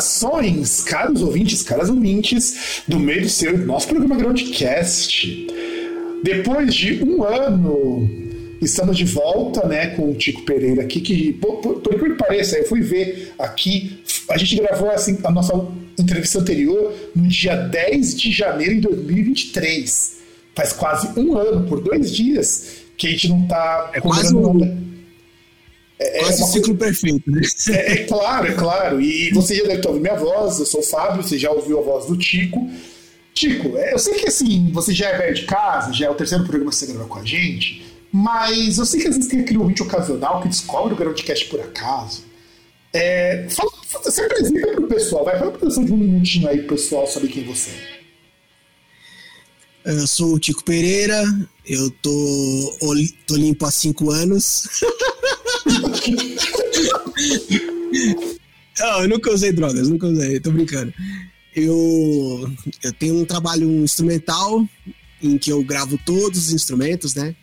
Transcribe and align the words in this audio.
Saudações, 0.00 0.82
caros 0.82 1.22
ouvintes, 1.22 1.62
caras 1.62 1.90
ouvintes, 1.90 2.82
do 2.86 2.98
meio 2.98 3.22
do 3.22 3.28
seu 3.28 3.56
nosso 3.58 3.88
programa 3.88 4.16
Groundcast. 4.16 5.46
Depois 6.22 6.74
de 6.74 7.02
um 7.02 7.24
ano, 7.24 8.08
estamos 8.60 8.96
de 8.96 9.04
volta, 9.04 9.66
né, 9.66 9.88
com 9.88 10.10
o 10.10 10.14
Tico 10.14 10.42
Pereira 10.42 10.82
aqui, 10.82 11.00
que, 11.00 11.32
por, 11.34 11.56
por, 11.56 11.80
por 11.80 11.98
que 11.98 12.10
pareça, 12.10 12.56
eu 12.58 12.66
fui 12.66 12.80
ver 12.80 13.34
aqui, 13.38 14.00
a 14.28 14.38
gente 14.38 14.56
gravou 14.56 14.90
assim, 14.90 15.18
a 15.24 15.30
nossa 15.30 15.52
entrevista 15.98 16.38
anterior 16.38 16.94
no 17.14 17.26
dia 17.28 17.56
10 17.56 18.16
de 18.16 18.32
janeiro 18.32 18.74
de 18.76 18.80
2023. 18.82 20.18
Faz 20.54 20.72
quase 20.72 21.08
um 21.18 21.36
ano, 21.36 21.68
por 21.68 21.80
dois 21.80 22.14
dias, 22.14 22.78
que 22.96 23.06
a 23.06 23.10
gente 23.10 23.28
não 23.28 23.46
tá... 23.46 23.90
É 23.94 24.00
quase 24.00 24.34
um... 24.34 24.87
É, 25.98 26.20
Quase 26.20 26.40
é 26.40 26.44
uma... 26.44 26.52
ciclo 26.52 26.76
perfeito, 26.76 27.30
né? 27.30 27.40
É, 27.70 27.92
é, 27.92 28.04
claro, 28.04 28.46
é 28.46 28.54
claro. 28.54 29.00
E 29.00 29.30
você 29.32 29.56
já 29.56 29.64
deve 29.64 29.82
ter 29.82 29.88
ouvido 29.88 30.02
minha 30.02 30.16
voz, 30.16 30.58
eu 30.60 30.66
sou 30.66 30.80
o 30.80 30.84
Fábio, 30.84 31.22
você 31.22 31.36
já 31.36 31.50
ouviu 31.50 31.80
a 31.80 31.82
voz 31.82 32.06
do 32.06 32.16
Tico. 32.16 32.70
Tico, 33.34 33.76
é, 33.76 33.92
eu 33.92 33.98
sei 33.98 34.14
que 34.14 34.28
assim, 34.28 34.70
você 34.72 34.92
já 34.92 35.08
é 35.10 35.18
velho 35.18 35.34
de 35.34 35.44
casa, 35.44 35.92
já 35.92 36.06
é 36.06 36.10
o 36.10 36.14
terceiro 36.14 36.44
programa 36.44 36.70
que 36.70 36.76
você 36.76 36.86
grava 36.86 37.06
com 37.06 37.18
a 37.18 37.24
gente, 37.24 37.84
mas 38.12 38.78
eu 38.78 38.86
sei 38.86 39.00
que 39.00 39.08
às 39.08 39.16
vezes 39.16 39.30
tem 39.30 39.40
aquele 39.40 39.58
ouvinte 39.58 39.82
ocasional 39.82 40.40
que 40.40 40.48
descobre 40.48 40.94
o 40.94 40.96
Groundcast 40.96 41.46
por 41.46 41.60
acaso. 41.60 42.24
É, 42.92 43.46
fala, 43.50 43.70
se 44.10 44.20
apresenta 44.20 44.72
pro 44.72 44.86
pessoal, 44.88 45.24
vai, 45.24 45.38
vai 45.38 45.48
uma 45.48 45.84
de 45.84 45.92
um 45.92 45.96
minutinho 45.96 46.48
aí 46.48 46.58
pro 46.58 46.76
pessoal 46.76 47.06
saber 47.06 47.28
quem 47.28 47.44
você 47.44 47.70
é. 47.70 47.98
Eu 49.84 50.06
sou 50.06 50.34
o 50.34 50.38
Tico 50.38 50.64
Pereira, 50.64 51.22
eu 51.64 51.90
tô, 52.02 52.76
tô 53.26 53.36
limpo 53.36 53.64
há 53.64 53.70
cinco 53.70 54.10
anos. 54.10 54.64
Não, 58.78 59.02
eu 59.02 59.08
nunca 59.08 59.32
usei 59.32 59.52
drogas, 59.52 59.88
nunca 59.88 60.06
usei, 60.06 60.38
tô 60.40 60.50
brincando. 60.52 60.92
Eu, 61.54 62.50
eu 62.82 62.92
tenho 62.92 63.20
um 63.20 63.24
trabalho 63.24 63.68
instrumental 63.82 64.66
em 65.20 65.36
que 65.36 65.50
eu 65.50 65.62
gravo 65.64 65.98
todos 65.98 66.46
os 66.46 66.52
instrumentos, 66.52 67.14
né? 67.14 67.34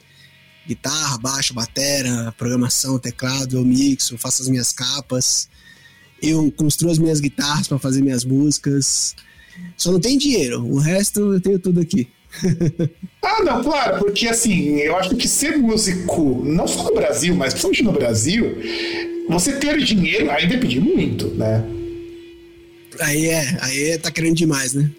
Guitarra, 0.65 1.17
baixo, 1.17 1.53
batera, 1.53 2.33
programação, 2.37 2.97
teclado, 2.97 3.57
eu 3.57 3.65
mixo, 3.65 4.17
faço 4.17 4.41
as 4.41 4.47
minhas 4.47 4.71
capas. 4.71 5.49
Eu 6.21 6.51
construo 6.51 6.91
as 6.91 6.97
minhas 6.97 7.19
guitarras 7.19 7.67
para 7.67 7.77
fazer 7.77 8.01
minhas 8.01 8.23
músicas. 8.23 9.15
Só 9.75 9.91
não 9.91 9.99
tem 9.99 10.17
dinheiro, 10.17 10.65
o 10.65 10.79
resto 10.79 11.33
eu 11.33 11.41
tenho 11.41 11.59
tudo 11.59 11.81
aqui. 11.81 12.07
Ah, 13.21 13.43
não, 13.43 13.63
claro, 13.63 13.99
porque 13.99 14.27
assim, 14.27 14.77
eu 14.77 14.95
acho 14.95 15.15
que 15.15 15.27
ser 15.27 15.57
músico, 15.57 16.43
não 16.45 16.67
só 16.67 16.83
no 16.83 16.93
Brasil, 16.93 17.35
mas 17.35 17.53
principalmente 17.53 17.83
no 17.83 17.91
Brasil, 17.91 18.57
você 19.27 19.53
ter 19.53 19.77
dinheiro 19.79 20.29
aí 20.31 20.47
depende 20.47 20.79
muito, 20.79 21.27
né? 21.29 21.63
Aí 22.99 23.27
é, 23.27 23.57
aí 23.61 23.97
tá 23.97 24.11
querendo 24.11 24.35
demais, 24.35 24.73
né? 24.73 24.89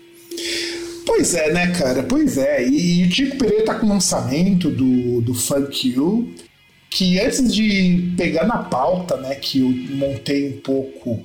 Pois 1.07 1.35
é, 1.35 1.53
né, 1.53 1.69
cara? 1.69 2.03
Pois 2.03 2.37
é. 2.37 2.69
E 2.69 3.05
o 3.05 3.09
Tico 3.09 3.39
Pereira 3.39 3.65
tá 3.65 3.75
com 3.77 3.87
o 3.87 3.89
lançamento 3.89 4.69
do, 4.69 5.21
do 5.23 5.33
Funk 5.33 5.89
You, 5.89 6.35
que 6.91 7.19
antes 7.21 7.55
de 7.55 8.13
pegar 8.17 8.47
na 8.47 8.59
pauta, 8.59 9.17
né, 9.17 9.35
que 9.37 9.61
eu 9.61 9.69
montei 9.97 10.49
um 10.49 10.61
pouco 10.61 11.25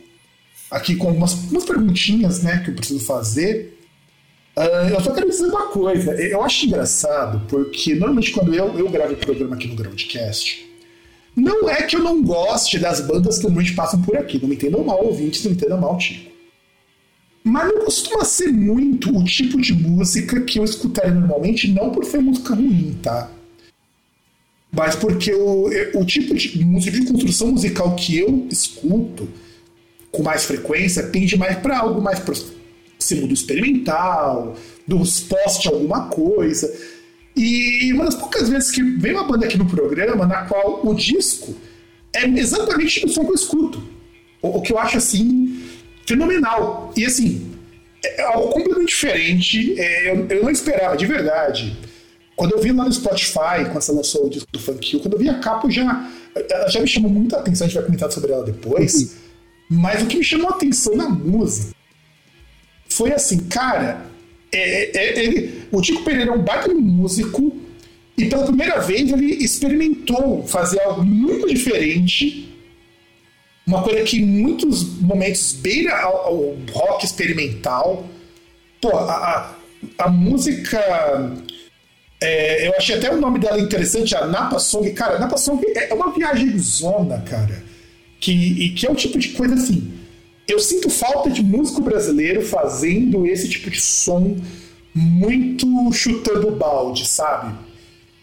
aqui 0.69 0.95
com 0.95 1.07
algumas, 1.07 1.33
algumas 1.33 1.65
perguntinhas, 1.65 2.41
né, 2.43 2.61
que 2.63 2.69
eu 2.69 2.75
preciso 2.75 2.99
fazer. 2.99 3.77
Uh, 4.55 4.89
eu 4.93 4.99
só 4.99 5.13
quero 5.13 5.29
dizer 5.29 5.45
uma 5.45 5.67
coisa. 5.67 6.13
Eu 6.21 6.43
acho 6.43 6.65
engraçado, 6.65 7.41
porque 7.47 7.95
normalmente 7.95 8.31
quando 8.31 8.53
eu, 8.53 8.77
eu 8.77 8.89
gravo 8.89 9.13
o 9.13 9.17
programa 9.17 9.55
aqui 9.55 9.67
no 9.67 9.75
Groundcast, 9.75 10.69
não 11.35 11.69
é 11.69 11.83
que 11.83 11.95
eu 11.95 12.03
não 12.03 12.21
goste 12.21 12.77
das 12.77 12.99
bandas 12.99 13.37
que 13.37 13.43
normalmente 13.43 13.73
passam 13.73 14.01
por 14.01 14.17
aqui. 14.17 14.39
Não 14.39 14.49
me 14.49 14.55
entendam 14.55 14.83
mal, 14.83 15.03
ouvintes, 15.05 15.43
não 15.43 15.51
me 15.51 15.57
entendam 15.57 15.79
mal, 15.79 15.97
Tico. 15.97 16.31
Mas 17.43 17.67
não 17.73 17.85
costuma 17.85 18.23
ser 18.23 18.51
muito 18.51 19.17
o 19.17 19.23
tipo 19.23 19.59
de 19.59 19.73
música 19.73 20.41
que 20.41 20.59
eu 20.59 20.63
escutaria 20.63 21.11
normalmente, 21.11 21.71
não 21.71 21.89
por 21.89 22.05
ser 22.05 22.19
música 22.19 22.53
ruim, 22.53 22.99
tá? 23.01 23.31
Mas 24.71 24.95
porque 24.95 25.33
o, 25.33 25.69
o 25.95 26.05
tipo 26.05 26.33
de 26.35 26.63
música 26.63 26.99
de 26.99 27.07
construção 27.07 27.47
musical 27.47 27.95
que 27.95 28.19
eu 28.19 28.47
escuto 28.49 29.27
com 30.11 30.21
mais 30.21 30.45
frequência 30.45 31.03
tende 31.07 31.35
mais 31.37 31.57
para 31.57 31.79
algo 31.79 32.01
mais 32.01 32.19
próximo 33.01 33.27
do 33.27 33.33
experimental, 33.33 34.55
dos 34.87 35.21
post 35.21 35.67
alguma 35.67 36.07
coisa. 36.07 36.71
E 37.35 37.91
uma 37.93 38.05
das 38.05 38.15
poucas 38.15 38.49
vezes 38.49 38.71
que 38.71 38.83
vem 38.83 39.13
uma 39.13 39.23
banda 39.23 39.45
aqui 39.45 39.57
no 39.57 39.65
programa 39.65 40.25
na 40.25 40.45
qual 40.45 40.85
o 40.85 40.93
disco 40.93 41.55
é 42.13 42.25
exatamente 42.27 43.05
o 43.05 43.09
som 43.09 43.23
que 43.23 43.31
eu 43.31 43.35
escuto. 43.35 43.83
O, 44.41 44.57
o 44.57 44.61
que 44.61 44.71
eu 44.71 44.77
acho 44.77 44.97
assim 44.97 45.63
fenomenal. 46.05 46.93
E 46.95 47.05
assim, 47.05 47.51
é 48.03 48.21
algo 48.23 48.49
completamente 48.49 48.89
diferente. 48.89 49.79
É, 49.79 50.11
eu, 50.11 50.27
eu, 50.27 50.43
não 50.43 50.51
esperava, 50.51 50.95
de 50.95 51.05
verdade. 51.05 51.75
Quando 52.35 52.53
eu 52.53 52.61
vi 52.61 52.71
lá 52.71 52.85
no 52.85 52.93
Spotify, 52.93 53.65
quando 53.65 53.81
você 53.81 53.91
lançou 53.91 54.27
o 54.27 54.29
disco 54.29 54.51
do 54.51 54.59
Funk 54.59 54.99
quando 54.99 55.13
eu 55.13 55.19
vi 55.19 55.29
a 55.29 55.39
capa, 55.39 55.69
já, 55.69 56.09
ela 56.49 56.67
já 56.69 56.79
me 56.79 56.87
chamou 56.87 57.09
muita 57.09 57.37
atenção. 57.37 57.65
A 57.65 57.69
gente 57.69 57.77
vai 57.77 57.85
comentar 57.85 58.11
sobre 58.11 58.31
ela 58.31 58.43
depois. 58.43 58.93
Uhum. 59.01 59.79
Mas 59.79 60.01
o 60.01 60.05
que 60.05 60.17
me 60.17 60.23
chamou 60.23 60.49
a 60.49 60.55
atenção 60.55 60.95
na 60.97 61.07
música 61.07 61.73
foi 62.91 63.13
assim, 63.13 63.39
cara, 63.47 64.05
é, 64.51 64.97
é, 64.97 65.23
ele, 65.23 65.63
o 65.71 65.81
Tico 65.81 66.03
Pereira 66.03 66.31
é 66.31 66.33
um 66.33 66.43
baita 66.43 66.73
músico 66.73 67.55
e 68.17 68.25
pela 68.25 68.45
primeira 68.45 68.79
vez 68.81 69.11
ele 69.11 69.43
experimentou 69.43 70.45
fazer 70.45 70.81
algo 70.81 71.03
muito 71.03 71.47
diferente, 71.47 72.53
uma 73.65 73.81
coisa 73.81 74.03
que 74.03 74.17
em 74.17 74.25
muitos 74.25 74.99
momentos 74.99 75.53
beira 75.53 75.97
ao, 76.01 76.17
ao 76.17 76.57
rock 76.73 77.05
experimental. 77.05 78.05
Pô, 78.81 78.97
a, 78.97 79.13
a, 79.13 80.05
a 80.05 80.09
música. 80.09 80.79
É, 82.19 82.67
eu 82.67 82.75
achei 82.75 82.97
até 82.97 83.11
o 83.11 83.21
nome 83.21 83.39
dela 83.39 83.59
interessante, 83.59 84.15
a 84.15 84.25
Napa 84.25 84.59
Song. 84.59 84.91
Cara, 84.91 85.17
Napa 85.17 85.37
Song 85.37 85.63
é 85.73 85.93
uma 85.93 86.11
viagem 86.11 86.57
zona, 86.57 87.19
cara. 87.21 87.63
Que, 88.19 88.31
e 88.31 88.69
que 88.71 88.85
é 88.85 88.91
o 88.91 88.95
tipo 88.95 89.17
de 89.17 89.29
coisa 89.29 89.55
assim 89.55 89.90
eu 90.51 90.59
sinto 90.59 90.89
falta 90.89 91.29
de 91.29 91.43
músico 91.43 91.81
brasileiro 91.81 92.41
fazendo 92.41 93.25
esse 93.25 93.47
tipo 93.47 93.69
de 93.69 93.79
som 93.79 94.37
muito 94.93 95.67
chutando 95.93 96.51
balde, 96.51 97.07
sabe? 97.07 97.55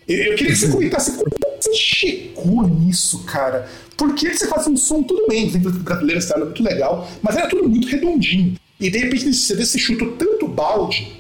Eu, 0.06 0.16
eu 0.16 0.36
queria 0.36 0.52
que 0.52 0.58
você 0.58 0.68
comentasse 0.72 1.12
como 1.12 1.30
você 1.60 1.74
chegou 1.74 2.68
nisso, 2.68 3.24
cara. 3.24 3.68
Porque 3.96 4.32
você 4.32 4.46
faz 4.46 4.66
um 4.66 4.76
som, 4.76 5.02
tudo 5.02 5.26
bem, 5.28 5.48
o 5.48 5.70
brasileiro 5.80 6.18
está 6.18 6.38
muito 6.38 6.62
legal, 6.62 7.08
mas 7.22 7.36
era 7.36 7.48
tudo 7.48 7.68
muito 7.68 7.88
redondinho. 7.88 8.56
E 8.78 8.90
de 8.90 8.98
repente 8.98 9.26
nesse 9.26 9.40
CD 9.40 9.64
você 9.64 9.78
chuta 9.78 10.06
tanto 10.18 10.46
balde 10.46 11.12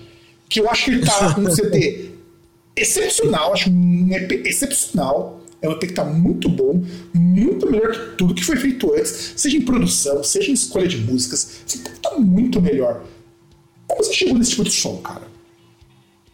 que 0.48 0.60
eu 0.60 0.70
acho 0.70 0.84
que 0.84 0.90
ele 0.92 1.04
tá 1.04 1.34
com 1.34 1.40
um 1.42 1.50
CD 1.50 2.10
excepcional, 2.76 3.52
acho 3.52 3.68
um 3.68 4.08
EP 4.12 4.46
excepcional 4.46 5.37
um 5.66 5.72
EP 5.72 5.80
que 5.80 5.86
está 5.86 6.04
muito 6.04 6.48
bom, 6.48 6.84
muito 7.12 7.70
melhor 7.70 7.92
que 7.92 8.16
tudo 8.16 8.34
que 8.34 8.44
foi 8.44 8.56
feito 8.56 8.92
antes, 8.94 9.32
seja 9.36 9.56
em 9.56 9.62
produção, 9.62 10.22
seja 10.22 10.50
em 10.50 10.54
escolha 10.54 10.86
de 10.86 10.98
músicas. 10.98 11.62
Está 11.66 12.18
muito 12.18 12.60
melhor. 12.60 13.04
Como 13.86 14.04
você 14.04 14.12
chegou 14.12 14.38
nesse 14.38 14.50
tipo 14.50 14.64
de 14.64 14.70
som, 14.70 14.98
cara? 14.98 15.26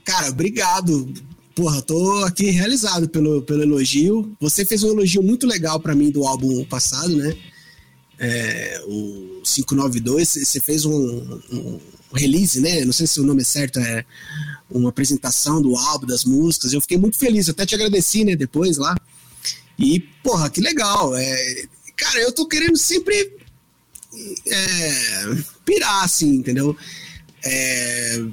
Cara, 0.05 0.29
obrigado. 0.29 1.13
Porra, 1.55 1.81
tô 1.81 2.25
aqui 2.25 2.51
realizado 2.51 3.09
pelo, 3.09 3.43
pelo 3.43 3.63
elogio. 3.63 4.37
Você 4.41 4.65
fez 4.65 4.83
um 4.83 4.91
elogio 4.91 5.23
muito 5.23 5.47
legal 5.47 5.81
para 5.81 5.95
mim 5.95 6.11
do 6.11 6.27
álbum 6.27 6.65
passado, 6.65 7.17
né? 7.17 7.35
É, 8.19 8.83
o 8.87 9.41
592, 9.43 10.29
você 10.29 10.61
fez 10.61 10.85
um, 10.85 11.41
um, 11.53 11.81
release, 12.13 12.61
né? 12.61 12.85
Não 12.85 12.93
sei 12.93 13.07
se 13.07 13.21
o 13.21 13.25
nome 13.25 13.43
é 13.43 13.45
certo, 13.45 13.79
é 13.79 14.05
uma 14.71 14.89
apresentação 14.89 15.61
do 15.61 15.77
álbum, 15.77 16.07
das 16.07 16.25
músicas. 16.25 16.73
Eu 16.73 16.81
fiquei 16.81 16.99
muito 16.99 17.17
feliz, 17.17 17.49
até 17.49 17.67
te 17.67 17.75
agradeci, 17.75 18.25
né, 18.25 18.37
depois 18.37 18.77
lá. 18.77 18.97
E, 19.79 20.01
porra, 20.23 20.51
que 20.51 20.61
legal. 20.61 21.17
É, 21.17 21.65
cara, 21.97 22.21
eu 22.21 22.33
tô 22.33 22.47
querendo 22.47 22.77
sempre 22.77 23.33
é, 24.47 25.37
pirar, 25.65 26.05
assim, 26.05 26.37
entendeu? 26.37 26.77
É, 27.45 28.25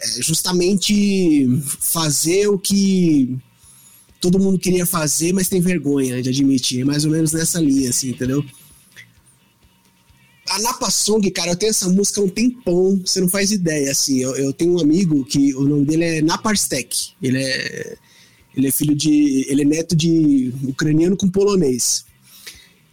é 0.00 0.22
justamente 0.22 1.46
fazer 1.80 2.48
o 2.48 2.58
que 2.58 3.36
todo 4.20 4.38
mundo 4.38 4.58
queria 4.58 4.86
fazer, 4.86 5.32
mas 5.32 5.48
tem 5.48 5.60
vergonha 5.60 6.22
de 6.22 6.28
admitir. 6.28 6.84
Mais 6.84 7.04
ou 7.04 7.10
menos 7.10 7.32
nessa 7.32 7.60
linha, 7.60 7.90
assim, 7.90 8.10
entendeu? 8.10 8.44
A 10.50 10.58
Napa 10.60 10.90
Song, 10.90 11.30
cara, 11.30 11.50
eu 11.50 11.56
tenho 11.56 11.70
essa 11.70 11.88
música 11.88 12.20
há 12.20 12.24
um 12.24 12.28
tempão, 12.28 13.00
você 13.04 13.20
não 13.20 13.28
faz 13.28 13.50
ideia, 13.50 13.90
assim. 13.90 14.20
Eu, 14.20 14.34
eu 14.36 14.52
tenho 14.52 14.74
um 14.74 14.80
amigo 14.80 15.24
que 15.24 15.54
o 15.54 15.62
nome 15.62 15.84
dele 15.84 16.04
é 16.04 16.22
Naparstek. 16.22 17.10
Ele 17.22 17.42
é, 17.42 17.96
ele 18.58 18.68
é 18.68 18.72
filho 18.72 18.94
de. 18.94 19.46
Ele 19.48 19.62
é 19.62 19.64
neto 19.64 19.94
de 19.94 20.52
ucraniano 20.64 21.16
com 21.16 21.28
polonês. 21.28 22.04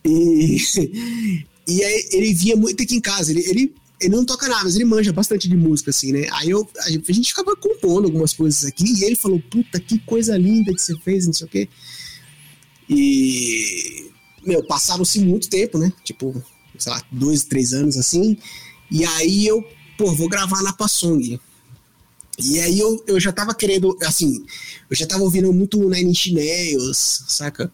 E, 0.06 0.58
e 1.68 1.84
aí 1.84 2.10
ele 2.12 2.34
via 2.36 2.56
muito 2.56 2.84
aqui 2.84 2.96
em 2.96 3.02
casa. 3.02 3.32
Ele, 3.32 3.42
ele, 3.50 3.76
ele 4.00 4.16
não 4.16 4.24
toca 4.24 4.48
nada, 4.48 4.64
mas 4.64 4.76
ele 4.76 4.86
manja 4.86 5.12
bastante 5.12 5.50
de 5.50 5.58
música, 5.58 5.90
assim, 5.90 6.12
né? 6.12 6.28
Aí 6.34 6.52
eu, 6.52 6.70
a 6.78 7.12
gente 7.12 7.30
ficava 7.30 7.56
compondo 7.56 8.06
algumas 8.06 8.32
coisas 8.32 8.64
aqui, 8.64 8.86
e 8.86 9.04
ele 9.06 9.16
falou: 9.16 9.40
Puta, 9.50 9.80
que 9.80 9.98
coisa 10.00 10.38
linda 10.38 10.72
que 10.72 10.82
você 10.82 10.96
fez, 11.00 11.26
não 11.26 11.34
sei 11.34 11.48
o 11.48 11.50
quê. 11.50 11.68
E. 12.88 14.12
Meu, 14.46 14.64
passaram-se 14.64 15.20
muito 15.20 15.50
tempo, 15.50 15.80
né? 15.80 15.92
Tipo, 16.04 16.44
sei 16.78 16.92
lá, 16.92 17.02
dois, 17.12 17.44
três 17.44 17.74
anos 17.74 17.98
assim. 17.98 18.38
E 18.92 19.04
aí 19.04 19.48
eu, 19.48 19.68
pô, 19.98 20.14
vou 20.14 20.30
gravar 20.30 20.62
na 20.62 20.72
Passong. 20.72 21.40
E 22.38 22.60
aí 22.60 22.80
eu, 22.80 23.04
eu 23.08 23.20
já 23.20 23.32
tava 23.32 23.54
querendo, 23.54 23.98
assim, 24.04 24.46
eu 24.90 24.96
já 24.96 25.06
tava 25.06 25.24
ouvindo 25.24 25.52
muito 25.54 25.78
Nine 25.90 26.12
Inch 26.12 26.32
Nails, 26.34 27.24
saca? 27.28 27.72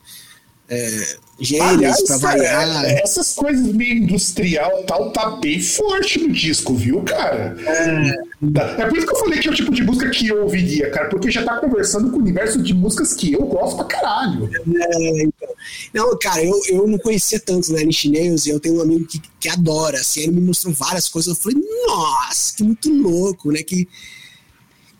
É, 0.69 1.17
Gênesis, 1.37 2.03
pra 2.05 2.17
variar. 2.17 2.85
É, 2.85 3.01
essas 3.01 3.33
coisas 3.33 3.73
meio 3.73 3.97
industrial 3.97 4.83
tal, 4.83 5.11
tá 5.11 5.31
bem 5.31 5.59
forte 5.59 6.19
no 6.19 6.31
disco, 6.31 6.75
viu, 6.75 7.01
cara? 7.01 7.57
É. 7.59 8.81
é 8.81 8.85
por 8.85 8.97
isso 8.97 9.07
que 9.07 9.13
eu 9.13 9.19
falei 9.19 9.39
que 9.39 9.47
é 9.49 9.51
o 9.51 9.55
tipo 9.55 9.73
de 9.73 9.83
música 9.83 10.09
que 10.11 10.27
eu 10.27 10.43
ouviria, 10.43 10.89
cara, 10.91 11.09
porque 11.09 11.31
já 11.31 11.43
tá 11.43 11.57
conversando 11.57 12.11
com 12.11 12.17
o 12.17 12.21
universo 12.21 12.61
de 12.61 12.73
músicas 12.73 13.13
que 13.13 13.33
eu 13.33 13.41
gosto 13.41 13.77
pra 13.77 13.85
caralho. 13.85 14.49
É, 14.53 15.23
então. 15.23 15.49
Não, 15.93 16.17
cara, 16.17 16.41
eu, 16.41 16.61
eu 16.69 16.87
não 16.87 16.99
conhecia 16.99 17.39
tanto 17.39 17.73
né, 17.73 17.81
Nails 18.05 18.45
e 18.45 18.51
eu 18.51 18.59
tenho 18.59 18.77
um 18.77 18.81
amigo 18.81 19.05
que, 19.07 19.19
que 19.39 19.49
adora, 19.49 19.99
assim, 19.99 20.21
ele 20.21 20.33
me 20.33 20.41
mostrou 20.41 20.73
várias 20.73 21.09
coisas, 21.09 21.35
eu 21.35 21.41
falei, 21.41 21.57
nossa, 21.87 22.55
que 22.55 22.63
muito 22.63 22.89
louco, 22.93 23.51
né, 23.51 23.63
que 23.63 23.89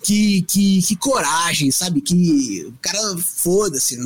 que, 0.03 0.42
que, 0.44 0.81
que 0.81 0.95
coragem, 0.95 1.71
sabe? 1.71 2.01
Que 2.01 2.65
o 2.68 2.74
cara 2.81 3.18
foda-se, 3.18 3.98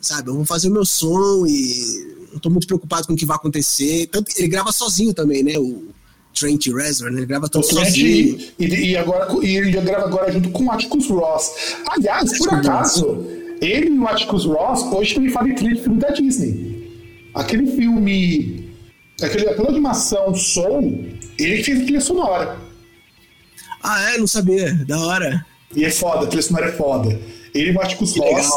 sabe? 0.00 0.30
Eu 0.30 0.34
vou 0.34 0.44
fazer 0.44 0.68
o 0.68 0.72
meu 0.72 0.84
som 0.84 1.46
e 1.46 2.26
não 2.32 2.38
tô 2.38 2.50
muito 2.50 2.66
preocupado 2.66 3.06
com 3.06 3.12
o 3.12 3.16
que 3.16 3.26
vai 3.26 3.36
acontecer. 3.36 4.06
Tanto 4.08 4.32
ele 4.36 4.48
grava 4.48 4.72
sozinho 4.72 5.12
também, 5.12 5.42
né? 5.42 5.58
O 5.58 5.88
Trent 6.38 6.66
Reznor, 6.66 7.10
né? 7.10 7.20
Ele 7.20 7.26
grava 7.26 7.48
todo 7.48 7.64
sozinho. 7.64 8.38
E, 8.58 8.90
e, 8.90 8.96
agora 8.96 9.26
e 9.44 9.56
ele 9.56 9.70
grava 9.72 10.06
agora 10.06 10.32
junto 10.32 10.50
com 10.50 10.64
o 10.64 10.70
Atticus 10.70 11.08
Ross. 11.08 11.50
Aliás, 11.88 12.38
por 12.38 12.54
acaso, 12.54 13.26
ele 13.60 13.88
e 13.88 13.98
o 13.98 14.06
Atticus 14.06 14.44
Ross 14.44 14.82
hoje 14.92 15.14
também 15.14 15.30
fazem 15.30 15.54
trilha 15.54 15.74
de 15.74 15.82
filme 15.82 15.98
da 15.98 16.10
Disney. 16.10 17.30
Aquele 17.34 17.66
filme, 17.76 18.70
aquele, 19.22 19.48
aquela 19.48 19.68
animação 19.68 20.34
Soul, 20.34 21.06
ele 21.38 21.62
fez 21.62 21.84
trilha 21.84 22.00
sonora. 22.00 22.65
Ah, 23.86 24.14
é? 24.14 24.18
Não 24.18 24.26
sabia. 24.26 24.74
Da 24.84 24.98
hora. 24.98 25.46
E 25.74 25.84
é 25.84 25.90
foda, 25.90 26.24
a 26.24 26.26
trilha 26.26 26.42
sonora 26.42 26.66
é 26.66 26.72
foda. 26.72 27.20
Ele 27.54 27.72
bate 27.72 27.96
com 27.96 28.04
os 28.04 28.16
Ross, 28.16 28.48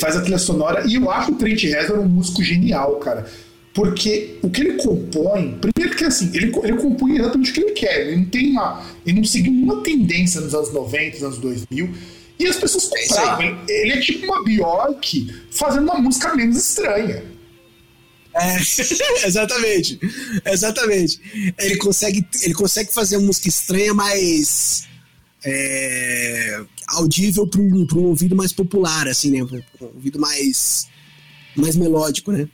faz 0.00 0.16
a 0.16 0.20
trilha 0.20 0.38
sonora, 0.38 0.84
e 0.86 0.94
eu 0.94 1.10
acho 1.10 1.32
o 1.32 1.34
Trent 1.34 1.62
Reznor 1.64 1.98
um 1.98 2.08
músico 2.08 2.42
genial, 2.42 2.96
cara. 2.96 3.26
Porque 3.74 4.38
o 4.42 4.50
que 4.50 4.60
ele 4.60 4.72
compõe, 4.74 5.58
primeiro 5.60 5.96
que 5.96 6.04
assim, 6.04 6.30
ele, 6.34 6.52
ele 6.62 6.76
compõe 6.76 7.16
exatamente 7.16 7.50
o 7.50 7.54
que 7.54 7.60
ele 7.60 7.72
quer. 7.72 8.00
Ele 8.06 8.16
não 8.16 8.24
tem 8.26 8.50
uma. 8.50 8.82
Ele 9.06 9.16
não 9.16 9.24
seguiu 9.24 9.52
nenhuma 9.52 9.82
tendência 9.82 10.40
nos 10.40 10.54
anos 10.54 10.72
90, 10.72 11.14
nos 11.14 11.22
anos 11.22 11.38
2000. 11.38 11.90
E 12.38 12.46
as 12.46 12.56
pessoas 12.56 12.88
compravam. 12.88 13.58
É 13.68 13.82
ele 13.82 13.92
é 13.92 14.00
tipo 14.00 14.24
uma 14.24 14.42
Bjork 14.44 15.34
fazendo 15.50 15.84
uma 15.84 15.98
música 15.98 16.34
menos 16.34 16.56
estranha. 16.56 17.22
É, 18.34 18.56
exatamente. 19.26 19.98
Exatamente. 20.44 21.20
Ele 21.58 21.76
consegue, 21.76 22.26
ele 22.42 22.54
consegue 22.54 22.92
fazer 22.92 23.16
uma 23.16 23.26
música 23.26 23.48
estranha, 23.48 23.92
mas 23.92 24.86
é, 25.44 26.60
audível 26.88 27.46
para 27.46 27.60
um, 27.60 27.86
um 27.94 28.04
ouvido 28.04 28.36
mais 28.36 28.52
popular, 28.52 29.08
assim, 29.08 29.30
né? 29.30 29.42
um 29.42 29.84
ouvido 29.84 30.18
mais, 30.20 30.88
mais 31.56 31.76
melódico, 31.76 32.32
né? 32.32 32.48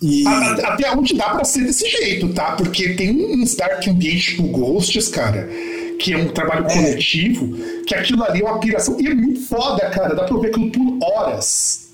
E... 0.00 0.26
Até 0.26 0.90
onde 0.90 1.14
dá 1.14 1.30
pra 1.30 1.44
ser 1.44 1.64
desse 1.64 1.88
jeito, 1.88 2.32
tá? 2.34 2.56
Porque 2.56 2.94
tem 2.94 3.40
uns 3.40 3.54
Dark 3.54 3.86
Ambient 3.86 4.20
tipo 4.20 4.42
Ghosts, 4.48 5.08
cara, 5.08 5.48
que 5.98 6.12
é 6.12 6.16
um 6.16 6.28
trabalho 6.32 6.66
é. 6.66 6.74
coletivo, 6.74 7.56
que 7.86 7.94
aquilo 7.94 8.24
ali 8.24 8.40
é 8.40 8.44
uma 8.44 8.58
piração. 8.58 9.00
E 9.00 9.06
é 9.06 9.14
muito 9.14 9.40
foda, 9.42 9.88
cara. 9.90 10.14
Dá 10.14 10.24
pra 10.24 10.36
ver 10.38 10.48
aquilo 10.48 10.72
por 10.72 10.98
horas. 11.06 11.91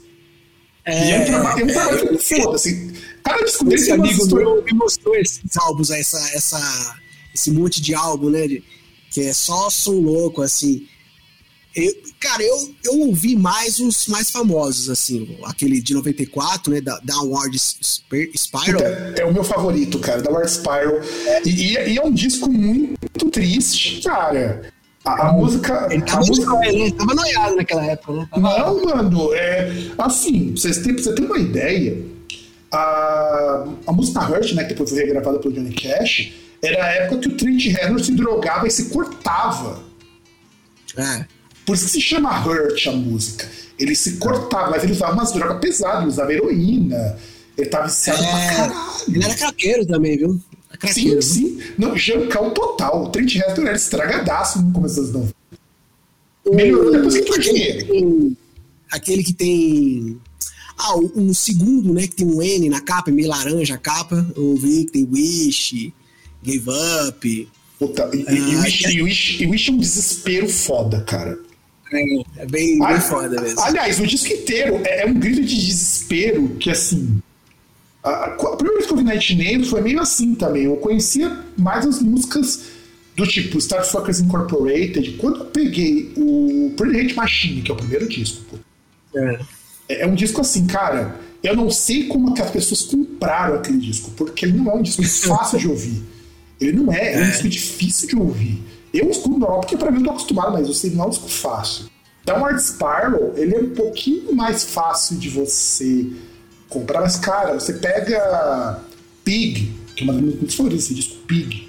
É, 0.89 1.07
e 1.07 1.13
é 1.13 1.21
um 1.21 1.25
trabalho, 1.27 1.61
é 1.61 1.65
um 1.65 1.67
trabalho 1.69 2.15
é, 2.15 2.19
foda, 2.19 2.57
assim. 2.57 2.93
Cada 3.23 3.45
disco 3.45 3.65
desse 3.67 3.93
amigo 3.93 4.35
meu 4.35 4.65
me 4.65 4.73
mostrou 4.73 5.15
esses 5.17 5.57
álbuns, 5.59 5.91
essa, 5.91 6.19
essa, 6.35 6.97
esse 7.35 7.51
monte 7.51 7.83
de 7.83 7.95
álbum, 7.95 8.31
né? 8.31 8.49
De, 8.49 8.65
que 9.11 9.21
é 9.21 9.33
só 9.35 9.69
som 9.69 10.01
louco, 10.01 10.41
assim. 10.41 10.87
Eu, 11.77 11.93
cara, 12.19 12.43
eu, 12.43 12.75
eu 12.85 13.01
ouvi 13.01 13.37
mais 13.37 13.79
os 13.79 14.07
mais 14.09 14.31
famosos, 14.31 14.89
assim, 14.89 15.39
aquele 15.45 15.81
de 15.81 15.93
94, 15.93 16.73
né, 16.73 16.81
da 16.81 16.99
Downward 17.05 17.57
Spiral. 17.59 18.81
É, 18.81 19.21
é 19.21 19.25
o 19.27 19.33
meu 19.33 19.45
favorito, 19.45 19.99
cara, 19.99 20.23
Downward 20.23 20.51
Spiral. 20.51 21.01
E, 21.45 21.51
e, 21.51 21.93
e, 21.93 21.99
é 21.99 22.03
um 22.03 22.11
disco 22.11 22.51
muito 22.51 23.31
triste, 23.31 24.01
cara. 24.03 24.73
A, 25.05 25.29
a 25.29 25.33
música. 25.33 25.89
Ele 25.91 26.03
tava, 26.03 26.23
a 26.23 26.27
música... 26.27 26.67
ele 26.67 26.93
tava 26.93 27.15
noiado 27.15 27.57
naquela 27.57 27.85
época, 27.87 28.13
né? 28.13 28.29
Tava... 28.31 28.59
Não, 28.59 28.85
mano, 28.85 29.35
é. 29.35 29.71
Assim, 29.99 30.53
pra 30.53 30.61
vocês 30.61 30.79
terem, 30.79 30.99
você 30.99 31.15
ter 31.15 31.23
uma 31.23 31.39
ideia, 31.39 31.97
a, 32.71 33.65
a 33.87 33.93
música 33.93 34.21
Hurt, 34.21 34.53
né, 34.53 34.65
que 34.65 34.71
depois 34.71 34.91
foi 34.91 34.99
regravada 34.99 35.39
pelo 35.39 35.55
Johnny 35.55 35.73
Cash, 35.73 36.33
era 36.63 36.85
a 36.85 36.89
época 36.89 37.21
que 37.21 37.29
o 37.29 37.37
Trent 37.37 37.67
Reznor 37.67 38.01
se 38.01 38.13
drogava 38.13 38.67
e 38.67 38.71
se 38.71 38.87
cortava. 38.87 39.81
É. 40.97 41.25
Por 41.65 41.75
isso 41.75 41.85
que 41.85 41.91
se 41.93 42.01
chama 42.01 42.45
Hurt 42.45 42.87
a 42.87 42.93
música. 42.93 43.49
Ele 43.79 43.95
se 43.95 44.17
cortava, 44.17 44.71
mas 44.71 44.83
ele 44.83 44.93
usava 44.93 45.13
umas 45.13 45.33
drogas 45.33 45.59
pesadas, 45.61 46.01
ele 46.01 46.09
usava 46.09 46.33
heroína. 46.33 47.17
Ele 47.57 47.69
tava 47.69 47.87
viciado 47.87 48.23
é, 48.23 48.27
pra 48.27 48.57
caralho. 48.57 49.05
Ele 49.09 49.25
era 49.25 49.35
craqueiro 49.35 49.87
também, 49.87 50.17
viu? 50.17 50.41
Sim, 50.87 51.21
sim. 51.21 51.59
Não, 51.77 51.97
Jancão 51.97 52.51
total. 52.51 53.05
O 53.05 53.09
Trent 53.11 53.35
Reznor 53.35 53.67
era 53.67 53.77
estragadaço 53.77 54.63
no 54.63 54.73
começo 54.73 55.03
das 55.03 55.13
novelas. 55.13 55.35
Melhorou 56.53 56.93
depois 56.93 57.17
que 57.17 57.27
foi 57.27 57.39
dinheiro. 57.41 58.37
Aquele 58.91 59.23
que 59.23 59.35
tem. 59.35 60.19
Ah, 60.79 60.97
o, 60.97 61.29
o, 61.29 61.35
segundo, 61.35 61.93
né? 61.93 62.03
Que 62.03 62.17
tem 62.17 62.27
um 62.27 62.41
N 62.41 62.69
na 62.69 62.81
capa, 62.81 63.11
meio 63.11 63.29
laranja 63.29 63.75
a 63.75 63.79
capa. 63.79 64.27
Eu 64.37 64.45
ouvi 64.45 64.85
que 64.85 64.93
tem 64.93 65.09
Wish, 65.11 65.93
Gave 66.43 66.65
Up. 67.09 67.49
Puta, 67.79 68.11
e, 68.15 68.25
ah, 68.27 68.33
e, 68.33 68.57
Wish, 68.57 68.87
é... 68.87 68.93
e, 68.93 69.03
Wish, 69.03 69.43
e 69.43 69.47
Wish 69.47 69.71
é 69.71 69.73
um 69.73 69.79
desespero 69.79 70.49
foda, 70.49 71.03
cara. 71.03 71.39
É, 71.93 72.43
é 72.43 72.47
bem, 72.47 72.79
bem 72.79 73.01
foda 73.01 73.41
mesmo. 73.41 73.61
Aliás, 73.61 73.99
o 73.99 74.07
disco 74.07 74.33
inteiro 74.33 74.81
é, 74.85 75.03
é 75.03 75.07
um 75.07 75.15
grito 75.15 75.43
de 75.43 75.57
desespero 75.57 76.49
que, 76.61 76.71
assim, 76.71 77.21
a, 78.03 78.11
a, 78.27 78.57
primeira 78.57 78.79
vez 78.79 78.87
que 78.87 78.93
eu 78.93 78.97
vi 78.97 79.05
Night 79.05 79.35
Nails 79.35 79.69
foi 79.69 79.81
meio 79.81 80.01
assim 80.01 80.35
também. 80.35 80.65
Eu 80.65 80.77
conhecia 80.77 81.45
mais 81.57 81.87
as 81.87 82.01
músicas 82.01 82.63
do 83.17 83.27
tipo 83.27 83.59
Starfuckers 83.59 84.21
Incorporated. 84.21 85.17
Quando 85.19 85.41
eu 85.41 85.45
peguei 85.47 86.13
o 86.17 86.73
Pretty 86.77 87.01
Hate 87.01 87.15
Machine, 87.15 87.63
que 87.63 87.71
é 87.71 87.75
o 87.75 87.77
primeiro 87.77 88.09
disco, 88.09 88.43
pô, 88.51 88.57
é. 89.19 89.41
é. 89.89 90.07
um 90.07 90.15
disco 90.15 90.41
assim, 90.41 90.67
cara. 90.67 91.17
Eu 91.41 91.55
não 91.55 91.71
sei 91.71 92.09
como 92.09 92.35
que 92.35 92.43
as 92.43 92.51
pessoas 92.51 92.83
compraram 92.83 93.55
aquele 93.55 93.79
disco, 93.79 94.11
porque 94.17 94.45
ele 94.45 94.59
não 94.59 94.73
é 94.73 94.75
um 94.75 94.83
disco 94.83 95.05
fácil 95.29 95.59
de 95.59 95.69
ouvir. 95.69 96.03
Ele 96.61 96.73
não 96.73 96.93
é, 96.93 97.15
é 97.15 97.19
um 97.19 97.23
é. 97.23 97.31
disco 97.31 97.49
difícil 97.49 98.09
de 98.09 98.17
ouvir. 98.17 98.61
Eu 98.93 99.09
escuto 99.11 99.39
normal 99.39 99.61
porque 99.61 99.77
pra 99.77 99.91
mim 99.91 99.99
eu 99.99 100.05
tô 100.05 100.11
acostumado, 100.11 100.53
mas 100.53 100.67
eu 100.67 100.75
sei 100.75 100.91
não 100.91 101.05
é 101.05 101.07
um 101.07 101.11
disco 101.11 101.29
fácil. 101.29 101.87
Downward 102.25 102.61
Spiral, 102.61 103.33
ele 103.37 103.55
é 103.55 103.61
um 103.61 103.71
pouquinho 103.71 104.35
mais 104.35 104.65
fácil 104.65 105.17
de 105.17 105.29
você 105.29 106.07
comprar 106.69 107.01
mais 107.01 107.17
cara. 107.17 107.55
Você 107.55 107.75
pega 107.75 108.81
Pig, 109.25 109.73
que 109.95 110.03
é 110.03 110.05
uma 110.05 110.13
das 110.13 110.23
minhas 110.23 110.55
favoritas, 110.55 110.85
esse 110.85 110.95
disco 110.95 111.17
Pig. 111.27 111.69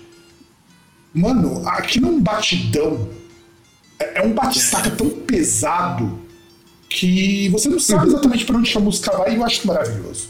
Mano, 1.13 1.68
aqui 1.68 2.00
num 2.00 2.22
batidão. 2.22 3.10
É, 4.00 4.20
é 4.20 4.25
um 4.25 4.34
batistaca 4.34 4.89
tão 4.91 5.10
pesado 5.10 6.20
que 6.88 7.50
você 7.50 7.70
não 7.70 7.79
sabe 7.79 8.08
exatamente 8.08 8.46
para 8.46 8.58
onde 8.58 8.77
a 8.77 8.79
música 8.79 9.15
vai 9.15 9.34
e 9.34 9.36
eu 9.36 9.46
acho 9.46 9.68
maravilhoso. 9.68 10.29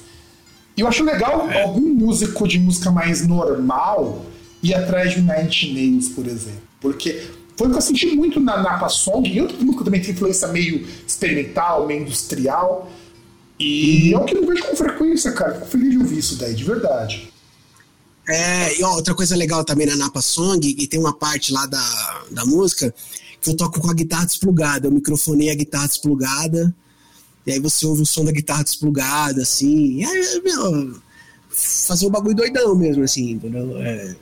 E 0.75 0.81
eu 0.81 0.87
acho 0.87 1.03
legal 1.03 1.49
é. 1.49 1.61
algum 1.61 1.93
músico 1.93 2.47
de 2.47 2.59
música 2.59 2.91
mais 2.91 3.25
normal 3.25 4.25
ir 4.61 4.73
atrás 4.73 5.13
de 5.13 5.21
Night 5.21 5.73
Nails, 5.73 6.09
por 6.09 6.25
exemplo. 6.25 6.61
Porque 6.81 7.27
foi 7.55 7.67
o 7.67 7.71
que 7.71 7.77
eu 7.77 7.81
senti 7.81 8.07
muito 8.15 8.39
na 8.39 8.61
Napa 8.61 8.89
Song 8.89 9.29
e 9.29 9.41
outro 9.41 9.61
músico 9.63 9.83
também 9.83 10.01
tem 10.01 10.11
influência 10.11 10.47
meio 10.47 10.87
experimental, 11.05 11.85
meio 11.85 12.01
industrial. 12.01 12.89
E 13.59 14.13
é 14.13 14.17
o 14.17 14.23
que 14.23 14.37
eu 14.37 14.45
vejo 14.45 14.63
com 14.63 14.75
frequência, 14.75 15.31
cara. 15.33 15.55
Fico 15.55 15.65
feliz 15.67 15.91
de 15.91 15.97
ouvir 15.97 16.17
isso 16.19 16.35
daí, 16.37 16.55
de 16.55 16.63
verdade. 16.63 17.31
É, 18.27 18.79
e 18.79 18.83
ó, 18.83 18.95
outra 18.95 19.13
coisa 19.13 19.35
legal 19.35 19.65
também 19.65 19.87
na 19.87 19.95
Napa 19.95 20.21
Song, 20.21 20.65
e 20.65 20.87
tem 20.87 20.99
uma 20.99 21.13
parte 21.13 21.51
lá 21.51 21.65
da, 21.65 22.23
da 22.31 22.45
música 22.45 22.93
que 23.41 23.49
eu 23.49 23.57
toco 23.57 23.81
com 23.81 23.89
a 23.89 23.93
guitarra 23.93 24.25
desplugada. 24.25 24.87
Eu 24.87 24.91
microfonei 24.91 25.49
a 25.49 25.55
guitarra 25.55 25.87
desplugada, 25.87 26.73
e 27.45 27.51
aí 27.51 27.59
você 27.59 27.85
ouve 27.85 28.03
o 28.03 28.05
som 28.05 28.23
da 28.23 28.31
guitarra 28.31 28.63
desplugada, 28.63 29.41
assim. 29.41 30.05
Meu, 30.43 31.01
fazer 31.49 32.05
o 32.05 32.09
bagulho 32.09 32.35
doidão 32.35 32.75
mesmo, 32.75 33.03
assim, 33.03 33.31
entendeu? 33.31 33.75
É, 33.77 34.15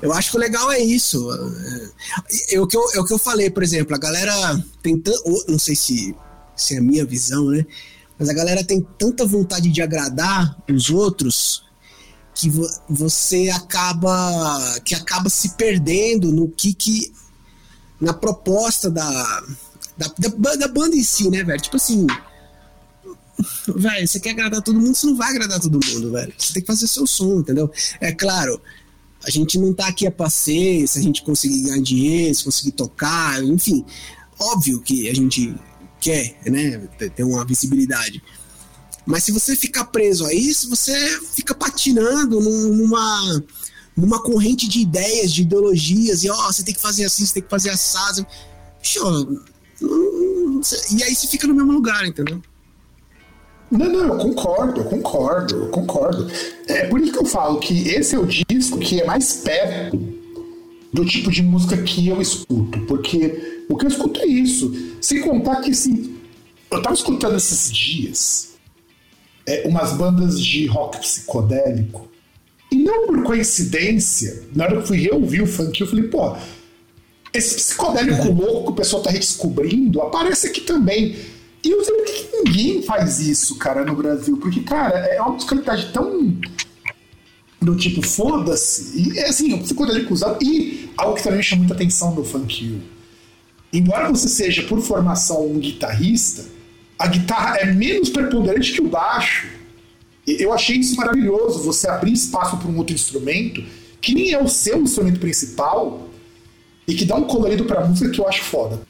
eu 0.00 0.12
acho 0.12 0.30
que 0.30 0.36
o 0.36 0.40
legal 0.40 0.72
é 0.72 0.80
isso. 0.80 1.28
É, 1.32 2.54
é, 2.54 2.60
o 2.60 2.66
que 2.66 2.76
eu, 2.76 2.82
é 2.94 3.00
o 3.00 3.04
que 3.04 3.12
eu 3.12 3.18
falei, 3.18 3.50
por 3.50 3.62
exemplo, 3.62 3.94
a 3.94 3.98
galera 3.98 4.64
tem 4.82 4.98
tanto. 4.98 5.22
Não 5.46 5.58
sei 5.58 5.76
se, 5.76 6.14
se 6.56 6.74
é 6.74 6.78
a 6.78 6.82
minha 6.82 7.04
visão, 7.04 7.46
né? 7.46 7.66
Mas 8.18 8.28
a 8.28 8.32
galera 8.32 8.64
tem 8.64 8.86
tanta 8.98 9.24
vontade 9.24 9.70
de 9.70 9.80
agradar 9.80 10.56
os 10.68 10.90
outros 10.90 11.64
que 12.34 12.48
vo, 12.50 12.68
você 12.88 13.48
acaba 13.50 14.80
que 14.84 14.94
acaba 14.94 15.28
se 15.28 15.50
perdendo 15.50 16.32
no 16.32 16.48
que 16.48 16.72
que 16.72 17.12
na 18.00 18.12
proposta 18.12 18.90
da 18.90 19.42
da, 19.96 20.12
da, 20.16 20.54
da 20.54 20.68
banda 20.68 20.94
em 20.94 21.02
si, 21.02 21.28
né, 21.28 21.42
velho? 21.42 21.60
Tipo 21.60 21.76
assim, 21.76 22.06
velho, 23.66 24.06
você 24.06 24.20
quer 24.20 24.30
agradar 24.30 24.62
todo 24.62 24.78
mundo, 24.78 24.94
você 24.94 25.06
não 25.06 25.16
vai 25.16 25.30
agradar 25.30 25.60
todo 25.60 25.80
mundo, 25.84 26.12
velho. 26.12 26.32
Você 26.38 26.52
tem 26.52 26.62
que 26.62 26.66
fazer 26.66 26.86
seu 26.86 27.06
som, 27.06 27.40
entendeu? 27.40 27.70
É 28.00 28.12
claro, 28.12 28.60
a 29.24 29.30
gente 29.30 29.58
não 29.58 29.74
tá 29.74 29.88
aqui 29.88 30.06
a 30.06 30.12
passeio, 30.12 30.86
se 30.86 30.98
a 30.98 31.02
gente 31.02 31.22
conseguir 31.22 31.62
ganhar 31.62 31.82
dinheiro, 31.82 32.34
se 32.34 32.44
conseguir 32.44 32.72
tocar, 32.72 33.42
enfim. 33.42 33.84
Óbvio 34.38 34.80
que 34.80 35.08
a 35.08 35.14
gente 35.14 35.54
quer, 36.00 36.36
né, 36.46 36.88
ter 37.14 37.22
uma 37.22 37.44
visibilidade. 37.44 38.22
Mas 39.06 39.24
se 39.24 39.32
você 39.32 39.56
ficar 39.56 39.86
preso 39.86 40.26
a 40.26 40.34
isso, 40.34 40.68
você 40.68 40.94
fica 41.34 41.54
patinando 41.54 42.40
numa, 42.40 43.42
numa 43.96 44.22
corrente 44.22 44.68
de 44.68 44.80
ideias, 44.80 45.32
de 45.32 45.42
ideologias, 45.42 46.24
e 46.24 46.30
ó, 46.30 46.34
oh, 46.34 46.52
você 46.52 46.62
tem 46.62 46.74
que 46.74 46.80
fazer 46.80 47.04
assim, 47.04 47.24
você 47.24 47.34
tem 47.34 47.42
que 47.42 47.48
fazer 47.48 47.70
assado. 47.70 48.26
E 50.90 51.02
aí 51.02 51.14
você 51.14 51.26
fica 51.26 51.46
no 51.46 51.54
mesmo 51.54 51.72
lugar, 51.72 52.06
entendeu? 52.06 52.42
Não, 53.70 53.86
não, 53.86 54.04
eu 54.04 54.18
concordo, 54.18 54.80
eu 54.80 54.84
concordo, 54.84 55.56
eu 55.56 55.68
concordo. 55.68 56.30
É 56.66 56.86
por 56.86 57.00
isso 57.00 57.12
que 57.12 57.18
eu 57.18 57.26
falo 57.26 57.60
que 57.60 57.88
esse 57.88 58.14
é 58.14 58.18
o 58.18 58.26
disco 58.26 58.78
que 58.78 59.00
é 59.00 59.04
mais 59.04 59.34
perto 59.34 60.17
do 60.92 61.04
tipo 61.04 61.30
de 61.30 61.42
música 61.42 61.76
que 61.76 62.08
eu 62.08 62.20
escuto. 62.20 62.80
Porque 62.86 63.64
o 63.68 63.76
que 63.76 63.84
eu 63.84 63.88
escuto 63.88 64.20
é 64.20 64.26
isso. 64.26 64.72
Sem 65.00 65.20
contar 65.20 65.60
que, 65.60 65.70
assim, 65.70 66.16
eu 66.70 66.82
tava 66.82 66.94
escutando 66.94 67.36
esses 67.36 67.72
dias 67.72 68.48
é, 69.48 69.66
umas 69.66 69.94
bandas 69.94 70.40
de 70.40 70.66
rock 70.66 70.98
psicodélico. 70.98 72.06
E 72.70 72.76
não 72.76 73.06
por 73.06 73.22
coincidência, 73.22 74.42
na 74.54 74.64
hora 74.64 74.74
que 74.74 74.82
eu 74.82 74.86
fui 74.86 74.98
reouvir 74.98 75.40
o 75.40 75.46
funk, 75.46 75.80
eu 75.80 75.86
falei, 75.86 76.04
pô, 76.04 76.36
esse 77.32 77.54
psicodélico 77.54 78.30
louco 78.30 78.64
que 78.64 78.72
o 78.72 78.74
pessoal 78.74 79.02
tá 79.02 79.10
redescobrindo 79.10 80.02
aparece 80.02 80.48
aqui 80.48 80.60
também. 80.60 81.16
E 81.64 81.70
eu 81.70 81.82
sei 81.82 81.94
por 81.94 82.04
que 82.04 82.28
ninguém 82.36 82.82
faz 82.82 83.20
isso, 83.20 83.56
cara, 83.56 83.84
no 83.84 83.96
Brasil. 83.96 84.36
Porque, 84.36 84.60
cara, 84.60 84.98
é 84.98 85.20
uma 85.20 85.32
musicalidade 85.32 85.90
tão. 85.92 86.36
Do 87.60 87.76
tipo, 87.76 88.06
foda-se. 88.06 88.96
E 88.96 89.18
é 89.18 89.28
assim, 89.28 89.56
psicodélico 89.58 90.14
usado. 90.14 90.42
E 90.42 90.90
algo 90.96 91.16
que 91.16 91.22
também 91.22 91.42
chama 91.42 91.60
muita 91.60 91.74
atenção 91.74 92.14
no 92.14 92.24
funk 92.24 92.80
Embora 93.72 94.08
você 94.10 94.28
seja, 94.28 94.62
por 94.62 94.80
formação, 94.80 95.46
um 95.46 95.58
guitarrista, 95.58 96.44
a 96.98 97.06
guitarra 97.06 97.58
é 97.58 97.66
menos 97.66 98.08
preponderante 98.08 98.72
que 98.72 98.80
o 98.80 98.88
baixo. 98.88 99.48
Eu 100.26 100.52
achei 100.52 100.76
isso 100.76 100.96
maravilhoso, 100.96 101.62
você 101.62 101.88
abrir 101.88 102.12
espaço 102.12 102.56
para 102.56 102.68
um 102.68 102.76
outro 102.78 102.94
instrumento, 102.94 103.62
que 104.00 104.14
nem 104.14 104.32
é 104.32 104.42
o 104.42 104.48
seu 104.48 104.80
instrumento 104.80 105.20
principal, 105.20 106.08
e 106.86 106.94
que 106.94 107.04
dá 107.04 107.16
um 107.16 107.24
colorido 107.24 107.64
para 107.64 107.82
a 107.82 107.86
música 107.86 108.10
que 108.10 108.20
eu 108.20 108.28
acho 108.28 108.42
foda. 108.42 108.80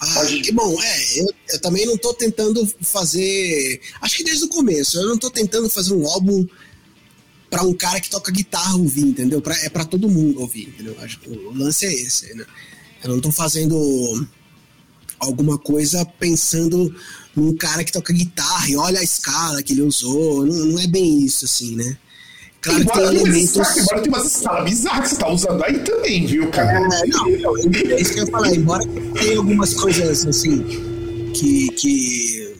Ah, 0.00 0.24
que 0.26 0.52
bom, 0.52 0.82
é, 0.82 1.20
eu, 1.20 1.26
eu, 1.52 1.60
também 1.60 1.84
não 1.84 1.96
tô 1.96 2.14
tentando 2.14 2.66
fazer. 2.80 3.80
Acho 4.00 4.16
que 4.16 4.24
desde 4.24 4.44
o 4.44 4.48
começo, 4.48 4.98
eu 4.98 5.08
não 5.08 5.18
tô 5.18 5.30
tentando 5.30 5.68
fazer 5.68 5.92
um 5.92 6.06
álbum 6.06 6.46
para 7.50 7.64
um 7.64 7.74
cara 7.74 8.00
que 8.00 8.08
toca 8.08 8.30
guitarra 8.30 8.76
ouvir, 8.76 9.02
entendeu? 9.02 9.42
Pra, 9.42 9.56
é 9.64 9.68
para 9.68 9.84
todo 9.84 10.08
mundo 10.08 10.40
ouvir, 10.40 10.68
entendeu? 10.68 10.96
O 11.26 11.58
lance 11.58 11.84
é 11.84 11.92
esse, 11.92 12.32
né? 12.34 12.46
Eu 13.02 13.10
não 13.10 13.20
tô 13.20 13.32
fazendo 13.32 14.26
alguma 15.18 15.58
coisa 15.58 16.04
pensando 16.18 16.94
num 17.34 17.54
cara 17.56 17.82
que 17.82 17.92
toca 17.92 18.12
guitarra 18.12 18.68
e 18.68 18.76
olha 18.76 19.00
a 19.00 19.04
escala 19.04 19.62
que 19.62 19.72
ele 19.72 19.82
usou. 19.82 20.46
Não, 20.46 20.66
não 20.66 20.78
é 20.78 20.86
bem 20.86 21.24
isso, 21.24 21.44
assim, 21.44 21.74
né? 21.74 21.98
Claro 22.60 22.82
embora 22.82 23.00
que 23.00 23.08
tem 23.08 23.20
elementos. 23.20 23.56
Escala, 23.56 23.80
embora 23.80 24.00
tem 24.02 24.12
umas 24.12 24.26
escalas 24.26 24.64
bizarras 24.70 25.02
que 25.02 25.14
você 25.14 25.20
tá 25.20 25.28
usando 25.28 25.64
aí 25.64 25.78
também, 25.80 26.26
viu, 26.26 26.50
cara? 26.50 26.78
É, 26.78 27.06
não, 27.06 27.28
é 27.56 28.00
isso 28.00 28.12
que 28.12 28.20
eu 28.20 28.24
ia 28.24 28.30
falar. 28.30 28.54
Embora 28.54 28.86
tenha 28.86 29.38
algumas 29.38 29.74
coisas 29.74 30.26
assim 30.26 30.62
que, 31.32 31.68
que, 31.70 32.56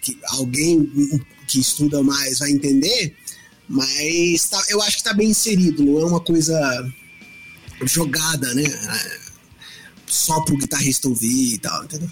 que 0.00 0.18
alguém 0.28 0.88
que 1.46 1.60
estuda 1.60 2.02
mais 2.02 2.38
vai 2.38 2.50
entender, 2.50 3.14
mas 3.72 4.48
tá, 4.50 4.62
eu 4.68 4.82
acho 4.82 4.98
que 4.98 5.04
tá 5.04 5.14
bem 5.14 5.30
inserido, 5.30 5.82
não 5.82 5.98
é 5.98 6.04
uma 6.04 6.20
coisa 6.20 6.92
jogada, 7.84 8.52
né? 8.52 8.64
Só 10.06 10.42
pro 10.42 10.58
guitarrista 10.58 11.08
ouvir 11.08 11.54
e 11.54 11.58
tal, 11.58 11.82
entendeu? 11.84 12.10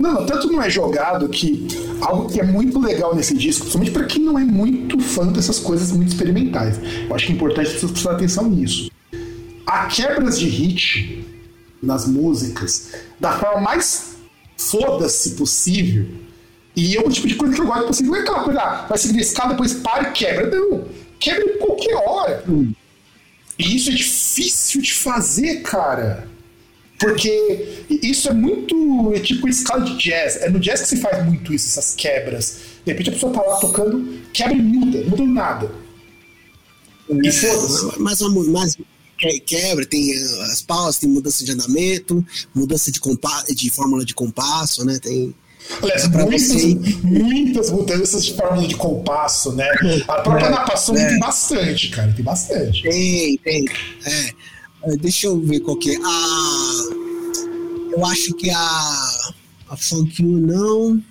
Não, 0.00 0.24
tanto 0.24 0.50
não 0.50 0.62
é 0.62 0.70
jogado 0.70 1.28
que 1.28 1.68
algo 2.00 2.32
que 2.32 2.40
é 2.40 2.42
muito 2.42 2.80
legal 2.80 3.14
nesse 3.14 3.36
disco, 3.36 3.60
principalmente 3.60 3.92
para 3.92 4.06
quem 4.06 4.22
não 4.22 4.38
é 4.38 4.44
muito 4.44 4.98
fã 4.98 5.26
dessas 5.26 5.58
coisas 5.58 5.92
muito 5.92 6.08
experimentais. 6.08 6.76
Eu 7.06 7.14
acho 7.14 7.26
que 7.26 7.32
é 7.32 7.34
importante 7.34 7.70
pessoas 7.70 7.92
prestarem 7.92 8.16
atenção 8.16 8.48
nisso. 8.48 8.90
Há 9.66 9.86
quebras 9.88 10.40
de 10.40 10.48
hit 10.48 11.26
nas 11.82 12.06
músicas 12.06 12.92
da 13.20 13.38
forma 13.38 13.60
mais 13.60 14.14
foda-se 14.56 15.32
possível. 15.32 16.08
E 16.74 16.96
é 16.96 17.00
o 17.00 17.10
tipo 17.10 17.28
de 17.28 17.34
coisa 17.34 17.54
que 17.54 17.60
eu 17.60 17.66
gosto 17.66 17.86
possível. 17.86 18.12
Não 18.12 18.18
é 18.18 18.22
aquela 18.22 18.44
coisa, 18.44 18.60
ah, 18.60 18.86
vai 18.88 18.96
seguir 18.96 19.20
escada, 19.20 19.50
depois 19.50 19.74
para 19.74 20.08
e 20.08 20.12
quebra. 20.12 20.50
Não, 20.50 20.86
quebra 21.22 21.54
em 21.54 21.58
qualquer 21.58 21.94
hora. 21.94 22.44
Hum. 22.48 22.72
E 23.58 23.76
isso 23.76 23.90
é 23.90 23.94
difícil 23.94 24.82
de 24.82 24.92
fazer, 24.92 25.62
cara. 25.62 26.28
Porque 26.98 27.84
isso 27.88 28.28
é 28.28 28.32
muito. 28.32 29.12
É 29.14 29.20
tipo 29.20 29.48
escala 29.48 29.84
de 29.84 29.96
jazz. 29.96 30.36
É 30.36 30.48
no 30.48 30.60
jazz 30.60 30.82
que 30.82 30.88
se 30.88 30.96
faz 30.98 31.24
muito 31.24 31.52
isso, 31.52 31.66
essas 31.68 31.94
quebras. 31.94 32.58
De 32.84 32.92
repente 32.92 33.10
a 33.10 33.12
pessoa 33.12 33.32
tá 33.32 33.42
lá 33.42 33.56
tocando, 33.58 34.20
quebra 34.32 34.54
e 34.54 34.62
muda, 34.62 35.00
não 35.00 35.10
muda 35.10 35.24
nada. 35.24 35.72
E 37.08 37.28
é, 37.28 37.32
foda-se. 37.32 38.00
Mas, 38.00 38.20
mas 38.20 38.76
quebra, 39.44 39.86
tem 39.86 40.12
eh, 40.12 40.42
as 40.50 40.62
pausas, 40.62 40.98
tem 40.98 41.08
mudança 41.08 41.44
de 41.44 41.52
andamento, 41.52 42.24
mudança 42.54 42.90
de, 42.90 43.00
compa 43.00 43.44
de 43.48 43.70
fórmula 43.70 44.04
de 44.04 44.14
compasso, 44.14 44.84
né? 44.84 44.98
Tem. 45.00 45.34
Aliás, 45.80 46.08
muitas, 46.08 47.02
muitas 47.02 47.70
mudanças 47.70 48.24
de 48.24 48.34
fórmula 48.34 48.66
de 48.66 48.74
compasso, 48.74 49.52
né? 49.52 49.68
A 50.08 50.20
própria 50.20 50.46
é, 50.46 50.50
natação 50.50 50.96
é. 50.96 51.08
tem 51.08 51.18
bastante, 51.18 51.88
cara, 51.90 52.12
tem 52.12 52.24
bastante. 52.24 52.82
Tem, 52.82 53.36
tem. 53.38 53.64
É. 54.04 54.32
É, 54.84 54.96
deixa 54.96 55.28
eu 55.28 55.40
ver 55.40 55.60
qual 55.60 55.76
que 55.76 55.92
é. 55.92 55.98
A, 56.02 56.82
eu 57.92 58.04
acho 58.06 58.34
que 58.34 58.50
a, 58.50 59.32
a 59.68 59.76
Funk 59.76 60.22
não. 60.22 61.02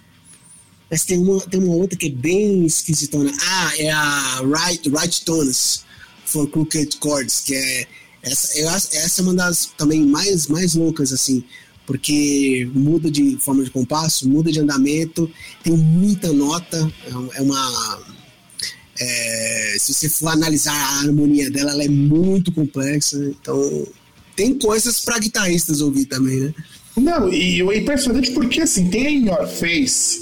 Mas 0.90 1.06
tem 1.06 1.18
uma, 1.18 1.40
tem 1.40 1.64
uma 1.64 1.76
outra 1.76 1.98
que 1.98 2.08
é 2.08 2.10
bem 2.10 2.66
esquisitona. 2.66 3.32
Ah, 3.42 3.72
é 3.78 3.90
a 3.90 4.42
Right, 4.42 4.90
right 4.90 5.24
Tones 5.24 5.86
for 6.26 6.48
Crooked 6.50 6.98
Chords, 7.02 7.40
que 7.42 7.56
é. 7.56 7.88
Essa, 8.24 8.60
eu, 8.60 8.70
essa 8.70 9.22
é 9.22 9.24
uma 9.24 9.34
das 9.34 9.72
também 9.78 10.06
mais, 10.06 10.46
mais 10.46 10.76
loucas, 10.76 11.12
assim, 11.12 11.44
porque 11.92 12.70
muda 12.74 13.12
de 13.12 13.36
forma 13.36 13.66
de 13.66 13.70
compasso, 13.70 14.30
muda 14.30 14.50
de 14.50 14.62
andamento, 14.62 15.30
tem 15.62 15.76
muita 15.76 16.32
nota, 16.32 16.90
é, 17.06 17.38
é 17.38 17.42
uma 17.42 18.00
é, 18.98 19.76
se 19.78 19.94
você 19.94 20.08
for 20.08 20.30
analisar 20.30 20.74
a 20.74 21.00
harmonia 21.02 21.52
dela, 21.52 21.72
ela 21.72 21.84
é 21.84 21.90
muito 21.90 22.50
complexa. 22.54 23.18
Então, 23.26 23.86
tem 24.38 24.58
coisas 24.58 25.02
para 25.02 25.20
guitarristas 25.20 25.82
ouvir 25.82 26.06
também, 26.06 26.40
né? 26.40 26.54
Não, 26.96 27.28
e 27.28 27.60
é 27.60 27.78
impressionante 27.78 28.32
porque 28.32 28.62
assim, 28.62 28.90
tem 28.90 29.08
a 29.08 29.12
In 29.12 29.26
Your 29.26 29.46
Face, 29.48 30.18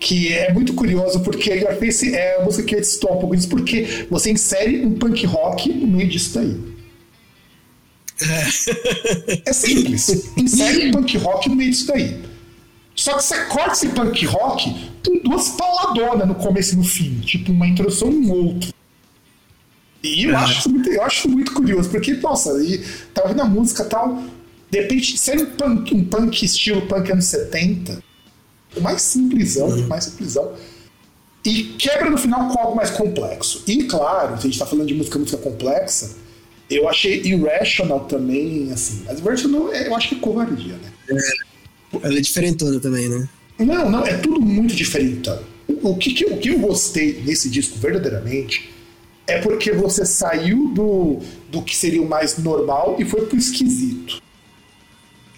que 0.00 0.32
é 0.32 0.52
muito 0.52 0.74
curioso, 0.74 1.20
porque 1.20 1.52
a 1.52 1.54
Your 1.54 1.78
Face 1.78 2.12
é 2.12 2.40
a 2.40 2.44
música 2.44 2.64
que 2.64 2.74
eu 2.74 2.82
citou 2.82 3.12
um 3.12 3.20
pouco 3.20 3.36
disso, 3.36 3.48
porque 3.48 3.86
você 4.10 4.32
insere 4.32 4.84
um 4.84 4.94
punk 4.94 5.24
rock 5.26 5.72
no 5.72 5.86
meio 5.86 6.08
disso 6.08 6.34
daí. 6.34 6.71
É, 8.30 9.42
é 9.46 9.52
simples. 9.52 10.08
Insere 10.36 10.88
um 10.88 10.90
punk 10.92 11.16
rock 11.18 11.48
no 11.48 11.56
meio 11.56 11.70
disso 11.70 11.86
daí. 11.86 12.22
Só 12.94 13.16
que 13.16 13.24
você 13.24 13.44
corta 13.46 13.72
esse 13.72 13.88
punk 13.88 14.26
rock 14.26 14.90
com 15.04 15.18
duas 15.28 15.48
paladonas 15.50 16.28
no 16.28 16.34
começo 16.34 16.74
e 16.74 16.76
no 16.76 16.84
fim. 16.84 17.20
Tipo, 17.20 17.52
uma 17.52 17.66
introdução 17.66 18.10
e 18.10 18.16
um 18.16 18.30
outro. 18.30 18.72
E 20.02 20.24
eu, 20.24 20.32
é. 20.32 20.36
acho, 20.36 20.68
muito, 20.68 20.90
eu 20.90 21.02
acho 21.02 21.28
muito 21.28 21.52
curioso, 21.52 21.88
porque, 21.88 22.14
nossa, 22.14 22.50
e 22.62 22.78
tá 23.14 23.22
ouvindo 23.22 23.42
a 23.42 23.44
música 23.44 23.84
e 23.84 23.86
tal. 23.86 24.22
De 24.70 24.80
repente, 24.80 25.16
ser 25.16 25.38
um 25.38 25.46
punk, 25.46 25.94
um 25.94 26.04
punk 26.04 26.44
estilo 26.44 26.82
punk 26.82 27.12
anos 27.12 27.26
70, 27.26 28.02
o 28.76 28.80
mais 28.80 29.02
simplesão, 29.02 29.68
uhum. 29.68 29.86
mais 29.86 30.04
simplesão. 30.04 30.52
e 31.44 31.64
quebra 31.78 32.10
no 32.10 32.18
final 32.18 32.48
com 32.48 32.58
algo 32.58 32.76
mais 32.76 32.90
complexo. 32.90 33.62
E 33.66 33.84
claro, 33.84 34.36
se 34.36 34.46
a 34.46 34.50
gente 34.50 34.58
tá 34.58 34.66
falando 34.66 34.88
de 34.88 34.94
música, 34.94 35.18
música 35.18 35.38
complexa, 35.38 36.10
eu 36.76 36.88
achei 36.88 37.22
Irrational 37.22 38.00
também, 38.00 38.70
assim. 38.72 39.02
Mas 39.06 39.18
Irrational 39.18 39.72
eu 39.72 39.94
acho 39.94 40.08
que 40.08 40.14
é 40.14 40.18
covardia, 40.18 40.74
né? 40.74 40.92
É, 41.10 42.06
ela 42.06 42.18
é 42.18 42.20
diferentona 42.20 42.80
também, 42.80 43.08
né? 43.08 43.28
Não, 43.58 43.90
não, 43.90 44.06
é 44.06 44.16
tudo 44.16 44.40
muito 44.40 44.74
diferente. 44.74 45.30
O 45.82 45.96
que, 45.96 46.12
que, 46.12 46.24
o 46.24 46.38
que 46.38 46.48
eu 46.48 46.58
gostei 46.58 47.22
nesse 47.24 47.48
disco 47.48 47.78
verdadeiramente 47.78 48.70
é 49.26 49.40
porque 49.40 49.72
você 49.72 50.04
saiu 50.04 50.68
do, 50.68 51.20
do 51.50 51.62
que 51.62 51.76
seria 51.76 52.02
o 52.02 52.08
mais 52.08 52.38
normal 52.38 52.96
e 52.98 53.04
foi 53.04 53.26
pro 53.26 53.38
esquisito. 53.38 54.20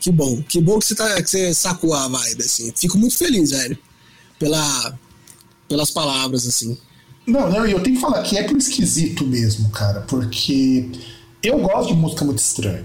Que 0.01 0.11
bom, 0.11 0.43
que 0.43 0.61
bom 0.61 0.79
que 0.79 0.87
você, 0.87 0.95
tá, 0.95 1.23
que 1.23 1.31
você 1.31 1.55
sacou 1.55 1.95
a 1.95 2.09
vibe, 2.09 2.43
assim. 2.43 2.73
Fico 2.77 2.99
muito 2.99 3.17
feliz, 3.17 3.51
velho, 3.51 3.79
pela, 4.39 4.99
pelas 5.69 5.91
palavras, 5.91 6.47
assim. 6.47 6.77
Não, 7.27 7.51
não, 7.51 7.67
e 7.67 7.73
eu 7.73 7.81
tenho 7.81 7.97
que 7.97 8.03
falar 8.03 8.23
que 8.23 8.37
é 8.37 8.43
pro 8.43 8.59
esquisito 8.59 9.27
mesmo, 9.27 9.71
cara, 9.71 10.03
porque 10.03 10.91
eu 11.49 11.59
gosto 11.59 11.89
de 11.89 11.95
música 11.95 12.25
muito 12.25 12.39
estranha. 12.39 12.85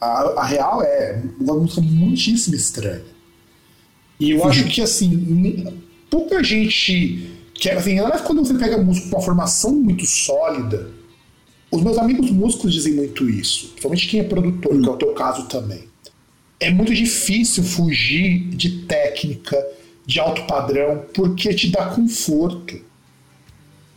A, 0.00 0.40
a 0.40 0.44
real 0.44 0.82
é 0.82 1.22
uma 1.40 1.54
música 1.54 1.80
muitíssimo 1.80 2.54
estranha. 2.56 3.02
E 4.18 4.30
eu 4.30 4.44
acho 4.44 4.64
que, 4.68 4.80
assim, 4.80 5.82
pouca 6.10 6.42
gente. 6.42 7.30
Que, 7.54 7.70
assim, 7.70 8.00
mais 8.00 8.20
quando 8.20 8.44
você 8.44 8.54
pega 8.54 8.78
música 8.78 9.08
com 9.08 9.16
uma 9.16 9.24
formação 9.24 9.72
muito 9.74 10.06
sólida. 10.06 10.90
Os 11.70 11.82
meus 11.82 11.96
amigos 11.96 12.30
músicos 12.30 12.74
dizem 12.74 12.92
muito 12.92 13.30
isso, 13.30 13.68
principalmente 13.68 14.06
quem 14.06 14.20
é 14.20 14.24
produtor, 14.24 14.78
que 14.78 14.86
é 14.86 14.92
o 14.92 14.96
teu 14.96 15.14
caso 15.14 15.46
também. 15.46 15.88
É 16.60 16.70
muito 16.70 16.94
difícil 16.94 17.64
fugir 17.64 18.50
de 18.50 18.82
técnica, 18.82 19.56
de 20.04 20.20
alto 20.20 20.46
padrão, 20.46 21.06
porque 21.14 21.54
te 21.54 21.70
dá 21.70 21.86
conforto. 21.86 22.78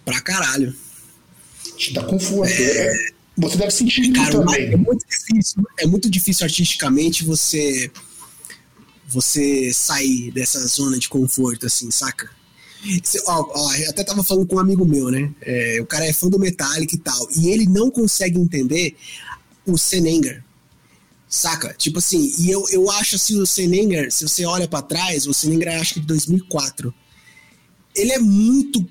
Pra 0.06 0.22
caralho. 0.22 0.74
Te 1.76 1.94
dá 1.94 2.02
conforto. 2.04 2.54
É... 2.54 3.15
É, 3.38 3.42
você 3.42 3.58
deve 3.58 3.72
sentir 3.72 4.12
Cara, 4.14 4.32
também. 4.32 4.74
É 4.74 4.78
muito 4.78 5.06
difícil, 5.08 5.64
é 5.80 5.86
muito 5.86 6.10
difícil 6.10 6.46
artisticamente 6.46 7.24
você 7.24 7.92
você 9.08 9.72
sair 9.72 10.32
dessa 10.32 10.60
zona 10.68 10.98
de 10.98 11.08
conforto, 11.08 11.68
assim, 11.68 11.92
saca? 11.92 12.30
Você, 13.04 13.22
ó, 13.28 13.46
ó, 13.50 13.74
eu 13.76 13.90
até 13.90 14.04
tava 14.04 14.24
falando 14.24 14.48
com 14.48 14.56
um 14.56 14.60
amigo 14.60 14.86
meu, 14.86 15.10
né? 15.10 15.32
É, 15.42 15.80
o 15.82 15.86
cara 15.86 16.06
é 16.06 16.14
fã 16.14 16.28
do 16.28 16.40
Metallica 16.40 16.96
e 16.96 17.00
tal, 17.00 17.28
e 17.36 17.50
ele 17.50 17.66
não 17.66 17.90
consegue 17.90 18.40
entender 18.40 18.96
o 19.66 19.78
Senenger. 19.78 20.44
Saca? 21.28 21.74
Tipo 21.74 22.00
assim, 22.00 22.34
e 22.40 22.50
eu, 22.52 22.64
eu 22.72 22.90
acho 22.92 23.16
assim, 23.16 23.40
o 23.40 23.46
Senenger, 23.46 24.12
se 24.12 24.28
você 24.28 24.46
olha 24.46 24.68
para 24.68 24.82
trás, 24.82 25.26
o 25.28 25.34
Senenger 25.34 25.80
acho 25.80 25.96
que 25.96 26.00
de 26.00 26.08
2004. 26.08 26.94
Ele 27.96 28.12
é 28.12 28.20
muito 28.20 28.86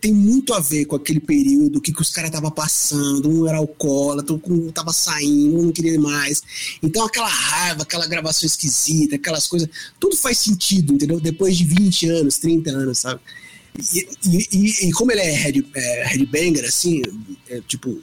tem 0.00 0.12
muito 0.12 0.54
a 0.54 0.60
ver 0.60 0.84
com 0.84 0.96
aquele 0.96 1.20
período, 1.20 1.78
o 1.78 1.80
que, 1.80 1.92
que 1.92 2.02
os 2.02 2.10
caras 2.10 2.30
estavam 2.30 2.50
passando, 2.50 3.28
um 3.28 3.46
era 3.46 3.58
alcoólatra, 3.58 4.34
um 4.46 4.70
tava 4.70 4.92
saindo, 4.92 5.58
um 5.58 5.62
não 5.66 5.72
queria 5.72 6.00
mais. 6.00 6.42
Então 6.82 7.04
aquela 7.04 7.28
raiva, 7.28 7.82
aquela 7.82 8.06
gravação 8.06 8.46
esquisita, 8.46 9.16
aquelas 9.16 9.46
coisas, 9.46 9.68
tudo 9.98 10.16
faz 10.16 10.38
sentido, 10.38 10.94
entendeu? 10.94 11.20
Depois 11.20 11.56
de 11.56 11.64
20 11.64 12.08
anos, 12.08 12.38
30 12.38 12.70
anos, 12.70 12.98
sabe? 12.98 13.20
E, 13.94 14.08
e, 14.26 14.88
e 14.88 14.92
como 14.92 15.12
ele 15.12 15.20
é, 15.20 15.52
é 15.74 16.04
headbanger, 16.06 16.64
assim, 16.64 17.02
é, 17.48 17.60
tipo, 17.60 18.00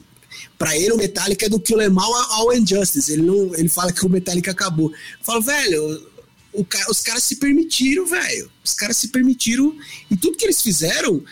para 0.58 0.78
ele 0.78 0.94
o 0.94 0.98
Metallica 0.98 1.46
é 1.46 1.50
do 1.50 1.60
Kill 1.60 1.82
Em 1.82 1.94
All 1.98 2.16
ao 2.32 2.54
Injustice, 2.54 3.12
ele, 3.12 3.24
não, 3.24 3.54
ele 3.56 3.68
fala 3.68 3.92
que 3.92 4.06
o 4.06 4.10
Metallica 4.10 4.52
acabou. 4.52 4.92
Fala, 5.22 5.42
velho, 5.42 6.08
o, 6.54 6.66
os 6.90 7.02
caras 7.02 7.24
se 7.24 7.36
permitiram, 7.36 8.06
velho. 8.06 8.50
Os 8.64 8.74
caras 8.74 8.98
se 8.98 9.10
permitiram 9.10 9.76
e 10.10 10.16
tudo 10.16 10.38
que 10.38 10.46
eles 10.46 10.62
fizeram 10.62 11.24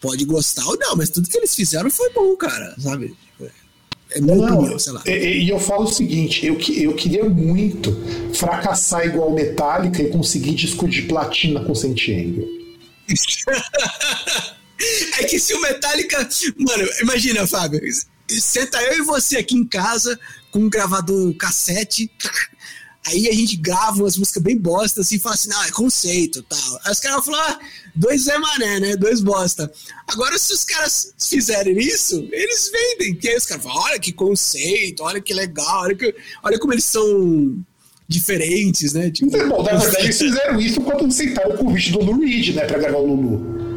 pode 0.00 0.24
gostar 0.24 0.66
ou 0.66 0.78
não, 0.78 0.96
mas 0.96 1.10
tudo 1.10 1.28
que 1.28 1.36
eles 1.36 1.54
fizeram 1.54 1.90
foi 1.90 2.10
bom, 2.10 2.34
cara, 2.36 2.74
sabe? 2.78 3.16
É 4.10 4.20
minha 4.20 4.36
não, 4.36 4.58
opinião, 4.58 4.78
sei 4.78 4.92
lá. 4.92 5.02
E, 5.06 5.48
eu 5.48 5.60
falo 5.60 5.84
o 5.84 5.92
seguinte: 5.92 6.46
eu, 6.46 6.54
eu 6.54 6.94
queria 6.94 7.24
muito 7.24 7.94
fracassar 8.32 9.06
igual 9.06 9.34
Metallica 9.34 10.02
e 10.02 10.08
conseguir 10.08 10.54
disco 10.54 10.88
de 10.88 11.02
platina 11.02 11.62
com 11.62 11.74
Sentiengo. 11.74 12.42
é 15.18 15.24
que 15.24 15.38
se 15.38 15.52
o 15.52 15.60
Metallica. 15.60 16.26
Mano, 16.56 16.88
imagina, 17.02 17.46
Fábio. 17.46 17.80
Senta 18.28 18.80
eu 18.82 18.98
e 18.98 19.02
você 19.02 19.38
aqui 19.38 19.54
em 19.54 19.66
casa 19.66 20.18
com 20.50 20.60
um 20.60 20.70
gravador 20.70 21.34
cassete 21.34 22.10
Aí 23.08 23.26
a 23.26 23.32
gente 23.32 23.56
grava 23.56 23.98
umas 23.98 24.18
músicas 24.18 24.42
bem 24.42 24.58
bosta, 24.58 25.00
assim, 25.00 25.16
e 25.16 25.18
fala 25.18 25.34
assim, 25.34 25.48
não, 25.48 25.64
é 25.64 25.70
conceito 25.70 26.42
tal. 26.42 26.80
Aí 26.84 26.92
os 26.92 27.00
caras 27.00 27.24
vão 27.24 27.34
falar, 27.34 27.52
ah, 27.52 27.58
dois 27.98 28.22
Zé 28.22 28.38
Mané, 28.38 28.80
né? 28.80 28.96
Dois 28.96 29.20
bosta. 29.20 29.70
Agora, 30.06 30.38
se 30.38 30.52
os 30.52 30.64
caras 30.64 31.12
fizerem 31.18 31.76
isso, 31.78 32.28
eles 32.32 32.70
vendem. 32.70 33.14
Que 33.14 33.28
aí 33.28 33.36
os 33.36 33.44
caras 33.44 33.64
falam, 33.64 33.82
olha 33.82 33.98
que 33.98 34.12
conceito, 34.12 35.02
olha 35.02 35.20
que 35.20 35.34
legal, 35.34 35.82
olha, 35.82 35.94
que, 35.94 36.14
olha 36.42 36.58
como 36.58 36.72
eles 36.72 36.84
são 36.84 37.56
diferentes, 38.06 38.94
né? 38.94 39.10
Tipo, 39.10 39.30
Bom, 39.48 39.62
na 39.62 39.74
verdade, 39.74 40.06
eles 40.06 40.18
fizeram 40.18 40.60
isso 40.60 40.80
quando 40.80 41.06
aceitaram 41.06 41.54
o 41.54 41.58
convite 41.58 41.92
do 41.92 41.98
Lulu 41.98 42.20
Reed, 42.20 42.54
né? 42.54 42.64
Pra 42.64 42.78
gravar 42.78 42.98
o 42.98 43.06
Lulu 43.06 43.68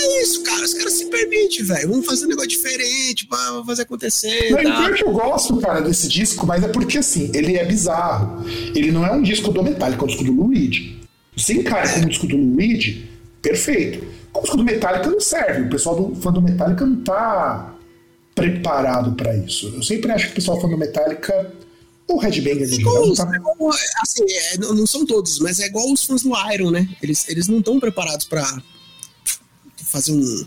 é 0.00 0.22
isso, 0.22 0.42
cara. 0.42 0.62
Os 0.62 0.74
caras 0.74 0.92
se 0.94 1.06
permitem, 1.06 1.64
velho. 1.64 1.88
Vamos 1.90 2.06
fazer 2.06 2.26
um 2.26 2.28
negócio 2.28 2.50
diferente 2.50 3.26
pra 3.26 3.62
fazer 3.66 3.82
acontecer. 3.82 4.50
Não, 4.50 4.62
tá? 4.62 4.92
que 4.92 5.04
eu 5.04 5.12
gosto, 5.12 5.56
cara, 5.58 5.80
desse 5.80 6.08
disco, 6.08 6.46
mas 6.46 6.62
é 6.62 6.68
porque 6.68 6.98
assim, 6.98 7.30
ele 7.34 7.56
é 7.56 7.64
bizarro. 7.64 8.44
Ele 8.74 8.90
não 8.90 9.04
é 9.04 9.12
um 9.12 9.22
disco 9.22 9.50
do 9.50 9.62
Metallica, 9.62 10.02
é 10.02 10.04
um 10.04 10.08
disco 10.08 10.24
do 10.24 10.32
Lou 10.32 10.48
Reed. 10.48 10.98
Se 11.38 11.54
encara 11.54 11.88
como 11.88 12.08
disco 12.08 12.26
do 12.26 12.56
Reed, 12.56 13.04
perfeito. 13.40 14.06
Como 14.32 14.44
disco 14.44 14.56
do 14.56 14.64
Metallica 14.64 15.10
não 15.10 15.20
serve. 15.20 15.62
O 15.62 15.70
pessoal 15.70 15.96
do 15.96 16.14
fã 16.20 16.32
do 16.32 16.42
Metallica 16.42 16.84
não 16.84 17.02
tá 17.02 17.74
preparado 18.34 19.14
para 19.14 19.36
isso. 19.36 19.68
Eu 19.74 19.82
sempre 19.82 20.10
acho 20.12 20.26
que 20.26 20.32
o 20.32 20.34
pessoal 20.36 20.60
fã 20.60 20.68
do 20.68 20.76
Metallica 20.76 21.52
o 22.08 22.16
Red 22.16 22.40
Banger 22.40 22.62
em 22.62 22.76
geral 22.76 23.12
tá... 23.12 23.30
assim, 24.02 24.24
é, 24.26 24.58
não 24.58 24.86
são 24.86 25.04
todos, 25.04 25.38
mas 25.40 25.60
é 25.60 25.66
igual 25.66 25.92
os 25.92 26.04
fãs 26.04 26.22
do 26.22 26.32
Iron, 26.52 26.70
né? 26.70 26.88
Eles, 27.02 27.28
eles 27.28 27.48
não 27.48 27.58
estão 27.58 27.78
preparados 27.78 28.24
para 28.26 28.62
fazer 29.84 30.12
um. 30.12 30.46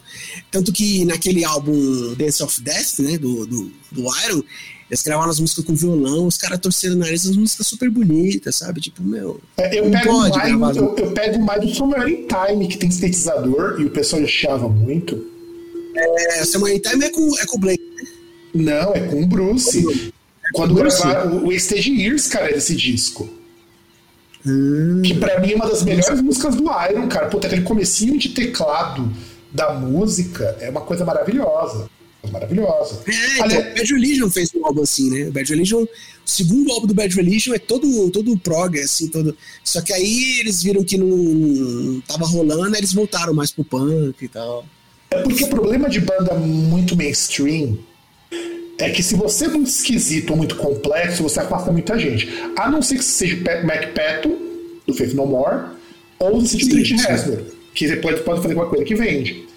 Tanto 0.49 0.73
que 0.73 1.05
naquele 1.05 1.45
álbum 1.45 2.15
Dance 2.15 2.41
of 2.41 2.61
Death, 2.61 2.99
né, 2.99 3.17
do, 3.17 3.45
do, 3.45 3.71
do 3.91 4.01
Iron, 4.25 4.43
eles 4.91 5.03
gravaram 5.03 5.31
as 5.31 5.39
músicas 5.39 5.63
com 5.63 5.73
violão, 5.73 6.27
os 6.27 6.35
caras 6.35 6.59
torcendo 6.59 6.95
o 6.95 6.97
nariz, 6.97 7.25
as 7.25 7.37
músicas 7.37 7.65
super 7.65 7.89
bonitas, 7.89 8.57
sabe? 8.57 8.81
Tipo, 8.81 9.01
meu. 9.01 9.39
É, 9.55 9.79
eu, 9.79 9.89
pego 9.89 10.13
mais, 10.57 10.75
eu, 10.75 10.95
eu, 10.97 11.11
pego 11.13 11.39
mais 11.39 11.61
do 11.61 11.73
Somewhere 11.73 12.11
in 12.11 12.27
Time, 12.27 12.67
que 12.67 12.77
tem 12.77 12.91
sintetizador, 12.91 13.79
e 13.79 13.85
o 13.85 13.89
pessoal 13.89 14.21
achava 14.21 14.67
muito. 14.67 15.25
É, 15.95 16.43
Somewhere 16.43 16.75
in 16.75 16.81
Time 16.81 17.05
é 17.05 17.09
com, 17.09 17.39
é 17.39 17.45
com 17.45 17.55
o 17.55 17.59
Blake, 17.61 17.81
né? 17.95 18.03
Não, 18.53 18.93
é 18.93 18.99
com 18.99 19.23
o 19.23 19.25
Bruce. 19.25 19.79
É 19.79 20.47
Quando 20.51 20.75
gravaram 20.75 21.45
o 21.45 21.53
Stage 21.53 21.89
Years, 21.89 22.27
cara, 22.27 22.51
desse 22.51 22.75
disco. 22.75 23.29
Hum. 24.45 25.01
Que 25.05 25.13
pra 25.13 25.39
mim 25.39 25.53
é 25.53 25.55
uma 25.55 25.69
das 25.69 25.83
melhores 25.83 26.21
músicas 26.21 26.55
do 26.55 26.63
Iron, 26.63 27.07
cara. 27.07 27.27
Puta, 27.27 27.47
aquele 27.47 27.61
comecinho 27.61 28.19
de 28.19 28.27
teclado 28.27 29.09
da 29.53 29.73
música 29.73 30.57
é 30.59 30.69
uma 30.69 30.81
coisa 30.81 31.05
maravilhosa. 31.05 31.89
Maravilhosa. 32.29 33.01
É, 33.07 33.45
então, 33.45 33.59
o 33.59 33.73
Bad 33.73 33.93
Religion 33.93 34.29
fez 34.29 34.51
um 34.53 34.65
álbum 34.65 34.81
assim, 34.83 35.09
né? 35.09 35.29
O 35.29 35.31
Bad 35.31 35.49
Religion, 35.49 35.83
o 35.83 35.89
segundo 36.23 36.71
álbum 36.71 36.87
do 36.87 36.93
Bad 36.93 37.15
Religion 37.15 37.53
é 37.53 37.59
todo, 37.59 38.11
todo 38.11 38.37
prog, 38.37 38.79
assim, 38.79 39.07
todo. 39.07 39.35
Só 39.63 39.81
que 39.81 39.91
aí 39.91 40.39
eles 40.39 40.61
viram 40.61 40.83
que 40.83 40.97
não, 40.97 41.07
não 41.07 42.01
tava 42.01 42.25
rolando, 42.25 42.75
aí 42.75 42.81
eles 42.81 42.93
voltaram 42.93 43.33
mais 43.33 43.51
pro 43.51 43.63
punk 43.63 44.23
e 44.23 44.27
tal. 44.27 44.65
É 45.09 45.21
porque 45.21 45.43
o 45.43 45.49
problema 45.49 45.89
de 45.89 45.99
banda 45.99 46.35
muito 46.35 46.95
mainstream 46.95 47.77
é 48.77 48.89
que 48.89 49.01
se 49.01 49.15
você 49.15 49.45
é 49.45 49.49
muito 49.49 49.67
esquisito 49.67 50.31
ou 50.31 50.37
muito 50.37 50.55
complexo, 50.55 51.23
você 51.23 51.39
afasta 51.39 51.71
muita 51.71 51.97
gente. 51.99 52.29
A 52.55 52.69
não 52.69 52.81
ser 52.81 52.97
que 52.97 53.03
você 53.03 53.27
seja 53.27 53.63
Mac 53.63 53.93
Patton, 53.93 54.37
do 54.87 54.93
Faith 54.93 55.13
No 55.13 55.25
More, 55.25 55.71
ou 56.19 56.41
do 56.41 56.47
Trent 56.47 56.91
Reznor 56.91 57.61
que 57.73 57.87
você 57.87 57.95
pode, 57.97 58.21
pode 58.21 58.41
fazer 58.41 58.53
alguma 58.53 58.69
coisa 58.69 58.85
que 58.85 58.95
vende. 58.95 59.47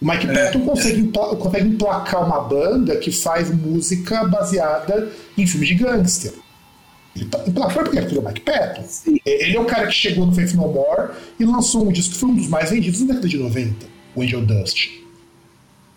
O 0.00 0.06
Mike 0.06 0.26
é, 0.26 0.32
Patton 0.32 0.60
consegue, 0.60 1.08
é. 1.08 1.36
consegue 1.36 1.68
emplacar 1.68 2.26
uma 2.26 2.40
banda 2.40 2.96
que 2.96 3.10
faz 3.10 3.50
música 3.50 4.24
baseada 4.24 5.10
em 5.36 5.46
filmes 5.46 5.68
de 5.68 5.74
gangster. 5.76 6.32
Ele 7.16 7.26
tá, 7.26 7.42
emplacou 7.46 7.82
porque 7.84 7.98
ele 7.98 8.16
é 8.16 8.18
o 8.18 8.24
Mike 8.24 8.40
Patton. 8.40 8.84
Sim. 8.88 9.20
Ele 9.24 9.56
é 9.56 9.60
o 9.60 9.64
cara 9.64 9.86
que 9.86 9.94
chegou 9.94 10.26
no 10.26 10.34
Faith 10.34 10.52
No 10.54 10.68
More 10.68 11.12
e 11.38 11.44
lançou 11.44 11.88
um 11.88 11.92
disco 11.92 12.12
que 12.12 12.18
foi 12.18 12.28
um 12.30 12.34
dos 12.34 12.48
mais 12.48 12.70
vendidos 12.70 13.00
na 13.00 13.06
década 13.08 13.28
de 13.28 13.38
90, 13.38 13.86
o 14.14 14.22
Angel 14.22 14.44
Dust. 14.44 14.90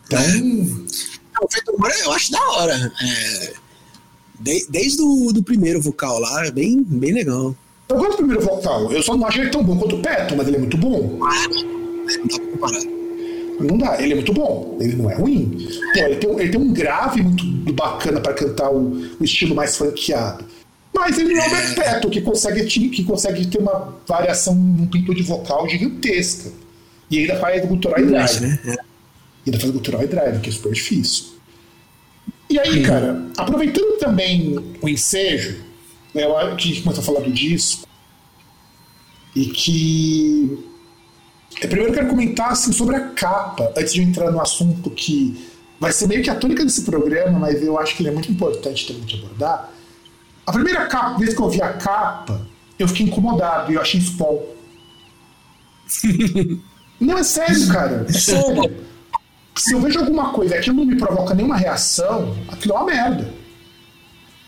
Então. 0.05 0.19
É. 0.19 1.43
O 1.43 1.51
Faith 1.51 1.65
No 1.67 1.77
More 1.79 1.93
eu 2.01 2.11
acho 2.11 2.31
da 2.31 2.49
hora. 2.51 2.93
É, 3.01 3.53
de, 4.39 4.67
desde 4.69 5.01
o 5.01 5.33
do 5.33 5.41
primeiro 5.41 5.81
vocal 5.81 6.19
lá, 6.19 6.45
é 6.45 6.51
bem, 6.51 6.83
bem 6.83 7.13
legal. 7.13 7.55
Eu 7.89 7.97
gosto 7.97 8.11
do 8.11 8.17
primeiro 8.17 8.41
vocal. 8.41 8.91
Eu 8.91 9.01
só 9.01 9.17
não 9.17 9.27
acho 9.27 9.39
ele 9.39 9.49
tão 9.49 9.63
bom 9.63 9.77
quanto 9.77 9.95
o 9.95 10.01
Petro, 10.01 10.37
mas 10.37 10.47
ele 10.47 10.57
é 10.57 10.59
muito 10.59 10.77
bom. 10.77 11.19
Ah, 11.23 11.47
não 11.49 12.27
dá 12.27 12.39
pra 12.39 12.51
comparar. 12.51 12.96
Não 13.59 13.77
dá, 13.77 14.01
ele 14.01 14.13
é 14.13 14.15
muito 14.15 14.33
bom, 14.33 14.77
ele 14.79 14.95
não 14.95 15.09
é 15.09 15.15
ruim. 15.15 15.67
Pô, 15.93 15.99
ele, 15.99 16.15
tem, 16.17 16.39
ele 16.39 16.49
tem 16.49 16.61
um 16.61 16.73
grave 16.73 17.21
muito 17.21 17.73
bacana 17.73 18.21
para 18.21 18.33
cantar 18.33 18.69
o, 18.71 18.91
o, 19.19 19.23
estilo 19.23 19.55
mais 19.55 19.75
franqueado. 19.75 20.45
Mas 20.93 21.17
ele 21.17 21.33
não 21.33 21.41
é 21.41 21.71
o 21.71 21.75
Beto, 21.75 22.09
que 22.09 22.21
consegue, 22.21 22.65
que 22.65 23.03
consegue 23.03 23.45
ter 23.47 23.59
uma 23.59 23.95
variação, 24.07 24.53
um 24.53 24.83
amplitude 24.83 25.23
vocal 25.23 25.67
gigantesca. 25.67 26.51
E 27.09 27.19
ainda 27.19 27.37
faz 27.37 27.65
Gutural 27.65 28.05
Drive. 28.05 28.39
Né? 28.41 28.59
É. 28.65 28.71
E 28.71 28.77
ainda 29.47 29.59
faz 29.59 29.71
Gutural 29.71 30.07
Drive, 30.07 30.39
que 30.41 30.49
é 30.49 30.51
super 30.51 30.73
difícil. 30.73 31.37
E 32.49 32.59
aí, 32.59 32.81
cara, 32.83 33.25
aproveitando 33.37 33.97
também 33.97 34.55
o 34.81 34.87
ensejo, 34.87 35.57
né, 36.13 36.23
que 36.57 36.63
a 36.63 36.73
gente 36.73 36.81
começou 36.81 37.01
a 37.01 37.05
falar 37.05 37.19
do 37.21 37.31
disco, 37.31 37.87
e 39.35 39.45
que. 39.47 40.57
Eu 41.61 41.69
primeiro 41.69 41.93
quero 41.93 42.07
comentar 42.07 42.51
assim, 42.51 42.71
sobre 42.71 42.95
a 42.95 43.09
capa, 43.09 43.71
antes 43.75 43.93
de 43.93 44.01
eu 44.01 44.07
entrar 44.07 44.31
no 44.31 44.39
assunto 44.39 44.89
que 44.91 45.47
vai 45.79 45.91
ser 45.91 46.07
meio 46.07 46.21
que 46.21 46.29
a 46.29 46.35
tônica 46.35 46.63
desse 46.63 46.83
programa, 46.83 47.39
mas 47.39 47.61
eu 47.63 47.79
acho 47.79 47.95
que 47.95 48.03
ele 48.03 48.09
é 48.09 48.11
muito 48.11 48.31
importante 48.31 48.87
também 48.87 49.03
de 49.03 49.15
abordar. 49.15 49.71
A 50.45 50.51
primeira 50.51 50.85
capa, 50.85 51.17
vez 51.17 51.33
que 51.33 51.41
eu 51.41 51.49
vi 51.49 51.61
a 51.61 51.73
capa, 51.73 52.45
eu 52.77 52.87
fiquei 52.87 53.07
incomodado 53.07 53.71
e 53.71 53.75
eu 53.75 53.81
achei 53.81 53.99
spawn. 53.99 54.39
não, 56.99 57.17
é 57.17 57.23
sério, 57.23 57.67
cara. 57.69 58.05
É 58.07 58.13
sério. 58.13 58.85
Se 59.55 59.73
eu 59.73 59.81
vejo 59.81 59.99
alguma 59.99 60.31
coisa 60.31 60.55
e 60.55 60.57
aquilo 60.59 60.77
não 60.77 60.85
me 60.85 60.95
provoca 60.95 61.33
nenhuma 61.33 61.57
reação, 61.57 62.37
aquilo 62.47 62.75
é 62.75 62.77
uma 62.77 62.85
merda. 62.85 63.33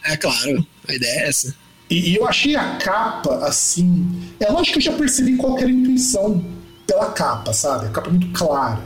É 0.06 0.15
claro, 0.15 0.65
a 0.88 0.93
ideia 0.93 1.22
é 1.22 1.28
essa. 1.28 1.56
E, 1.89 2.12
e 2.12 2.15
eu 2.15 2.28
achei 2.28 2.56
a 2.56 2.76
capa 2.78 3.48
assim. 3.48 4.08
É 4.39 4.52
lógico 4.52 4.80
que 4.80 4.88
eu 4.88 4.93
já 4.93 4.98
percebi 4.98 5.36
qualquer 5.36 5.67
intuição 5.67 6.59
pela 6.89 7.12
capa, 7.12 7.54
sabe? 7.54 7.86
A 7.86 7.89
capa 7.89 8.08
é 8.08 8.12
muito 8.12 8.32
clara. 8.32 8.82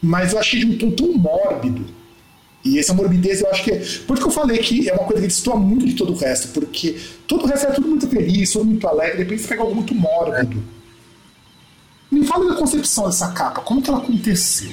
Mas 0.00 0.32
eu 0.32 0.38
achei 0.38 0.60
de 0.60 0.66
um 0.66 0.78
tom 0.78 0.90
tão 0.92 1.12
mórbido 1.12 1.84
e 2.66 2.80
essa 2.80 2.92
morbidez 2.92 3.40
eu 3.40 3.50
acho 3.50 3.62
que. 3.62 3.70
É, 3.70 3.78
por 3.78 4.14
isso 4.14 4.22
que 4.22 4.28
eu 4.28 4.30
falei 4.30 4.58
que 4.58 4.88
é 4.88 4.92
uma 4.92 5.04
coisa 5.04 5.22
que 5.22 5.28
destoa 5.28 5.56
muito 5.56 5.86
de 5.86 5.94
todo 5.94 6.12
o 6.12 6.16
resto, 6.16 6.48
porque 6.48 6.98
todo 7.28 7.44
o 7.44 7.46
resto 7.46 7.66
é 7.66 7.70
tudo 7.70 7.86
muito 7.86 8.08
feliz, 8.08 8.50
tudo 8.50 8.64
muito 8.64 8.86
alegre, 8.88 9.18
de 9.18 9.22
repente 9.22 9.42
você 9.42 9.48
pega 9.48 9.62
algo 9.62 9.74
muito 9.74 9.94
mórbido. 9.94 10.62
Me 12.10 12.24
fala 12.24 12.48
da 12.48 12.56
concepção 12.56 13.06
dessa 13.06 13.30
capa, 13.30 13.60
como 13.60 13.80
que 13.80 13.88
ela 13.88 13.98
aconteceu? 14.00 14.72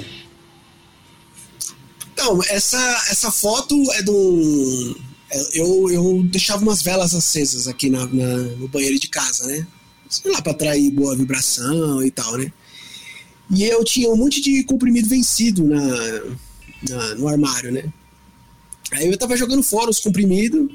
Então, 2.13 2.39
essa, 2.49 2.77
essa 3.11 3.31
foto 3.31 3.75
é 3.93 4.01
do. 4.01 4.97
É, 5.29 5.59
eu, 5.59 5.91
eu 5.91 6.23
deixava 6.23 6.63
umas 6.63 6.81
velas 6.81 7.13
acesas 7.13 7.67
aqui 7.67 7.89
na, 7.89 8.05
na 8.07 8.37
no 8.57 8.67
banheiro 8.67 8.99
de 8.99 9.07
casa, 9.07 9.45
né? 9.45 9.67
Sei 10.21 10.31
lá, 10.31 10.41
pra 10.41 10.51
atrair 10.51 10.91
boa 10.91 11.15
vibração 11.15 12.03
e 12.03 12.11
tal, 12.11 12.37
né? 12.37 12.51
E 13.51 13.63
eu 13.63 13.83
tinha 13.83 14.09
um 14.09 14.15
monte 14.15 14.41
de 14.41 14.63
comprimido 14.63 15.09
vencido 15.09 15.65
na, 15.65 15.81
na, 16.89 17.15
no 17.15 17.27
armário, 17.27 17.71
né? 17.71 17.91
Aí 18.91 19.07
eu 19.07 19.17
tava 19.17 19.35
jogando 19.35 19.63
fora 19.63 19.89
os 19.89 19.99
comprimidos, 19.99 20.69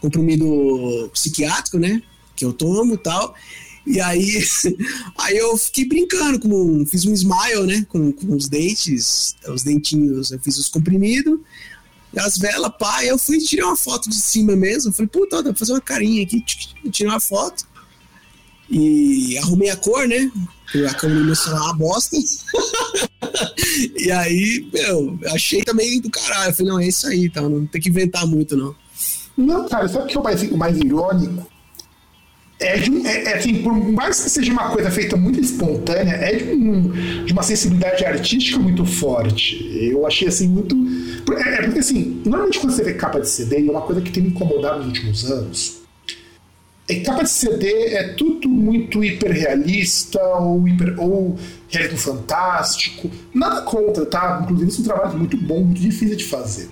comprimido 0.00 1.10
psiquiátrico, 1.12 1.78
né? 1.78 2.02
Que 2.36 2.44
eu 2.44 2.52
tomo 2.52 2.94
e 2.94 2.98
tal. 2.98 3.34
E 3.86 4.00
aí, 4.00 4.44
aí 5.18 5.36
eu 5.36 5.56
fiquei 5.56 5.84
brincando, 5.86 6.38
com, 6.38 6.86
fiz 6.86 7.04
um 7.04 7.12
smile, 7.12 7.66
né? 7.66 7.86
Com, 7.88 8.12
com 8.12 8.34
os 8.34 8.48
dentes, 8.48 9.34
os 9.48 9.62
dentinhos, 9.62 10.30
eu 10.30 10.38
fiz 10.38 10.58
os 10.58 10.68
comprimidos, 10.68 11.38
as 12.16 12.38
velas, 12.38 12.72
pá. 12.78 13.04
Eu 13.04 13.18
fui 13.18 13.38
tirar 13.38 13.66
uma 13.66 13.76
foto 13.76 14.08
de 14.08 14.16
cima 14.16 14.54
mesmo. 14.54 14.92
Falei, 14.92 15.08
puta, 15.08 15.42
dá 15.42 15.50
pra 15.50 15.58
fazer 15.58 15.72
uma 15.72 15.80
carinha 15.80 16.22
aqui, 16.22 16.42
tirar 16.90 17.10
uma 17.10 17.20
foto. 17.20 17.69
E 18.70 19.36
arrumei 19.38 19.68
a 19.70 19.76
cor, 19.76 20.06
né? 20.06 20.30
A 20.88 20.94
câmera 20.94 21.20
do 21.20 21.26
meu 21.26 21.34
celular 21.34 21.64
uma 21.64 21.74
bosta. 21.74 22.16
e 23.98 24.10
aí, 24.12 24.68
meu, 24.72 25.18
achei 25.32 25.62
também 25.64 26.00
do 26.00 26.08
caralho. 26.08 26.50
Eu 26.50 26.54
falei, 26.54 26.72
não, 26.72 26.78
é 26.78 26.86
isso 26.86 27.06
aí, 27.08 27.28
tá? 27.28 27.42
Não 27.42 27.66
tem 27.66 27.80
que 27.80 27.88
inventar 27.88 28.24
muito, 28.26 28.56
não. 28.56 28.74
Não, 29.36 29.68
cara, 29.68 29.88
sabe 29.88 30.04
o 30.04 30.06
que 30.06 30.16
é 30.16 30.20
o 30.20 30.22
mais, 30.22 30.42
o 30.42 30.56
mais 30.56 30.78
irônico? 30.78 31.50
É, 32.60 32.76
de 32.76 33.06
é, 33.06 33.24
é, 33.24 33.36
assim, 33.38 33.62
por 33.62 33.72
mais 33.72 34.20
que 34.22 34.28
seja 34.28 34.52
uma 34.52 34.68
coisa 34.68 34.90
feita 34.90 35.16
muito 35.16 35.40
espontânea, 35.40 36.12
é 36.12 36.36
de, 36.36 36.44
um, 36.52 37.24
de 37.24 37.32
uma 37.32 37.42
sensibilidade 37.42 38.04
artística 38.04 38.58
muito 38.58 38.84
forte. 38.84 39.66
Eu 39.90 40.06
achei 40.06 40.28
assim 40.28 40.46
muito. 40.46 40.76
É, 41.38 41.54
é, 41.54 41.62
porque 41.62 41.78
assim, 41.78 42.22
normalmente 42.24 42.60
quando 42.60 42.72
você 42.72 42.84
vê 42.84 42.94
capa 42.94 43.18
de 43.18 43.28
CD, 43.28 43.66
é 43.66 43.70
uma 43.70 43.80
coisa 43.80 44.02
que 44.02 44.12
tem 44.12 44.22
me 44.22 44.28
incomodado 44.28 44.78
nos 44.80 44.88
últimos 44.88 45.30
anos 45.30 45.79
em 46.90 47.02
capa 47.02 47.22
de 47.22 47.30
CD 47.30 47.68
é 47.94 48.14
tudo 48.14 48.48
muito 48.48 49.04
hiperrealista 49.04 50.20
ou, 50.38 50.66
hiper, 50.66 50.98
ou 50.98 51.36
realismo 51.68 51.98
fantástico. 51.98 53.10
Nada 53.32 53.62
contra, 53.62 54.04
tá? 54.06 54.40
Inclusive, 54.42 54.70
isso 54.70 54.80
é 54.80 54.82
um 54.82 54.86
trabalho 54.86 55.18
muito 55.18 55.36
bom, 55.36 55.62
muito 55.62 55.80
difícil 55.80 56.16
de 56.16 56.24
fazer. 56.24 56.68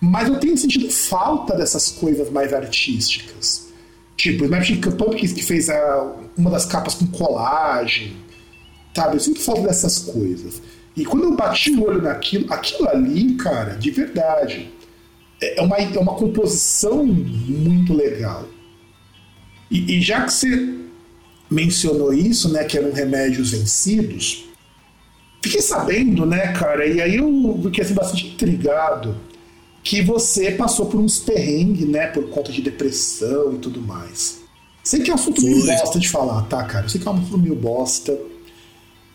Mas 0.00 0.28
eu 0.28 0.38
tenho 0.38 0.56
sentido 0.56 0.90
falta 0.90 1.56
dessas 1.56 1.90
coisas 1.90 2.30
mais 2.30 2.52
artísticas. 2.52 3.68
Tipo, 4.16 4.42
o 4.42 4.46
Smashing 4.46 4.80
Pumpkins 4.80 5.32
que 5.32 5.42
fez 5.42 5.68
a, 5.68 6.14
uma 6.36 6.50
das 6.50 6.64
capas 6.64 6.94
com 6.94 7.06
colagem. 7.06 8.16
Sabe? 8.94 9.16
Eu 9.16 9.20
sinto 9.20 9.40
falta 9.40 9.62
dessas 9.62 9.98
coisas. 9.98 10.62
E 10.96 11.04
quando 11.04 11.24
eu 11.24 11.36
bati 11.36 11.72
o 11.72 11.84
olho 11.84 12.00
naquilo, 12.00 12.50
aquilo 12.50 12.88
ali, 12.88 13.34
cara, 13.34 13.74
de 13.74 13.90
verdade, 13.90 14.72
é 15.40 15.60
uma, 15.60 15.76
é 15.76 15.98
uma 15.98 16.14
composição 16.14 17.04
muito 17.04 17.92
legal. 17.92 18.46
E, 19.70 19.96
e 19.96 20.00
já 20.00 20.24
que 20.24 20.32
você 20.32 20.74
mencionou 21.50 22.12
isso, 22.12 22.48
né, 22.52 22.64
que 22.64 22.76
eram 22.76 22.92
remédios 22.92 23.50
vencidos, 23.50 24.46
fiquei 25.42 25.62
sabendo, 25.62 26.26
né, 26.26 26.52
cara, 26.52 26.86
e 26.86 27.00
aí 27.00 27.16
eu 27.16 27.60
fiquei 27.62 27.84
assim, 27.84 27.94
bastante 27.94 28.26
intrigado, 28.28 29.16
que 29.82 30.02
você 30.02 30.50
passou 30.50 30.86
por 30.86 31.00
uns 31.00 31.18
perrengues, 31.18 31.88
né, 31.88 32.08
por 32.08 32.28
conta 32.30 32.50
de 32.50 32.60
depressão 32.60 33.54
e 33.54 33.58
tudo 33.58 33.80
mais. 33.80 34.40
Sei 34.82 35.00
que 35.00 35.10
é 35.10 35.12
um 35.12 35.16
assunto 35.16 35.42
meio 35.42 35.64
bosta 35.64 35.98
de 35.98 36.08
falar, 36.08 36.42
tá, 36.42 36.62
cara? 36.64 36.86
Eu 36.86 36.88
sei 36.88 37.00
que 37.00 37.06
é 37.06 37.10
um 37.10 37.14
assunto 37.14 37.38
meio 37.38 37.54
bosta, 37.54 38.16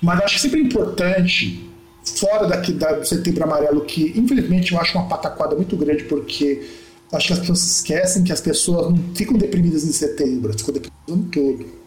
mas 0.01 0.21
acho 0.21 0.35
que 0.35 0.41
sempre 0.41 0.59
é 0.59 0.63
importante, 0.63 1.69
fora 2.03 2.47
daqui 2.47 2.73
da 2.73 3.03
Setembro 3.03 3.43
Amarelo, 3.43 3.81
que 3.81 4.13
infelizmente 4.17 4.73
eu 4.73 4.79
acho 4.79 4.97
uma 4.97 5.07
pataquada 5.07 5.55
muito 5.55 5.75
grande, 5.77 6.03
porque 6.05 6.67
Acho 7.11 7.27
que 7.27 7.33
as 7.33 7.39
pessoas 7.39 7.63
esquecem 7.63 8.23
que 8.23 8.31
as 8.31 8.39
pessoas 8.39 8.89
não 8.89 9.15
ficam 9.15 9.37
deprimidas 9.37 9.83
em 9.83 9.91
setembro, 9.91 10.49
elas 10.49 10.61
ficam 10.61 10.73
deprimidas 10.73 11.07
no 11.07 11.23
todo. 11.23 11.81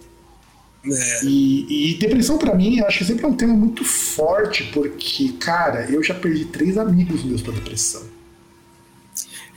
É. 0.86 1.24
E, 1.24 1.92
e, 1.92 1.98
depressão 1.98 2.36
para 2.36 2.54
mim, 2.54 2.80
acho 2.80 2.98
que 2.98 3.04
sempre 3.06 3.24
é 3.24 3.28
um 3.28 3.34
tema 3.34 3.54
muito 3.54 3.82
forte, 3.84 4.64
porque, 4.64 5.32
cara, 5.40 5.90
eu 5.90 6.02
já 6.02 6.12
perdi 6.12 6.44
três 6.44 6.76
amigos 6.76 7.24
meus 7.24 7.40
pra 7.40 7.54
depressão. 7.54 8.02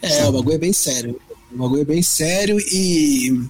É, 0.01 0.25
o 0.25 0.31
bagulho 0.31 0.55
é 0.55 0.57
bem 0.57 0.71
sério. 0.71 1.19
O 1.51 1.57
bagulho 1.57 1.81
é 1.81 1.85
bem 1.85 2.01
sério 2.01 2.57
e 2.71 3.41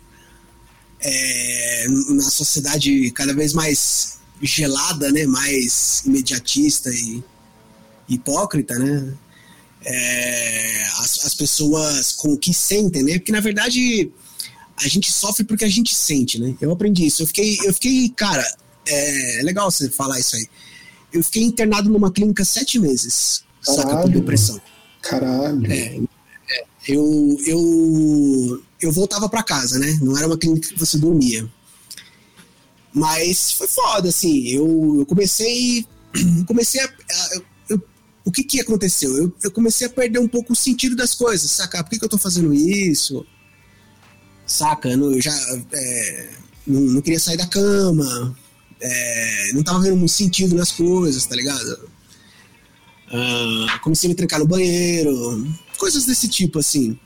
é, 1.01 1.85
na 2.09 2.29
sociedade 2.31 3.11
cada 3.11 3.33
vez 3.33 3.53
mais 3.53 4.17
gelada, 4.41 5.11
né, 5.11 5.25
mais 5.27 6.03
imediatista 6.05 6.89
e 6.89 7.23
hipócrita, 8.09 8.77
né, 8.79 9.13
é, 9.85 10.83
as, 10.99 11.25
as, 11.25 11.33
pessoas 11.33 12.11
com 12.11 12.35
que 12.37 12.53
sentem, 12.53 13.03
né? 13.03 13.19
Porque 13.19 13.31
na 13.31 13.39
verdade 13.39 14.11
a 14.77 14.87
gente 14.87 15.11
sofre 15.11 15.43
porque 15.43 15.65
a 15.65 15.69
gente 15.69 15.95
sente, 15.95 16.39
né? 16.39 16.55
Eu 16.59 16.71
aprendi 16.71 17.05
isso. 17.05 17.23
Eu 17.23 17.27
fiquei, 17.27 17.57
eu 17.63 17.73
fiquei, 17.73 18.09
cara, 18.09 18.45
é, 18.87 19.39
é 19.39 19.43
legal 19.43 19.69
você 19.69 19.89
falar 19.89 20.19
isso 20.19 20.35
aí. 20.35 20.47
Eu 21.11 21.23
fiquei 21.23 21.43
internado 21.43 21.89
numa 21.89 22.11
clínica 22.11 22.43
sete 22.43 22.79
meses, 22.79 23.43
Caralho. 23.65 23.89
saca, 23.89 24.01
com 24.03 24.09
depressão. 24.09 24.61
Caralho. 25.01 25.71
É, 25.71 25.99
é, 26.49 26.63
eu, 26.87 27.37
eu, 27.45 28.63
eu 28.81 28.91
voltava 28.91 29.29
para 29.29 29.43
casa, 29.43 29.79
né? 29.79 29.97
Não 30.01 30.17
era 30.17 30.27
uma 30.27 30.37
clínica 30.37 30.69
que 30.69 30.79
você 30.79 30.97
dormia. 30.97 31.49
Mas 32.93 33.51
foi 33.51 33.67
foda, 33.67 34.09
assim. 34.09 34.47
Eu, 34.47 34.97
eu 34.99 35.05
comecei. 35.05 35.85
Comecei 36.47 36.81
a. 36.81 36.85
a 36.85 37.41
o 38.27 38.31
que 38.31 38.43
que 38.43 38.59
aconteceu? 38.59 39.17
Eu, 39.17 39.33
eu, 39.41 39.49
comecei 39.49 39.87
a 39.87 39.89
perder 39.89 40.19
um 40.19 40.27
pouco 40.27 40.51
o 40.51 40.55
sentido 40.55 40.97
das 40.97 41.15
coisas, 41.15 41.49
saca? 41.49 41.81
Por 41.81 41.91
que, 41.91 41.97
que 41.97 42.03
eu 42.03 42.09
tô 42.09 42.17
fazendo 42.17 42.53
isso? 42.53 43.25
Saca? 44.45 44.89
Eu, 44.89 45.13
eu 45.13 45.21
já 45.21 45.33
é, 45.71 46.29
não, 46.67 46.81
não, 46.81 47.01
queria 47.01 47.21
sair 47.21 47.37
da 47.37 47.47
cama, 47.47 48.37
é, 48.81 49.51
não 49.53 49.63
tava 49.63 49.79
vendo 49.79 49.95
muito 49.95 50.11
sentido 50.11 50.55
nas 50.55 50.73
coisas, 50.73 51.25
tá 51.25 51.37
ligado? 51.37 51.89
Ah, 53.09 53.79
comecei 53.81 54.09
a 54.09 54.11
me 54.11 54.15
trancar 54.15 54.39
no 54.39 54.45
banheiro, 54.45 55.47
coisas 55.77 56.05
desse 56.05 56.27
tipo, 56.27 56.59
assim. 56.59 56.99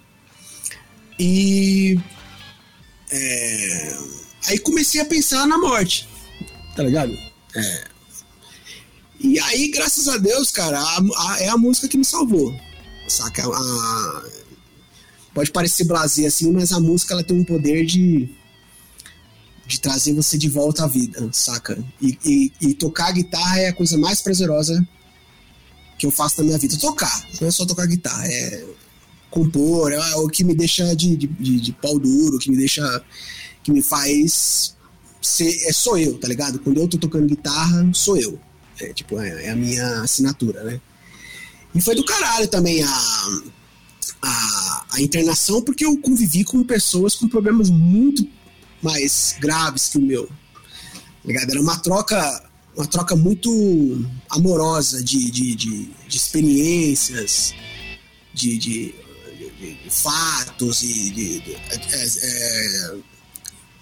E. 1.20 2.00
É, 3.12 3.98
aí 4.48 4.58
comecei 4.58 5.00
a 5.00 5.06
pensar 5.06 5.46
na 5.46 5.60
morte, 5.60 6.10
tá 6.76 6.82
ligado? 6.82 7.16
É, 7.56 7.91
e 9.24 9.40
aí, 9.40 9.70
graças 9.70 10.08
a 10.08 10.18
Deus, 10.18 10.52
cara, 10.52 10.80
a, 10.80 11.00
a, 11.00 11.40
é 11.42 11.50
a 11.50 11.58
música 11.58 11.88
que 11.88 11.98
me 11.98 12.06
salvou. 12.06 12.54
Saca? 13.08 13.44
A, 13.46 14.24
pode 15.34 15.52
parecer 15.52 15.84
blazer 15.84 16.28
assim, 16.28 16.52
mas 16.52 16.72
a 16.72 16.80
música 16.80 17.14
ela 17.14 17.24
tem 17.24 17.38
um 17.38 17.44
poder 17.44 17.86
de 17.86 18.30
de 19.72 19.80
trazer 19.80 20.14
você 20.14 20.38
de 20.38 20.50
volta 20.50 20.84
à 20.84 20.88
vida, 20.88 21.30
saca? 21.32 21.82
E, 22.02 22.18
e, 22.26 22.52
e, 22.60 22.74
tocar 22.74 23.14
guitarra 23.14 23.58
é 23.58 23.70
a 23.70 23.74
coisa 23.74 23.98
mais 23.98 24.22
prazerosa 24.22 24.86
que 25.98 26.06
eu 26.06 26.12
faço 26.12 26.40
na 26.40 26.44
minha 26.44 26.58
vida. 26.58 26.78
Tocar, 26.78 27.26
não 27.40 27.48
é 27.48 27.52
só 27.52 27.66
tocar 27.66 27.86
guitarra, 27.88 28.28
é 28.28 28.66
compor, 29.30 29.94
é 29.94 30.16
o 30.16 30.28
que 30.28 30.44
me 30.44 30.54
deixa 30.54 30.94
de, 30.94 31.16
de, 31.16 31.28
de, 31.28 31.62
de 31.62 31.72
pau 31.72 31.98
duro, 31.98 32.38
que 32.38 32.52
me 32.52 32.58
deixa. 32.58 33.02
que 33.64 33.72
me 33.72 33.82
faz 33.82 34.76
ser, 35.22 35.70
é, 35.70 35.72
sou 35.72 35.98
eu, 35.98 36.18
tá 36.18 36.28
ligado? 36.28 36.60
Quando 36.60 36.82
eu 36.82 36.88
tô 36.88 36.98
tocando 36.98 37.28
guitarra, 37.28 37.90
sou 37.94 38.18
eu. 38.18 38.38
É, 38.82 38.94
tipo, 38.94 39.20
é, 39.20 39.46
é 39.46 39.50
a 39.52 39.56
minha 39.56 40.02
assinatura, 40.02 40.64
né? 40.64 40.82
E 41.74 41.82
foi 41.82 41.96
do 41.96 42.04
caralho 42.04 42.48
também 42.48 42.84
a, 42.84 43.42
a, 44.24 44.86
a, 44.94 45.02
internação, 45.02 45.62
porque 45.62 45.86
eu 45.86 45.98
convivi 46.00 46.44
com 46.44 46.64
pessoas 46.64 47.16
com 47.16 47.30
problemas 47.30 47.70
muito 47.70 48.28
mais 48.82 49.36
graves 49.40 49.90
que 49.90 50.00
o 50.00 50.02
meu. 50.02 50.26
Tá 50.26 51.28
ligado? 51.28 51.52
Era 51.52 51.62
uma 51.62 51.78
troca, 51.78 52.50
uma 52.76 52.88
troca 52.88 53.16
muito 53.16 54.04
amorosa 54.30 55.04
de, 55.04 55.30
de, 55.30 55.56
de, 55.56 55.90
de 56.08 56.18
experiências, 56.18 57.54
de, 58.34 58.58
de, 58.58 58.96
de, 59.60 59.78
fatos 59.90 60.82
e 60.82 61.12
de, 61.12 61.44
é, 61.70 62.06
é, 62.24 62.96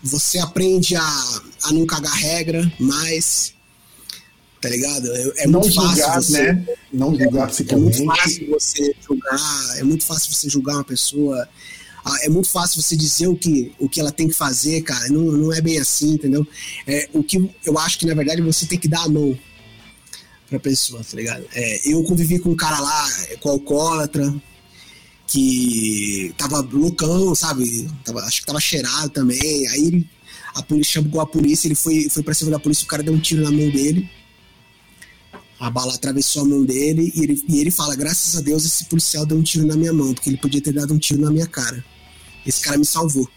você 0.04 0.40
aprende 0.40 0.96
a, 0.96 1.42
a 1.64 1.72
não 1.72 1.86
cagar 1.86 2.14
regra, 2.14 2.72
mas 2.78 3.54
tá 4.62 4.70
ligado? 4.70 5.12
É, 5.16 5.44
é 5.44 5.48
não 5.48 5.62
muito 5.62 5.74
julgar, 5.74 5.96
fácil 5.98 6.22
você, 6.22 6.54
né? 6.54 6.66
Não 6.92 7.16
julgar 7.16 7.50
é, 7.50 7.74
é 7.74 7.76
muito 7.76 8.06
fácil 8.06 8.48
você 8.50 8.96
julgar, 9.08 9.78
é 9.78 9.84
muito 9.84 10.06
fácil 10.06 10.34
você 10.34 10.50
julgar 10.50 10.76
uma 10.76 10.84
pessoa, 10.84 11.48
ah, 12.04 12.18
é 12.24 12.30
muito 12.30 12.50
fácil 12.50 12.82
você 12.82 12.96
dizer 12.96 13.28
o 13.28 13.36
que, 13.36 13.74
o 13.80 13.90
que 13.90 14.00
ela 14.00 14.12
tem 14.12 14.28
que 14.28 14.34
fazer, 14.34 14.82
cara. 14.82 15.08
Não, 15.10 15.22
não 15.22 15.54
é 15.54 15.62
bem 15.62 15.80
assim, 15.80 16.14
entendeu? 16.14 16.48
É, 16.88 17.10
o 17.14 17.24
que 17.24 17.50
eu 17.66 17.78
acho 17.78 18.00
que 18.00 18.06
na 18.06 18.14
verdade 18.14 18.42
você 18.42 18.66
tem 18.66 18.80
que 18.80 18.88
dar 18.88 19.04
a 19.04 19.10
mão 19.10 19.38
pra 20.50 20.60
pessoa, 20.60 21.04
tá 21.04 21.16
ligado? 21.16 21.46
É, 21.54 21.92
eu 21.92 22.04
convivi 22.04 22.40
com 22.40 22.50
um 22.50 22.56
cara 22.56 22.80
lá, 22.80 23.10
com 23.40 23.50
alcoólatra, 23.50 24.34
que 25.28 26.34
tava 26.38 26.60
loucão, 26.62 27.36
sabe? 27.36 27.88
Tava, 28.04 28.22
acho 28.22 28.42
que 28.42 28.48
tava 28.48 28.60
cheirado 28.60 29.10
também. 29.10 29.68
Aí 29.68 29.88
ele, 29.88 30.10
a 30.56 30.64
polícia 30.64 31.02
chamou 31.02 31.22
a 31.22 31.28
polícia, 31.28 31.68
ele 31.68 31.76
foi, 31.76 32.10
foi 32.10 32.24
pra 32.24 32.34
cima 32.34 32.50
da 32.50 32.60
polícia, 32.60 32.84
o 32.84 32.88
cara 32.88 33.04
deu 33.04 33.14
um 33.14 33.20
tiro 33.20 33.44
na 33.44 33.52
mão 33.52 33.70
dele. 33.70 34.10
A 35.60 35.70
bala 35.70 35.94
atravessou 35.94 36.44
a 36.44 36.46
mão 36.46 36.64
dele 36.64 37.12
e 37.14 37.24
ele, 37.24 37.44
e 37.48 37.60
ele 37.60 37.72
fala: 37.72 37.96
graças 37.96 38.38
a 38.38 38.42
Deus 38.42 38.66
esse 38.66 38.86
policial 38.86 39.26
deu 39.26 39.38
um 39.38 39.44
tiro 39.44 39.68
na 39.68 39.76
minha 39.76 39.92
mão, 39.92 40.14
porque 40.14 40.30
ele 40.30 40.38
podia 40.38 40.62
ter 40.62 40.74
dado 40.74 40.94
um 40.94 40.98
tiro 40.98 41.22
na 41.22 41.30
minha 41.30 41.48
cara. 41.48 41.84
Esse 42.46 42.62
cara 42.62 42.78
me 42.78 42.86
salvou. 42.86 43.28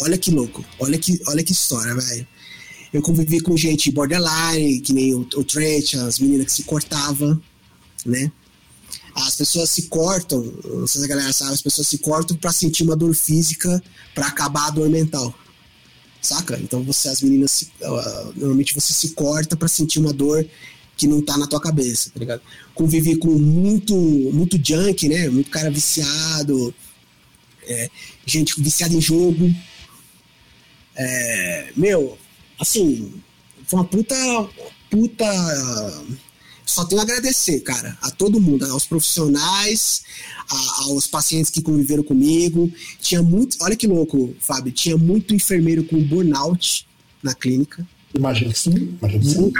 Olha 0.00 0.18
que 0.18 0.30
louco, 0.30 0.64
olha 0.80 0.98
que, 0.98 1.20
olha 1.28 1.44
que 1.44 1.52
história, 1.52 1.94
velho. 1.94 2.26
Eu 2.92 3.02
convivi 3.02 3.40
com 3.40 3.56
gente 3.56 3.90
borderline, 3.90 4.80
que 4.80 4.92
nem 4.92 5.14
o, 5.14 5.20
o 5.20 5.44
Trent, 5.44 5.94
as 5.94 6.18
meninas 6.18 6.46
que 6.46 6.52
se 6.52 6.62
cortavam, 6.62 7.40
né? 8.06 8.30
As 9.14 9.36
pessoas 9.36 9.70
se 9.70 9.82
cortam, 9.82 10.42
não 10.64 10.86
sei 10.86 11.00
se 11.00 11.04
a 11.04 11.08
galera 11.08 11.32
sabe, 11.32 11.52
as 11.52 11.62
pessoas 11.62 11.86
se 11.86 11.98
cortam 11.98 12.36
para 12.36 12.50
sentir 12.50 12.82
uma 12.82 12.96
dor 12.96 13.14
física 13.14 13.82
para 14.14 14.26
acabar 14.26 14.68
a 14.68 14.70
dor 14.70 14.88
mental. 14.88 15.32
Saca? 16.20 16.58
Então 16.58 16.82
você, 16.82 17.08
as 17.08 17.20
meninas, 17.20 17.52
se, 17.52 17.64
uh, 17.82 18.32
normalmente 18.34 18.74
você 18.74 18.92
se 18.92 19.10
corta 19.10 19.56
para 19.56 19.68
sentir 19.68 19.98
uma 19.98 20.12
dor 20.12 20.44
que 20.96 21.06
não 21.06 21.20
tá 21.22 21.36
na 21.36 21.46
tua 21.46 21.60
cabeça, 21.60 22.10
tá 22.10 22.20
ligado? 22.20 22.42
Convivi 22.74 23.16
com 23.16 23.30
muito, 23.30 23.94
muito 23.94 24.58
junk, 24.62 25.08
né? 25.08 25.28
Muito 25.28 25.50
cara 25.50 25.70
viciado, 25.70 26.74
é, 27.62 27.90
gente 28.26 28.60
viciada 28.60 28.94
em 28.94 29.00
jogo. 29.00 29.52
É, 30.96 31.72
meu, 31.76 32.16
assim, 32.58 33.12
foi 33.66 33.80
uma 33.80 33.84
puta, 33.84 34.16
puta 34.90 35.24
só 36.66 36.84
tenho 36.84 37.00
a 37.00 37.04
agradecer, 37.04 37.60
cara, 37.60 37.96
a 38.00 38.10
todo 38.10 38.40
mundo, 38.40 38.64
aos 38.66 38.86
profissionais, 38.86 40.02
a, 40.48 40.82
aos 40.84 41.06
pacientes 41.06 41.50
que 41.50 41.60
conviveram 41.60 42.02
comigo. 42.02 42.72
Tinha 43.00 43.22
muito, 43.22 43.56
olha 43.60 43.76
que 43.76 43.86
louco, 43.86 44.34
Fábio, 44.40 44.72
tinha 44.72 44.96
muito 44.96 45.34
enfermeiro 45.34 45.84
com 45.84 46.02
burnout 46.02 46.86
na 47.22 47.34
clínica. 47.34 47.86
Imagina 48.14 48.52
que 48.52 48.58
sim, 48.58 48.96
imagina 49.00 49.24
que 49.24 49.30
sim. 49.30 49.40
O 49.40 49.52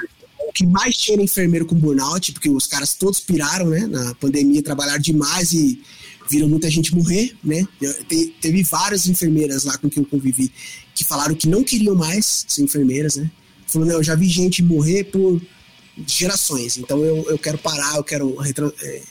que 0.55 0.65
mais 0.65 0.97
era 1.11 1.21
enfermeiro 1.21 1.67
com 1.67 1.75
burnout, 1.75 2.33
porque 2.33 2.49
os 2.49 2.67
caras 2.67 2.95
todos 2.95 3.19
piraram, 3.19 3.67
né? 3.67 3.87
Na 3.89 4.15
pandemia, 4.15 4.63
trabalharam 4.63 5.01
demais 5.01 5.53
e 5.53 5.83
viram 6.31 6.49
muita 6.49 6.71
gente 6.71 6.95
morrer, 6.95 7.37
né? 7.43 7.67
Te, 8.09 8.35
teve 8.41 8.63
várias 8.63 9.09
enfermeiras 9.09 9.65
lá 9.65 9.77
com 9.77 9.91
quem 9.91 10.03
eu 10.03 10.09
convivi 10.09 10.53
que 10.95 11.05
falaram 11.05 11.35
que 11.35 11.49
não 11.49 11.65
queriam 11.65 11.97
mais 11.97 12.47
ser 12.47 12.63
enfermeiras, 12.63 13.17
né? 13.17 13.29
Falou, 13.67 13.89
não, 13.89 13.97
eu 13.97 14.03
já 14.03 14.15
vi 14.15 14.29
gente 14.29 14.63
morrer 14.63 15.05
por 15.05 15.43
gerações. 16.07 16.79
Então 16.79 17.05
eu, 17.05 17.29
eu 17.29 17.39
quero 17.39 17.59
parar, 17.59 17.97
eu 17.97 18.05
quero 18.05 18.37
é, 18.81 19.03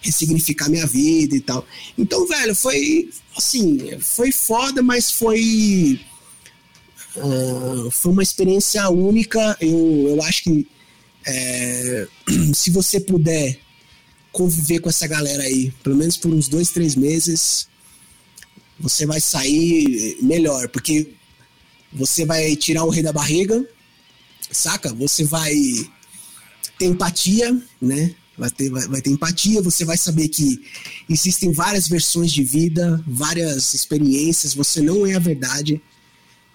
ressignificar 0.00 0.70
minha 0.70 0.86
vida 0.86 1.36
e 1.36 1.40
tal. 1.40 1.66
Então, 1.98 2.26
velho, 2.26 2.54
foi 2.54 3.10
assim, 3.36 3.98
foi 4.00 4.32
foda, 4.32 4.82
mas 4.82 5.10
foi. 5.10 6.00
Uh, 7.16 7.90
foi 7.90 8.12
uma 8.12 8.22
experiência 8.22 8.88
única. 8.88 9.56
Eu, 9.60 10.06
eu 10.08 10.22
acho 10.22 10.44
que 10.44 10.66
é, 11.26 12.06
se 12.54 12.70
você 12.70 13.00
puder 13.00 13.58
conviver 14.32 14.80
com 14.80 14.88
essa 14.88 15.06
galera 15.06 15.42
aí, 15.42 15.72
pelo 15.82 15.96
menos 15.96 16.16
por 16.16 16.32
uns 16.32 16.46
dois, 16.46 16.70
três 16.70 16.94
meses, 16.94 17.68
você 18.78 19.06
vai 19.06 19.20
sair 19.20 20.18
melhor, 20.22 20.68
porque 20.68 21.14
você 21.92 22.24
vai 22.24 22.54
tirar 22.54 22.84
o 22.84 22.90
rei 22.90 23.02
da 23.02 23.12
barriga, 23.12 23.66
saca? 24.50 24.92
Você 24.94 25.24
vai 25.24 25.54
ter 26.78 26.86
empatia, 26.86 27.58
né? 27.80 28.14
Vai 28.36 28.50
ter, 28.50 28.68
vai, 28.68 28.86
vai 28.86 29.00
ter 29.00 29.10
empatia, 29.10 29.62
você 29.62 29.84
vai 29.84 29.96
saber 29.96 30.28
que 30.28 30.62
existem 31.08 31.50
várias 31.50 31.88
versões 31.88 32.30
de 32.30 32.44
vida, 32.44 33.02
várias 33.06 33.72
experiências, 33.72 34.52
você 34.52 34.82
não 34.82 35.06
é 35.06 35.14
a 35.14 35.18
verdade, 35.18 35.80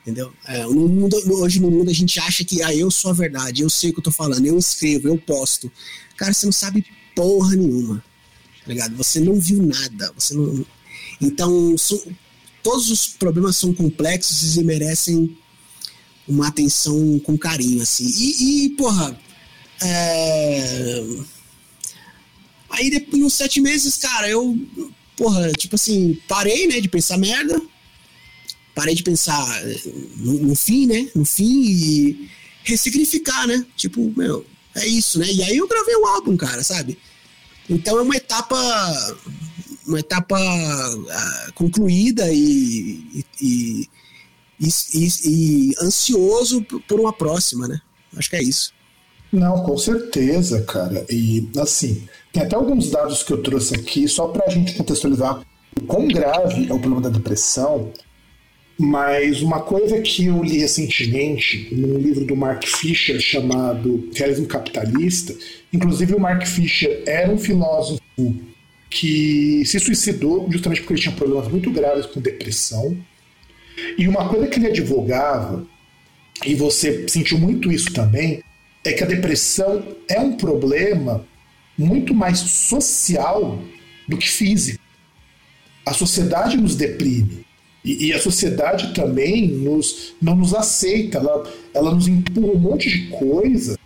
entendeu? 0.01 0.33
É, 0.45 0.63
no 0.63 0.87
mundo, 0.87 1.17
hoje 1.31 1.59
no 1.59 1.71
mundo 1.71 1.89
a 1.89 1.93
gente 1.93 2.19
acha 2.19 2.43
que 2.43 2.61
ah, 2.61 2.73
eu 2.73 2.89
sou 2.91 3.11
a 3.11 3.13
verdade, 3.13 3.61
eu 3.61 3.69
sei 3.69 3.89
o 3.89 3.93
que 3.93 3.99
eu 3.99 4.03
tô 4.03 4.11
falando, 4.11 4.45
eu 4.45 4.57
escrevo, 4.57 5.07
eu 5.07 5.17
posto. 5.17 5.71
Cara, 6.17 6.33
você 6.33 6.45
não 6.45 6.53
sabe 6.53 6.85
porra 7.15 7.55
nenhuma, 7.55 8.03
tá 8.61 8.67
ligado? 8.67 8.95
Você 8.95 9.19
não 9.19 9.39
viu 9.39 9.61
nada, 9.63 10.11
você 10.17 10.33
não... 10.33 10.65
Então, 11.19 11.77
são, 11.77 12.01
todos 12.63 12.89
os 12.89 13.07
problemas 13.07 13.57
são 13.57 13.73
complexos 13.73 14.55
e 14.55 14.63
merecem 14.63 15.37
uma 16.27 16.47
atenção 16.47 17.19
com 17.19 17.37
carinho, 17.37 17.81
assim. 17.81 18.05
E, 18.07 18.65
e 18.65 18.69
porra, 18.71 19.19
é... 19.81 21.03
Aí 22.69 22.89
depois, 22.89 23.21
uns 23.21 23.33
sete 23.33 23.59
meses, 23.59 23.97
cara, 23.97 24.29
eu, 24.29 24.57
porra, 25.17 25.51
tipo 25.51 25.75
assim, 25.75 26.17
parei, 26.27 26.67
né, 26.67 26.79
de 26.79 26.87
pensar 26.87 27.17
merda. 27.17 27.61
Parei 28.81 28.95
de 28.95 29.03
pensar 29.03 29.47
no, 30.17 30.33
no 30.39 30.55
fim, 30.55 30.87
né, 30.87 31.07
no 31.13 31.23
fim 31.23 31.61
e 31.61 32.29
ressignificar, 32.63 33.45
né? 33.45 33.63
Tipo, 33.77 34.11
meu, 34.17 34.43
é 34.75 34.87
isso, 34.87 35.19
né? 35.19 35.31
E 35.31 35.43
aí 35.43 35.57
eu 35.57 35.67
gravei 35.67 35.95
o 35.97 36.07
álbum, 36.07 36.35
cara, 36.35 36.63
sabe? 36.63 36.97
Então 37.69 37.99
é 37.99 38.01
uma 38.01 38.15
etapa 38.15 38.57
uma 39.85 39.99
etapa 39.99 40.35
uh, 40.35 41.53
concluída 41.53 42.27
e, 42.33 43.23
e, 43.39 43.87
e, 44.59 45.07
e, 45.25 45.75
ansioso 45.79 46.63
por 46.87 46.99
uma 46.99 47.13
próxima, 47.13 47.67
né? 47.67 47.79
Acho 48.17 48.31
que 48.31 48.35
é 48.37 48.41
isso. 48.41 48.73
Não, 49.31 49.61
com 49.61 49.77
certeza, 49.77 50.63
cara. 50.63 51.05
E 51.07 51.47
assim, 51.59 52.07
tem 52.33 52.41
até 52.41 52.55
alguns 52.55 52.89
dados 52.89 53.21
que 53.21 53.31
eu 53.31 53.43
trouxe 53.43 53.75
aqui, 53.75 54.07
só 54.07 54.27
para 54.27 54.47
a 54.47 54.49
gente 54.49 54.73
contextualizar 54.73 55.43
o 55.79 55.85
quão 55.85 56.07
grave 56.07 56.67
é 56.67 56.73
o 56.73 56.79
problema 56.79 57.01
da 57.01 57.09
depressão. 57.09 57.93
Mas 58.83 59.43
uma 59.43 59.59
coisa 59.59 60.01
que 60.01 60.25
eu 60.25 60.41
li 60.41 60.57
recentemente 60.57 61.67
num 61.71 61.99
livro 61.99 62.25
do 62.25 62.35
Mark 62.35 62.65
Fisher 62.65 63.19
chamado 63.19 64.09
Realismo 64.15 64.47
Capitalista, 64.47 65.35
inclusive 65.71 66.15
o 66.15 66.19
Mark 66.19 66.47
Fisher 66.47 67.03
era 67.05 67.31
um 67.31 67.37
filósofo 67.37 68.01
que 68.89 69.63
se 69.67 69.79
suicidou 69.79 70.51
justamente 70.51 70.81
porque 70.81 70.93
ele 70.93 71.01
tinha 71.01 71.15
problemas 71.15 71.47
muito 71.47 71.69
graves 71.69 72.07
com 72.07 72.19
depressão. 72.19 72.97
E 73.99 74.07
uma 74.07 74.27
coisa 74.27 74.47
que 74.47 74.57
ele 74.57 74.69
advogava, 74.69 75.63
e 76.43 76.55
você 76.55 77.07
sentiu 77.07 77.37
muito 77.37 77.71
isso 77.71 77.93
também, 77.93 78.41
é 78.83 78.93
que 78.93 79.03
a 79.03 79.07
depressão 79.07 79.95
é 80.09 80.19
um 80.19 80.35
problema 80.37 81.23
muito 81.77 82.15
mais 82.15 82.39
social 82.39 83.61
do 84.07 84.17
que 84.17 84.27
físico. 84.27 84.83
A 85.85 85.93
sociedade 85.93 86.57
nos 86.57 86.75
deprime. 86.75 87.45
E, 87.83 88.07
e 88.07 88.13
a 88.13 88.19
sociedade 88.19 88.93
também 88.93 89.47
nos, 89.47 90.13
não 90.21 90.35
nos 90.35 90.53
aceita. 90.53 91.17
Ela, 91.17 91.51
ela 91.73 91.93
nos 91.93 92.07
empurra 92.07 92.53
um 92.53 92.59
monte 92.59 92.89
de 92.89 93.07
coisa 93.07 93.77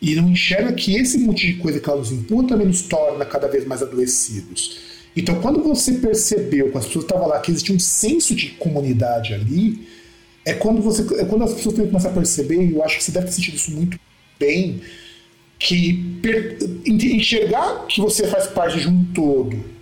e 0.00 0.14
não 0.14 0.30
enxerga 0.30 0.72
que 0.72 0.94
esse 0.96 1.18
monte 1.18 1.46
de 1.46 1.54
coisa 1.54 1.80
que 1.80 1.88
ela 1.88 1.98
nos 1.98 2.12
empurra 2.12 2.48
também 2.48 2.66
nos 2.66 2.82
torna 2.82 3.24
cada 3.24 3.48
vez 3.48 3.66
mais 3.66 3.82
adoecidos. 3.82 4.78
Então, 5.16 5.40
quando 5.40 5.62
você 5.62 5.94
percebeu, 5.94 6.66
quando 6.66 6.78
as 6.78 6.86
pessoas 6.86 7.04
estavam 7.04 7.26
lá, 7.26 7.40
que 7.40 7.50
existia 7.50 7.74
um 7.74 7.78
senso 7.78 8.34
de 8.34 8.50
comunidade 8.50 9.34
ali, 9.34 9.88
é 10.44 10.52
quando, 10.54 10.80
você, 10.80 11.02
é 11.20 11.24
quando 11.24 11.42
as 11.42 11.54
pessoas 11.54 11.74
começam 11.74 12.10
a 12.10 12.14
perceber, 12.14 12.62
e 12.62 12.72
eu 12.72 12.84
acho 12.84 12.98
que 12.98 13.04
você 13.04 13.12
deve 13.12 13.26
ter 13.26 13.32
sentido 13.32 13.56
isso 13.56 13.70
muito 13.72 13.98
bem 14.38 14.80
que 15.58 16.20
enxergar 16.86 17.86
que 17.88 18.00
você 18.00 18.28
faz 18.28 18.46
parte 18.46 18.78
de 18.78 18.88
um 18.88 19.04
todo 19.12 19.77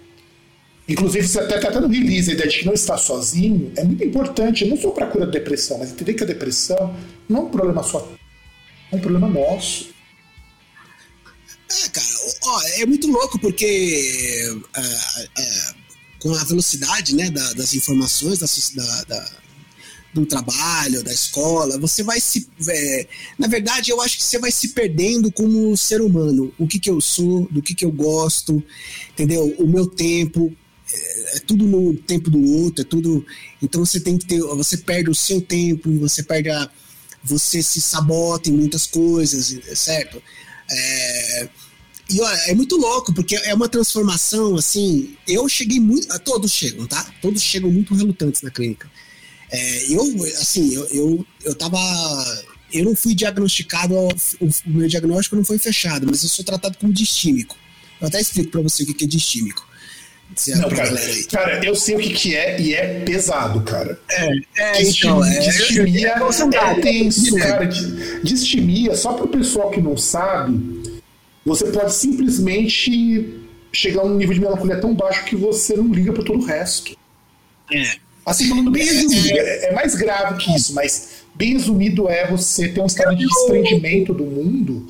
Inclusive, 0.89 1.27
você 1.27 1.41
até 1.41 1.57
está 1.57 1.81
no 1.81 1.89
release 1.89 2.31
a 2.31 2.35
ideia 2.35 2.49
de 2.49 2.59
que 2.61 2.67
não 2.67 2.75
está 2.75 2.97
sozinho, 2.97 3.73
é 3.77 3.83
muito 3.83 4.05
importante, 4.05 4.65
não 4.65 4.77
só 4.77 4.91
para 4.91 5.09
cura 5.09 5.27
da 5.27 5.33
depressão, 5.33 5.79
mas 5.79 5.91
entender 5.91 6.15
que 6.15 6.23
a 6.23 6.27
depressão 6.27 6.97
não 7.29 7.39
é 7.39 7.43
um 7.43 7.51
problema 7.51 7.83
só, 7.83 8.09
é 8.93 8.97
um 8.97 9.01
problema 9.01 9.29
nosso. 9.29 9.89
É, 11.69 11.89
cara, 11.89 12.07
ó, 12.45 12.63
é 12.79 12.87
muito 12.87 13.09
louco 13.09 13.37
porque 13.41 14.57
é, 14.77 15.43
é, 15.43 15.75
com 16.21 16.33
a 16.33 16.45
velocidade 16.45 17.17
né, 17.17 17.31
da, 17.31 17.53
das 17.55 17.75
informações 17.75 18.39
da, 18.75 19.05
da, 19.05 19.31
do 20.15 20.25
trabalho, 20.25 21.03
da 21.03 21.13
escola, 21.13 21.79
você 21.79 22.05
vai 22.05 22.21
se. 22.21 22.49
É, 22.69 23.07
na 23.37 23.49
verdade, 23.49 23.91
eu 23.91 24.01
acho 24.01 24.17
que 24.17 24.25
você 24.25 24.39
vai 24.39 24.53
se 24.53 24.69
perdendo 24.69 25.31
como 25.33 25.77
ser 25.77 26.01
humano. 26.01 26.53
O 26.59 26.67
que, 26.67 26.79
que 26.79 26.89
eu 26.89 27.01
sou, 27.01 27.49
do 27.51 27.61
que, 27.61 27.75
que 27.75 27.85
eu 27.85 27.91
gosto, 27.91 28.63
entendeu? 29.11 29.55
O 29.59 29.67
meu 29.67 29.87
tempo, 29.87 30.57
é, 30.93 31.41
tudo 31.47 31.65
no 31.65 31.95
tempo 31.95 32.31
do 32.31 32.43
outro, 32.63 32.83
é 32.83 32.85
tudo. 32.85 33.27
Então 33.61 33.85
você 33.85 33.99
tem 33.99 34.17
que 34.17 34.27
ter. 34.27 34.41
Você 34.41 34.79
perde 34.79 35.11
o 35.11 35.15
seu 35.15 35.41
tempo, 35.41 35.91
você 35.99 36.23
perde 36.23 36.51
a. 36.51 36.71
Você 37.25 37.63
se 37.63 37.81
sabota 37.81 38.49
em 38.49 38.53
muitas 38.53 38.87
coisas, 38.87 39.59
certo? 39.77 40.23
É, 40.71 41.49
e 42.09 42.21
olha, 42.21 42.37
é 42.47 42.55
muito 42.55 42.77
louco, 42.77 43.13
porque 43.13 43.35
é 43.37 43.53
uma 43.53 43.69
transformação 43.69 44.55
assim. 44.55 45.17
Eu 45.27 45.49
cheguei 45.49 45.81
muito. 45.81 46.07
Todos 46.21 46.53
chegam, 46.53 46.87
tá? 46.87 47.05
Todos 47.21 47.43
chegam 47.43 47.71
muito 47.71 47.95
relutantes 47.95 48.43
na 48.43 48.51
clínica. 48.51 48.89
É, 49.51 49.93
eu, 49.93 50.03
assim, 50.41 50.73
eu, 50.73 50.85
eu, 50.87 51.27
eu 51.45 51.55
tava. 51.55 51.79
Eu 52.73 52.85
não 52.85 52.97
fui 52.97 53.15
diagnosticado, 53.15 53.95
o 53.95 54.51
meu 54.67 54.89
diagnóstico 54.89 55.37
não 55.37 55.45
foi 55.45 55.59
fechado, 55.59 56.07
mas 56.09 56.23
eu 56.23 56.29
sou 56.29 56.45
tratado 56.45 56.77
como 56.79 56.93
distímico. 56.93 57.57
Eu 58.01 58.09
até 58.09 58.21
explico 58.21 58.51
pra 58.51 58.61
você 58.61 58.83
o 58.83 58.87
que 58.87 59.05
é 59.05 59.09
distímico. 59.09 59.67
Não, 60.57 60.69
cara, 60.69 60.91
cara, 61.31 61.65
eu 61.65 61.75
sei 61.75 61.97
o 61.97 61.99
que, 61.99 62.11
que 62.11 62.37
é 62.37 62.61
e 62.61 62.75
é 62.75 63.01
pesado, 63.01 63.63
cara. 63.63 63.99
É, 64.11 64.29
é 64.59 64.83
então, 64.83 65.25
é, 65.25 65.39
distimia 65.39 66.09
é, 66.09 66.57
é 66.57 66.81
tenso, 66.81 67.37
cara. 67.37 67.65
Distimia, 68.23 68.95
só 68.97 69.15
pro 69.15 69.29
pessoal 69.29 69.71
que 69.71 69.81
não 69.81 69.97
sabe, 69.97 71.01
você 71.45 71.67
pode 71.67 71.95
simplesmente 71.95 73.41
chegar 73.73 74.03
a 74.03 74.05
um 74.05 74.17
nível 74.17 74.35
de 74.35 74.41
melancolia 74.41 74.81
tão 74.81 74.95
baixo 74.95 75.25
que 75.25 75.37
você 75.37 75.75
não 75.77 75.93
liga 75.93 76.13
para 76.13 76.25
todo 76.25 76.41
o 76.41 76.45
resto. 76.45 76.97
É. 77.73 77.97
Assim, 78.25 78.49
falando 78.49 78.71
bem 78.71 78.85
resumido, 78.85 79.39
é, 79.39 79.67
é 79.67 79.73
mais 79.73 79.95
grave 79.95 80.37
que 80.39 80.55
isso, 80.55 80.75
mas 80.75 81.25
bem 81.35 81.53
resumido 81.53 82.09
é 82.09 82.27
você 82.27 82.69
ter 82.69 82.81
um 82.81 82.87
estado 82.87 83.15
de 83.15 83.25
desprendimento 83.25 84.13
do 84.13 84.25
mundo 84.25 84.89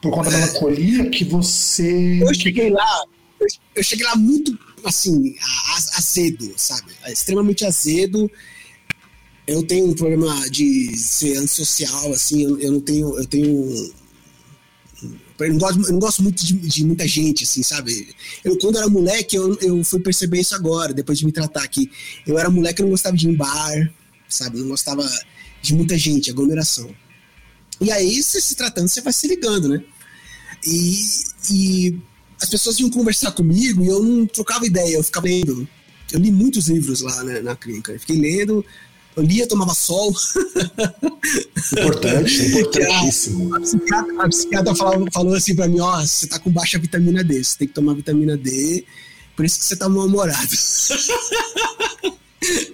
por 0.00 0.10
conta 0.12 0.30
da 0.30 0.38
melancolia 0.38 1.08
que 1.08 1.24
você. 1.24 2.22
Eu 2.22 2.34
cheguei 2.34 2.70
lá, 2.70 3.04
eu 3.74 3.82
cheguei 3.82 4.04
lá 4.04 4.16
muito, 4.16 4.58
assim, 4.84 5.34
azedo, 5.96 6.52
sabe? 6.56 6.92
Extremamente 7.08 7.64
azedo. 7.64 8.30
Eu 9.46 9.62
tenho 9.62 9.86
um 9.86 9.94
problema 9.94 10.48
de 10.50 10.96
ser 10.96 11.36
antissocial, 11.36 12.12
assim, 12.12 12.44
eu, 12.44 12.58
eu 12.58 12.72
não 12.72 12.80
tenho. 12.80 13.18
Eu 13.18 13.26
tenho. 13.26 13.92
Eu 15.38 15.52
não 15.54 15.58
gosto, 15.58 15.80
eu 15.86 15.92
não 15.92 15.98
gosto 15.98 16.22
muito 16.22 16.44
de, 16.44 16.52
de, 16.52 16.84
muita 16.84 17.08
gente, 17.08 17.44
assim, 17.44 17.62
sabe? 17.62 18.14
Eu, 18.44 18.58
quando 18.58 18.76
era 18.76 18.88
moleque, 18.88 19.36
eu, 19.36 19.56
eu 19.60 19.82
fui 19.82 19.98
perceber 20.00 20.40
isso 20.40 20.54
agora, 20.54 20.92
depois 20.92 21.18
de 21.18 21.24
me 21.24 21.32
tratar 21.32 21.62
aqui. 21.62 21.90
Eu 22.26 22.38
era 22.38 22.50
moleque, 22.50 22.82
eu 22.82 22.84
não 22.84 22.90
gostava 22.90 23.16
de 23.16 23.26
ir 23.26 23.32
em 23.32 23.34
bar, 23.34 23.90
sabe? 24.28 24.58
Eu 24.58 24.62
não 24.62 24.70
gostava 24.70 25.02
de 25.62 25.74
muita 25.74 25.96
gente, 25.96 26.30
aglomeração. 26.30 26.94
E 27.80 27.90
aí, 27.90 28.22
você 28.22 28.38
se 28.38 28.54
tratando, 28.54 28.88
você 28.88 29.00
vai 29.00 29.14
se 29.14 29.26
ligando, 29.26 29.70
né? 29.70 29.82
E, 30.66 31.02
e 31.50 32.00
as 32.40 32.48
pessoas 32.48 32.78
iam 32.80 32.90
conversar 32.90 33.32
comigo 33.32 33.84
e 33.84 33.88
eu 33.88 34.02
não 34.02 34.26
trocava 34.26 34.66
ideia, 34.66 34.96
eu 34.96 35.04
ficava 35.04 35.26
lendo. 35.26 35.68
Eu 36.12 36.18
li 36.18 36.32
muitos 36.32 36.68
livros 36.68 37.02
lá 37.02 37.22
né, 37.22 37.40
na 37.40 37.54
clínica. 37.54 37.92
Eu 37.92 38.00
fiquei 38.00 38.18
lendo, 38.18 38.64
eu 39.14 39.22
lia, 39.22 39.46
tomava 39.46 39.74
sol. 39.74 40.14
Importante, 41.72 42.46
importantíssimo. 42.46 43.54
A, 43.54 43.60
psiquiatra, 43.60 44.22
a 44.22 44.28
psiquiatra 44.28 44.74
falou, 44.74 45.06
falou 45.12 45.34
assim 45.34 45.54
pra 45.54 45.68
mim: 45.68 45.80
ó, 45.80 46.00
você 46.00 46.26
tá 46.26 46.38
com 46.38 46.50
baixa 46.50 46.78
vitamina 46.78 47.22
D, 47.22 47.44
você 47.44 47.58
tem 47.58 47.68
que 47.68 47.74
tomar 47.74 47.94
vitamina 47.94 48.36
D, 48.36 48.84
por 49.36 49.44
isso 49.44 49.58
que 49.58 49.64
você 49.64 49.76
tá 49.76 49.88
mal-humorado. 49.88 50.48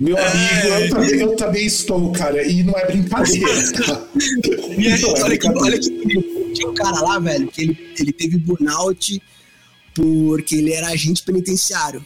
Meu 0.01 0.17
amigo, 0.17 0.67
é, 0.69 0.87
eu, 0.87 0.91
também, 0.91 1.21
eu 1.21 1.37
também 1.37 1.67
estou, 1.67 2.13
cara, 2.13 2.47
e 2.47 2.63
não 2.63 2.73
é 2.75 2.87
brincadeira, 2.87 3.73
tá? 3.73 4.07
Aí, 4.15 4.87
é 4.87 5.23
olha, 5.23 5.37
que, 5.37 5.49
olha 5.49 5.79
que 5.79 5.91
tinha 6.55 6.69
um 6.69 6.75
cara 6.75 7.01
lá, 7.01 7.19
velho, 7.19 7.49
que 7.49 7.63
ele, 7.63 7.95
ele 7.99 8.13
teve 8.13 8.39
burnout 8.39 9.21
porque 9.97 10.57
ele 10.57 10.73
era 10.73 10.89
agente 10.89 11.23
penitenciário. 11.23 12.05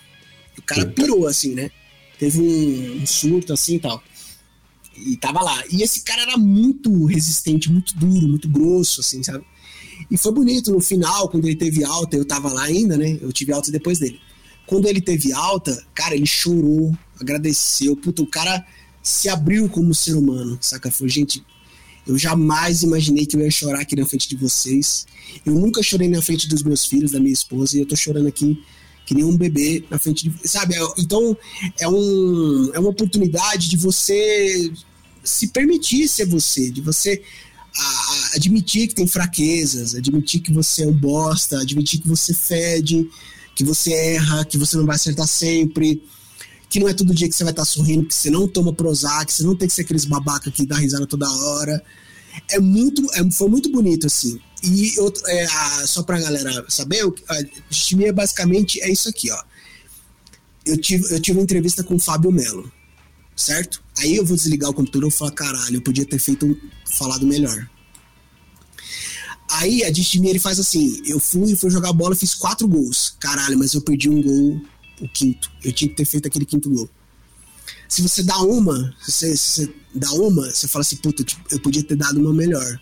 O 0.56 0.62
cara 0.62 0.86
pirou, 0.86 1.26
assim, 1.26 1.54
né? 1.54 1.70
Teve 2.18 2.40
um, 2.40 3.02
um 3.02 3.06
surto 3.06 3.52
assim 3.52 3.74
e 3.74 3.80
tal. 3.80 4.00
E 4.96 5.16
tava 5.16 5.42
lá. 5.42 5.64
E 5.72 5.82
esse 5.82 6.02
cara 6.02 6.22
era 6.22 6.36
muito 6.36 7.04
resistente, 7.06 7.70
muito 7.70 7.96
duro, 7.96 8.28
muito 8.28 8.48
grosso, 8.48 9.00
assim, 9.00 9.22
sabe? 9.24 9.44
E 10.08 10.16
foi 10.16 10.32
bonito 10.32 10.70
no 10.70 10.80
final, 10.80 11.28
quando 11.28 11.46
ele 11.46 11.56
teve 11.56 11.82
alta, 11.82 12.16
eu 12.16 12.24
tava 12.24 12.52
lá 12.52 12.62
ainda, 12.62 12.96
né? 12.96 13.18
Eu 13.20 13.32
tive 13.32 13.52
alta 13.52 13.72
depois 13.72 13.98
dele. 13.98 14.20
Quando 14.66 14.86
ele 14.86 15.00
teve 15.00 15.32
alta, 15.32 15.84
cara, 15.92 16.14
ele 16.14 16.26
chorou, 16.26 16.96
agradeceu. 17.18 17.96
Puta, 17.96 18.22
o 18.22 18.26
cara 18.26 18.64
se 19.02 19.28
abriu 19.28 19.68
como 19.68 19.92
ser 19.94 20.14
humano, 20.14 20.58
saca? 20.60 20.92
Foi, 20.92 21.08
gente, 21.08 21.44
eu 22.06 22.18
jamais 22.18 22.82
imaginei 22.82 23.26
que 23.26 23.36
eu 23.36 23.40
ia 23.40 23.50
chorar 23.50 23.80
aqui 23.80 23.94
na 23.96 24.06
frente 24.06 24.28
de 24.28 24.36
vocês. 24.36 25.06
Eu 25.44 25.54
nunca 25.54 25.82
chorei 25.82 26.08
na 26.08 26.22
frente 26.22 26.48
dos 26.48 26.62
meus 26.62 26.84
filhos, 26.84 27.12
da 27.12 27.20
minha 27.20 27.32
esposa, 27.32 27.76
e 27.76 27.80
eu 27.80 27.86
tô 27.86 27.96
chorando 27.96 28.28
aqui 28.28 28.58
que 29.06 29.14
nem 29.14 29.24
um 29.24 29.36
bebê 29.36 29.84
na 29.90 29.98
frente 29.98 30.28
de. 30.28 30.48
Sabe? 30.48 30.76
É, 30.76 30.80
então, 30.98 31.36
é, 31.80 31.88
um, 31.88 32.70
é 32.72 32.78
uma 32.78 32.90
oportunidade 32.90 33.68
de 33.68 33.76
você 33.76 34.70
se 35.22 35.48
permitir 35.48 36.08
ser 36.08 36.26
você, 36.26 36.70
de 36.70 36.80
você 36.80 37.22
a, 37.76 37.82
a, 37.82 38.36
admitir 38.36 38.88
que 38.88 38.94
tem 38.94 39.06
fraquezas, 39.06 39.94
admitir 39.94 40.40
que 40.40 40.52
você 40.52 40.84
é 40.84 40.86
um 40.86 40.92
bosta, 40.92 41.60
admitir 41.60 42.00
que 42.00 42.08
você 42.08 42.32
fede, 42.32 43.08
que 43.54 43.64
você 43.64 43.92
erra, 43.92 44.44
que 44.44 44.56
você 44.56 44.76
não 44.76 44.86
vai 44.86 44.96
acertar 44.96 45.26
sempre, 45.26 46.02
que 46.70 46.78
não 46.78 46.88
é 46.88 46.94
todo 46.94 47.12
dia 47.12 47.28
que 47.28 47.34
você 47.34 47.42
vai 47.42 47.52
estar 47.52 47.64
sorrindo, 47.64 48.06
que 48.06 48.14
você 48.14 48.30
não 48.30 48.46
toma 48.46 48.72
Prozac, 48.72 49.26
que 49.26 49.32
você 49.32 49.42
não 49.42 49.56
tem 49.56 49.66
que 49.66 49.74
ser 49.74 49.82
aqueles 49.82 50.04
babaca 50.04 50.50
que 50.52 50.64
dá 50.64 50.76
risada 50.76 51.04
toda 51.04 51.28
hora. 51.28 51.84
É 52.48 52.60
muito, 52.60 53.04
é, 53.12 53.28
foi 53.32 53.48
muito 53.48 53.72
bonito, 53.72 54.06
assim. 54.06 54.40
E 54.62 54.98
outro, 55.00 55.20
é, 55.26 55.44
a, 55.46 55.86
só 55.86 56.04
pra 56.04 56.20
galera 56.20 56.64
saber, 56.68 57.02
a 57.28 57.42
distimia 57.68 58.12
basicamente 58.12 58.80
é 58.82 58.88
isso 58.88 59.08
aqui, 59.08 59.32
ó. 59.32 59.42
Eu 60.64 60.76
tive, 60.76 61.12
eu 61.12 61.20
tive 61.20 61.38
uma 61.38 61.42
entrevista 61.42 61.82
com 61.82 61.96
o 61.96 61.98
Fábio 61.98 62.30
Melo, 62.30 62.70
certo? 63.34 63.82
Aí 63.98 64.14
eu 64.14 64.24
vou 64.24 64.36
desligar 64.36 64.70
o 64.70 64.74
computador 64.74 65.08
e 65.08 65.12
falar, 65.12 65.32
caralho, 65.32 65.76
eu 65.76 65.82
podia 65.82 66.06
ter 66.06 66.20
feito 66.20 66.56
falado 66.84 67.26
melhor. 67.26 67.68
Aí 69.50 69.82
a 69.82 69.90
distimia 69.90 70.30
ele 70.30 70.38
faz 70.38 70.60
assim: 70.60 71.02
eu 71.04 71.18
fui, 71.18 71.56
fui 71.56 71.70
jogar 71.70 71.92
bola, 71.92 72.14
fiz 72.14 72.34
quatro 72.34 72.68
gols. 72.68 73.16
Caralho, 73.18 73.58
mas 73.58 73.74
eu 73.74 73.80
perdi 73.80 74.08
um 74.08 74.22
gol, 74.22 74.62
o 75.00 75.08
quinto. 75.08 75.50
Eu 75.64 75.72
tinha 75.72 75.88
que 75.88 75.96
ter 75.96 76.04
feito 76.04 76.26
aquele 76.26 76.44
quinto 76.44 76.70
gol. 76.70 76.88
Se 77.88 78.02
você 78.02 78.22
dá 78.22 78.38
uma, 78.38 78.94
se 79.00 79.12
você, 79.12 79.36
se 79.36 79.50
você 79.50 79.74
dá 79.94 80.12
uma, 80.12 80.50
você 80.50 80.68
fala 80.68 80.82
assim, 80.82 80.96
puta, 80.96 81.24
eu 81.50 81.60
podia 81.60 81.82
ter 81.82 81.96
dado 81.96 82.20
uma 82.20 82.32
melhor. 82.32 82.80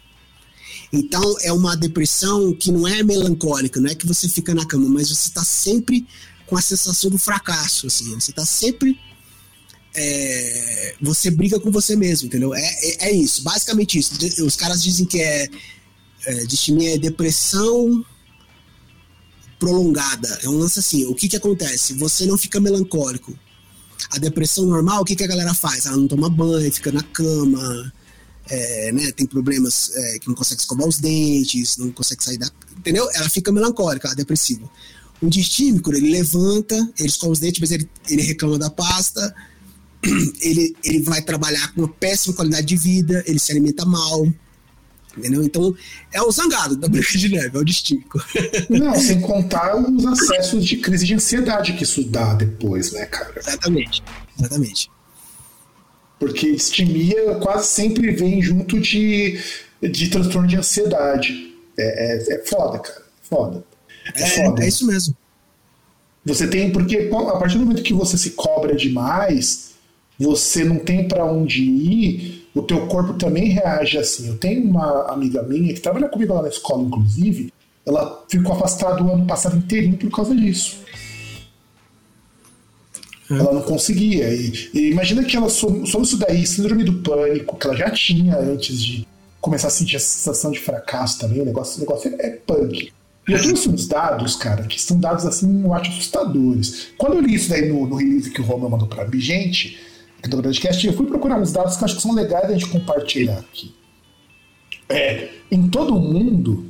Então 0.92 1.36
é 1.42 1.52
uma 1.52 1.76
depressão 1.76 2.52
que 2.54 2.72
não 2.72 2.86
é 2.86 3.02
melancólica, 3.02 3.80
não 3.80 3.90
é 3.90 3.94
que 3.94 4.06
você 4.06 4.28
fica 4.28 4.54
na 4.54 4.66
cama, 4.66 4.88
mas 4.88 5.08
você 5.08 5.28
está 5.28 5.44
sempre 5.44 6.06
com 6.46 6.56
a 6.56 6.62
sensação 6.62 7.10
do 7.10 7.18
fracasso, 7.18 7.86
assim, 7.86 8.14
você 8.14 8.30
está 8.30 8.44
sempre 8.44 8.98
é, 9.94 10.94
você 11.00 11.30
briga 11.30 11.58
com 11.58 11.70
você 11.70 11.96
mesmo, 11.96 12.26
entendeu? 12.26 12.54
É, 12.54 12.60
é, 12.62 13.08
é, 13.08 13.12
isso, 13.12 13.42
basicamente 13.42 13.98
isso. 13.98 14.14
Os 14.44 14.56
caras 14.56 14.82
dizem 14.82 15.04
que 15.04 15.20
é, 15.20 15.48
é 16.26 16.34
distimia 16.46 16.94
é 16.94 16.98
depressão 16.98 18.04
prolongada. 19.58 20.28
É 20.42 20.48
um 20.48 20.58
lance 20.58 20.78
assim. 20.78 21.06
O 21.06 21.14
que 21.14 21.28
que 21.28 21.36
acontece? 21.36 21.94
Você 21.94 22.26
não 22.26 22.38
fica 22.38 22.60
melancólico. 22.60 23.36
A 24.10 24.18
depressão 24.18 24.64
normal, 24.64 25.02
o 25.02 25.04
que 25.04 25.16
que 25.16 25.24
a 25.24 25.26
galera 25.26 25.52
faz? 25.52 25.86
Ela 25.86 25.96
não 25.96 26.08
toma 26.08 26.30
banho, 26.30 26.72
fica 26.72 26.90
na 26.92 27.02
cama, 27.02 27.92
é, 28.48 28.92
né, 28.92 29.12
tem 29.12 29.26
problemas 29.26 29.90
é, 29.94 30.18
que 30.18 30.28
não 30.28 30.34
consegue 30.34 30.60
escovar 30.60 30.86
os 30.86 30.98
dentes, 30.98 31.76
não 31.76 31.90
consegue 31.90 32.24
sair 32.24 32.38
da. 32.38 32.50
Entendeu? 32.76 33.08
Ela 33.14 33.28
fica 33.28 33.52
melancólica, 33.52 34.08
ela 34.08 34.14
é 34.14 34.16
depressiva. 34.16 34.68
Um 35.20 35.28
distímico, 35.28 35.92
ele 35.92 36.10
levanta, 36.10 36.74
ele 36.98 37.08
escova 37.08 37.32
os 37.32 37.40
dentes, 37.40 37.60
mas 37.60 37.70
ele, 37.72 37.88
ele 38.08 38.22
reclama 38.22 38.58
da 38.58 38.70
pasta, 38.70 39.34
ele, 40.40 40.76
ele 40.84 41.02
vai 41.02 41.20
trabalhar 41.20 41.74
com 41.74 41.82
uma 41.82 41.88
péssima 41.88 42.34
qualidade 42.34 42.66
de 42.66 42.76
vida, 42.76 43.22
ele 43.26 43.38
se 43.38 43.50
alimenta 43.52 43.84
mal. 43.84 44.26
Entendeu? 45.18 45.42
Então, 45.42 45.74
é 46.12 46.22
o 46.22 46.30
zangado 46.30 46.76
da 46.76 46.88
Branca 46.88 47.18
de 47.18 47.28
Neve, 47.28 47.56
é 47.56 47.60
o 47.60 47.64
distímico. 47.64 48.22
Não, 48.70 48.94
sem 48.98 49.20
contar 49.20 49.76
os 49.76 50.06
acessos 50.06 50.64
de 50.64 50.76
crise 50.76 51.04
de 51.04 51.14
ansiedade 51.14 51.72
que 51.72 51.82
isso 51.82 52.04
dá 52.04 52.34
depois, 52.34 52.92
né, 52.92 53.06
cara? 53.06 53.34
Exatamente, 53.36 54.02
exatamente. 54.38 54.90
Porque 56.18 56.48
estimia 56.48 57.36
quase 57.36 57.68
sempre 57.68 58.10
vem 58.12 58.42
junto 58.42 58.80
de, 58.80 59.38
de 59.82 60.08
transtorno 60.08 60.48
de 60.48 60.56
ansiedade. 60.56 61.54
É, 61.78 62.32
é, 62.32 62.34
é 62.34 62.44
foda, 62.44 62.78
cara. 62.78 63.02
Foda. 63.22 63.64
É, 64.14 64.22
é, 64.22 64.26
foda. 64.26 64.64
é 64.64 64.68
isso 64.68 64.86
mesmo. 64.86 65.16
Você 66.24 66.46
tem, 66.46 66.70
porque 66.70 67.08
a 67.12 67.36
partir 67.38 67.58
do 67.58 67.64
momento 67.64 67.82
que 67.82 67.94
você 67.94 68.18
se 68.18 68.30
cobra 68.30 68.74
demais, 68.74 69.68
você 70.18 70.64
não 70.64 70.78
tem 70.78 71.06
para 71.06 71.24
onde 71.24 71.62
ir, 71.62 72.37
o 72.58 72.62
teu 72.62 72.86
corpo 72.86 73.14
também 73.14 73.48
reage 73.48 73.98
assim. 73.98 74.28
Eu 74.28 74.36
tenho 74.36 74.64
uma 74.64 75.12
amiga 75.12 75.42
minha 75.42 75.72
que 75.72 75.80
trabalha 75.80 76.08
comigo 76.08 76.34
lá 76.34 76.42
na 76.42 76.48
escola, 76.48 76.82
inclusive, 76.82 77.52
ela 77.86 78.24
ficou 78.28 78.54
afastada 78.54 79.02
o 79.02 79.12
ano 79.12 79.26
passado 79.26 79.56
inteirinho 79.56 79.96
por 79.96 80.10
causa 80.10 80.34
disso. 80.34 80.78
Ela 83.30 83.52
não 83.52 83.62
conseguia. 83.62 84.32
E, 84.32 84.70
e 84.74 84.90
imagina 84.90 85.22
que 85.22 85.36
ela 85.36 85.48
sobre 85.48 85.82
isso 85.82 86.16
daí, 86.16 86.46
síndrome 86.46 86.82
do 86.82 86.94
pânico, 86.94 87.56
que 87.56 87.66
ela 87.66 87.76
já 87.76 87.90
tinha 87.90 88.38
antes 88.38 88.82
de 88.82 89.06
começar 89.40 89.68
a 89.68 89.70
sentir 89.70 89.96
essa 89.96 90.06
sensação 90.06 90.50
de 90.50 90.58
fracasso 90.58 91.18
também. 91.18 91.40
O 91.40 91.44
negócio, 91.44 91.76
o 91.76 91.80
negócio 91.80 92.14
é, 92.18 92.26
é 92.26 92.30
punk. 92.30 92.90
E 93.28 93.32
eu 93.32 93.42
trouxe 93.42 93.68
uns 93.68 93.86
dados, 93.86 94.34
cara, 94.34 94.62
que 94.62 94.80
são 94.80 94.98
dados 94.98 95.26
assim, 95.26 95.62
eu 95.62 95.74
acho 95.74 95.90
assustadores. 95.90 96.88
Quando 96.96 97.16
eu 97.16 97.20
li 97.20 97.34
isso 97.34 97.50
daí 97.50 97.68
no, 97.68 97.86
no 97.86 97.96
release 97.96 98.30
que 98.30 98.40
o 98.40 98.44
Roman 98.44 98.70
mandou 98.70 98.88
pra 98.88 99.06
mim, 99.06 99.20
gente, 99.20 99.78
aqui 100.18 100.28
do 100.28 100.42
podcast, 100.42 100.86
eu 100.86 100.92
fui 100.92 101.06
procurar 101.06 101.40
uns 101.40 101.52
dados 101.52 101.76
que 101.76 101.82
eu 101.82 101.86
acho 101.86 101.96
que 101.96 102.02
são 102.02 102.14
legais 102.14 102.44
a 102.44 102.52
gente 102.52 102.68
compartilhar 102.68 103.38
aqui. 103.38 103.74
É, 104.88 105.28
em 105.50 105.68
todo 105.68 105.96
o 105.96 106.00
mundo, 106.00 106.66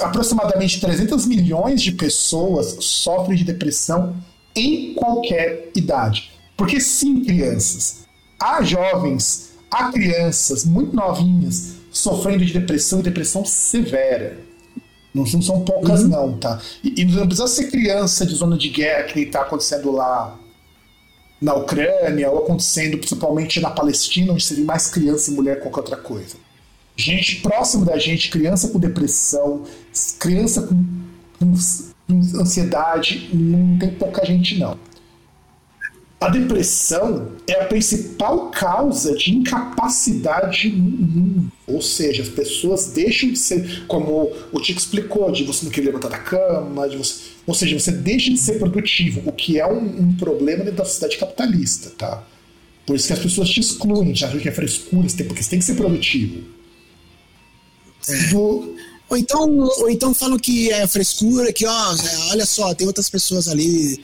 aproximadamente 0.00 0.80
300 0.80 1.26
milhões 1.26 1.82
de 1.82 1.92
pessoas 1.92 2.76
sofrem 2.80 3.36
de 3.36 3.44
depressão 3.44 4.16
em 4.54 4.94
qualquer 4.94 5.70
idade. 5.74 6.32
Porque 6.56 6.80
sim, 6.80 7.22
crianças, 7.24 8.06
há 8.38 8.62
jovens, 8.62 9.52
há 9.70 9.90
crianças 9.90 10.64
muito 10.64 10.94
novinhas 10.94 11.80
sofrendo 11.90 12.44
de 12.44 12.52
depressão 12.52 13.00
e 13.00 13.02
depressão 13.02 13.44
severa. 13.44 14.38
Não, 15.12 15.24
não 15.24 15.42
são 15.42 15.64
poucas, 15.64 16.02
uhum. 16.02 16.08
não, 16.08 16.38
tá? 16.38 16.60
E, 16.84 17.02
e, 17.02 17.04
não 17.04 17.26
precisa 17.26 17.48
ser 17.48 17.68
criança 17.70 18.24
de 18.24 18.34
zona 18.34 18.56
de 18.56 18.68
guerra 18.68 19.04
que 19.04 19.20
está 19.20 19.42
acontecendo 19.42 19.90
lá 19.90 20.38
na 21.40 21.54
Ucrânia, 21.54 22.30
ou 22.30 22.44
acontecendo 22.44 22.98
principalmente 22.98 23.60
na 23.60 23.70
Palestina, 23.70 24.32
onde 24.32 24.44
seria 24.44 24.64
mais 24.64 24.88
criança 24.88 25.30
e 25.30 25.34
mulher 25.34 25.56
que 25.56 25.62
qualquer 25.62 25.80
outra 25.80 25.96
coisa. 25.96 26.36
Gente 26.96 27.36
próximo 27.36 27.84
da 27.84 27.96
gente, 27.96 28.30
criança 28.30 28.68
com 28.68 28.78
depressão, 28.78 29.64
criança 30.18 30.62
com, 30.62 30.84
com 31.38 31.54
ansiedade, 32.38 33.30
não 33.32 33.78
tem 33.78 33.90
pouca 33.90 34.24
gente 34.26 34.58
não. 34.58 34.78
A 36.20 36.28
depressão 36.28 37.32
é 37.46 37.62
a 37.62 37.64
principal 37.64 38.50
causa 38.50 39.16
de 39.16 39.34
incapacidade 39.34 40.68
no 40.68 40.82
mundo. 40.82 41.52
Ou 41.66 41.80
seja, 41.80 42.22
as 42.22 42.28
pessoas 42.28 42.88
deixam 42.88 43.30
de 43.30 43.38
ser, 43.38 43.86
como 43.86 44.30
o 44.52 44.60
Tico 44.60 44.78
explicou, 44.78 45.32
de 45.32 45.44
você 45.44 45.64
não 45.64 45.72
querer 45.72 45.86
levantar 45.86 46.10
da 46.10 46.18
cama, 46.18 46.86
de 46.86 46.98
você, 46.98 47.29
ou 47.46 47.54
seja, 47.54 47.78
você 47.78 47.92
deixa 47.92 48.30
de 48.30 48.38
ser 48.38 48.58
produtivo, 48.58 49.22
o 49.24 49.32
que 49.32 49.58
é 49.58 49.66
um, 49.66 50.02
um 50.02 50.16
problema 50.16 50.64
dentro 50.64 50.78
da 50.78 50.84
sociedade 50.84 51.18
capitalista, 51.18 51.90
tá? 51.90 52.26
Por 52.86 52.96
isso 52.96 53.06
que 53.06 53.12
as 53.12 53.18
pessoas 53.18 53.48
te 53.48 53.60
excluem, 53.60 54.14
já 54.14 54.28
acham 54.28 54.40
que 54.40 54.48
é 54.48 54.52
frescura, 54.52 55.06
porque 55.26 55.42
você 55.42 55.50
tem 55.50 55.58
que 55.58 55.64
ser 55.64 55.74
produtivo. 55.74 56.44
É. 58.08 58.26
Do, 58.28 58.74
ou 59.08 59.16
então, 59.16 59.58
ou 59.58 59.90
então 59.90 60.14
falam 60.14 60.38
que 60.38 60.70
é 60.70 60.86
frescura, 60.86 61.52
que 61.52 61.66
ó, 61.66 61.92
é, 61.94 62.30
olha 62.30 62.46
só, 62.46 62.74
tem 62.74 62.86
outras 62.86 63.08
pessoas 63.10 63.48
ali 63.48 64.02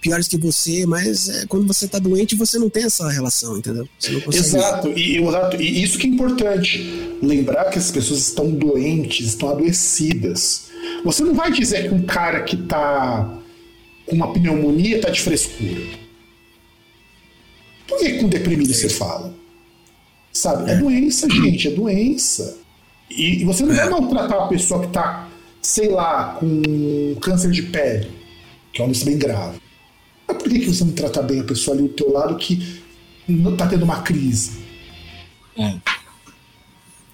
piores 0.00 0.28
que 0.28 0.36
você, 0.36 0.86
mas 0.86 1.28
é, 1.28 1.46
quando 1.46 1.66
você 1.66 1.88
tá 1.88 1.98
doente, 1.98 2.34
você 2.34 2.58
não 2.58 2.70
tem 2.70 2.84
essa 2.84 3.08
relação, 3.08 3.58
entendeu? 3.58 3.88
Exato, 4.32 4.88
e, 4.96 5.18
exato, 5.18 5.60
e 5.60 5.82
isso 5.82 5.98
que 5.98 6.06
é 6.06 6.10
importante. 6.10 7.18
Lembrar 7.22 7.66
que 7.66 7.78
as 7.78 7.90
pessoas 7.90 8.20
estão 8.20 8.50
doentes, 8.50 9.26
estão 9.26 9.48
adoecidas. 9.50 10.67
Você 11.04 11.22
não 11.22 11.34
vai 11.34 11.50
dizer 11.50 11.88
que 11.88 11.94
um 11.94 12.02
cara 12.02 12.42
que 12.42 12.56
tá 12.56 13.38
com 14.06 14.16
uma 14.16 14.32
pneumonia 14.32 15.00
tá 15.00 15.10
de 15.10 15.20
frescura. 15.20 15.82
Por 17.86 17.98
que 17.98 18.18
com 18.18 18.28
deprimido 18.28 18.72
você 18.72 18.88
fala? 18.88 19.34
Sabe? 20.32 20.70
É, 20.70 20.74
é 20.74 20.76
doença, 20.76 21.28
gente, 21.28 21.68
é 21.68 21.70
doença. 21.70 22.58
E, 23.10 23.42
e 23.42 23.44
você 23.44 23.64
não 23.64 23.74
vai 23.74 23.88
maltratar 23.88 24.44
a 24.44 24.48
pessoa 24.48 24.80
que 24.80 24.88
está, 24.88 25.28
sei 25.62 25.88
lá, 25.88 26.36
com 26.38 27.14
câncer 27.20 27.50
de 27.50 27.62
pele, 27.62 28.10
que 28.72 28.80
é 28.80 28.84
uma 28.84 28.92
doença 28.92 29.04
bem 29.04 29.18
grave. 29.18 29.58
Mas 30.26 30.36
por 30.36 30.48
que, 30.48 30.58
que 30.58 30.66
você 30.66 30.84
não 30.84 30.92
trata 30.92 31.22
bem 31.22 31.40
a 31.40 31.44
pessoa 31.44 31.76
ali 31.76 31.88
do 31.88 31.94
teu 31.94 32.12
lado 32.12 32.36
que 32.36 32.80
está 33.28 33.66
tendo 33.66 33.84
uma 33.84 34.02
crise? 34.02 34.58
É. 35.56 35.74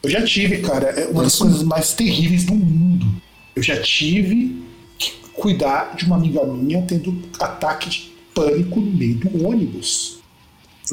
Eu 0.03 0.11
já 0.11 0.23
tive, 0.23 0.59
cara, 0.59 0.89
é 0.89 1.07
uma 1.07 1.23
das 1.23 1.37
coisas 1.37 1.63
mais 1.63 1.95
terríveis 1.95 2.45
do 2.45 2.55
mundo. 2.55 3.07
Eu 3.55 3.63
já 3.63 3.81
tive 3.81 4.63
que 4.99 5.13
cuidar 5.33 5.95
de 5.97 6.05
uma 6.05 6.17
amiga 6.17 6.45
minha 6.45 6.83
tendo 6.83 7.23
ataque 7.39 7.89
de 7.91 8.15
pânico 8.35 8.81
no 8.81 8.91
meio 8.91 9.15
do 9.17 9.47
ônibus. 9.47 10.19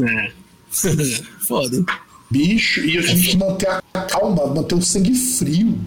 É. 0.01 0.31
Foda. 1.39 1.83
Bicho, 2.29 2.85
e 2.85 2.97
a 2.97 3.01
gente 3.01 3.35
manter 3.37 3.67
a 3.69 3.81
calma, 4.03 4.47
manter 4.47 4.75
o 4.75 4.81
sangue 4.81 5.13
frio. 5.13 5.77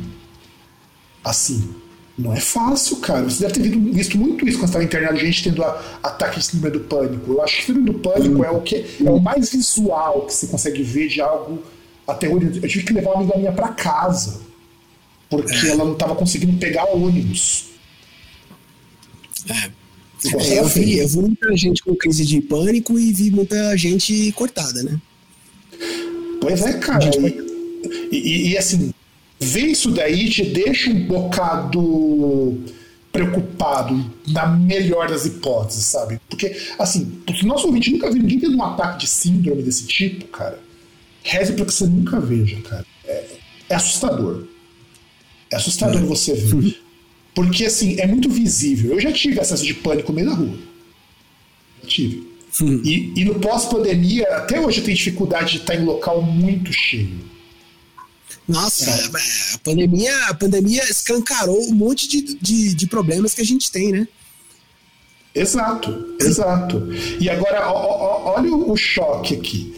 Assim, 1.25 1.75
não 2.19 2.35
é 2.35 2.41
fácil, 2.41 2.99
cara. 2.99 3.23
Você 3.23 3.47
deve 3.47 3.55
ter 3.55 3.79
visto 3.93 4.19
muito 4.19 4.47
isso 4.47 4.59
quando 4.59 4.69
estava 4.69 4.85
internado, 4.85 5.17
gente 5.17 5.43
tendo 5.43 5.65
a, 5.65 5.83
ataque 6.03 6.39
de 6.39 6.45
síndrome 6.45 6.79
do 6.79 6.85
pânico. 6.85 7.33
Eu 7.33 7.43
acho 7.43 7.57
que 7.57 7.65
síndrome 7.65 7.91
do 7.91 7.99
pânico 7.99 8.45
é 8.45 8.51
o 8.51 8.61
que 8.61 8.85
é 9.05 9.11
o 9.11 9.19
mais 9.19 9.51
visual 9.51 10.27
que 10.27 10.35
você 10.35 10.47
consegue 10.49 10.83
ver 10.83 11.09
de 11.09 11.21
algo 11.21 11.63
aterrorizante. 12.07 12.63
Eu 12.63 12.69
tive 12.69 12.85
que 12.85 12.93
levar 12.93 13.13
uma 13.13 13.23
amiga 13.23 13.39
minha 13.39 13.53
para 13.53 13.69
casa 13.69 14.44
porque 15.43 15.67
é. 15.67 15.71
ela 15.71 15.85
não 15.85 15.93
estava 15.93 16.15
conseguindo 16.15 16.57
pegar 16.59 16.85
ônibus. 16.85 17.67
É. 19.51 19.71
É, 20.33 20.59
eu, 20.59 20.67
vi, 20.67 20.99
eu 20.99 21.09
vi 21.09 21.19
muita 21.19 21.55
gente 21.57 21.83
com 21.83 21.95
crise 21.95 22.25
de 22.25 22.41
pânico 22.41 22.99
e 22.99 23.13
vi 23.13 23.31
muita 23.31 23.77
gente 23.77 24.33
cortada, 24.33 24.83
né? 24.83 24.99
Pois 26.41 26.63
é, 26.63 26.73
cara. 26.79 27.05
E, 28.11 28.17
e, 28.17 28.49
e, 28.49 28.59
assim, 28.59 28.93
ver 29.39 29.67
isso 29.67 29.91
daí 29.91 30.31
te 30.31 30.45
deixa 30.45 30.91
um 30.91 31.07
bocado 31.07 32.59
preocupado, 33.13 34.13
na 34.27 34.47
melhor 34.47 35.09
das 35.09 35.25
hipóteses, 35.25 35.85
sabe? 35.85 36.21
Porque, 36.29 36.57
assim, 36.79 37.23
o 37.43 37.47
nosso 37.47 37.67
ouvinte 37.67 37.93
nunca 37.93 38.11
viu 38.11 38.21
ninguém 38.21 38.41
tendo 38.41 38.57
um 38.57 38.65
ataque 38.65 39.01
de 39.01 39.07
síndrome 39.07 39.63
desse 39.63 39.87
tipo, 39.87 40.25
cara. 40.27 40.59
Reze 41.23 41.53
para 41.53 41.65
que 41.65 41.73
você 41.73 41.87
nunca 41.87 42.19
veja, 42.19 42.61
cara. 42.63 42.85
É, 43.05 43.27
é 43.69 43.75
assustador. 43.75 44.45
É 45.55 45.57
assustador 45.57 46.03
é. 46.03 46.05
você 46.05 46.35
ver. 46.35 46.83
Porque, 47.33 47.65
assim, 47.65 47.99
é 48.01 48.07
muito 48.07 48.29
visível. 48.29 48.93
Eu 48.93 49.01
já 49.01 49.13
tive 49.13 49.41
acesso 49.41 49.65
de 49.65 49.73
pânico 49.75 50.13
no 50.13 50.17
meio 50.17 50.29
da 50.29 50.35
rua. 50.35 50.59
Já 51.83 51.89
tive. 51.89 52.35
E, 52.85 53.13
e 53.17 53.25
no 53.25 53.37
pós-pandemia, 53.37 54.25
até 54.37 54.61
hoje 54.61 54.79
eu 54.79 54.85
tenho 54.85 54.97
dificuldade 54.97 55.53
de 55.53 55.59
estar 55.59 55.75
em 55.75 55.85
local 55.85 56.23
muito 56.23 56.73
cheio. 56.73 57.21
Nossa, 58.47 58.91
é. 58.91 59.55
a 59.55 59.59
pandemia, 59.59 60.17
a 60.27 60.35
pandemia 60.35 60.83
escancarou 60.85 61.69
um 61.69 61.75
monte 61.75 62.09
de, 62.09 62.35
de, 62.35 62.75
de 62.75 62.87
problemas 62.87 63.33
que 63.33 63.41
a 63.41 63.45
gente 63.45 63.71
tem, 63.71 63.91
né? 63.91 64.09
Exato, 65.35 66.17
exato. 66.21 66.89
E 67.21 67.29
agora, 67.29 67.69
ó, 67.69 67.75
ó, 67.75 68.35
olha 68.37 68.55
o 68.55 68.77
choque 68.77 69.35
aqui. 69.35 69.75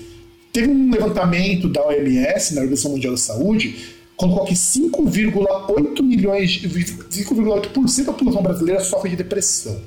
Teve 0.52 0.68
um 0.68 0.90
levantamento 0.90 1.68
da 1.68 1.86
OMS, 1.86 2.54
na 2.54 2.62
Organização 2.62 2.90
Mundial 2.90 3.12
da 3.12 3.18
Saúde, 3.18 3.95
colocou 4.16 4.44
que 4.44 4.54
5,8 4.54 6.02
milhões, 6.02 6.62
5,8% 6.62 8.04
da 8.04 8.12
população 8.12 8.42
brasileira 8.42 8.80
sofre 8.82 9.10
de 9.10 9.16
depressão. 9.16 9.80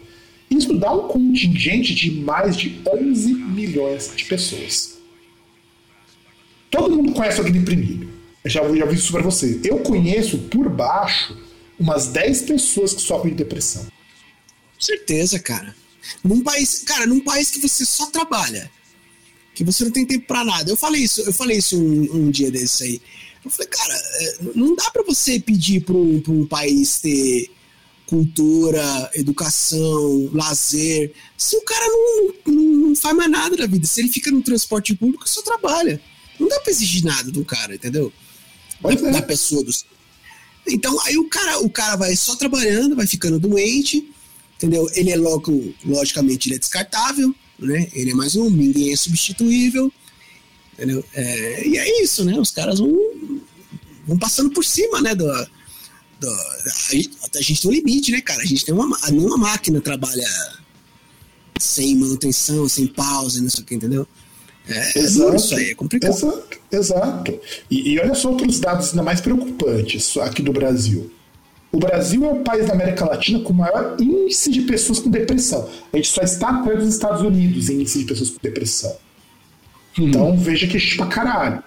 Isso 0.50 0.74
dá 0.78 0.92
um 0.94 1.08
contingente 1.08 1.94
de 1.94 2.12
mais 2.12 2.58
de 2.58 2.82
11 2.88 3.34
milhões 3.34 4.12
de 4.16 4.26
pessoas. 4.26 4.98
Todo 6.72 6.96
mundo 6.96 7.14
conhece 7.14 7.40
alguém 7.40 7.54
deprimido. 7.54 8.10
Eu 8.44 8.50
já, 8.50 8.62
já 8.76 8.86
vi 8.86 8.96
isso 8.96 9.12
para 9.12 9.22
você. 9.22 9.60
Eu 9.64 9.80
conheço 9.80 10.38
por 10.38 10.70
baixo 10.70 11.38
umas 11.80 12.08
10 12.08 12.44
pessoas 12.44 12.94
que 12.94 13.02
sofrem 13.02 13.34
de 13.34 13.44
depressão. 13.44 13.88
Certeza, 14.80 15.40
cara. 15.40 15.76
Num 16.24 16.42
país, 16.42 16.84
cara, 16.84 17.06
num 17.06 17.20
país 17.20 17.52
que 17.52 17.60
você 17.60 17.86
só 17.86 18.08
trabalha, 18.08 18.70
que 19.54 19.64
você 19.64 19.84
não 19.84 19.92
tem 19.92 20.06
tempo 20.06 20.26
para 20.26 20.44
nada. 20.44 20.70
Eu 20.70 20.78
falei 20.78 21.04
isso, 21.04 21.22
eu 21.22 21.34
falei 21.34 21.58
isso 21.58 21.78
um, 21.78 22.16
um, 22.16 22.32
dia 22.32 22.50
desse 22.50 22.84
aí. 22.84 23.02
Eu 23.44 23.52
falei, 23.52 23.68
cara, 23.68 23.94
é, 23.96 24.38
não 24.56 24.76
dá 24.76 24.90
para 24.92 25.04
você 25.04 25.40
pedir 25.40 25.82
para 25.82 25.96
um, 25.96 26.22
um 26.28 26.46
país 26.46 27.00
ter 27.00 27.50
cultura, 28.10 29.12
educação, 29.14 30.30
lazer. 30.34 31.14
Se 31.38 31.56
o 31.56 31.62
cara 31.62 31.86
não, 31.88 32.54
não, 32.54 32.96
faz 32.96 33.16
mais 33.16 33.30
nada 33.30 33.56
da 33.56 33.68
vida, 33.68 33.86
se 33.86 34.02
ele 34.02 34.10
fica 34.10 34.32
no 34.32 34.42
transporte 34.42 34.96
público, 34.96 35.30
só 35.30 35.44
trabalha. 35.44 36.02
Não 36.40 36.48
dá 36.48 36.60
pra 36.60 36.72
exigir 36.72 37.04
nada 37.04 37.32
do 37.32 37.46
cara, 37.46 37.76
entendeu? 37.76 38.12
Da, 38.82 38.92
é. 38.92 39.12
da, 39.12 39.22
pessoa. 39.22 39.64
Do... 39.64 39.72
Então, 40.68 41.00
aí 41.06 41.18
o 41.18 41.30
cara, 41.30 41.60
o 41.60 41.70
cara 41.70 41.96
vai 41.96 42.16
só 42.16 42.36
trabalhando, 42.36 42.96
vai 42.96 43.06
ficando 43.06 43.40
doente, 43.40 44.10
entendeu? 44.58 44.90
Ele 44.96 45.12
é 45.12 45.16
logo, 45.16 45.74
logicamente, 45.86 46.50
ele 46.50 46.56
é 46.56 46.60
descartável, 46.60 47.34
né? 47.60 47.90
Ele 47.94 48.12
é 48.12 48.16
mais 48.16 48.36
um, 48.36 48.50
ninguém 48.50 48.92
é 48.92 48.96
substituível, 48.96 49.92
entendeu? 50.80 51.04
É, 51.14 51.68
e 51.68 51.78
é 51.78 52.04
isso, 52.04 52.24
né? 52.24 52.40
Os 52.40 52.52
caras 52.52 52.80
vão, 52.80 52.96
vão 54.08 54.18
passando 54.18 54.50
por 54.52 54.64
cima, 54.64 55.02
né? 55.02 55.14
Do, 55.14 55.26
do 56.20 56.30
a, 56.30 57.42
gente 57.42 57.62
tem 57.62 57.70
um 57.70 57.74
limite, 57.74 58.12
né, 58.12 58.22
cara? 58.22 58.42
A 58.42 58.46
gente 58.46 58.66
tem 58.66 58.74
uma. 58.74 58.98
Nenhuma 59.10 59.38
máquina 59.38 59.82
trabalha 59.82 60.28
sem 61.60 61.96
manutenção, 61.98 62.68
sem 62.70 62.88
pausa, 62.88 63.42
não 63.42 63.50
sei 63.50 63.64
o 63.64 63.66
que, 63.66 63.76
entendeu? 63.76 64.08
É, 64.68 65.00
exato, 65.00 65.34
é 65.34 65.36
isso 65.36 65.56
aí, 65.56 65.72
é 65.72 65.76
complicado. 65.76 66.12
Exato, 66.12 66.58
exato. 66.72 67.40
E, 67.70 67.94
e 67.94 68.00
olha 68.00 68.14
só 68.14 68.30
outros 68.30 68.60
dados 68.60 68.90
ainda 68.90 69.04
mais 69.04 69.20
preocupantes 69.20 70.16
aqui 70.18 70.42
do 70.42 70.54
Brasil. 70.54 71.12
O 71.72 71.78
Brasil 71.78 72.26
é 72.26 72.32
o 72.32 72.44
país 72.44 72.66
da 72.66 72.74
América 72.74 73.06
Latina 73.06 73.42
com 73.42 73.54
o 73.54 73.56
maior 73.56 73.96
índice 74.00 74.50
de 74.50 74.62
pessoas 74.62 75.00
com 75.00 75.10
depressão. 75.10 75.70
A 75.92 75.98
gente 75.98 76.10
só 76.10 76.22
está 76.22 76.50
atrás 76.50 76.80
dos 76.80 76.94
Estados 76.94 77.22
Unidos 77.22 77.70
em 77.70 77.82
índice 77.82 78.00
de 78.00 78.06
pessoas 78.06 78.30
com 78.30 78.38
depressão. 78.42 78.96
Hum. 79.98 80.08
Então 80.08 80.38
veja 80.38 80.68
que 80.68 80.78
é 80.78 80.96
pra 80.96 81.08
caralho. 81.08 81.64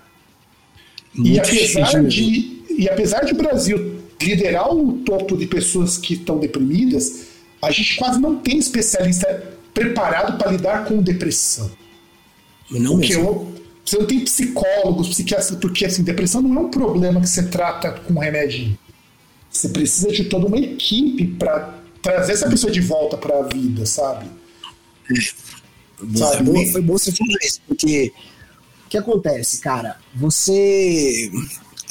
e 1.15 1.39
apesar, 1.39 2.05
de, 2.05 2.63
e 2.71 2.89
apesar 2.89 3.25
de 3.25 3.33
o 3.33 3.37
Brasil 3.37 4.01
liderar 4.21 4.73
o 4.73 4.99
topo 4.99 5.37
de 5.37 5.47
pessoas 5.47 5.99
que 5.99 6.15
estão 6.15 6.39
deprimidas, 6.39 7.27
a 7.61 7.71
gente 7.71 7.97
quase 7.97 8.21
não 8.21 8.37
tem 8.37 8.59
especialista 8.59 9.53
preparado 9.75 10.39
para 10.39 10.53
lidar 10.53 10.85
com 10.85 11.03
depressão. 11.03 11.71
Não 12.71 12.97
porque 12.97 13.15
eu, 13.15 13.53
você 13.85 13.99
não 13.99 14.07
tem 14.07 14.21
psicólogos, 14.21 15.09
psiquiatras, 15.09 15.51
porque 15.57 15.85
assim, 15.85 16.03
depressão 16.03 16.41
não 16.41 16.63
é 16.63 16.65
um 16.67 16.71
problema 16.71 17.21
que 17.21 17.29
você 17.29 17.43
trata 17.45 17.93
com 17.93 18.19
remédio. 18.19 18.77
Você 19.51 19.69
precisa 19.69 20.11
de 20.11 20.25
toda 20.25 20.47
uma 20.47 20.59
equipe 20.59 21.27
para 21.27 21.79
trazer 22.01 22.33
essa 22.33 22.49
pessoa 22.49 22.73
de 22.73 22.81
volta 22.81 23.17
para 23.17 23.39
a 23.39 23.43
vida, 23.43 23.85
sabe? 23.85 24.27
Sabe? 26.17 26.51
Boa, 26.51 26.67
foi 26.73 26.83
bom 26.83 26.93
você 26.95 27.13
falar 27.13 27.39
isso, 27.43 27.61
porque 27.67 28.13
o 28.87 28.89
que 28.89 28.99
acontece, 28.99 29.61
cara? 29.61 29.99
Você. 30.15 31.31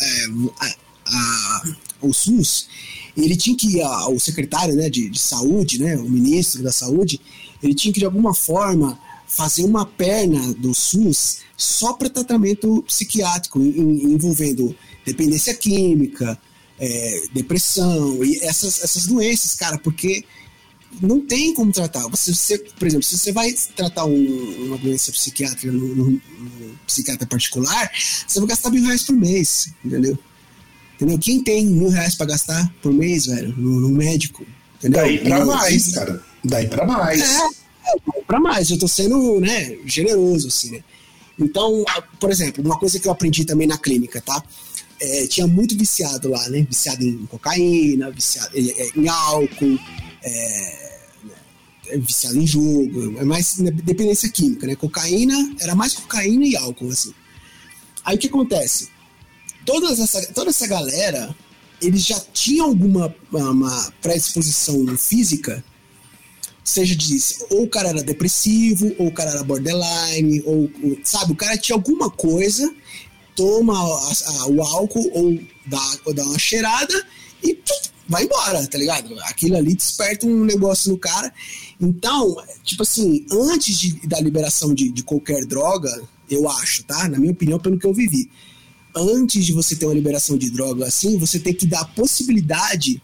É, 0.02 0.26
a, 0.60 0.76
a, 1.06 1.64
o 2.02 2.14
SUS, 2.14 2.68
ele 3.16 3.36
tinha 3.36 3.56
que 3.56 3.78
ir, 3.78 3.84
o 3.84 4.20
secretário 4.20 4.76
né, 4.76 4.90
de, 4.90 5.10
de 5.10 5.20
saúde, 5.20 5.80
né, 5.80 5.96
o 5.98 6.10
ministro 6.10 6.64
da 6.64 6.72
saúde, 6.72 7.22
ele 7.62 7.76
tinha 7.76 7.94
que 7.94 8.00
de 8.00 8.06
alguma 8.06 8.34
forma 8.34 9.00
fazer 9.28 9.64
uma 9.64 9.86
perna 9.86 10.54
do 10.56 10.74
SUS 10.74 11.38
só 11.56 11.94
para 11.94 12.10
tratamento 12.10 12.84
psiquiátrico, 12.88 13.62
envolvendo 13.62 14.76
dependência 15.06 15.54
química, 15.54 16.38
é, 16.80 17.24
depressão 17.32 18.24
e 18.26 18.40
essas, 18.44 18.84
essas 18.84 19.06
doenças, 19.06 19.54
cara, 19.56 19.78
porque 19.78 20.26
não 21.02 21.20
tem 21.22 21.54
como 21.54 21.72
tratar. 21.72 22.08
Você, 22.10 22.34
você 22.34 22.58
por 22.58 22.88
exemplo, 22.88 23.04
se 23.04 23.18
você 23.18 23.32
vai 23.32 23.54
tratar 23.76 24.06
um, 24.06 24.66
uma 24.66 24.78
doença 24.78 25.12
psiquiátrica 25.12 25.72
no, 25.72 26.20
psiquiatra 26.86 27.28
particular, 27.28 27.92
você 28.28 28.40
vai 28.40 28.50
gastar 28.50 28.70
mil 28.70 28.84
reais 28.84 29.04
por 29.04 29.16
mês, 29.16 29.72
entendeu? 29.84 30.18
Entendeu? 30.96 31.18
Quem 31.20 31.44
tem 31.44 31.66
mil 31.66 31.90
reais 31.90 32.16
para 32.16 32.28
gastar 32.28 32.74
por 32.82 32.94
mês, 32.94 33.26
velho, 33.26 33.56
no, 33.58 33.80
no 33.80 33.90
médico? 33.90 34.46
Entendeu? 34.80 35.02
Daí 35.02 35.18
pra 35.20 35.46
mais, 35.46 35.92
cara. 35.94 36.24
Daí 36.44 36.68
pra 36.68 36.86
mais. 36.86 37.22
É, 37.22 37.48
é 37.96 38.22
pra 38.28 38.40
mais. 38.40 38.70
Eu 38.70 38.78
tô 38.78 38.88
sendo, 38.88 39.40
né, 39.40 39.78
generoso, 39.86 40.48
assim, 40.48 40.72
né? 40.72 40.84
Então, 41.40 41.84
por 42.20 42.30
exemplo, 42.30 42.64
uma 42.64 42.78
coisa 42.78 43.00
que 43.00 43.08
eu 43.08 43.12
aprendi 43.12 43.46
também 43.46 43.68
na 43.68 43.78
clínica, 43.78 44.22
tá? 44.22 44.44
é, 45.02 45.26
tinha 45.26 45.48
muito 45.48 45.76
viciado 45.76 46.30
lá, 46.30 46.48
né? 46.50 46.62
Viciado 46.62 47.04
em 47.04 47.26
cocaína, 47.26 48.12
viciado 48.12 48.58
em, 48.58 48.70
é, 48.70 48.90
em 48.96 49.08
álcool, 49.08 49.80
é, 50.24 51.00
é, 51.88 51.98
viciado 51.98 52.38
em 52.38 52.48
jogo, 52.48 53.20
é 53.20 53.24
mais 53.24 53.56
dependência 53.56 54.30
química, 54.30 54.68
né? 54.68 54.76
Cocaína, 54.76 55.56
era 55.60 55.76
mais 55.76 55.94
cocaína 55.94 56.46
e 56.46 56.56
álcool, 56.56 56.90
assim. 56.90 57.14
Aí 58.04 58.16
o 58.16 58.20
que 58.20 58.28
acontece? 58.28 58.90
Toda 59.66 59.92
essa, 59.92 60.34
toda 60.34 60.50
essa 60.50 60.68
galera, 60.68 61.36
eles 61.82 62.04
já 62.06 62.20
tinham 62.34 62.68
alguma 62.68 63.14
uma 63.32 63.94
predisposição 64.02 64.86
física, 64.98 65.64
seja 66.64 66.96
de 66.96 67.18
ou 67.50 67.64
o 67.64 67.70
cara 67.70 67.90
era 67.90 68.04
depressivo, 68.04 68.94
ou 68.98 69.08
o 69.08 69.12
cara 69.12 69.32
era 69.32 69.44
borderline, 69.44 70.42
ou, 70.46 70.70
sabe, 71.04 71.34
o 71.34 71.36
cara 71.36 71.58
tinha 71.58 71.76
alguma 71.76 72.10
coisa 72.10 72.74
toma 73.36 73.74
a, 73.74 74.14
a, 74.44 74.48
o 74.48 74.62
álcool 74.62 75.10
ou 75.14 75.40
dá, 75.66 75.98
ou 76.06 76.14
dá 76.14 76.24
uma 76.24 76.40
cheirada 76.40 76.94
e 77.44 77.58
vai 78.08 78.26
embora, 78.26 78.66
tá 78.68 78.78
ligado? 78.78 79.18
Aquilo 79.22 79.56
ali 79.56 79.74
desperta 79.74 80.28
um 80.28 80.44
negócio 80.44 80.92
no 80.92 80.98
cara. 80.98 81.34
Então, 81.80 82.36
tipo 82.64 82.84
assim, 82.84 83.26
antes 83.32 83.78
de, 83.78 84.08
da 84.08 84.20
liberação 84.20 84.74
de, 84.74 84.90
de 84.90 85.04
qualquer 85.04 85.46
droga, 85.46 85.90
eu 86.30 86.50
acho, 86.50 86.84
tá? 86.84 87.08
Na 87.08 87.18
minha 87.18 87.32
opinião, 87.32 87.60
pelo 87.60 87.80
que 87.80 87.88
eu 87.88 87.94
vivi. 87.94 88.30
Antes 88.96 89.46
de 89.46 89.54
você 89.54 89.76
ter 89.76 89.86
uma 89.86 89.94
liberação 89.94 90.38
de 90.38 90.50
droga 90.50 90.86
assim, 90.86 91.18
você 91.18 91.40
tem 91.40 91.54
que 91.54 91.66
dar 91.66 91.82
a 91.82 91.86
possibilidade 91.86 93.02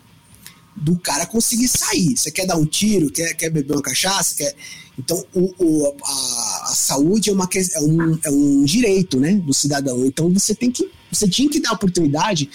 do 0.76 0.98
cara 1.00 1.26
conseguir 1.26 1.68
sair. 1.68 2.18
Você 2.18 2.30
quer 2.30 2.46
dar 2.46 2.58
um 2.58 2.66
tiro, 2.66 3.10
quer, 3.10 3.34
quer 3.34 3.50
beber 3.50 3.74
uma 3.74 3.82
cachaça, 3.82 4.36
quer. 4.36 4.54
Então, 5.00 5.24
o, 5.34 5.54
o 5.58 5.96
a, 6.04 6.72
a, 6.72 6.76
saúde 6.76 7.30
é, 7.30 7.34
uma, 7.34 7.48
é, 7.54 7.82
um, 7.82 8.20
é 8.24 8.30
um 8.30 8.64
direito 8.64 9.20
né, 9.20 9.34
do 9.36 9.54
cidadão. 9.54 10.06
Então, 10.06 10.30
você 10.30 10.54
tem 10.54 10.70
que. 10.70 10.90
Você 11.12 11.28
tinha 11.28 11.50
que 11.50 11.60
dar 11.60 11.70
a 11.70 11.74
oportunidade 11.74 12.50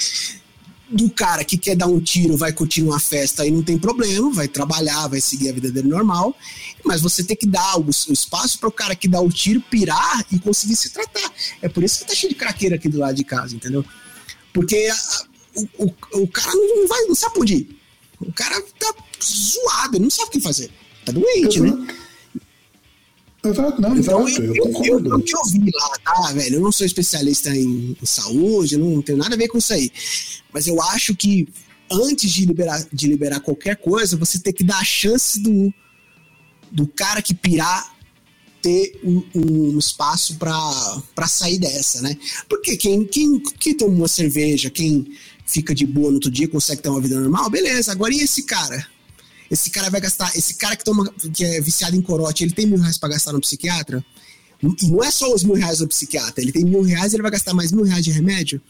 do 0.92 1.08
cara 1.10 1.44
que 1.44 1.56
quer 1.56 1.74
dar 1.74 1.86
um 1.86 2.00
tiro, 2.00 2.36
vai 2.36 2.52
curtir 2.52 2.82
uma 2.82 3.00
festa 3.00 3.46
e 3.46 3.50
não 3.50 3.62
tem 3.62 3.78
problema, 3.78 4.30
vai 4.30 4.46
trabalhar, 4.46 5.08
vai 5.08 5.20
seguir 5.20 5.48
a 5.48 5.52
vida 5.52 5.70
dele 5.70 5.88
normal, 5.88 6.36
mas 6.84 7.00
você 7.00 7.24
tem 7.24 7.36
que 7.36 7.46
dar 7.46 7.78
o, 7.78 7.86
o 7.86 8.12
espaço 8.12 8.58
para 8.58 8.68
o 8.68 8.72
cara 8.72 8.94
que 8.94 9.08
dá 9.08 9.20
o 9.20 9.30
tiro 9.30 9.60
pirar 9.60 10.24
e 10.30 10.38
conseguir 10.38 10.76
se 10.76 10.90
tratar. 10.90 11.32
É 11.62 11.68
por 11.68 11.82
isso 11.82 12.00
que 12.00 12.06
tá 12.06 12.14
cheio 12.14 12.32
de 12.32 12.38
craqueira 12.38 12.76
aqui 12.76 12.88
do 12.88 12.98
lado 12.98 13.14
de 13.14 13.24
casa, 13.24 13.54
entendeu? 13.54 13.84
Porque 14.52 14.76
a, 14.76 15.26
o, 15.78 15.86
o, 15.86 16.22
o 16.22 16.28
cara 16.28 16.54
não 16.54 16.86
vai, 16.86 17.02
não 17.06 17.14
sabe 17.14 17.40
onde 17.40 17.54
ir. 17.54 17.80
O 18.20 18.32
cara 18.32 18.60
tá 18.78 18.94
zoado, 19.22 19.96
ele 19.96 20.04
não 20.04 20.10
sabe 20.10 20.28
o 20.28 20.32
que 20.32 20.40
fazer. 20.40 20.70
Tá 21.04 21.12
doente, 21.12 21.60
né? 21.60 21.70
Exato, 23.44 23.80
não, 23.82 23.96
então, 23.96 24.28
exato, 24.28 24.42
eu, 24.42 24.54
eu. 24.54 24.64
Eu, 24.84 25.16
o 25.16 25.22
que 25.22 25.34
eu 25.34 25.44
vi 25.50 25.70
lá, 25.74 25.98
tá, 26.04 26.32
velho? 26.32 26.56
Eu 26.56 26.60
não 26.60 26.70
sou 26.70 26.86
especialista 26.86 27.50
em, 27.50 27.96
em 28.00 28.06
saúde, 28.06 28.76
não 28.76 29.02
tenho 29.02 29.18
nada 29.18 29.34
a 29.34 29.38
ver 29.38 29.48
com 29.48 29.58
isso 29.58 29.72
aí. 29.72 29.90
Mas 30.52 30.68
eu 30.68 30.80
acho 30.80 31.14
que 31.16 31.48
antes 31.90 32.30
de 32.30 32.46
liberar, 32.46 32.86
de 32.92 33.08
liberar 33.08 33.40
qualquer 33.40 33.76
coisa, 33.76 34.16
você 34.16 34.38
tem 34.38 34.52
que 34.52 34.62
dar 34.62 34.78
a 34.78 34.84
chance 34.84 35.40
do, 35.40 35.74
do 36.70 36.86
cara 36.86 37.20
que 37.20 37.34
pirar 37.34 37.92
ter 38.62 39.00
um, 39.02 39.24
um 39.34 39.78
espaço 39.78 40.36
para 40.36 41.26
sair 41.26 41.58
dessa, 41.58 42.00
né? 42.00 42.16
Porque 42.48 42.76
quem, 42.76 43.04
quem, 43.04 43.40
quem 43.58 43.74
toma 43.74 43.92
uma 43.92 44.08
cerveja, 44.08 44.70
quem 44.70 45.12
fica 45.44 45.74
de 45.74 45.84
boa 45.84 46.08
no 46.08 46.14
outro 46.14 46.30
dia, 46.30 46.46
consegue 46.46 46.80
ter 46.80 46.88
uma 46.88 47.00
vida 47.00 47.18
normal, 47.18 47.50
beleza. 47.50 47.90
Agora 47.90 48.14
e 48.14 48.20
esse 48.20 48.44
cara? 48.44 48.86
Esse 49.52 49.68
cara 49.68 49.90
vai 49.90 50.00
gastar, 50.00 50.34
esse 50.34 50.54
cara 50.54 50.74
que 50.74 50.82
toma, 50.82 51.12
que 51.34 51.44
é 51.44 51.60
viciado 51.60 51.94
em 51.94 52.00
corote, 52.00 52.42
ele 52.42 52.54
tem 52.54 52.64
mil 52.64 52.78
reais 52.78 52.96
pra 52.96 53.10
gastar 53.10 53.34
no 53.34 53.40
psiquiatra? 53.40 54.02
E 54.62 54.86
não 54.86 55.04
é 55.04 55.10
só 55.10 55.30
os 55.30 55.44
mil 55.44 55.54
reais 55.54 55.80
do 55.80 55.88
psiquiatra, 55.88 56.42
ele 56.42 56.52
tem 56.52 56.64
mil 56.64 56.80
reais, 56.80 57.12
ele 57.12 57.22
vai 57.22 57.30
gastar 57.30 57.52
mais 57.52 57.70
mil 57.70 57.84
reais 57.84 58.02
de 58.02 58.10
remédio? 58.10 58.62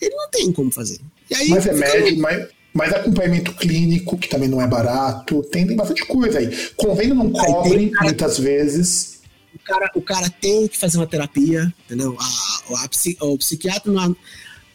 Ele 0.00 0.14
não 0.14 0.30
tem 0.30 0.52
como 0.52 0.70
fazer. 0.70 1.00
E 1.28 1.34
aí, 1.34 1.48
mais 1.48 1.64
remédio, 1.64 2.14
no... 2.14 2.22
mais, 2.22 2.48
mais 2.72 2.92
acompanhamento 2.92 3.52
clínico, 3.56 4.16
que 4.16 4.28
também 4.28 4.48
não 4.48 4.62
é 4.62 4.68
barato, 4.68 5.42
tem, 5.50 5.66
tem 5.66 5.76
bastante 5.76 6.06
coisa 6.06 6.38
aí. 6.38 6.70
Convênio 6.76 7.16
não 7.16 7.32
cobre 7.32 7.90
cara, 7.90 8.04
muitas 8.04 8.38
vezes. 8.38 9.18
O 9.52 9.58
cara, 9.64 9.90
o 9.96 10.00
cara 10.00 10.30
tem 10.30 10.68
que 10.68 10.78
fazer 10.78 10.96
uma 10.96 11.08
terapia, 11.08 11.74
entendeu? 11.86 12.16
A, 12.20 12.24
a, 12.24 12.88
a, 13.20 13.24
o 13.26 13.36
psiquiatra 13.36 13.90
não 13.90 14.16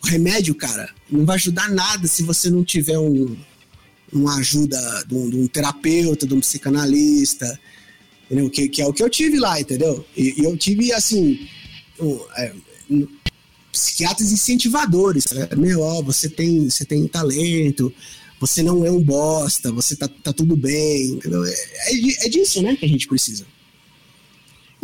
o 0.03 0.07
remédio, 0.07 0.53
cara, 0.53 0.89
não 1.09 1.25
vai 1.25 1.37
ajudar 1.37 1.69
nada 1.69 2.07
se 2.07 2.21
você 2.21 2.49
não 2.49 2.63
tiver 2.63 2.99
um, 2.99 3.35
uma 4.17 4.37
ajuda 4.37 5.03
de 5.07 5.15
um, 5.15 5.29
de 5.29 5.37
um 5.37 5.47
terapeuta, 5.47 6.27
de 6.27 6.33
um 6.33 6.39
psicanalista, 6.39 7.59
entendeu? 8.25 8.49
Que, 8.49 8.69
que 8.69 8.81
é 8.81 8.85
o 8.85 8.93
que 8.93 9.03
eu 9.03 9.09
tive 9.09 9.39
lá, 9.39 9.59
entendeu? 9.59 10.05
E, 10.15 10.41
e 10.41 10.43
eu 10.43 10.55
tive, 10.57 10.91
assim, 10.91 11.47
um, 11.99 12.19
é, 12.37 12.53
um, 12.89 13.07
psiquiatras 13.71 14.31
incentivadores, 14.31 15.31
né? 15.31 15.49
meu, 15.57 15.81
ó, 15.81 16.01
você 16.01 16.29
tem, 16.29 16.69
você 16.69 16.85
tem 16.85 17.07
talento, 17.07 17.93
você 18.39 18.63
não 18.63 18.85
é 18.85 18.91
um 18.91 19.01
bosta, 19.01 19.71
você 19.71 19.95
tá, 19.95 20.07
tá 20.07 20.31
tudo 20.31 20.55
bem, 20.55 21.11
entendeu? 21.11 21.43
É, 21.43 21.51
é, 21.51 22.25
é 22.25 22.29
disso, 22.29 22.61
né, 22.61 22.75
que 22.75 22.85
a 22.85 22.89
gente 22.89 23.07
precisa. 23.07 23.45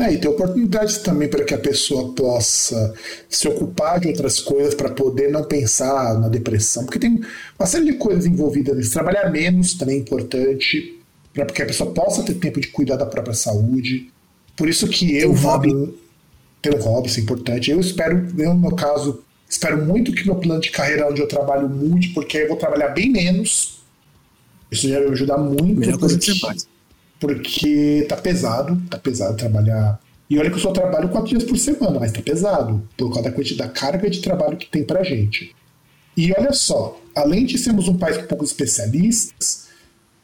É, 0.02 0.14
e 0.14 0.18
ter 0.18 0.28
oportunidades 0.28 0.98
também 0.98 1.30
para 1.30 1.44
que 1.44 1.54
a 1.54 1.60
pessoa 1.60 2.12
possa 2.14 2.92
se 3.30 3.48
ocupar 3.48 4.00
de 4.00 4.08
outras 4.08 4.40
coisas 4.40 4.74
para 4.74 4.90
poder 4.90 5.30
não 5.30 5.44
pensar 5.44 6.20
na 6.20 6.28
depressão, 6.28 6.86
porque 6.86 6.98
tem 6.98 7.22
uma 7.60 7.68
série 7.68 7.86
de 7.86 7.94
coisas 7.94 8.26
envolvidas 8.26 8.76
nisso. 8.76 8.94
Trabalhar 8.94 9.30
menos 9.30 9.76
também 9.76 9.98
é 9.98 10.00
importante, 10.00 11.00
para 11.32 11.46
que 11.46 11.62
a 11.62 11.68
pessoa 11.68 11.94
possa 11.94 12.24
ter 12.24 12.34
tempo 12.34 12.60
de 12.60 12.70
cuidar 12.70 12.96
da 12.96 13.06
própria 13.06 13.36
saúde. 13.36 14.12
Por 14.58 14.68
isso 14.68 14.88
que 14.88 15.16
eu, 15.16 15.34
hobby. 15.34 15.94
ter 16.64 16.74
um 16.74 16.80
hobby, 16.80 17.08
isso 17.08 17.20
é 17.20 17.24
importante. 17.24 17.70
Eu 17.70 17.80
espero, 17.80 18.28
eu 18.40 18.56
no 18.56 18.60
meu 18.60 18.76
caso, 18.76 19.24
espero 19.48 19.86
muito 19.86 20.12
que 20.14 20.26
meu 20.26 20.36
plano 20.36 20.62
de 20.62 20.72
carreira 20.72 21.08
onde 21.08 21.22
eu 21.22 21.28
trabalho 21.28 21.70
mude, 21.70 22.08
porque 22.10 22.40
eu 22.40 22.48
vou 22.48 22.58
trabalhar 22.58 22.88
bem 22.88 23.12
menos. 23.12 23.84
Isso 24.72 24.90
já 24.90 24.98
vai 24.98 25.10
me 25.10 25.14
ajudar 25.14 25.38
muito. 25.38 25.80
Melhor 25.80 26.00
coisa 26.00 26.18
que 26.18 26.26
você 26.26 26.40
faz 26.40 26.71
porque 27.22 28.04
tá 28.10 28.18
pesado, 28.18 28.82
tá 28.90 28.98
pesado 28.98 29.38
trabalhar. 29.38 30.02
E 30.28 30.40
olha 30.40 30.50
que 30.50 30.56
eu 30.56 30.62
só 30.62 30.72
trabalho 30.72 31.08
quatro 31.10 31.30
dias 31.30 31.44
por 31.44 31.56
semana, 31.56 32.00
mas 32.00 32.12
tá 32.12 32.20
pesado, 32.20 32.82
por 32.98 33.10
causa 33.10 33.30
da 33.30 33.32
quantidade 33.32 33.70
da 33.70 33.74
carga 33.74 34.10
de 34.10 34.22
trabalho 34.22 34.58
que 34.58 34.68
tem 34.68 34.84
pra 34.84 35.04
gente. 35.04 35.56
E 36.18 36.34
olha 36.36 36.52
só, 36.52 37.00
além 37.16 37.46
de 37.46 37.60
sermos 37.60 37.88
um 37.88 37.96
país 37.96 38.18
com 38.18 38.26
poucos 38.26 38.50
especialistas, 38.50 39.68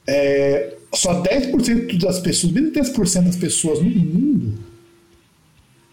é, 0.08 0.76
só 0.94 1.22
10% 1.22 2.00
das 2.00 2.20
pessoas, 2.20 2.52
menos 2.52 2.72
10% 2.72 3.26
das 3.26 3.36
pessoas 3.36 3.80
no 3.80 3.90
mundo 3.90 4.58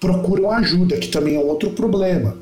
procuram 0.00 0.50
ajuda, 0.52 0.96
que 0.96 1.09
também 1.09 1.34
é 1.34 1.38
outro 1.38 1.70
problema. 1.70 2.38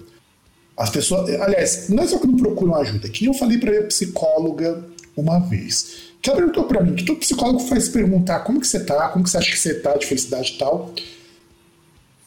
As 0.76 0.90
pessoas, 0.90 1.28
aliás, 1.40 1.88
não 1.88 2.02
é 2.02 2.06
só 2.06 2.18
que 2.18 2.26
não 2.26 2.36
procuram 2.36 2.76
ajuda, 2.76 3.08
que 3.08 3.24
eu 3.24 3.34
falei 3.34 3.58
para 3.58 3.76
a 3.76 3.84
psicóloga 3.84 4.84
uma 5.16 5.38
vez, 5.40 6.11
ela 6.30 6.36
perguntou 6.36 6.64
para 6.64 6.82
mim, 6.82 6.94
que 6.94 7.04
todo 7.04 7.18
psicólogo 7.18 7.58
faz 7.60 7.88
perguntar 7.88 8.40
como 8.40 8.60
que 8.60 8.66
você 8.66 8.84
tá, 8.84 9.08
como 9.08 9.24
que 9.24 9.30
você 9.30 9.38
acha 9.38 9.50
que 9.50 9.58
você 9.58 9.74
tá 9.74 9.96
de 9.96 10.06
felicidade 10.06 10.52
e 10.54 10.58
tal. 10.58 10.94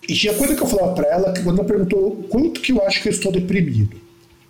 E 0.07 0.13
tinha 0.13 0.33
coisa 0.33 0.53
que 0.53 0.61
eu 0.61 0.67
falava 0.67 0.93
para 0.93 1.07
ela, 1.07 1.33
que 1.33 1.41
quando 1.41 1.59
ela 1.59 1.67
perguntou 1.67 2.23
quanto 2.29 2.59
que 2.59 2.71
eu 2.71 2.85
acho 2.85 3.01
que 3.01 3.07
eu 3.07 3.11
estou 3.11 3.31
deprimido. 3.31 3.99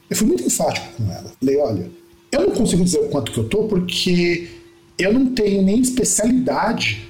Eu 0.09 0.15
fui 0.15 0.27
muito 0.27 0.43
enfático 0.43 0.87
com 0.97 1.11
ela. 1.11 1.31
Falei, 1.39 1.57
olha, 1.57 1.91
eu 2.31 2.41
não 2.41 2.51
consigo 2.51 2.83
dizer 2.83 2.99
o 2.99 3.09
quanto 3.09 3.31
que 3.31 3.37
eu 3.37 3.47
tô 3.47 3.63
porque 3.65 4.49
eu 4.97 5.13
não 5.13 5.33
tenho 5.33 5.61
nem 5.61 5.79
especialidade 5.79 7.07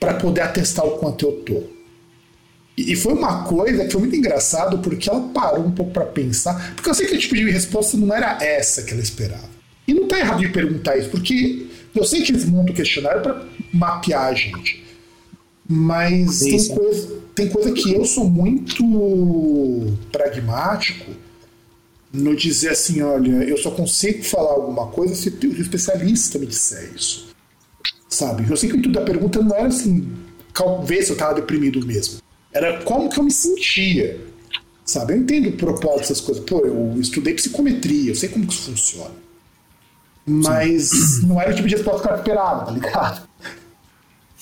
para 0.00 0.14
poder 0.14 0.40
atestar 0.40 0.86
o 0.86 0.98
quanto 0.98 1.26
eu 1.26 1.32
tô. 1.42 1.62
E 2.76 2.94
foi 2.94 3.14
uma 3.14 3.44
coisa 3.44 3.84
que 3.84 3.90
foi 3.90 4.00
muito 4.00 4.16
engraçado 4.16 4.78
porque 4.78 5.08
ela 5.08 5.28
parou 5.28 5.64
um 5.64 5.70
pouco 5.70 5.92
para 5.92 6.04
pensar, 6.04 6.74
porque 6.74 6.90
eu 6.90 6.94
sei 6.94 7.06
que 7.06 7.14
o 7.14 7.18
tipo 7.18 7.34
de 7.34 7.50
resposta 7.50 7.96
não 7.96 8.14
era 8.14 8.42
essa 8.42 8.82
que 8.82 8.92
ela 8.92 9.02
esperava. 9.02 9.55
Não 10.06 10.08
tá 10.08 10.20
errado 10.20 10.38
de 10.38 10.48
perguntar 10.50 10.96
isso, 10.96 11.10
porque 11.10 11.66
eu 11.92 12.04
sei 12.04 12.22
que 12.22 12.30
eles 12.30 12.44
montam 12.44 12.72
o 12.72 12.76
questionário 12.76 13.22
para 13.22 13.44
mapear 13.72 14.26
a 14.26 14.34
gente. 14.34 14.84
Mas 15.68 16.38
tem 16.38 16.68
coisa, 16.68 17.14
tem 17.34 17.48
coisa 17.48 17.72
que 17.72 17.92
eu 17.92 18.04
sou 18.04 18.24
muito 18.24 19.92
pragmático 20.12 21.10
no 22.12 22.36
dizer 22.36 22.70
assim, 22.70 23.02
olha, 23.02 23.42
eu 23.42 23.56
só 23.56 23.72
consigo 23.72 24.22
falar 24.22 24.52
alguma 24.52 24.86
coisa 24.86 25.12
se 25.16 25.28
o 25.28 25.60
especialista 25.60 26.38
me 26.38 26.46
disser 26.46 26.92
isso. 26.94 27.26
Sabe? 28.08 28.48
Eu 28.48 28.56
sei 28.56 28.68
que 28.68 28.76
o 28.76 28.78
intuito 28.78 29.00
da 29.00 29.04
pergunta 29.04 29.42
não 29.42 29.56
era 29.56 29.66
assim, 29.66 30.08
ver 30.84 31.02
se 31.02 31.10
eu 31.10 31.14
estava 31.14 31.34
deprimido 31.34 31.84
mesmo. 31.84 32.20
Era 32.52 32.80
como 32.84 33.10
que 33.10 33.18
eu 33.18 33.24
me 33.24 33.32
sentia. 33.32 34.20
Sabe? 34.84 35.14
Eu 35.14 35.18
entendo 35.18 35.48
o 35.48 35.52
propósito 35.52 35.98
dessas 35.98 36.20
coisas. 36.20 36.44
Pô, 36.44 36.60
eu 36.60 36.94
estudei 37.00 37.34
psicometria, 37.34 38.12
eu 38.12 38.14
sei 38.14 38.28
como 38.28 38.46
que 38.46 38.54
isso 38.54 38.70
funciona. 38.70 39.25
Mas 40.26 40.90
Sim. 40.90 41.26
não 41.26 41.40
era 41.40 41.52
o 41.52 41.54
tipo 41.54 41.68
de 41.68 41.76
resposta 41.76 42.02
que 42.02 42.12
eu 42.12 42.16
esperava, 42.16 42.64
tá 42.64 42.72
ligado? 42.72 43.28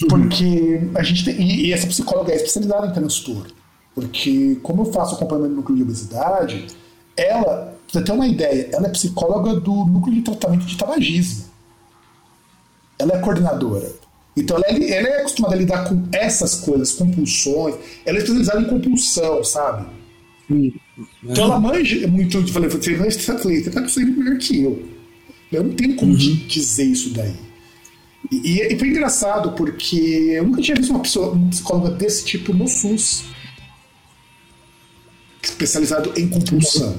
Porque 0.08 0.80
a 0.94 1.02
gente 1.02 1.24
tem, 1.24 1.40
e, 1.40 1.66
e 1.66 1.72
essa 1.72 1.86
psicóloga 1.86 2.32
é 2.32 2.36
especializada 2.36 2.86
em 2.86 2.92
transtorno. 2.92 3.46
Porque, 3.94 4.58
como 4.62 4.82
eu 4.82 4.92
faço 4.92 5.14
acompanhamento 5.14 5.50
no 5.50 5.56
núcleo 5.58 5.76
de 5.76 5.82
obesidade, 5.84 6.66
ela, 7.16 7.44
pra 7.44 8.00
você 8.00 8.02
ter 8.02 8.12
uma 8.12 8.26
ideia, 8.26 8.70
ela 8.72 8.88
é 8.88 8.90
psicóloga 8.90 9.60
do 9.60 9.84
núcleo 9.84 10.16
de 10.16 10.22
tratamento 10.22 10.64
de 10.64 10.76
tabagismo. 10.76 11.44
Ela 12.98 13.14
é 13.14 13.18
coordenadora. 13.18 13.92
Então 14.36 14.56
ela 14.56 14.66
é, 14.66 14.90
ela 14.90 15.08
é 15.08 15.20
acostumada 15.20 15.54
a 15.54 15.58
lidar 15.58 15.88
com 15.88 16.02
essas 16.10 16.56
coisas, 16.56 16.92
compulsões. 16.92 17.76
Ela 18.04 18.18
é 18.18 18.20
especializada 18.20 18.60
em 18.62 18.64
compulsão, 18.64 19.44
sabe? 19.44 19.86
Então 21.22 21.44
ela 21.44 21.60
manja 21.60 22.06
muito. 22.08 22.38
Eu 22.38 22.48
falei, 22.48 22.68
você 22.68 22.94
é 22.94 22.96
você 22.96 23.70
tá 23.70 23.80
conseguindo 23.80 24.18
melhor 24.18 24.38
que 24.38 24.62
eu. 24.62 24.93
Eu 25.52 25.64
não 25.64 25.74
tenho 25.74 25.96
como 25.96 26.12
uhum. 26.12 26.46
dizer 26.46 26.84
isso 26.84 27.10
daí. 27.10 27.34
E, 28.30 28.60
e, 28.60 28.78
foi 28.78 28.88
engraçado 28.88 29.52
porque 29.52 29.96
eu 30.36 30.44
nunca 30.44 30.62
tinha 30.62 30.76
visto 30.76 30.90
uma, 30.90 31.00
pessoa, 31.00 31.32
uma 31.32 31.50
psicóloga 31.50 31.90
desse 31.90 32.24
tipo 32.24 32.52
no 32.52 32.66
SUS 32.66 33.24
especializado 35.42 36.12
em 36.16 36.28
compulsão. 36.28 36.96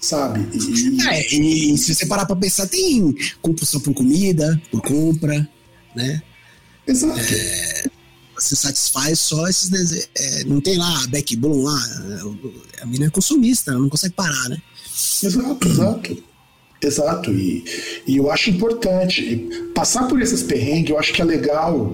Sabe? 0.00 0.46
E... 0.52 1.08
É, 1.08 1.34
e 1.34 1.78
se 1.78 1.94
você 1.94 2.06
parar 2.06 2.26
pra 2.26 2.36
pensar, 2.36 2.66
tem 2.68 3.14
compulsão 3.40 3.80
por 3.80 3.94
comida, 3.94 4.60
por 4.70 4.80
compra, 4.82 5.48
né? 5.94 6.22
Exato. 6.86 7.18
É, 7.18 7.90
você 8.34 8.54
satisfaz 8.54 9.20
só 9.20 9.48
esses 9.48 9.68
desejos. 9.68 10.08
É, 10.14 10.44
não 10.44 10.60
tem 10.60 10.76
lá 10.76 11.06
backbone 11.08 11.64
lá. 11.64 11.80
A 12.80 12.86
menina 12.86 13.06
é 13.06 13.10
consumista, 13.10 13.72
ela 13.72 13.80
não 13.80 13.88
consegue 13.88 14.14
parar, 14.14 14.48
né? 14.48 14.60
Exato, 15.22 15.68
exato. 15.68 16.27
Exato, 16.80 17.32
e, 17.32 17.64
e 18.06 18.16
eu 18.16 18.30
acho 18.30 18.50
importante 18.50 19.48
passar 19.74 20.06
por 20.06 20.22
esses 20.22 20.42
perrengues, 20.44 20.90
eu 20.90 20.98
acho 20.98 21.12
que 21.12 21.20
é 21.20 21.24
legal 21.24 21.92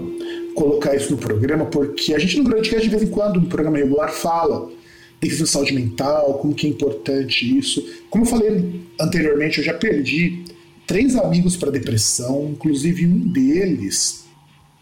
colocar 0.55 0.95
isso 0.95 1.13
no 1.13 1.19
programa, 1.19 1.67
porque 1.67 2.15
a 2.15 2.19
gente 2.19 2.39
no 2.39 2.45
Grandcast 2.45 2.83
de 2.83 2.91
vez 2.91 3.03
em 3.03 3.11
quando, 3.11 3.41
no 3.41 3.47
programa 3.47 3.79
regular, 3.79 4.13
fala 4.13 4.71
de 5.21 5.47
saúde 5.47 5.73
mental, 5.73 6.39
como 6.39 6.55
que 6.55 6.67
é 6.67 6.71
importante 6.71 7.59
isso. 7.59 7.83
Como 8.11 8.25
eu 8.25 8.29
falei 8.29 8.83
anteriormente, 9.01 9.59
eu 9.59 9.65
já 9.65 9.73
perdi 9.73 10.45
três 10.87 11.17
amigos 11.17 11.57
para 11.57 11.71
depressão, 11.71 12.51
inclusive 12.53 13.07
um 13.07 13.29
deles 13.29 14.25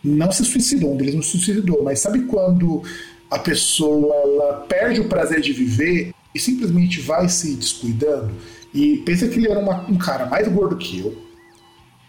não 0.03 0.33
se 0.33 0.45
suicidou, 0.45 0.95
um 0.95 0.97
deles 0.97 1.15
não 1.15 1.23
se 1.23 1.31
suicidou, 1.31 1.83
mas 1.85 2.01
sabe 2.01 2.23
quando 2.23 2.83
a 3.31 3.39
pessoa 3.39 4.67
perde 4.69 5.01
o 5.01 5.09
prazer 5.09 5.41
de 5.41 5.53
viver 5.53 6.13
e 6.35 6.41
simplesmente 6.41 7.01
vai 7.01 7.29
se 7.29 7.55
descuidando? 7.55 8.33
E 8.75 8.99
pensa 8.99 9.29
que 9.29 9.39
ele 9.39 9.49
era 9.49 9.61
uma, 9.61 9.89
um 9.89 9.97
cara 9.97 10.27
mais 10.27 10.49
gordo 10.49 10.77
que 10.77 11.01
eu, 11.01 11.17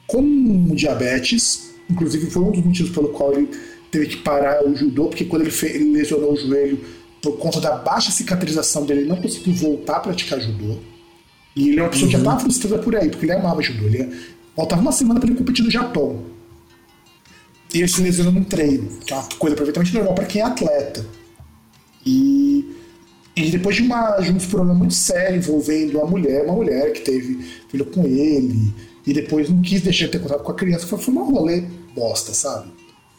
com 0.08 0.74
diabetes, 0.76 1.74
inclusive 1.90 2.30
foi 2.30 2.44
um 2.44 2.52
dos 2.52 2.64
motivos 2.64 2.92
pelo 2.92 3.10
qual 3.10 3.34
ele 3.34 3.50
teve 3.92 4.08
que 4.08 4.18
parar 4.18 4.66
o 4.66 4.76
judô, 4.76 5.08
porque 5.08 5.26
quando 5.26 5.44
ele, 5.44 5.52
fez, 5.52 5.76
ele 5.76 5.92
lesionou 5.92 6.34
o 6.34 6.38
joelho, 6.38 6.80
por 7.22 7.38
conta 7.38 7.62
da 7.62 7.76
baixa 7.76 8.12
cicatrização 8.12 8.86
dele, 8.86 9.02
ele 9.02 9.10
não 9.10 9.18
conseguiu 9.18 9.54
voltar 9.54 9.98
a 9.98 10.00
praticar 10.00 10.40
judô. 10.42 10.78
E 11.56 11.70
ele 11.70 11.80
é 11.80 11.84
uma 11.84 11.90
pessoa 11.90 12.06
uhum. 12.06 12.12
que 12.12 12.18
já 12.18 12.20
estava 12.20 12.40
frustrada 12.40 12.80
por 12.80 12.96
aí, 12.96 13.10
porque 13.10 13.26
ele 13.26 13.34
amava 13.34 13.62
judô. 13.62 13.86
Ele 13.86 14.12
faltava 14.56 14.82
uma 14.82 14.92
semana 14.92 15.20
para 15.20 15.30
ele 15.30 15.38
competir 15.38 15.64
no 15.64 15.72
Japão. 15.72 16.26
E 17.74 17.80
ele 17.80 17.88
se 17.88 18.02
lesionou 18.02 18.34
num 18.34 18.44
treino, 18.44 18.90
que 19.06 19.14
é 19.14 19.16
uma 19.16 19.24
coisa 19.38 19.56
perfeitamente 19.56 19.94
normal 19.94 20.16
para 20.16 20.26
quem 20.26 20.42
é 20.42 20.46
atleta. 20.46 21.06
E, 22.06 22.43
e 23.36 23.50
depois 23.50 23.76
de, 23.76 23.82
uma, 23.82 24.18
de 24.20 24.32
uns 24.32 24.46
problemas 24.46 24.78
muito 24.78 24.94
sérios 24.94 25.48
envolvendo 25.48 25.98
uma 25.98 26.06
mulher, 26.06 26.44
uma 26.46 26.54
mulher 26.54 26.94
que 26.94 27.02
teve 27.02 27.44
filho 27.70 27.86
com 27.86 28.06
ele, 28.06 28.74
e 29.06 29.14
depois 29.14 29.50
não 29.50 29.62
quis 29.62 29.82
deixar 29.82 30.06
de 30.06 30.12
ter 30.12 30.20
contato 30.20 30.44
com 30.44 30.52
a 30.52 30.56
criança, 30.56 30.86
foi, 30.86 31.00
foi 31.00 31.14
um 31.14 31.32
rolê 31.32 31.64
bosta, 31.96 32.34
sabe? 32.34 32.72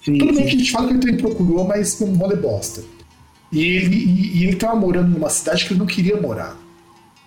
Sim, 0.04 0.18
Tudo 0.18 0.34
bem 0.34 0.42
que 0.42 0.54
a 0.54 0.58
gente 0.58 0.70
fala 0.70 0.86
que 0.86 0.92
ele 0.94 1.00
também 1.00 1.16
procurou, 1.16 1.64
mas 1.64 1.94
foi 1.94 2.08
um 2.08 2.16
rolê 2.16 2.36
bosta. 2.36 2.82
E 3.50 3.60
ele, 3.60 3.96
e, 3.96 4.38
e 4.38 4.42
ele 4.44 4.52
estava 4.52 4.76
morando 4.76 5.10
numa 5.10 5.30
cidade 5.30 5.64
que 5.64 5.72
ele 5.72 5.80
não 5.80 5.86
queria 5.86 6.20
morar. 6.20 6.58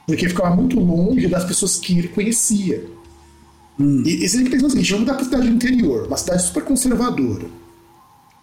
Porque 0.05 0.29
ficava 0.29 0.55
muito 0.55 0.79
longe 0.79 1.27
das 1.27 1.43
pessoas 1.43 1.77
que 1.77 1.97
ele 1.97 2.07
conhecia. 2.07 2.85
Hum. 3.79 4.03
E, 4.05 4.23
e 4.23 4.29
você 4.29 4.37
tem 4.37 4.45
que 4.45 4.51
pensar 4.51 4.67
o 4.67 4.69
seguinte: 4.69 4.91
vamos 4.91 5.05
mudar 5.05 5.15
para 5.15 5.25
cidade 5.25 5.47
do 5.47 5.53
interior, 5.55 6.07
uma 6.07 6.17
cidade 6.17 6.43
super 6.43 6.63
conservadora. 6.63 7.45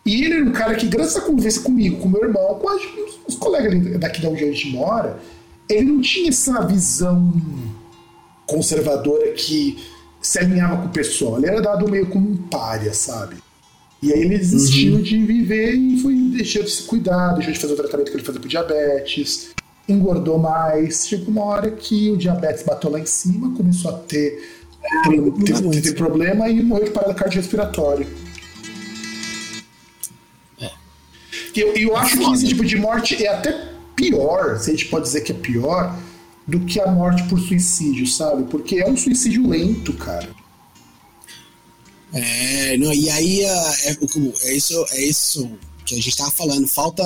E 0.06 0.24
ele 0.24 0.34
era 0.34 0.44
um 0.44 0.52
cara 0.52 0.74
que, 0.74 0.86
graças 0.86 1.16
à 1.16 1.20
convivência 1.22 1.62
comigo, 1.62 1.98
com 1.98 2.08
meu 2.08 2.22
irmão, 2.24 2.58
com 2.58 2.68
os, 2.68 2.82
os 3.26 3.36
colegas 3.36 3.98
daqui 3.98 4.20
da 4.20 4.28
onde 4.28 4.44
a 4.44 4.46
gente 4.46 4.70
mora, 4.70 5.18
ele 5.68 5.90
não 5.92 6.00
tinha 6.00 6.28
essa 6.28 6.60
visão 6.66 7.32
conservadora 8.46 9.32
que 9.32 9.78
se 10.20 10.38
alinhava 10.38 10.82
com 10.82 10.88
o 10.88 10.90
pessoal. 10.90 11.38
Ele 11.38 11.46
era 11.46 11.62
dado 11.62 11.90
meio 11.90 12.06
como 12.06 12.30
um 12.30 12.36
pária, 12.36 12.92
sabe? 12.92 13.36
E 14.02 14.12
aí 14.12 14.20
ele 14.20 14.36
desistiu 14.36 14.96
uhum. 14.96 15.02
de 15.02 15.24
viver 15.24 15.74
e 15.74 15.98
foi 16.00 16.14
deixou 16.14 16.62
de 16.62 16.70
se 16.70 16.82
cuidar, 16.82 17.32
deixou 17.32 17.54
de 17.54 17.58
fazer 17.58 17.72
o 17.72 17.76
tratamento 17.76 18.10
que 18.10 18.16
ele 18.18 18.24
fazia 18.24 18.40
pro 18.40 18.48
diabetes, 18.48 19.54
engordou 19.88 20.38
mais. 20.38 21.06
Chegou 21.08 21.28
uma 21.28 21.44
hora 21.44 21.70
que 21.70 22.10
o 22.10 22.16
diabetes 22.16 22.62
bateu 22.62 22.90
lá 22.90 23.00
em 23.00 23.06
cima, 23.06 23.56
começou 23.56 23.90
a 23.90 23.94
ter, 23.94 24.42
ter, 25.04 25.70
ter, 25.70 25.80
ter 25.80 25.94
problema 25.94 26.48
e 26.50 26.62
morreu 26.62 26.84
de 26.84 26.90
parada 26.90 27.14
cardiorrespiratória. 27.14 28.06
E 31.54 31.60
eu, 31.60 31.74
eu 31.74 31.96
acho 31.96 32.18
que 32.18 32.32
esse 32.32 32.48
tipo 32.48 32.64
de 32.64 32.76
morte 32.76 33.24
é 33.24 33.28
até 33.28 33.72
pior, 33.94 34.58
se 34.58 34.70
a 34.70 34.74
gente 34.74 34.86
pode 34.86 35.04
dizer 35.04 35.20
que 35.20 35.32
é 35.32 35.34
pior, 35.34 35.96
do 36.46 36.60
que 36.60 36.80
a 36.80 36.90
morte 36.90 37.22
por 37.24 37.38
suicídio, 37.40 38.06
sabe? 38.06 38.44
Porque 38.44 38.76
é 38.76 38.88
um 38.88 38.96
suicídio 38.96 39.48
lento, 39.48 39.92
cara. 39.94 40.28
É, 42.12 42.76
não, 42.76 42.92
e 42.92 43.10
aí 43.10 43.40
é, 43.40 43.90
é, 43.90 43.96
é, 44.42 44.54
isso, 44.54 44.86
é 44.92 45.02
isso 45.02 45.50
que 45.84 45.94
a 45.94 45.96
gente 45.96 46.10
estava 46.10 46.30
falando, 46.30 46.66
falta 46.66 47.02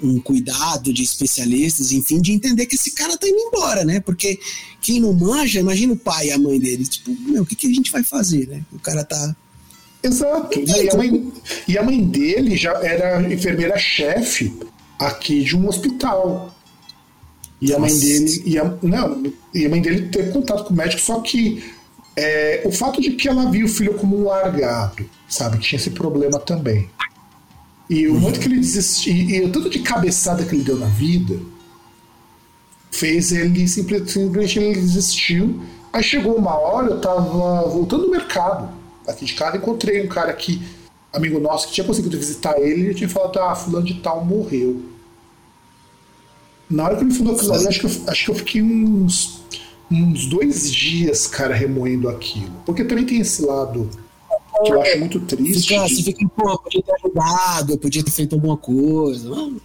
um 0.00 0.20
cuidado 0.20 0.92
de 0.92 1.02
especialistas, 1.02 1.90
enfim, 1.90 2.20
de 2.20 2.32
entender 2.32 2.66
que 2.66 2.76
esse 2.76 2.92
cara 2.92 3.16
tá 3.16 3.26
indo 3.26 3.38
embora, 3.38 3.84
né? 3.84 4.00
Porque 4.00 4.38
quem 4.80 5.00
não 5.00 5.12
manja, 5.12 5.58
imagina 5.58 5.94
o 5.94 5.96
pai 5.96 6.28
e 6.28 6.32
a 6.32 6.38
mãe 6.38 6.60
dele, 6.60 6.86
tipo, 6.86 7.10
meu, 7.22 7.42
o 7.42 7.46
que, 7.46 7.56
que 7.56 7.66
a 7.66 7.72
gente 7.72 7.90
vai 7.90 8.04
fazer, 8.04 8.46
né? 8.46 8.62
O 8.72 8.78
cara 8.78 9.04
tá. 9.04 9.34
Exato. 10.06 10.58
E 10.58 10.88
a, 10.88 10.96
mãe, 10.96 11.32
e 11.66 11.78
a 11.78 11.82
mãe 11.82 12.04
dele 12.04 12.56
já 12.56 12.72
era 12.82 13.20
enfermeira-chefe 13.32 14.54
aqui 14.98 15.42
de 15.42 15.56
um 15.56 15.68
hospital. 15.68 16.54
E 17.60 17.74
a 17.74 17.78
mãe 17.78 17.96
dele. 17.96 18.42
E 18.44 18.58
a, 18.58 18.74
não, 18.82 19.22
e 19.52 19.66
a 19.66 19.68
mãe 19.68 19.80
dele 19.80 20.08
teve 20.08 20.30
contato 20.30 20.64
com 20.64 20.74
o 20.74 20.76
médico, 20.76 21.00
só 21.02 21.20
que 21.20 21.64
é, 22.14 22.62
o 22.64 22.70
fato 22.70 23.00
de 23.00 23.12
que 23.12 23.28
ela 23.28 23.50
viu 23.50 23.66
o 23.66 23.68
filho 23.68 23.94
como 23.94 24.18
um 24.18 24.24
largado, 24.24 25.04
sabe? 25.28 25.58
Tinha 25.58 25.78
esse 25.78 25.90
problema 25.90 26.38
também. 26.38 26.88
E 27.90 28.06
o 28.06 28.14
uhum. 28.14 28.20
muito 28.20 28.40
que 28.40 28.46
ele 28.46 28.58
desistiu, 28.58 29.14
e 29.14 29.40
o 29.42 29.50
tanto 29.50 29.70
de 29.70 29.80
cabeçada 29.80 30.44
que 30.44 30.54
ele 30.54 30.64
deu 30.64 30.76
na 30.76 30.86
vida, 30.86 31.38
fez 32.90 33.32
ele 33.32 33.66
simplesmente 33.66 34.58
ele 34.58 34.80
desistiu. 34.80 35.60
Aí 35.92 36.02
chegou 36.02 36.36
uma 36.36 36.54
hora, 36.58 36.88
eu 36.88 37.00
tava 37.00 37.68
voltando 37.68 38.04
do 38.04 38.10
mercado 38.10 38.85
aqui 39.06 39.24
de 39.24 39.34
casa, 39.34 39.56
encontrei 39.56 40.04
um 40.04 40.08
cara 40.08 40.32
que, 40.32 40.60
amigo 41.12 41.38
nosso, 41.38 41.68
que 41.68 41.74
tinha 41.74 41.86
conseguido 41.86 42.16
visitar 42.18 42.58
ele, 42.58 42.80
e 42.80 42.84
ele 42.86 42.94
tinha 42.94 43.08
falado, 43.08 43.38
ah, 43.38 43.54
fulano 43.54 43.86
de 43.86 43.94
tal 43.94 44.24
morreu. 44.24 44.82
Na 46.68 46.84
hora 46.84 46.96
que 46.96 47.04
ele 47.04 47.14
falou 47.14 47.34
aquilo 47.34 47.52
ali, 47.52 47.68
acho 47.68 47.80
que, 47.80 47.86
eu, 47.86 47.90
acho 48.08 48.24
que 48.24 48.30
eu 48.30 48.34
fiquei 48.34 48.62
uns, 48.62 49.40
uns 49.90 50.26
dois 50.26 50.72
dias, 50.72 51.26
cara, 51.26 51.54
remoendo 51.54 52.08
aquilo. 52.08 52.52
Porque 52.64 52.84
também 52.84 53.06
tem 53.06 53.20
esse 53.20 53.42
lado 53.42 53.88
que 54.64 54.72
eu 54.72 54.82
acho 54.82 54.98
muito 54.98 55.20
triste. 55.20 55.68
Fica, 55.68 55.88
você 55.88 56.02
fica, 56.02 56.28
pô, 56.28 56.58
podia 56.58 56.82
ter 56.82 56.92
ajudado, 56.94 57.78
podia 57.78 58.04
ter 58.04 58.10
feito 58.10 58.34
alguma 58.34 58.56
coisa. 58.56 59.28
Não, 59.28 59.56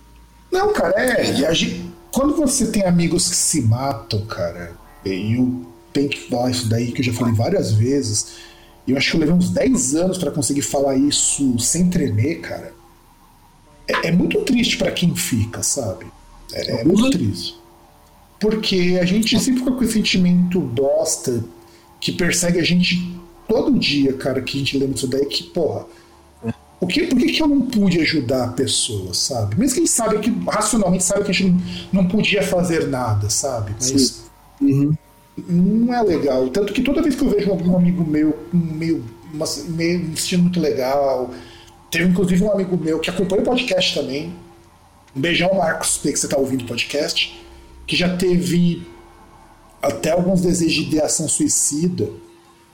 não 0.51 0.73
cara, 0.73 0.93
é. 0.99 1.53
Gente, 1.53 1.91
quando 2.11 2.35
você 2.35 2.67
tem 2.67 2.83
amigos 2.83 3.29
que 3.29 3.35
se 3.35 3.61
matam, 3.61 4.25
cara, 4.25 4.75
e 5.05 5.35
eu 5.37 5.65
tenho 5.93 6.09
que 6.09 6.29
falar 6.29 6.51
isso 6.51 6.67
daí, 6.69 6.91
que 6.91 7.01
eu 7.01 7.05
já 7.05 7.13
falei 7.13 7.33
várias 7.33 7.71
vezes, 7.71 8.27
eu 8.87 8.97
acho 8.97 9.11
que 9.11 9.17
eu 9.17 9.19
levei 9.21 9.35
uns 9.35 9.49
10 9.49 9.95
anos 9.95 10.17
para 10.17 10.31
conseguir 10.31 10.61
falar 10.61 10.95
isso 10.95 11.57
sem 11.59 11.89
tremer, 11.89 12.41
cara. 12.41 12.73
É, 13.87 14.07
é 14.07 14.11
muito 14.11 14.41
triste 14.41 14.77
para 14.77 14.91
quem 14.91 15.15
fica, 15.15 15.61
sabe? 15.61 16.05
É, 16.53 16.81
é 16.81 16.83
muito 16.83 17.09
triste. 17.09 17.55
Porque 18.39 18.97
a 18.99 19.05
gente 19.05 19.39
sempre 19.39 19.59
fica 19.59 19.71
com 19.71 19.83
esse 19.83 19.93
sentimento 19.93 20.59
bosta 20.59 21.43
que 21.99 22.11
persegue 22.11 22.59
a 22.59 22.63
gente 22.63 23.15
todo 23.47 23.77
dia, 23.77 24.13
cara, 24.13 24.41
que 24.41 24.57
a 24.57 24.59
gente 24.59 24.77
lembra 24.77 24.95
disso 24.95 25.07
daí, 25.07 25.25
que, 25.25 25.43
porra, 25.43 25.85
o 26.79 26.87
que, 26.87 27.05
por 27.05 27.19
que, 27.19 27.31
que 27.31 27.43
eu 27.43 27.47
não 27.47 27.61
pude 27.61 27.99
ajudar 28.01 28.45
a 28.45 28.47
pessoa, 28.53 29.13
sabe? 29.13 29.55
Mesmo 29.59 29.75
que 29.75 29.81
a 29.81 29.83
gente 29.83 29.91
sabe 29.91 30.17
que, 30.17 30.31
racionalmente, 30.49 31.03
sabe 31.03 31.23
que 31.23 31.29
a 31.29 31.33
gente 31.33 31.51
não, 31.91 32.01
não 32.01 32.07
podia 32.07 32.41
fazer 32.41 32.87
nada, 32.87 33.29
sabe? 33.29 33.75
Mas 33.79 34.23
uhum. 34.59 34.95
Não 35.47 35.93
é 35.93 36.01
legal. 36.01 36.49
Tanto 36.49 36.73
que 36.73 36.81
toda 36.81 37.01
vez 37.01 37.15
que 37.15 37.23
eu 37.23 37.29
vejo 37.29 37.49
algum 37.49 37.75
amigo 37.75 38.03
meu 38.03 38.37
meio, 38.53 39.03
meio 39.67 40.03
me 40.03 40.17
sentindo 40.17 40.43
muito 40.43 40.59
legal, 40.59 41.31
teve 41.89 42.05
inclusive 42.05 42.43
um 42.43 42.51
amigo 42.51 42.77
meu 42.77 42.99
que 42.99 43.09
acompanha 43.09 43.41
o 43.41 43.45
podcast 43.45 43.99
também, 43.99 44.33
um 45.15 45.21
beijão, 45.21 45.53
Marcos, 45.53 45.97
que 45.97 46.15
você 46.15 46.25
está 46.25 46.37
ouvindo 46.37 46.63
o 46.63 46.67
podcast, 46.67 47.39
que 47.85 47.95
já 47.95 48.15
teve 48.17 48.85
até 49.81 50.11
alguns 50.11 50.41
desejos 50.41 50.73
de 50.73 50.81
ideação 50.83 51.27
suicida 51.27 52.07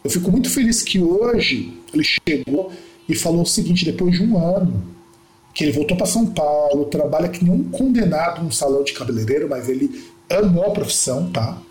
eu 0.08 0.12
fico 0.12 0.32
muito 0.32 0.50
feliz 0.50 0.82
que 0.82 1.02
hoje 1.02 1.74
ele 1.94 2.04
chegou 2.04 2.72
e 3.10 3.14
falou 3.14 3.42
o 3.42 3.46
seguinte, 3.46 3.84
depois 3.84 4.16
de 4.16 4.24
um 4.24 4.38
ano, 4.38 4.82
que 5.54 5.66
ele 5.66 5.74
voltou 5.74 5.98
para 5.98 6.06
São 6.06 6.26
Paulo, 6.26 6.86
trabalha 6.86 7.28
que 7.28 7.44
nem 7.44 7.54
um 7.54 7.66
condenado 7.66 8.42
num 8.42 8.50
salão 8.50 8.86
de 8.86 8.94
cabeleireiro, 8.94 9.50
mas 9.50 9.68
ele 9.68 10.02
amou 10.30 10.64
a 10.64 10.72
profissão, 10.72 11.30
tá? 11.30 11.62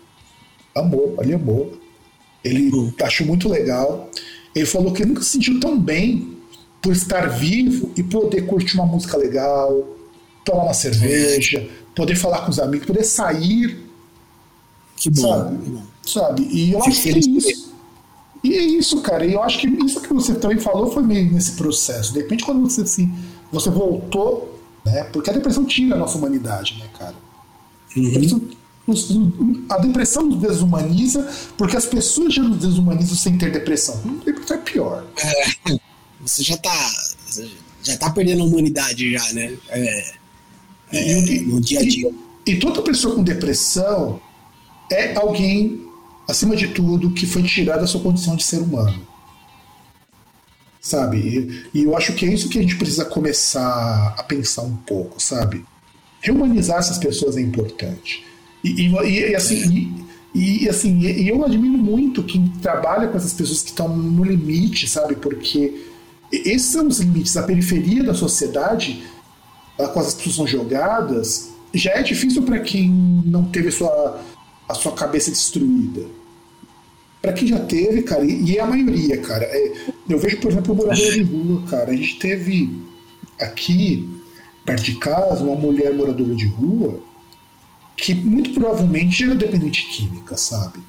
Amou, 0.79 1.15
ele 1.19 1.33
amou. 1.33 1.77
Ele 2.43 2.71
uhum. 2.71 2.93
achou 3.01 3.25
muito 3.25 3.49
legal. 3.49 4.09
Ele 4.55 4.65
falou 4.65 4.93
que 4.93 5.05
nunca 5.05 5.21
se 5.21 5.31
sentiu 5.31 5.59
tão 5.59 5.79
bem 5.79 6.37
por 6.81 6.91
estar 6.91 7.27
vivo 7.27 7.91
e 7.97 8.03
poder 8.03 8.45
curtir 8.45 8.75
uma 8.75 8.85
música 8.85 9.17
legal, 9.17 9.85
tomar 10.45 10.63
uma 10.63 10.73
cerveja, 10.73 11.67
poder 11.95 12.15
falar 12.15 12.41
com 12.41 12.51
os 12.51 12.59
amigos, 12.59 12.87
poder 12.87 13.03
sair. 13.03 13.85
Que 14.95 15.09
bom. 15.09 15.21
Sabe? 15.21 15.83
Sabe? 16.05 16.47
E 16.49 16.71
eu 16.71 16.83
acho 16.83 17.01
que 17.01 17.09
é 17.09 17.17
isso. 17.17 17.73
E 18.43 18.53
é 18.55 18.61
isso, 18.61 19.01
cara. 19.01 19.25
E 19.25 19.33
eu 19.33 19.43
acho 19.43 19.59
que 19.59 19.67
isso 19.67 19.99
que 20.01 20.13
você 20.13 20.35
também 20.35 20.57
falou 20.57 20.91
foi 20.91 21.03
meio 21.03 21.31
nesse 21.31 21.53
processo. 21.53 22.13
De 22.13 22.19
repente, 22.19 22.45
quando 22.45 22.61
você 22.61 22.81
assim, 22.81 23.13
você 23.51 23.69
voltou, 23.69 24.59
né? 24.85 25.03
Porque 25.05 25.29
a 25.29 25.33
depressão 25.33 25.65
tira 25.65 25.95
a 25.95 25.97
nossa 25.97 26.17
humanidade, 26.17 26.77
né, 26.79 26.85
cara? 26.97 27.15
Uhum. 27.95 28.49
A 29.69 29.77
depressão 29.79 30.23
nos 30.23 30.39
desumaniza 30.39 31.29
porque 31.57 31.75
as 31.75 31.85
pessoas 31.85 32.33
já 32.33 32.41
nos 32.41 32.57
desumanizam 32.57 33.15
sem 33.15 33.37
ter 33.37 33.51
depressão. 33.51 34.01
Depressão 34.25 34.57
é 34.57 34.59
pior. 34.61 35.05
É, 35.17 35.77
você 36.21 36.43
já 36.43 36.57
tá. 36.57 36.91
Já 37.83 37.97
tá 37.97 38.09
perdendo 38.09 38.43
a 38.43 38.45
humanidade 38.45 39.11
já, 39.11 39.33
né? 39.33 39.57
É, 39.69 40.13
é, 40.93 41.19
e, 41.19 41.41
no 41.41 41.59
dia 41.59 41.79
a 41.79 41.83
dia. 41.83 42.11
E, 42.45 42.51
e 42.51 42.59
toda 42.59 42.81
pessoa 42.81 43.15
com 43.15 43.23
depressão 43.23 44.21
é 44.91 45.15
alguém 45.15 45.85
acima 46.27 46.55
de 46.55 46.69
tudo, 46.69 47.11
que 47.11 47.25
foi 47.25 47.43
tirada 47.43 47.81
da 47.81 47.87
sua 47.87 48.01
condição 48.01 48.35
de 48.35 48.43
ser 48.43 48.59
humano. 48.59 49.05
Sabe? 50.81 51.17
E, 51.73 51.79
e, 51.79 51.83
eu 51.83 51.95
acho 51.97 52.13
que 52.13 52.25
é 52.25 52.33
isso 52.33 52.49
que 52.49 52.59
a 52.59 52.61
gente 52.61 52.77
precisa 52.77 53.05
começar 53.05 54.15
a 54.17 54.23
pensar 54.23 54.61
um 54.61 54.75
pouco, 54.75 55.21
sabe? 55.21 55.65
Rehumanizar 56.21 56.79
essas 56.79 56.97
pessoas 56.97 57.37
é 57.37 57.41
importante. 57.41 58.26
E, 58.75 58.87
e, 58.87 59.29
e 59.31 59.35
assim, 59.35 59.93
e, 60.33 60.69
assim, 60.69 60.99
e 60.99 61.27
eu 61.27 61.43
admiro 61.43 61.77
muito 61.77 62.23
quem 62.23 62.47
trabalha 62.61 63.07
com 63.07 63.17
essas 63.17 63.33
pessoas 63.33 63.61
que 63.61 63.69
estão 63.69 63.87
no 63.95 64.23
limite, 64.23 64.87
sabe? 64.87 65.15
Porque 65.15 65.81
esses 66.31 66.67
são 66.67 66.87
os 66.87 66.99
limites. 66.99 67.35
A 67.37 67.43
periferia 67.43 68.03
da 68.03 68.13
sociedade, 68.13 69.03
com 69.77 69.99
as 69.99 70.13
pessoas 70.13 70.35
são 70.35 70.47
jogadas, 70.47 71.49
já 71.73 71.91
é 71.91 72.03
difícil 72.03 72.43
para 72.43 72.59
quem 72.59 72.89
não 73.25 73.45
teve 73.45 73.71
sua, 73.71 74.21
a 74.67 74.73
sua 74.73 74.91
cabeça 74.91 75.31
destruída. 75.31 76.05
Para 77.21 77.33
quem 77.33 77.47
já 77.47 77.59
teve, 77.59 78.03
cara, 78.03 78.23
e, 78.23 78.57
é 78.57 78.61
a 78.61 78.67
maioria, 78.67 79.17
cara. 79.21 79.43
É, 79.43 79.73
eu 80.07 80.19
vejo, 80.19 80.37
por 80.37 80.51
exemplo, 80.51 80.73
o 80.73 80.77
morador 80.77 81.11
de 81.11 81.23
rua, 81.23 81.63
cara. 81.67 81.91
A 81.91 81.95
gente 81.95 82.19
teve 82.19 82.79
aqui, 83.39 84.07
perto 84.63 84.83
de 84.83 84.95
casa, 84.97 85.43
uma 85.43 85.55
mulher 85.55 85.93
moradora 85.95 86.35
de 86.35 86.45
rua 86.45 87.06
que 87.97 88.13
muito 88.13 88.51
provavelmente 88.51 89.23
era 89.23 89.33
dependente 89.33 89.87
química, 89.87 90.37
sabe? 90.37 90.79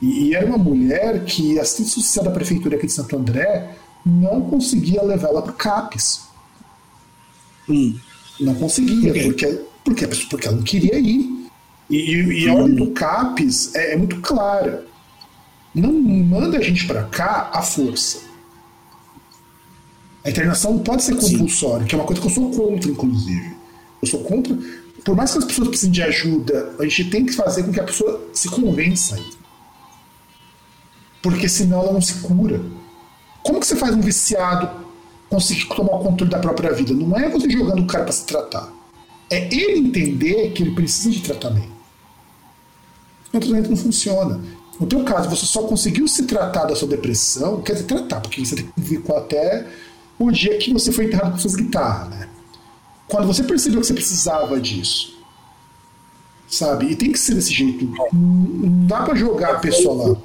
E, 0.00 0.28
e 0.28 0.34
era 0.34 0.46
uma 0.46 0.58
mulher 0.58 1.24
que 1.24 1.58
a 1.58 1.62
assistente 1.62 1.88
social 1.88 2.26
da 2.26 2.30
prefeitura 2.30 2.76
aqui 2.76 2.86
de 2.86 2.92
Santo 2.92 3.16
André 3.16 3.74
não 4.04 4.42
conseguia 4.42 5.02
levar 5.02 5.28
ela 5.28 5.42
para 5.42 5.52
CAPES. 5.54 6.22
Hum. 7.68 7.98
Não 8.38 8.54
conseguia, 8.54 9.10
okay. 9.10 9.24
porque, 9.24 9.46
porque, 9.84 10.06
porque 10.28 10.46
ela 10.46 10.56
não 10.56 10.62
queria 10.62 10.98
ir. 10.98 11.48
E, 11.88 12.44
e 12.44 12.48
a 12.48 12.54
ordem 12.54 12.74
do 12.74 12.90
CAPES 12.90 13.74
é, 13.74 13.92
é 13.94 13.96
muito 13.96 14.20
clara. 14.20 14.86
Não 15.74 15.92
manda 15.92 16.58
a 16.58 16.62
gente 16.62 16.86
para 16.86 17.04
cá 17.04 17.50
à 17.52 17.62
força. 17.62 18.20
A 20.24 20.30
internação 20.30 20.74
não 20.74 20.80
pode 20.80 21.02
ser 21.02 21.16
compulsória, 21.16 21.86
que 21.86 21.94
é 21.94 21.98
uma 21.98 22.06
coisa 22.06 22.20
que 22.20 22.28
eu 22.28 22.32
sou 22.32 22.50
contra, 22.50 22.90
inclusive. 22.90 23.56
Eu 24.02 24.08
sou 24.08 24.20
contra. 24.20 24.56
Por 25.04 25.16
mais 25.16 25.32
que 25.32 25.38
as 25.38 25.44
pessoas 25.44 25.68
precisem 25.68 25.90
de 25.90 26.02
ajuda, 26.02 26.74
a 26.78 26.84
gente 26.84 27.10
tem 27.10 27.26
que 27.26 27.32
fazer 27.32 27.64
com 27.64 27.72
que 27.72 27.80
a 27.80 27.84
pessoa 27.84 28.28
se 28.32 28.48
convença. 28.48 29.18
Porque 31.20 31.48
senão 31.48 31.80
ela 31.80 31.92
não 31.92 32.00
se 32.00 32.14
cura. 32.14 32.60
Como 33.42 33.60
que 33.60 33.66
você 33.66 33.76
faz 33.76 33.94
um 33.94 34.00
viciado 34.00 34.70
conseguir 35.28 35.66
tomar 35.66 35.96
o 35.96 35.98
controle 36.00 36.30
da 36.30 36.38
própria 36.38 36.72
vida? 36.72 36.92
Não 36.92 37.16
é 37.16 37.28
você 37.28 37.50
jogando 37.50 37.82
o 37.82 37.86
cara 37.86 38.04
para 38.04 38.12
se 38.12 38.26
tratar. 38.26 38.72
É 39.30 39.52
ele 39.54 39.78
entender 39.78 40.52
que 40.52 40.62
ele 40.62 40.74
precisa 40.74 41.10
de 41.10 41.20
tratamento 41.20 41.72
o 43.32 43.40
tratamento 43.40 43.70
não 43.70 43.76
funciona. 43.76 44.40
No 44.78 44.86
teu 44.86 45.02
caso, 45.04 45.28
você 45.28 45.46
só 45.46 45.62
conseguiu 45.62 46.06
se 46.06 46.24
tratar 46.24 46.64
da 46.64 46.74
sua 46.74 46.88
depressão, 46.88 47.60
quer 47.62 47.74
dizer, 47.74 47.86
tratar, 47.86 48.20
porque 48.20 48.44
você 48.44 48.66
ficou 48.82 49.16
até 49.16 49.66
o 50.18 50.30
dia 50.30 50.58
que 50.58 50.72
você 50.72 50.92
foi 50.92 51.06
enterrado 51.06 51.32
com 51.32 51.38
suas 51.38 51.54
guitarras, 51.54 52.10
né? 52.10 52.28
Quando 53.12 53.26
você 53.26 53.44
percebeu 53.44 53.82
que 53.82 53.86
você 53.86 53.92
precisava 53.92 54.58
disso, 54.58 55.22
sabe? 56.48 56.86
E 56.86 56.96
tem 56.96 57.12
que 57.12 57.18
ser 57.18 57.34
desse 57.34 57.52
jeito. 57.52 57.84
Não 58.10 58.86
dá 58.86 59.02
pra 59.02 59.14
jogar 59.14 59.56
a 59.56 59.58
pessoa 59.58 60.14
lá. 60.14 60.20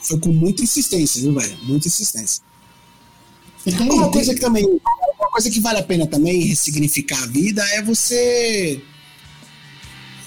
Foi 0.00 0.18
com 0.18 0.32
muita 0.32 0.62
insistência, 0.62 1.20
viu, 1.20 1.38
velho? 1.38 1.58
Muita 1.64 1.88
insistência. 1.88 2.42
Uma 3.66 4.04
tem... 4.04 4.10
coisa 4.12 4.32
que 4.32 4.40
também. 4.40 4.64
Uma 4.64 5.30
coisa 5.30 5.50
que 5.50 5.60
vale 5.60 5.78
a 5.78 5.82
pena 5.82 6.06
também 6.06 6.40
ressignificar 6.40 7.22
a 7.22 7.26
vida 7.26 7.62
é 7.74 7.82
você. 7.82 8.82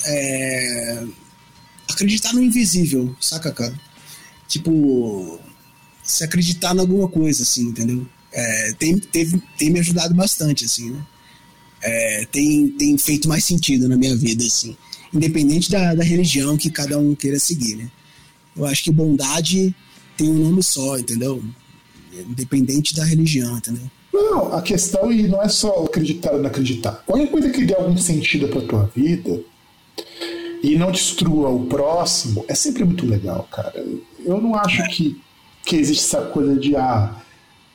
É, 0.06 1.04
acreditar 1.90 2.34
no 2.34 2.44
invisível, 2.44 3.16
saca, 3.20 3.52
cara? 3.52 3.74
Tipo, 4.48 5.40
se 6.04 6.24
acreditar 6.24 6.76
em 6.76 6.80
alguma 6.80 7.08
coisa, 7.08 7.42
assim, 7.42 7.64
entendeu? 7.64 8.06
É, 8.32 8.74
tem, 8.74 9.00
teve, 9.00 9.42
tem 9.58 9.72
me 9.72 9.80
ajudado 9.80 10.14
bastante, 10.14 10.66
assim, 10.66 10.92
né? 10.92 11.04
É, 11.84 12.26
tem, 12.32 12.70
tem 12.70 12.98
feito 12.98 13.28
mais 13.28 13.44
sentido 13.44 13.90
na 13.90 13.98
minha 13.98 14.16
vida, 14.16 14.44
assim. 14.44 14.76
Independente 15.14 15.70
da, 15.70 15.94
da 15.94 16.04
religião 16.04 16.58
que 16.58 16.70
cada 16.70 16.98
um 16.98 17.14
queira 17.14 17.40
seguir, 17.40 17.76
né? 17.76 17.92
Eu 18.56 18.66
acho 18.66 18.84
que 18.84 18.92
bondade 18.92 19.76
tem 20.18 20.30
um 20.30 20.50
nome 20.50 20.64
só, 20.64 20.98
entendeu? 20.98 21.44
Independente 22.14 22.96
da 22.96 23.04
religião, 23.04 23.58
entendeu? 23.58 23.90
Não, 24.14 24.54
a 24.54 24.62
questão 24.62 25.12
e 25.12 25.28
não 25.28 25.42
é 25.42 25.50
só 25.50 25.84
acreditar 25.84 26.34
ou 26.34 26.40
não 26.40 26.48
acreditar. 26.48 27.04
Qualquer 27.06 27.30
coisa 27.30 27.50
que 27.50 27.66
dê 27.66 27.74
algum 27.74 27.98
sentido 27.98 28.48
pra 28.48 28.62
tua 28.62 28.92
vida, 28.96 29.44
e 30.64 30.78
não 30.78 30.92
destrua 30.92 31.50
o 31.50 31.66
próximo, 31.66 32.46
é 32.48 32.56
sempre 32.56 32.86
muito 32.86 33.06
legal, 33.06 33.48
cara. 33.52 33.86
Eu 34.24 34.40
não 34.40 34.56
acho 34.56 34.88
que, 34.90 35.20
que 35.66 35.76
existe 35.76 36.06
essa 36.06 36.22
coisa 36.28 36.56
de 36.56 36.74
ah, 36.74 37.22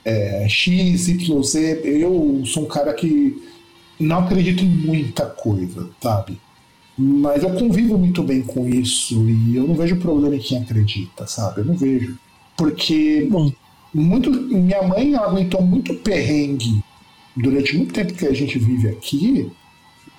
é, 0.03 0.49
X, 0.49 1.09
Y, 1.09 1.43
Z. 1.43 1.83
Eu 1.85 2.43
sou 2.47 2.65
um 2.65 2.67
cara 2.67 2.95
que 2.95 3.43
não 3.99 4.21
acredito 4.21 4.65
em 4.65 4.69
muita 4.69 5.27
coisa, 5.27 5.89
sabe? 6.01 6.39
Mas 6.97 7.43
eu 7.43 7.51
convivo 7.51 7.97
muito 7.97 8.23
bem 8.23 8.43
com 8.43 8.69
isso 8.69 9.29
e 9.29 9.57
eu 9.57 9.67
não 9.67 9.75
vejo 9.75 9.97
problema 9.97 10.35
em 10.35 10.41
quem 10.41 10.59
acredita, 10.59 11.27
sabe? 11.27 11.61
Eu 11.61 11.65
não 11.65 11.77
vejo. 11.77 12.19
Porque 12.57 13.29
Bom. 13.31 13.53
muito, 13.95 14.31
minha 14.31 14.83
mãe 14.83 15.15
aguentou 15.15 15.63
muito 15.63 15.95
perrengue 15.95 16.83
durante 17.37 17.77
muito 17.77 17.95
tempo 17.95 18.15
que 18.15 18.27
a 18.27 18.35
gente 18.35 18.59
vive 18.59 18.89
aqui, 18.89 19.49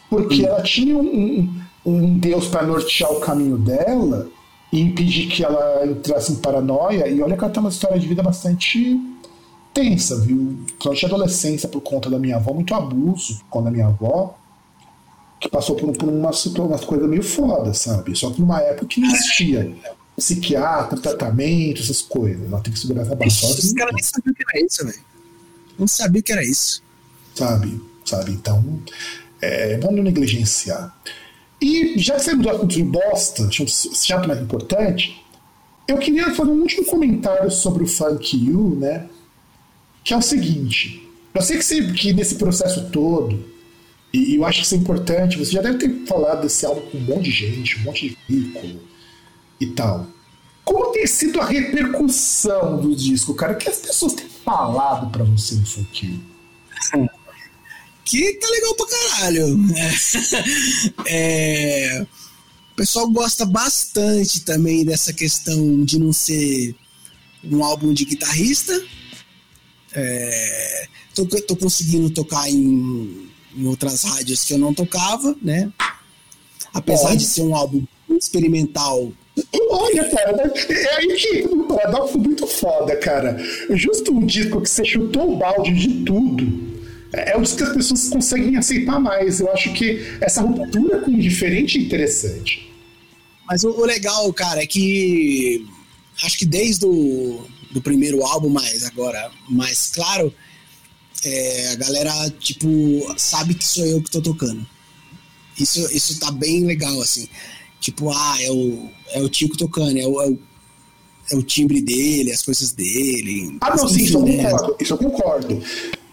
porque 0.09 0.41
hum. 0.41 0.45
ela 0.45 0.61
tinha 0.61 0.97
um, 0.97 1.53
um 1.85 2.17
Deus 2.17 2.47
para 2.47 2.65
nortear 2.65 3.11
o 3.11 3.19
caminho 3.19 3.57
dela 3.57 4.29
e 4.71 4.79
impedir 4.79 5.27
que 5.27 5.43
ela 5.43 5.85
entrasse 5.85 6.31
em 6.31 6.35
paranoia. 6.35 7.09
E 7.09 7.21
olha 7.21 7.35
que 7.35 7.43
ela 7.43 7.51
tem 7.51 7.59
uma 7.59 7.69
história 7.69 7.99
de 7.99 8.07
vida 8.07 8.23
bastante 8.23 8.97
tensa, 9.73 10.19
viu? 10.19 10.57
Durante 10.79 11.05
a 11.05 11.07
adolescência, 11.07 11.69
por 11.69 11.81
conta 11.81 12.09
da 12.09 12.19
minha 12.19 12.37
avó, 12.37 12.53
muito 12.53 12.73
abuso 12.73 13.41
com 13.49 13.67
a 13.67 13.71
minha 13.71 13.87
avó, 13.87 14.37
que 15.39 15.49
passou 15.49 15.75
por, 15.75 15.91
por 15.95 16.09
uma, 16.09 16.31
uma 16.31 16.79
coisa 16.79 17.07
meio 17.07 17.23
foda, 17.23 17.73
sabe? 17.73 18.15
Só 18.15 18.29
que 18.31 18.41
numa 18.41 18.59
época 18.61 18.85
que 18.87 18.99
não 18.99 19.09
existia 19.09 19.75
psiquiatra, 20.19 20.99
tratamento, 20.99 21.81
essas 21.81 22.01
coisas. 22.01 22.45
Ela 22.45 22.61
tem 22.61 22.73
que 22.73 22.79
segurar 22.79 23.01
essa 23.01 23.15
sozinha. 23.29 23.57
Os 23.57 23.73
caras 23.73 23.93
nem 23.93 24.03
sabiam 24.03 24.33
que 24.33 24.43
era 24.47 24.65
isso, 24.65 24.85
velho. 24.85 24.99
Não 25.77 25.87
sabia 25.87 26.21
que 26.21 26.31
era 26.31 26.43
isso. 26.43 26.83
Sabe? 27.33 27.81
Sabe? 28.05 28.31
Então, 28.31 28.81
é, 29.41 29.77
vamos 29.77 30.03
negligenciar. 30.03 30.93
E 31.61 31.97
já 31.97 32.15
que 32.15 32.21
saímos 32.21 32.45
do 32.45 32.49
assunto 32.49 32.67
de 32.67 32.83
bosta, 32.83 33.49
chato 33.51 34.27
mais 34.27 34.41
importante, 34.41 35.23
eu 35.87 35.97
queria 35.97 36.33
fazer 36.33 36.51
um 36.51 36.61
último 36.61 36.85
comentário 36.85 37.49
sobre 37.49 37.83
o 37.83 37.87
Funk 37.87 38.37
You, 38.37 38.75
né? 38.75 39.07
Que 40.03 40.13
é 40.13 40.17
o 40.17 40.21
seguinte. 40.21 41.07
Eu 41.33 41.41
sei 41.41 41.59
que, 41.59 41.93
que 41.93 42.13
nesse 42.13 42.35
processo 42.35 42.89
todo, 42.89 43.43
e 44.11 44.35
eu 44.35 44.45
acho 44.45 44.59
que 44.59 44.65
isso 44.65 44.75
é 44.75 44.77
importante, 44.77 45.37
você 45.37 45.51
já 45.51 45.61
deve 45.61 45.77
ter 45.77 46.05
falado 46.05 46.41
desse 46.41 46.65
álbum 46.65 46.81
com 46.89 46.97
um 46.97 47.01
monte 47.01 47.25
de 47.25 47.31
gente, 47.31 47.79
um 47.79 47.83
monte 47.83 48.09
de 48.09 48.17
veículo 48.27 48.81
e 49.59 49.67
tal. 49.67 50.07
Como 50.63 50.91
tem 50.91 51.07
sido 51.07 51.39
a 51.39 51.45
repercussão 51.45 52.79
do 52.79 52.95
disco, 52.95 53.33
cara? 53.33 53.53
O 53.53 53.57
que 53.57 53.69
as 53.69 53.77
pessoas 53.77 54.13
têm 54.13 54.27
falado 54.43 55.09
para 55.11 55.23
você 55.23 55.55
no 55.55 55.65
Funk 55.65 56.05
You? 56.05 57.09
que 58.09 58.33
tá 58.33 58.47
legal 58.49 58.75
pra 58.75 58.85
caralho. 58.87 59.57
É, 61.05 62.05
o 62.71 62.75
pessoal 62.75 63.07
gosta 63.09 63.45
bastante 63.45 64.41
também 64.41 64.83
dessa 64.83 65.13
questão 65.13 65.83
de 65.83 65.99
não 65.99 66.11
ser 66.11 66.75
um 67.43 67.63
álbum 67.63 67.93
de 67.93 68.05
guitarrista. 68.05 68.73
É, 69.93 70.87
tô, 71.15 71.25
tô 71.25 71.55
conseguindo 71.55 72.09
tocar 72.09 72.49
em, 72.49 73.29
em, 73.55 73.65
outras 73.65 74.03
rádios 74.03 74.43
que 74.43 74.53
eu 74.53 74.57
não 74.57 74.73
tocava, 74.73 75.35
né? 75.41 75.71
Apesar 76.73 77.13
é. 77.13 77.15
de 77.15 77.25
ser 77.25 77.41
um 77.41 77.55
álbum 77.55 77.83
experimental. 78.09 79.11
Olha, 79.69 80.09
cara, 80.09 80.53
é 80.69 80.95
aí 80.95 81.15
que 81.15 81.47
o 81.47 81.63
paradoxo 81.63 82.19
muito 82.19 82.45
foda, 82.45 82.95
cara. 82.97 83.37
Justo 83.71 84.13
um 84.13 84.25
disco 84.25 84.61
que 84.61 84.69
você 84.69 84.83
chutou 84.83 85.33
o 85.33 85.37
balde 85.37 85.73
de 85.73 86.03
tudo 86.03 86.69
é 87.11 87.35
o 87.35 87.41
que 87.41 87.63
as 87.63 87.73
pessoas 87.73 88.09
conseguem 88.09 88.57
aceitar 88.57 88.99
mais. 88.99 89.39
Eu 89.39 89.51
acho 89.51 89.73
que 89.73 90.05
essa 90.21 90.41
ruptura 90.41 90.99
com 91.01 91.11
o 91.11 91.19
diferente 91.19 91.77
é 91.77 91.81
interessante. 91.81 92.71
Mas 93.47 93.63
o, 93.63 93.71
o 93.71 93.85
legal, 93.85 94.31
cara, 94.33 94.61
é 94.61 94.67
que 94.67 95.65
acho 96.23 96.37
que 96.37 96.45
desde 96.45 96.85
o 96.85 97.43
do 97.71 97.81
primeiro 97.81 98.23
álbum, 98.23 98.49
mas 98.49 98.83
agora 98.83 99.31
mais 99.47 99.91
claro, 99.93 100.33
é, 101.23 101.71
a 101.73 101.75
galera, 101.75 102.11
tipo, 102.39 102.67
sabe 103.17 103.53
que 103.53 103.65
sou 103.65 103.85
eu 103.85 104.01
que 104.01 104.11
tô 104.11 104.21
tocando. 104.21 104.65
Isso, 105.57 105.79
isso 105.93 106.19
tá 106.19 106.31
bem 106.31 106.65
legal, 106.65 107.01
assim. 107.01 107.27
Tipo, 107.79 108.11
ah, 108.11 108.37
é 108.41 108.51
o, 108.51 108.89
é 109.11 109.21
o 109.21 109.29
Tico 109.29 109.57
tocando, 109.57 109.97
é 109.97 110.05
o, 110.05 110.21
é 110.21 110.29
o, 110.29 110.39
é 111.31 111.35
o 111.35 111.43
timbre 111.43 111.81
dele, 111.81 112.31
as 112.31 112.41
coisas 112.41 112.71
dele. 112.71 113.57
Ah, 113.61 113.75
não, 113.75 113.87
sim, 113.87 114.03
isso 114.03 114.17
eu 114.17 114.21
né? 114.23 114.43
concordo. 114.43 114.75
Isso 114.79 114.93
eu 114.93 114.97
concordo. 114.97 115.63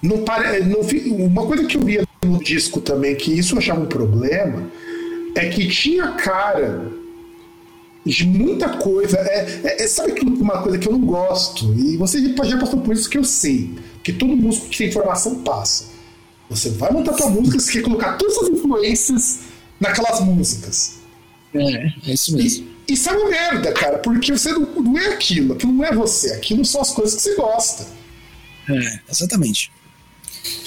Não 0.03 0.25
pare... 0.25 0.61
não... 0.65 0.81
Uma 1.27 1.47
coisa 1.47 1.65
que 1.65 1.77
eu 1.77 1.85
via 1.85 2.07
no 2.25 2.43
disco 2.43 2.81
também, 2.81 3.15
que 3.15 3.33
isso 3.33 3.55
eu 3.55 3.59
achava 3.59 3.81
um 3.81 3.87
problema, 3.87 4.71
é 5.35 5.49
que 5.49 5.69
tinha 5.69 6.13
cara 6.13 6.96
de 8.07 8.27
muita 8.27 8.69
coisa. 8.79 9.19
É, 9.19 9.61
é, 9.65 9.83
é 9.83 9.89
sabe 9.89 10.13
uma 10.21 10.63
coisa 10.63 10.79
que 10.79 10.89
eu 10.89 10.93
não 10.93 11.01
gosto? 11.01 11.75
E 11.75 11.97
você 11.97 12.23
já 12.45 12.59
passou 12.59 12.81
por 12.81 12.95
isso 12.95 13.11
que 13.11 13.19
eu 13.19 13.25
sei. 13.25 13.71
Que 14.03 14.13
todo 14.13 14.37
músico 14.37 14.69
que 14.69 14.79
tem 14.79 14.89
informação 14.89 15.43
passa. 15.43 15.87
Você 16.49 16.71
vai 16.71 16.93
montar 16.93 17.15
tua 17.15 17.29
música, 17.29 17.59
você 17.59 17.73
quer 17.73 17.83
colocar 17.83 18.13
todas 18.13 18.39
as 18.39 18.49
influências 18.49 19.41
naquelas 19.81 20.21
músicas. 20.21 20.99
É, 21.53 21.93
é 22.07 22.15
isso 22.15 22.35
mesmo. 22.37 22.67
E, 22.89 22.93
isso 22.93 23.09
é 23.09 23.13
uma 23.13 23.29
merda, 23.29 23.73
cara, 23.73 23.99
porque 23.99 24.31
você 24.31 24.53
não, 24.53 24.61
não 24.81 24.97
é 24.97 25.09
aquilo, 25.09 25.55
aquilo 25.55 25.73
não 25.73 25.85
é 25.85 25.93
você, 25.93 26.33
aquilo 26.35 26.65
são 26.65 26.81
as 26.81 26.93
coisas 26.93 27.17
que 27.17 27.23
você 27.23 27.35
gosta. 27.35 27.85
É, 28.69 29.01
exatamente. 29.11 29.73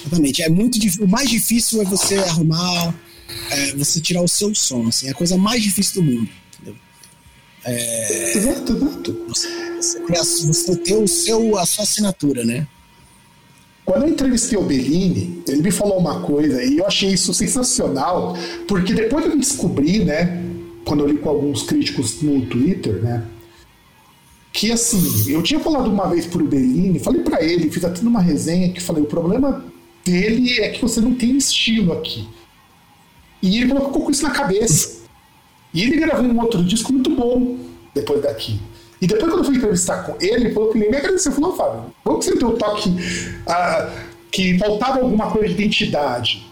Exatamente. 0.01 0.41
É 0.41 0.49
muito 0.49 0.77
O 1.01 1.07
mais 1.07 1.29
difícil 1.29 1.81
é 1.81 1.85
você 1.85 2.17
arrumar, 2.17 2.93
é, 3.51 3.71
você 3.75 4.01
tirar 4.01 4.21
o 4.21 4.27
seu 4.27 4.53
som. 4.53 4.87
Assim, 4.87 5.07
é 5.07 5.11
a 5.11 5.13
coisa 5.13 5.37
mais 5.37 5.63
difícil 5.63 6.01
do 6.01 6.11
mundo. 6.11 6.29
É, 7.65 8.37
exato, 8.37 8.73
exato. 8.73 9.25
Você, 9.27 9.99
ter, 9.99 10.17
a, 10.17 10.23
você 10.23 10.93
o 10.95 11.07
seu, 11.07 11.57
a 11.57 11.65
sua 11.65 11.83
assinatura, 11.83 12.43
né? 12.43 12.67
Quando 13.85 14.03
eu 14.03 14.09
entrevistei 14.09 14.57
o 14.57 14.61
Bellini, 14.61 15.41
ele 15.47 15.63
me 15.63 15.71
falou 15.71 15.97
uma 15.97 16.21
coisa 16.21 16.63
e 16.63 16.77
eu 16.77 16.85
achei 16.85 17.09
isso 17.09 17.33
sensacional, 17.33 18.37
porque 18.67 18.93
depois 18.93 19.25
eu 19.25 19.35
descobri, 19.35 20.05
né, 20.05 20.43
quando 20.85 20.99
eu 20.99 21.07
li 21.07 21.17
com 21.17 21.27
alguns 21.27 21.63
críticos 21.63 22.21
no 22.21 22.45
Twitter, 22.45 23.01
né, 23.01 23.25
que 24.53 24.71
assim, 24.71 25.31
eu 25.31 25.41
tinha 25.41 25.59
falado 25.59 25.89
uma 25.89 26.07
vez 26.07 26.27
pro 26.27 26.45
Bellini, 26.45 26.99
falei 26.99 27.23
para 27.23 27.43
ele, 27.43 27.71
fiz 27.71 27.83
até 27.83 28.01
numa 28.01 28.21
resenha 28.21 28.71
que 28.71 28.79
falei, 28.79 29.01
o 29.01 29.07
problema 29.07 29.65
dele 30.05 30.59
é 30.59 30.69
que 30.69 30.81
você 30.83 31.01
não 31.01 31.15
tem 31.15 31.35
estilo 31.37 31.93
aqui. 31.93 32.27
E 33.41 33.57
ele 33.57 33.73
colocou 33.73 34.03
com 34.03 34.11
isso 34.11 34.21
na 34.21 34.31
cabeça. 34.31 34.98
E 35.73 35.83
ele 35.83 35.97
gravou 35.97 36.25
um 36.25 36.39
outro 36.39 36.63
disco 36.63 36.91
muito 36.91 37.09
bom 37.11 37.57
depois 37.93 38.21
daqui. 38.21 38.59
E 39.01 39.07
depois, 39.07 39.31
quando 39.31 39.39
eu 39.39 39.45
fui 39.45 39.55
entrevistar 39.55 40.03
com 40.03 40.15
ele, 40.19 40.45
ele 40.45 40.53
falou 40.53 40.71
que 40.71 40.77
ele 40.77 40.89
me 40.89 40.97
agradeceu. 40.97 41.31
Falou, 41.31 41.55
Fábio, 41.55 41.85
como 42.03 42.19
que 42.19 42.25
você 42.25 42.35
deu 42.35 42.49
o 42.49 42.57
toque 42.57 42.93
ah, 43.47 43.89
que 44.31 44.57
faltava 44.57 44.99
alguma 44.99 45.31
coisa 45.31 45.47
de 45.47 45.53
identidade? 45.53 46.49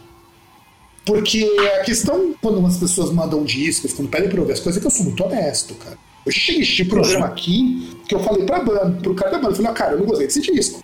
Porque 1.05 1.49
a 1.79 1.83
questão, 1.83 2.33
quando 2.41 2.65
as 2.65 2.77
pessoas 2.77 3.11
mandam 3.11 3.43
discos, 3.43 3.93
quando 3.93 4.09
pedem 4.09 4.29
pra 4.29 4.39
ouvir 4.39 4.53
as 4.53 4.59
coisas, 4.59 4.77
é 4.77 4.81
que 4.81 4.87
eu 4.87 4.91
sou 4.91 5.05
muito 5.05 5.23
honesto, 5.23 5.73
cara. 5.75 5.97
Eu 6.25 6.31
cheguei 6.31 6.61
este 6.61 6.83
programa 6.83 7.27
aqui 7.27 7.97
que 8.07 8.13
eu 8.13 8.19
falei 8.19 8.45
pra 8.45 8.59
banda, 8.59 8.99
pro 9.01 9.15
cara 9.15 9.31
da 9.31 9.37
banda, 9.37 9.51
eu 9.51 9.55
falei, 9.55 9.71
ah, 9.71 9.73
cara, 9.73 9.91
eu 9.93 9.99
não 9.99 10.05
gostei 10.05 10.27
desse 10.27 10.41
disco. 10.41 10.83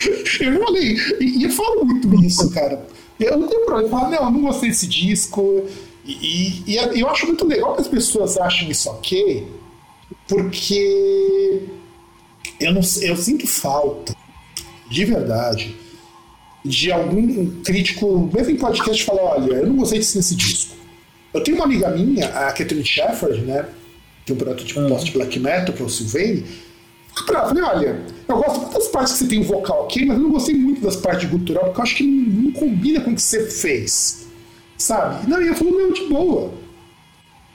eu 0.40 0.64
falei, 0.64 0.96
e, 1.20 1.38
e 1.38 1.44
eu 1.44 1.50
falo 1.50 1.84
muito 1.84 2.14
isso, 2.22 2.50
cara. 2.50 2.86
Eu 3.18 3.38
não 3.38 3.48
tenho 3.48 3.64
problema, 3.64 3.88
eu 3.88 3.90
falo, 3.90 4.10
não, 4.10 4.24
eu 4.24 4.30
não 4.30 4.40
gostei 4.42 4.68
desse 4.68 4.86
disco. 4.86 5.64
E, 6.04 6.62
e, 6.66 6.74
e, 6.74 7.00
eu 7.00 7.08
acho 7.08 7.26
muito 7.26 7.46
legal 7.46 7.74
que 7.74 7.80
as 7.80 7.88
pessoas 7.88 8.36
achem 8.36 8.70
isso 8.70 8.90
ok, 8.90 9.46
porque 10.28 11.62
eu, 12.60 12.72
não, 12.72 12.82
eu 13.02 13.16
sinto 13.16 13.46
falta, 13.46 14.14
de 14.90 15.04
verdade, 15.04 15.74
de 16.64 16.92
algum 16.92 17.62
crítico, 17.62 18.30
mesmo 18.32 18.50
em 18.50 18.56
podcast, 18.56 19.02
falar: 19.04 19.22
olha, 19.22 19.54
eu 19.54 19.66
não 19.66 19.76
gostei 19.76 19.98
desse 19.98 20.34
disco. 20.34 20.74
Eu 21.32 21.42
tenho 21.42 21.56
uma 21.56 21.64
amiga 21.64 21.90
minha, 21.90 22.26
a 22.26 22.52
Catherine 22.52 22.84
Shepard, 22.84 23.40
né? 23.40 23.66
tem 24.24 24.34
um 24.34 24.38
projeto 24.38 24.64
de 24.64 24.74
post 24.74 25.12
black 25.12 25.38
metal, 25.38 25.74
que 25.74 25.82
é 25.82 25.84
o 25.84 25.88
Sylvain. 25.88 26.44
Pra, 27.26 27.46
falei, 27.46 27.62
olha, 27.62 28.00
eu 28.26 28.36
gosto 28.36 28.60
muito 28.60 28.72
das 28.72 28.88
partes 28.88 29.12
que 29.12 29.18
você 29.20 29.26
tem 29.26 29.40
o 29.40 29.44
vocal 29.44 29.84
ok, 29.84 30.04
mas 30.04 30.16
eu 30.16 30.22
não 30.22 30.30
gostei 30.30 30.54
muito 30.54 30.80
das 30.80 30.96
partes 30.96 31.28
gutural, 31.28 31.64
porque 31.66 31.80
eu 31.80 31.82
acho 31.82 31.96
que 31.96 32.04
não, 32.04 32.42
não 32.42 32.52
combina 32.52 33.00
com 33.00 33.10
o 33.10 33.14
que 33.14 33.22
você 33.22 33.48
fez. 33.50 34.26
Sabe? 34.76 35.28
Não, 35.28 35.40
e 35.40 35.48
eu 35.48 35.54
falei, 35.54 35.72
meu, 35.72 35.92
de 35.92 36.04
boa. 36.06 36.52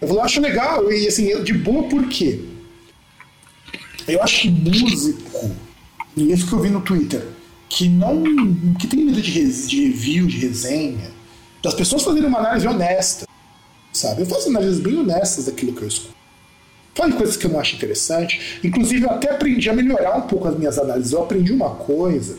Eu 0.01 0.07
eu 0.07 0.21
acho 0.21 0.39
legal, 0.39 0.91
e 0.91 1.07
assim, 1.07 1.43
de 1.43 1.53
boa 1.53 1.83
por 1.83 2.07
quê? 2.07 2.39
Eu 4.07 4.23
acho 4.23 4.41
que 4.41 4.49
músico, 4.49 5.51
e 6.15 6.31
isso 6.31 6.47
que 6.47 6.53
eu 6.53 6.59
vi 6.59 6.69
no 6.69 6.81
Twitter, 6.81 7.25
que 7.67 7.87
não. 7.87 8.23
que 8.79 8.87
tem 8.87 9.05
medo 9.05 9.21
de, 9.21 9.67
de 9.67 9.87
review, 9.87 10.25
de 10.25 10.37
resenha, 10.37 11.11
das 11.61 11.73
pessoas 11.73 12.03
fazerem 12.03 12.27
uma 12.27 12.39
análise 12.39 12.67
honesta. 12.67 13.27
Sabe? 13.91 14.21
Eu 14.21 14.25
faço 14.25 14.49
análises 14.49 14.79
bem 14.79 14.97
honestas 14.97 15.45
daquilo 15.45 15.73
que 15.73 15.81
eu 15.81 15.87
escuto. 15.87 16.15
Fale 16.95 17.13
coisas 17.13 17.37
que 17.37 17.45
eu 17.45 17.51
não 17.51 17.59
acho 17.59 17.75
interessante. 17.75 18.59
Inclusive, 18.63 19.05
eu 19.05 19.11
até 19.11 19.31
aprendi 19.31 19.69
a 19.69 19.73
melhorar 19.73 20.17
um 20.17 20.21
pouco 20.21 20.47
as 20.47 20.57
minhas 20.57 20.77
análises. 20.77 21.11
Eu 21.11 21.23
aprendi 21.23 21.51
uma 21.51 21.71
coisa 21.75 22.37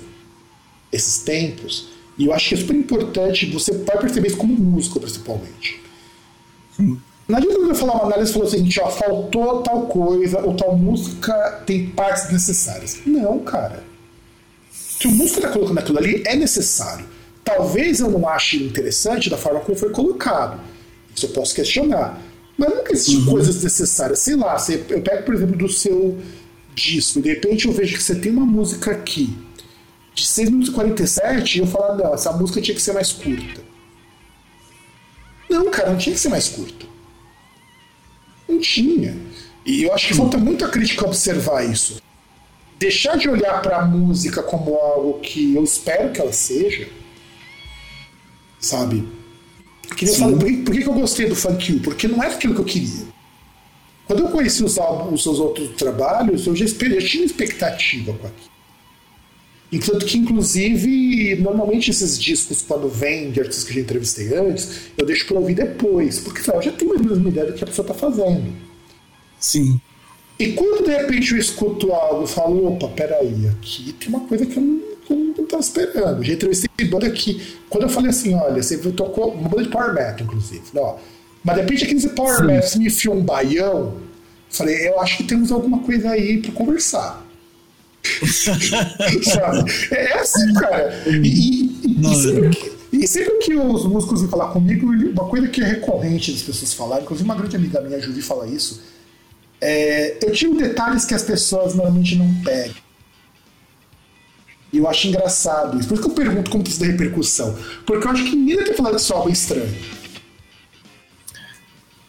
esses 0.92 1.22
tempos, 1.22 1.88
e 2.20 2.26
eu 2.26 2.34
acho 2.34 2.50
que 2.50 2.54
é 2.54 2.58
super 2.58 2.76
importante, 2.76 3.46
você 3.46 3.72
vai 3.72 3.96
perceber 3.96 4.28
isso 4.28 4.36
como 4.36 4.52
músico, 4.52 5.00
principalmente. 5.00 5.80
Sim. 6.76 7.00
Não 7.26 7.38
adianta 7.38 7.58
eu 7.60 7.74
falar 7.74 7.94
uma 7.94 8.04
análise 8.04 8.30
falar 8.30 8.44
o 8.44 8.50
seguinte, 8.50 8.78
ó, 8.78 8.90
faltou 8.90 9.62
tal 9.62 9.86
coisa, 9.86 10.38
ou 10.40 10.54
tal 10.54 10.76
música 10.76 11.62
tem 11.64 11.86
partes 11.86 12.30
necessárias. 12.30 12.98
Não, 13.06 13.38
cara. 13.38 13.82
Se 14.70 15.06
o 15.06 15.10
músico 15.12 15.38
está 15.38 15.48
colocando 15.48 15.78
aquilo 15.78 15.96
ali, 15.96 16.22
é 16.26 16.36
necessário. 16.36 17.06
Talvez 17.42 18.00
eu 18.00 18.10
não 18.10 18.28
ache 18.28 18.62
interessante 18.62 19.30
da 19.30 19.38
forma 19.38 19.60
como 19.60 19.78
foi 19.78 19.88
colocado. 19.88 20.60
Isso 21.16 21.24
eu 21.24 21.30
posso 21.30 21.54
questionar. 21.54 22.20
Mas 22.58 22.68
nunca 22.68 22.92
existe 22.92 23.16
uhum. 23.16 23.30
coisas 23.30 23.62
necessárias. 23.62 24.18
Sei 24.18 24.36
lá, 24.36 24.62
eu 24.90 25.00
pego, 25.00 25.22
por 25.22 25.34
exemplo, 25.34 25.56
do 25.56 25.70
seu 25.70 26.18
disco, 26.74 27.18
e 27.18 27.22
de 27.22 27.30
repente 27.30 27.66
eu 27.66 27.72
vejo 27.72 27.96
que 27.96 28.02
você 28.02 28.14
tem 28.14 28.30
uma 28.30 28.44
música 28.44 28.90
aqui 28.90 29.34
de 30.20 30.26
6 30.26 30.50
minutos 30.50 30.70
e 30.70 30.74
47 30.74 31.56
e 31.56 31.60
eu 31.60 31.66
falo, 31.66 31.96
não, 31.96 32.14
essa 32.14 32.32
música 32.32 32.60
tinha 32.60 32.74
que 32.74 32.82
ser 32.82 32.92
mais 32.92 33.12
curta. 33.12 33.62
Não, 35.48 35.70
cara, 35.70 35.90
não 35.90 35.98
tinha 35.98 36.14
que 36.14 36.20
ser 36.20 36.28
mais 36.28 36.48
curta. 36.48 36.86
Não 38.48 38.60
tinha. 38.60 39.16
E 39.64 39.82
eu 39.82 39.92
acho 39.92 40.08
que 40.08 40.14
falta 40.14 40.38
muita 40.38 40.68
crítica 40.68 41.06
observar 41.06 41.64
isso. 41.64 42.00
Deixar 42.78 43.16
de 43.16 43.28
olhar 43.28 43.60
para 43.60 43.78
a 43.78 43.84
música 43.84 44.42
como 44.42 44.74
algo 44.76 45.20
que 45.20 45.54
eu 45.54 45.62
espero 45.64 46.12
que 46.12 46.20
ela 46.20 46.32
seja, 46.32 46.88
sabe? 48.58 49.06
Que 49.96 50.08
eu 50.08 50.14
por, 50.14 50.44
que, 50.44 50.56
por 50.58 50.74
que 50.74 50.86
eu 50.86 50.94
gostei 50.94 51.28
do 51.28 51.36
Funk 51.36 51.72
You? 51.72 51.80
Porque 51.80 52.08
não 52.08 52.22
era 52.22 52.34
aquilo 52.34 52.54
que 52.54 52.60
eu 52.60 52.64
queria. 52.64 53.06
Quando 54.06 54.20
eu 54.20 54.28
conheci 54.28 54.64
os, 54.64 54.78
álbuns, 54.78 55.14
os 55.14 55.22
seus 55.22 55.38
outros 55.38 55.70
trabalhos, 55.76 56.46
eu 56.46 56.56
já, 56.56 56.64
esperei, 56.64 57.00
já 57.00 57.08
tinha 57.08 57.24
expectativa 57.24 58.12
com 58.12 58.26
aquilo. 58.26 58.49
E 59.72 59.78
tanto 59.78 60.04
que, 60.04 60.18
inclusive, 60.18 61.36
normalmente 61.36 61.90
esses 61.90 62.18
discos, 62.18 62.60
quando 62.62 62.88
vêm 62.88 63.30
de 63.30 63.40
artistas 63.40 63.64
que 63.64 63.74
já 63.74 63.80
entrevistei 63.80 64.34
antes, 64.36 64.90
eu 64.98 65.06
deixo 65.06 65.26
para 65.26 65.38
ouvir 65.38 65.54
depois, 65.54 66.18
porque 66.18 66.40
eu 66.50 66.60
já 66.60 66.72
tenho 66.72 66.92
uma 66.94 67.28
ideia 67.28 67.46
do 67.46 67.52
que 67.52 67.62
a 67.62 67.66
pessoa 67.66 67.86
está 67.86 67.94
fazendo. 67.94 68.52
Sim. 69.38 69.80
E 70.38 70.52
quando 70.52 70.84
de 70.84 70.90
repente 70.90 71.32
eu 71.32 71.38
escuto 71.38 71.92
algo 71.92 72.24
e 72.24 72.26
falo, 72.26 72.66
opa, 72.66 72.88
peraí, 72.88 73.46
aqui 73.48 73.92
tem 73.92 74.08
uma 74.08 74.20
coisa 74.20 74.44
que 74.44 74.56
eu 74.56 74.62
não, 74.62 74.80
que 75.06 75.12
eu 75.12 75.16
não 75.16 75.44
estava 75.44 75.62
esperando. 75.62 76.24
Já 76.24 76.32
entrevistei 76.32 76.88
banda 76.88 77.06
aqui. 77.06 77.40
Quando 77.68 77.84
eu 77.84 77.88
falei 77.88 78.10
assim, 78.10 78.34
olha, 78.34 78.62
você 78.62 78.76
tocou 78.78 79.32
uma 79.32 79.48
banda 79.48 79.64
de 79.64 79.68
Power 79.68 79.94
Metal, 79.94 80.22
inclusive. 80.22 80.62
Ó, 80.76 80.96
mas 81.44 81.54
de 81.54 81.62
repente 81.62 81.84
aquele 81.84 82.08
Power 82.08 82.36
Sim. 82.38 82.44
Metal 82.44 82.78
me 82.78 82.86
enfiou 82.86 83.14
um 83.14 83.22
baião. 83.22 83.96
Falei, 84.48 84.88
eu 84.88 84.98
acho 85.00 85.18
que 85.18 85.24
temos 85.24 85.52
alguma 85.52 85.78
coisa 85.80 86.10
aí 86.10 86.38
para 86.38 86.52
conversar. 86.52 87.29
É, 89.90 90.04
é 90.04 90.18
assim, 90.18 90.52
cara. 90.54 91.02
E, 91.06 91.80
e, 91.84 92.14
sempre 92.14 92.50
que, 92.50 92.72
e, 92.92 93.08
sempre 93.08 93.38
que, 93.38 93.54
os 93.54 93.86
músicos 93.86 94.20
vêm 94.20 94.30
falar 94.30 94.48
comigo, 94.48 94.86
uma 94.86 95.28
coisa 95.28 95.48
que 95.48 95.60
é 95.60 95.64
recorrente 95.64 96.32
das 96.32 96.42
pessoas 96.42 96.74
falarem, 96.74 97.04
inclusive 97.04 97.28
uma 97.28 97.34
grande 97.34 97.56
amiga 97.56 97.80
minha, 97.80 97.96
a 97.96 98.00
Juvi, 98.00 98.22
fala 98.22 98.46
isso. 98.46 98.82
É, 99.60 100.18
eu 100.24 100.32
tiro 100.32 100.54
detalhes 100.56 101.04
que 101.04 101.14
as 101.14 101.22
pessoas 101.22 101.74
normalmente 101.74 102.16
não 102.16 102.32
pegam. 102.42 102.76
E 104.72 104.78
eu 104.78 104.88
acho 104.88 105.08
engraçado 105.08 105.78
isso. 105.78 105.88
Por 105.88 105.94
isso 105.94 106.02
que 106.02 106.10
eu 106.10 106.14
pergunto 106.14 106.50
como 106.50 106.62
que 106.62 106.70
isso 106.70 106.80
dá 106.80 106.86
repercussão. 106.86 107.58
Porque 107.84 108.06
eu 108.06 108.10
acho 108.10 108.24
que 108.24 108.36
ninguém 108.36 108.64
tem 108.64 108.74
falado 108.74 108.94
que 108.94 109.00
isso 109.00 109.12
é 109.12 109.16
algo 109.16 109.30
estranho. 109.30 109.76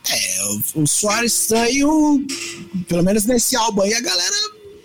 É, 0.09 0.41
o 0.76 0.86
Soares 0.86 1.41
estranho, 1.41 2.26
pelo 2.88 3.03
menos 3.03 3.26
nesse 3.26 3.55
álbum 3.55 3.82
aí, 3.82 3.93
a 3.93 4.01
galera 4.01 4.36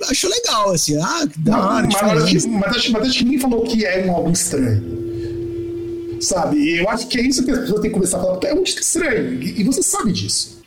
achou 0.04 0.30
legal, 0.30 0.72
assim, 0.72 0.96
ah, 1.00 1.26
que 1.30 1.38
da 1.40 1.58
hora. 1.58 1.88
Mas, 1.90 2.02
mas, 2.02 2.22
acho, 2.24 2.48
mas, 2.48 2.76
acho, 2.76 2.92
mas 2.92 3.08
acho 3.08 3.18
que 3.18 3.24
ninguém 3.24 3.40
falou 3.40 3.62
que 3.62 3.84
é 3.84 4.04
um 4.06 4.12
álbum 4.12 4.32
estranho. 4.32 5.06
Sabe? 6.20 6.78
Eu 6.78 6.88
acho 6.88 7.06
que 7.08 7.18
é 7.18 7.22
isso 7.22 7.44
que 7.44 7.50
as 7.50 7.60
pessoas 7.60 7.80
têm 7.80 7.90
que 7.90 7.94
começar 7.94 8.18
a 8.18 8.20
falar, 8.22 8.38
é 8.44 8.54
um 8.54 8.62
estranho. 8.62 9.42
E, 9.42 9.62
você 9.64 9.82
sabe 9.82 10.12
disso. 10.12 10.62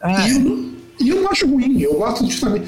Ah, 0.00 0.28
e, 0.28 0.32
eu, 0.32 0.70
e 1.00 1.08
eu 1.08 1.22
não 1.22 1.30
acho 1.30 1.46
ruim, 1.46 1.80
eu 1.80 1.94
gosto 1.94 2.24
justamente. 2.26 2.66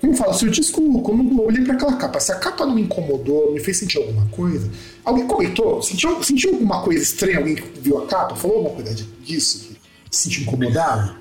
Como 0.00 0.14
fala, 0.14 0.34
se 0.34 0.44
o 0.44 0.50
disco, 0.50 1.00
quando 1.00 1.32
eu 1.32 1.46
olhei 1.46 1.64
para 1.64 1.74
aquela 1.74 1.96
capa, 1.96 2.20
se 2.20 2.30
a 2.30 2.34
capa 2.34 2.66
não 2.66 2.74
me 2.74 2.82
incomodou, 2.82 3.54
me 3.54 3.60
fez 3.60 3.78
sentir 3.78 3.96
alguma 3.96 4.26
coisa, 4.26 4.70
alguém 5.02 5.26
comentou, 5.26 5.82
sentiu, 5.82 6.22
sentiu 6.22 6.52
alguma 6.52 6.82
coisa 6.82 7.02
estranha, 7.02 7.38
alguém 7.38 7.56
viu 7.80 7.96
a 7.98 8.06
capa, 8.06 8.36
falou 8.36 8.58
alguma 8.58 8.74
coisa 8.74 8.94
disso, 9.22 9.70
se 10.10 10.22
sentiu 10.24 10.42
incomodado? 10.42 11.16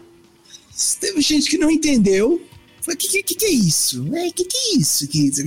Teve 1.00 1.22
gente 1.22 1.50
que 1.50 1.58
não 1.58 1.72
entendeu, 1.72 2.42
Falei, 2.84 2.96
o 2.96 2.98
que, 2.98 3.24
que, 3.24 3.36
que, 3.36 3.46
é 3.46 3.50
isso? 3.50 4.04
O 4.04 4.16
é, 4.16 4.30
que, 4.30 4.44
que 4.44 4.58
é 4.58 4.76
isso? 4.76 5.08
Que, 5.08 5.32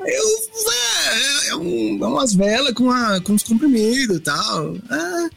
eu, 0.00 0.38
é, 0.70 1.48
é, 1.48 1.56
um, 1.56 2.02
é 2.02 2.06
umas 2.06 2.32
velas 2.32 2.72
com, 2.72 2.88
com 3.22 3.34
os 3.34 3.42
comprimidos 3.42 4.16
e 4.16 4.20
tal. 4.20 4.74
Ah, 4.88 5.28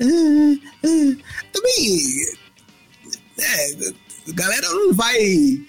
ah, 0.00 0.54
ah. 0.84 1.16
Também, 1.52 1.98
é, 3.36 3.92
a 4.28 4.32
galera 4.32 4.68
não 4.68 4.94
vai 4.94 5.60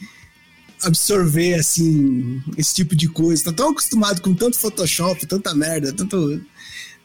absorver, 0.84 1.56
assim, 1.56 2.44
esse 2.58 2.76
tipo 2.76 2.96
de 2.96 3.10
coisa. 3.10 3.46
Tá 3.46 3.54
tão 3.54 3.72
acostumado 3.72 4.22
com 4.22 4.36
tanto 4.36 4.60
Photoshop, 4.60 5.26
tanta 5.26 5.56
merda, 5.56 5.92
tanto 5.92 6.40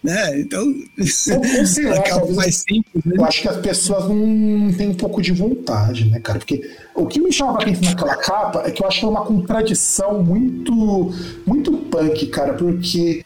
né? 0.04 0.38
Então, 0.38 0.62
ou, 0.62 1.04
sei 1.66 1.86
lá, 1.86 2.02
talvez, 2.02 2.36
mais 2.36 2.56
simples, 2.56 3.04
né? 3.06 3.14
eu 3.16 3.24
acho 3.24 3.40
que 3.40 3.48
as 3.48 3.56
pessoas 3.56 4.04
não 4.06 4.70
têm 4.74 4.90
um 4.90 4.94
pouco 4.94 5.22
de 5.22 5.32
vontade, 5.32 6.04
né, 6.10 6.20
cara? 6.20 6.38
Porque 6.38 6.70
o 6.94 7.06
que 7.06 7.18
me 7.18 7.32
chamava 7.32 7.62
atenção 7.62 7.84
naquela 7.84 8.16
capa 8.16 8.62
é 8.66 8.70
que 8.70 8.82
eu 8.82 8.86
acho 8.86 9.00
que 9.00 9.06
é 9.06 9.08
uma 9.08 9.24
contradição 9.24 10.22
muito, 10.22 11.10
muito 11.46 11.72
punk, 11.72 12.26
cara, 12.26 12.52
porque 12.52 13.24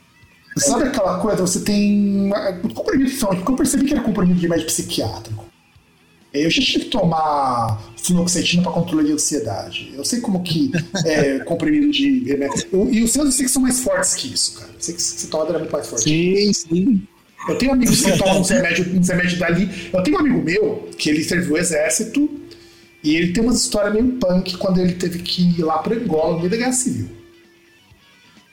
sabe 0.57 0.85
aquela 0.85 1.19
coisa, 1.19 1.43
você 1.43 1.61
tem 1.61 2.31
comprimido, 2.73 3.11
porque 3.27 3.53
eu 3.53 3.57
percebi 3.57 3.85
que 3.85 3.95
era 3.95 4.03
comprimido 4.03 4.39
de 4.39 4.49
médico 4.49 4.69
psiquiátrico. 4.69 5.45
Eu 6.33 6.51
já 6.51 6.63
tive 6.63 6.85
que 6.85 6.91
tomar 6.91 7.83
fluoxetina 7.97 8.63
para 8.63 8.73
controle 8.73 9.07
de 9.07 9.13
ansiedade. 9.13 9.93
Eu 9.97 10.05
sei 10.05 10.21
como 10.21 10.43
que 10.43 10.71
é 11.05 11.39
comprimido 11.45 11.91
de 11.91 12.25
remédio. 12.25 12.67
E 12.91 13.03
os 13.03 13.13
seus 13.13 13.27
eu 13.27 13.33
sei 13.33 13.47
que 13.47 13.51
são 13.51 13.63
mais 13.63 13.81
fortes 13.81 14.15
que 14.15 14.33
isso, 14.33 14.59
cara. 14.59 14.71
Eu 14.73 14.81
sei 14.81 14.95
que 14.95 15.03
você 15.03 15.27
toma 15.29 15.49
é 15.49 15.59
muito 15.59 15.73
mais 15.73 15.87
forte. 15.87 16.05
Sim, 16.05 16.53
sim. 16.53 17.03
Eu 17.49 17.57
tenho 17.57 17.73
amigos 17.73 18.03
que 18.03 18.19
tomam 18.19 18.41
uns 18.41 18.51
remédios, 18.51 18.87
uns 18.89 19.09
remédios 19.09 19.39
dali. 19.39 19.91
Eu 19.93 20.03
tenho 20.03 20.17
um 20.19 20.21
amigo 20.21 20.43
meu 20.43 20.89
que 20.99 21.09
ele 21.09 21.25
serviu 21.25 21.55
o 21.55 21.59
exército 21.59 22.29
e 23.03 23.17
ele 23.17 23.33
tem 23.33 23.43
uma 23.43 23.55
história 23.55 23.91
meio 23.91 24.19
punk 24.19 24.59
quando 24.59 24.81
ele 24.81 24.95
teve 24.95 25.21
que 25.21 25.59
ir 25.59 25.63
lá 25.63 25.79
para 25.79 25.95
Angola 25.95 26.35
no 26.35 26.39
meio 26.41 26.51
da 26.51 26.57
guerra 26.57 26.73
civil. 26.73 27.09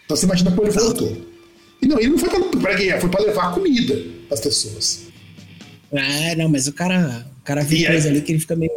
Então 0.05 0.15
você 0.15 0.25
imagina 0.25 0.51
como 0.51 0.63
ele 0.63 0.71
voltou. 0.71 1.17
E 1.81 1.87
não, 1.87 1.99
ele 1.99 2.09
não 2.09 2.17
foi 2.17 2.29
para 2.29 2.73
guerra, 2.73 3.01
foi 3.01 3.09
para 3.09 3.25
levar 3.25 3.53
comida 3.53 4.01
para 4.27 4.35
as 4.35 4.41
pessoas. 4.41 5.07
Ah, 5.91 6.35
não, 6.37 6.47
mas 6.47 6.67
o 6.67 6.73
cara 6.73 7.25
cara 7.45 7.63
vê 7.63 7.85
coisa 7.85 8.09
ali 8.09 8.21
que 8.21 8.31
ele 8.31 8.39
fica 8.39 8.55
meio. 8.55 8.71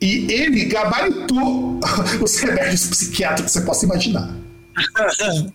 E 0.00 0.32
ele 0.32 0.64
gabaritou 0.64 1.80
os 2.22 2.36
remédios 2.38 2.86
psiquiátricos 2.86 3.52
que 3.52 3.58
você 3.58 3.64
possa 3.64 3.84
imaginar. 3.84 4.36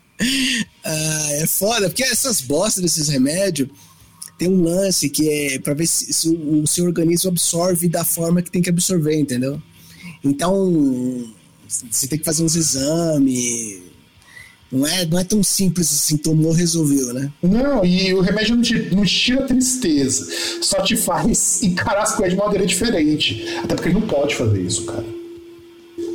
ah, 0.84 1.28
é 1.32 1.48
foda, 1.48 1.90
porque 1.90 2.04
essas 2.04 2.42
bostas 2.42 2.84
desses 2.84 3.10
remédios 3.10 3.70
tem 4.38 4.48
um 4.48 4.64
lance 4.64 5.10
que 5.10 5.30
é 5.30 5.60
para 5.60 5.74
ver 5.74 5.86
se, 5.86 6.14
se, 6.14 6.30
o 6.30 6.66
seu 6.66 6.86
organismo 6.86 7.30
absorve 7.30 7.90
da 7.90 8.06
forma 8.06 8.42
que 8.42 8.50
tem 8.50 8.62
que 8.62 8.70
absorver, 8.70 9.20
entendeu? 9.20 9.62
Então, 10.24 11.28
você 11.68 12.08
tem 12.08 12.18
que 12.18 12.26
fazer 12.26 12.44
uns 12.44 12.56
exames, 12.56 13.82
não 14.72 14.86
é, 14.86 15.06
não 15.06 15.20
é 15.20 15.24
tão 15.24 15.42
simples 15.42 15.92
assim, 15.92 16.18
tomou, 16.18 16.52
resolveu, 16.52 17.14
né? 17.14 17.32
Não, 17.42 17.84
e 17.84 18.14
o 18.14 18.22
remédio 18.22 18.56
não 18.56 18.62
te, 18.62 18.96
não 18.96 19.04
te 19.04 19.16
tira 19.16 19.42
tristeza, 19.44 20.32
só 20.62 20.82
te 20.82 20.96
faz 20.96 21.64
encarar 21.64 22.04
as 22.04 22.16
coisas 22.16 22.34
de 22.34 22.40
maneira 22.40 22.66
diferente. 22.66 23.46
Até 23.64 23.76
porque 23.76 23.90
ele 23.90 24.00
não 24.00 24.08
pode 24.08 24.36
fazer 24.36 24.62
isso, 24.62 24.86
cara. 24.86 25.06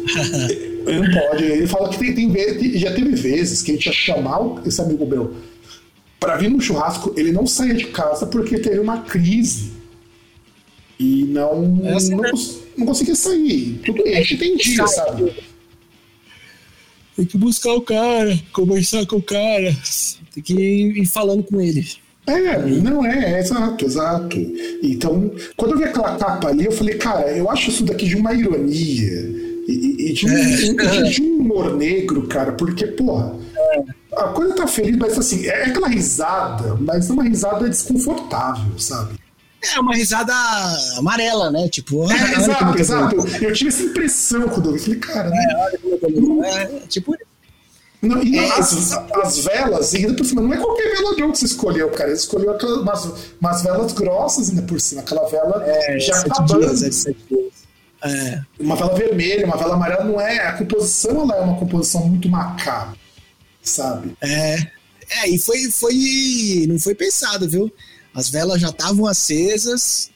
ele 0.87 1.01
não 1.01 1.21
pode. 1.21 1.45
Ele 1.45 1.67
fala 1.67 1.89
que 1.89 1.99
tem, 1.99 2.15
tem, 2.15 2.79
já 2.79 2.95
teve 2.95 3.15
vezes 3.17 3.63
que 3.63 3.73
a 3.73 3.75
gente 3.75 3.87
ia 3.87 3.93
chamar 3.93 4.63
esse 4.65 4.81
amigo 4.81 5.05
meu 5.07 5.35
para 6.25 6.37
vir 6.37 6.49
no 6.49 6.59
churrasco, 6.59 7.13
ele 7.19 7.33
não 7.33 7.47
saía 7.47 7.75
de 7.75 7.85
casa 7.89 8.27
porque 8.27 8.59
teve 8.59 8.79
uma 8.79 9.03
crise. 9.03 9.73
E 10.99 11.25
não, 11.25 11.81
é 11.85 11.95
assim, 11.95 12.15
não, 12.15 12.23
né? 12.23 12.31
não, 12.79 12.87
conseguia 12.87 13.15
sair. 13.15 13.81
Tudo, 13.85 14.03
a 14.03 14.07
gente 14.07 14.35
entendia, 14.35 14.87
sabe? 14.87 15.35
Tem 17.17 17.25
que 17.25 17.39
buscar 17.39 17.73
o 17.75 17.83
cara, 17.83 18.39
conversar 18.53 19.07
com 19.07 19.17
o 19.17 19.23
cara, 19.23 19.75
tem 20.33 20.43
que 20.43 20.55
ir 20.55 21.07
falando 21.07 21.45
com 21.45 21.61
ele. 21.61 21.87
É, 22.27 22.59
não 22.59 23.05
é, 23.05 23.35
é, 23.35 23.39
exato, 23.39 23.85
exato. 23.85 24.37
Então, 24.83 25.31
quando 25.57 25.73
eu 25.73 25.79
vi 25.79 25.85
aquela 25.85 26.17
capa 26.17 26.49
ali, 26.49 26.65
eu 26.65 26.73
falei, 26.73 26.95
cara, 26.95 27.31
eu 27.31 27.51
acho 27.51 27.71
isso 27.71 27.85
daqui 27.85 28.07
de 28.07 28.17
uma 28.17 28.33
ironia 28.33 29.45
e, 29.69 30.09
e 30.09 30.13
de, 30.15 30.27
um, 30.27 30.81
é. 30.81 31.03
de, 31.03 31.23
um, 31.23 31.41
humor 31.41 31.77
negro, 31.77 32.27
cara, 32.27 32.53
porque, 32.53 32.87
porra, 32.87 33.37
é. 33.57 33.83
a 34.17 34.29
coisa 34.29 34.55
tá 34.55 34.67
feliz, 34.67 34.97
mas 34.97 35.19
assim, 35.19 35.47
é 35.47 35.67
aquela 35.67 35.89
risada, 35.89 36.75
mas 36.81 37.11
uma 37.11 37.25
risada 37.25 37.69
desconfortável, 37.69 38.79
sabe? 38.79 39.15
É 39.75 39.81
uma 39.81 39.95
risada 39.95 40.35
amarela, 40.97 41.51
né? 41.51 41.69
Tipo, 41.69 42.11
é, 42.11 42.33
exato, 42.37 42.79
exato. 42.79 43.17
Eu 43.43 43.53
tive 43.53 43.69
essa 43.69 43.83
impressão 43.83 44.49
quando 44.49 44.71
eu 44.71 44.73
vi. 44.75 44.81
Falei, 44.81 44.99
cara. 44.99 45.31
É, 45.33 45.57
olha 45.57 45.99
como 46.01 46.45
é, 46.45 46.67
tipo. 46.89 47.17
Não, 48.03 48.23
e 48.23 48.39
é, 48.39 48.53
as, 48.59 48.93
as, 48.93 49.39
velas, 49.39 49.95
e 49.95 49.97
ainda 49.97 50.15
por 50.15 50.27
cima, 50.27 50.43
não 50.43 50.53
é 50.53 50.59
qualquer 50.59 50.95
vela 50.95 51.17
de 51.17 51.23
onde 51.23 51.39
você 51.39 51.47
escolheu, 51.47 51.91
cara. 51.91 52.11
Ele 52.11 52.19
escolheu 52.19 52.51
aquelas, 52.51 52.83
umas, 52.83 53.35
umas 53.41 53.63
velas 53.63 53.93
grossas 53.93 54.51
ainda 54.51 54.63
por 54.63 54.79
cima. 54.79 55.01
Aquela 55.01 55.27
vela 55.29 55.65
é, 55.67 55.99
já 55.99 56.21
acabando. 56.21 56.75
Dias, 56.77 57.07
é 57.07 57.15
é. 58.05 58.43
Uma 58.61 58.77
vela 58.77 58.95
vermelha, 58.95 59.47
uma 59.47 59.57
vela 59.57 59.75
amarela 59.75 60.05
não 60.05 60.21
é. 60.21 60.47
A 60.47 60.53
composição 60.53 61.23
ela 61.23 61.37
é 61.37 61.41
uma 61.41 61.57
composição 61.59 62.07
muito 62.07 62.29
macabra, 62.29 62.95
sabe? 63.63 64.15
É. 64.21 64.57
É, 65.23 65.29
e 65.29 65.39
foi, 65.39 65.71
foi. 65.71 66.67
Não 66.69 66.79
foi 66.79 66.95
pensado, 66.95 67.49
viu? 67.49 67.73
As 68.15 68.29
velas 68.29 68.61
já 68.61 68.69
estavam 68.69 69.07
acesas. 69.07 70.11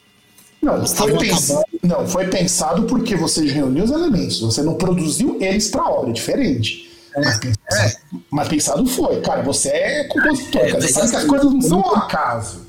Não 0.61 0.85
foi, 0.85 1.17
pensado, 1.17 1.65
não, 1.83 2.07
foi 2.07 2.27
pensado 2.27 2.83
porque 2.83 3.15
você 3.15 3.45
reuniu 3.45 3.85
os 3.85 3.91
elementos, 3.91 4.41
você 4.41 4.61
não 4.61 4.75
produziu 4.75 5.37
eles 5.39 5.69
para 5.69 5.89
obra, 5.89 6.09
é 6.09 6.13
diferente. 6.13 6.89
É, 7.15 7.21
mas, 7.21 7.37
pensado, 7.37 7.63
é. 7.71 7.95
mas, 8.29 8.47
pensado, 8.47 8.85
foi. 8.85 9.21
Cara, 9.21 9.41
você 9.41 9.69
é 9.69 10.03
compositor, 10.05 10.61
é, 10.61 10.71
você 10.73 10.89
sabe 10.89 11.09
que 11.09 11.15
as 11.15 11.25
coisas 11.25 11.53
não 11.53 11.61
são 11.61 11.79
ao 11.79 11.95
acaso. 11.95 12.67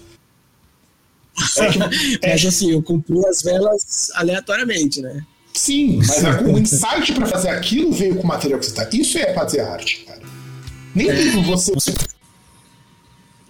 Que, 1.35 1.61
é 2.27 2.33
mas 2.33 2.47
assim, 2.47 2.71
eu 2.71 2.83
cumpri 2.83 3.19
as 3.27 3.43
velas 3.43 4.11
aleatoriamente, 4.15 5.03
né? 5.03 5.25
Sim, 5.53 5.97
mas 5.97 6.23
o 6.43 6.59
insight 6.59 7.13
para 7.13 7.27
fazer 7.27 7.49
aquilo 7.49 7.93
veio 7.93 8.15
com 8.17 8.23
o 8.23 8.27
material 8.27 8.61
que 8.61 8.67
você 8.67 8.73
tá. 8.73 8.89
Isso 8.93 9.19
é 9.19 9.35
fazer 9.35 9.61
arte, 9.61 10.05
cara. 10.07 10.23
Nem 10.95 11.09
mesmo 11.09 11.43
você. 11.43 11.73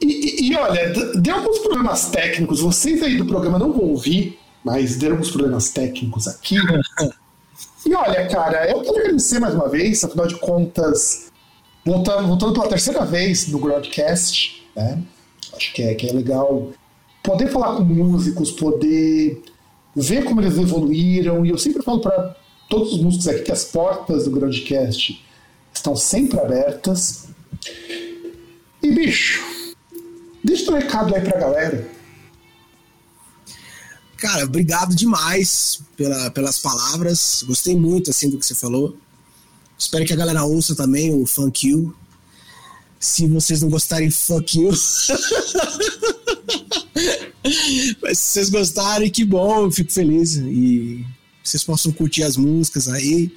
E, 0.00 0.06
e, 0.06 0.50
e, 0.50 0.56
olha, 0.56 0.92
deu 1.16 1.34
alguns 1.34 1.58
problemas 1.58 2.10
técnicos. 2.10 2.60
Vocês 2.60 3.02
aí 3.02 3.16
do 3.16 3.26
programa 3.26 3.58
não 3.58 3.72
vão 3.72 3.84
ouvir, 3.90 4.38
mas 4.64 4.96
deram 4.96 5.14
alguns 5.14 5.30
problemas 5.30 5.70
técnicos 5.70 6.26
aqui. 6.28 6.56
E 7.84 7.94
olha, 7.94 8.26
cara, 8.28 8.70
eu 8.70 8.82
quero 8.82 8.98
agradecer 8.98 9.38
mais 9.38 9.54
uma 9.54 9.68
vez, 9.68 10.04
afinal 10.04 10.26
de 10.26 10.36
contas, 10.36 11.30
voltando, 11.84 12.28
voltando 12.28 12.52
pela 12.52 12.68
terceira 12.68 13.04
vez 13.06 13.48
no 13.48 13.58
broadcast, 13.58 14.66
né? 14.76 15.02
Acho 15.54 15.72
que 15.72 15.82
é, 15.82 15.94
que 15.94 16.06
é 16.06 16.12
legal 16.12 16.70
poder 17.22 17.48
falar 17.48 17.76
com 17.76 17.84
músicos, 17.84 18.50
poder 18.50 19.42
ver 19.96 20.24
como 20.24 20.40
eles 20.40 20.58
evoluíram. 20.58 21.44
E 21.44 21.50
eu 21.50 21.58
sempre 21.58 21.82
falo 21.82 22.00
para 22.00 22.36
todos 22.68 22.92
os 22.92 23.02
músicos 23.02 23.28
aqui 23.28 23.42
que 23.42 23.52
as 23.52 23.64
portas 23.64 24.24
do 24.24 24.30
broadcast 24.30 25.24
estão 25.72 25.96
sempre 25.96 26.38
abertas. 26.38 27.28
E 28.82 28.90
bicho, 28.92 29.42
deixa 30.44 30.70
um 30.70 30.74
recado 30.74 31.14
aí 31.14 31.22
pra 31.22 31.38
galera. 31.38 31.88
Cara, 34.16 34.44
obrigado 34.44 34.94
demais 34.94 35.80
pela, 35.96 36.30
pelas 36.30 36.58
palavras. 36.58 37.42
Gostei 37.46 37.74
muito 37.74 38.10
assim 38.10 38.28
do 38.28 38.38
que 38.38 38.44
você 38.44 38.54
falou. 38.54 38.96
Espero 39.78 40.04
que 40.04 40.12
a 40.12 40.16
galera 40.16 40.44
ouça 40.44 40.74
também 40.74 41.14
o 41.14 41.24
Funk 41.24 41.68
You. 41.68 41.96
Se 42.98 43.26
vocês 43.26 43.62
não 43.62 43.70
gostarem, 43.70 44.10
fuck 44.10 44.58
you. 44.58 44.70
Mas 48.02 48.18
se 48.18 48.32
vocês 48.32 48.50
gostarem, 48.50 49.10
que 49.10 49.24
bom, 49.24 49.64
eu 49.64 49.70
fico 49.70 49.90
feliz. 49.90 50.36
E 50.36 51.02
vocês 51.42 51.64
possam 51.64 51.90
curtir 51.92 52.24
as 52.24 52.36
músicas 52.36 52.88
aí. 52.88 53.34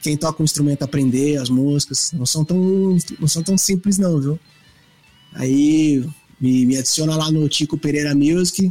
Quem 0.00 0.16
toca 0.16 0.40
um 0.40 0.44
instrumento 0.44 0.84
aprender 0.84 1.38
as 1.38 1.50
músicas. 1.50 2.12
Não 2.12 2.24
são 2.24 2.44
tão, 2.44 2.56
não 3.18 3.26
são 3.26 3.42
tão 3.42 3.58
simples, 3.58 3.98
não, 3.98 4.20
viu? 4.20 4.38
Aí 5.32 6.08
me, 6.44 6.66
me 6.66 6.76
adiciona 6.76 7.16
lá 7.16 7.30
no 7.30 7.48
Tico 7.48 7.78
Pereira 7.78 8.14
Music 8.14 8.70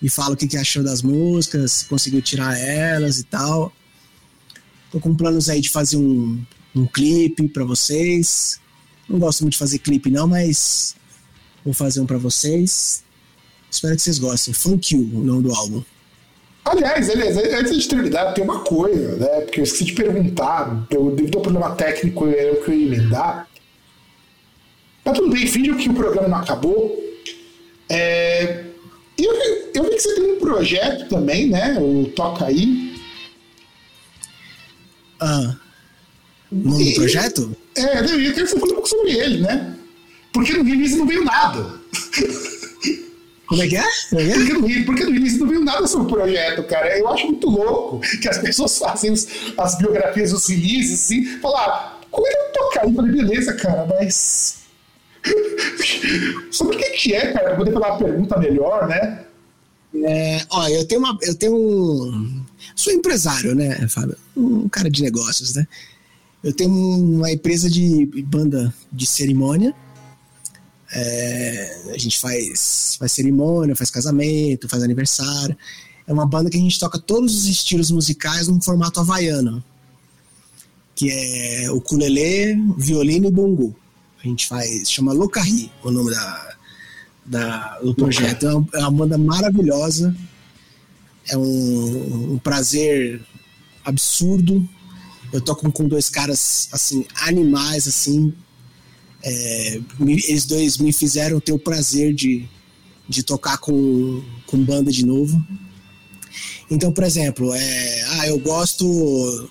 e 0.00 0.08
fala 0.08 0.32
o 0.32 0.36
que, 0.36 0.48
que 0.48 0.56
achou 0.56 0.82
das 0.82 1.02
músicas, 1.02 1.82
conseguiu 1.82 2.22
tirar 2.22 2.58
elas 2.58 3.18
e 3.18 3.24
tal. 3.24 3.70
Tô 4.90 4.98
com 4.98 5.14
planos 5.14 5.50
aí 5.50 5.60
de 5.60 5.68
fazer 5.68 5.98
um, 5.98 6.42
um 6.74 6.86
clipe 6.86 7.48
para 7.48 7.64
vocês. 7.64 8.58
Não 9.06 9.18
gosto 9.18 9.42
muito 9.42 9.52
de 9.52 9.58
fazer 9.58 9.78
clipe 9.78 10.10
não, 10.10 10.26
mas 10.26 10.96
vou 11.62 11.74
fazer 11.74 12.00
um 12.00 12.06
para 12.06 12.16
vocês. 12.16 13.04
Espero 13.70 13.94
que 13.94 14.02
vocês 14.02 14.18
gostem. 14.18 14.54
Funk 14.54 14.94
You, 14.94 15.00
o 15.12 15.22
nome 15.22 15.42
do 15.42 15.54
álbum. 15.54 15.82
Aliás, 16.64 17.10
antes 17.10 17.82
de 17.82 17.88
terminar, 17.88 18.32
tem 18.32 18.42
uma 18.42 18.60
coisa, 18.60 19.16
né? 19.16 19.40
Porque 19.42 19.60
eu 19.60 19.64
esqueci 19.64 19.84
de 19.84 19.92
perguntar, 19.92 20.86
eu, 20.90 21.14
devido 21.14 21.36
ao 21.36 21.42
problema 21.42 21.74
técnico, 21.74 22.26
eu 22.26 22.62
que 22.62 22.70
eu 22.70 22.74
ia 22.74 22.86
emendar. 22.86 23.48
Mas 25.04 25.18
tudo 25.18 25.30
bem, 25.30 25.46
finge 25.46 25.74
que 25.74 25.88
o 25.88 25.94
programa 25.94 26.28
não 26.28 26.38
acabou. 26.38 27.01
É, 27.88 28.64
eu, 29.18 29.32
eu 29.74 29.84
vi 29.84 29.90
que 29.90 30.00
você 30.00 30.14
tem 30.14 30.32
um 30.32 30.38
projeto 30.38 31.08
também, 31.08 31.48
né? 31.48 31.76
O 31.78 32.10
Toca 32.14 32.46
Aí. 32.46 32.94
Ah. 35.20 35.56
Um 36.50 36.80
e, 36.80 36.94
projeto? 36.94 37.56
É, 37.76 38.00
eu 38.00 38.04
queria 38.04 38.32
que 38.32 38.46
você 38.46 38.58
fale 38.58 38.72
um 38.72 38.74
pouco 38.74 38.88
sobre 38.88 39.12
ele, 39.12 39.40
né? 39.40 39.76
Porque 40.32 40.52
no 40.52 40.64
release 40.64 40.96
não 40.96 41.06
veio 41.06 41.24
nada. 41.24 41.80
Como 43.46 43.62
é 43.62 43.68
que 43.68 43.76
é? 43.76 43.84
Porque 44.08 44.52
no, 44.54 44.84
porque 44.86 45.04
no 45.04 45.14
início 45.14 45.40
não 45.40 45.46
veio 45.46 45.62
nada 45.62 45.86
sobre 45.86 46.06
o 46.06 46.16
projeto, 46.16 46.62
cara. 46.64 46.98
Eu 46.98 47.06
acho 47.08 47.26
muito 47.26 47.50
louco 47.50 48.00
que 48.20 48.26
as 48.26 48.38
pessoas 48.38 48.78
fazem 48.78 49.12
os, 49.12 49.28
as 49.58 49.76
biografias 49.76 50.30
dos 50.30 50.48
releases, 50.48 51.04
assim, 51.04 51.24
falar, 51.38 52.00
como 52.10 52.26
é 52.26 52.30
que 52.30 52.36
eu 52.36 52.52
tocar? 52.52 52.86
Eu 52.86 52.94
falei, 52.94 53.12
beleza, 53.12 53.52
cara, 53.54 53.86
mas. 53.86 54.61
Sobre 56.50 56.76
o 56.76 56.78
que, 56.78 56.90
que 56.90 57.14
é, 57.14 57.32
cara? 57.32 57.56
Poder 57.56 57.72
falar 57.72 57.90
uma 57.90 57.98
pergunta 57.98 58.38
melhor, 58.38 58.88
né? 58.88 59.24
É, 60.04 60.44
ó, 60.50 60.68
eu 60.68 60.86
tenho 60.86 61.00
uma. 61.00 61.18
Eu 61.22 61.34
tenho 61.34 61.54
um. 61.54 62.44
Sou 62.74 62.92
empresário, 62.92 63.54
né, 63.54 63.86
Fábio? 63.88 64.16
Um 64.36 64.68
cara 64.68 64.90
de 64.90 65.02
negócios, 65.02 65.54
né? 65.54 65.66
Eu 66.42 66.52
tenho 66.52 66.70
uma 66.70 67.30
empresa 67.30 67.70
de 67.70 68.06
banda 68.26 68.74
de 68.90 69.06
cerimônia 69.06 69.74
é, 70.94 71.90
a 71.94 71.98
gente 71.98 72.18
faz, 72.18 72.96
faz 72.98 73.12
cerimônia, 73.12 73.74
faz 73.74 73.90
casamento, 73.90 74.68
faz 74.68 74.82
aniversário. 74.82 75.56
É 76.06 76.12
uma 76.12 76.26
banda 76.26 76.50
que 76.50 76.56
a 76.56 76.60
gente 76.60 76.78
toca 76.78 76.98
todos 76.98 77.34
os 77.34 77.46
estilos 77.46 77.90
musicais 77.90 78.46
num 78.46 78.60
formato 78.60 79.00
havaiano, 79.00 79.64
que 80.94 81.10
é 81.10 81.70
o 81.70 81.76
ukulele, 81.76 82.56
violino 82.76 83.28
e 83.28 83.30
bongo. 83.30 83.74
A 84.22 84.28
gente 84.28 84.46
faz, 84.46 84.90
chama 84.90 85.12
Locarri, 85.12 85.70
o 85.82 85.90
nome 85.90 86.10
da, 86.10 86.56
da, 87.26 87.78
do 87.80 87.94
projeto. 87.94 88.46
É 88.46 88.54
uma, 88.54 88.68
é 88.74 88.78
uma 88.80 88.90
banda 88.90 89.18
maravilhosa, 89.18 90.14
é 91.28 91.36
um, 91.36 92.34
um 92.34 92.38
prazer 92.38 93.20
absurdo. 93.84 94.68
Eu 95.32 95.40
toco 95.40 95.70
com 95.72 95.88
dois 95.88 96.10
caras 96.10 96.68
assim 96.72 97.06
animais 97.22 97.88
assim 97.88 98.34
é, 99.22 99.80
eles 100.00 100.44
dois 100.44 100.78
me 100.78 100.92
fizeram 100.92 101.38
ter 101.38 101.52
o 101.52 101.58
prazer 101.58 102.12
de, 102.12 102.48
de 103.08 103.22
tocar 103.22 103.58
com, 103.58 104.22
com 104.46 104.64
banda 104.64 104.90
de 104.90 105.06
novo. 105.06 105.40
Então, 106.70 106.92
por 106.92 107.04
exemplo, 107.04 107.54
é, 107.54 108.04
ah, 108.18 108.26
eu 108.28 108.38
gosto 108.38 109.48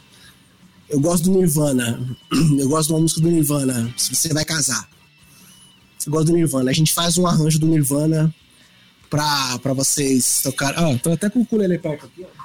eu 0.91 0.99
gosto 0.99 1.23
do 1.23 1.31
Nirvana. 1.31 1.99
Eu 2.59 2.67
gosto 2.67 2.89
de 2.89 2.93
uma 2.93 3.01
música 3.01 3.21
do 3.21 3.29
Nirvana. 3.29 3.93
Se 3.97 4.13
você 4.13 4.33
vai 4.33 4.43
casar. 4.43 4.87
Você 5.97 6.09
gosta 6.09 6.25
do 6.25 6.33
Nirvana. 6.33 6.69
A 6.69 6.73
gente 6.73 6.93
faz 6.93 7.17
um 7.17 7.25
arranjo 7.25 7.59
do 7.59 7.67
Nirvana 7.67 8.33
pra, 9.09 9.57
pra 9.59 9.73
vocês 9.73 10.41
tocar. 10.43 10.73
Ah, 10.77 10.97
tô 11.01 11.11
até 11.11 11.29
com 11.29 11.39
o 11.39 11.41
ukulele 11.43 11.77
perto 11.77 12.05
aqui, 12.05 12.25
ó. 12.25 12.41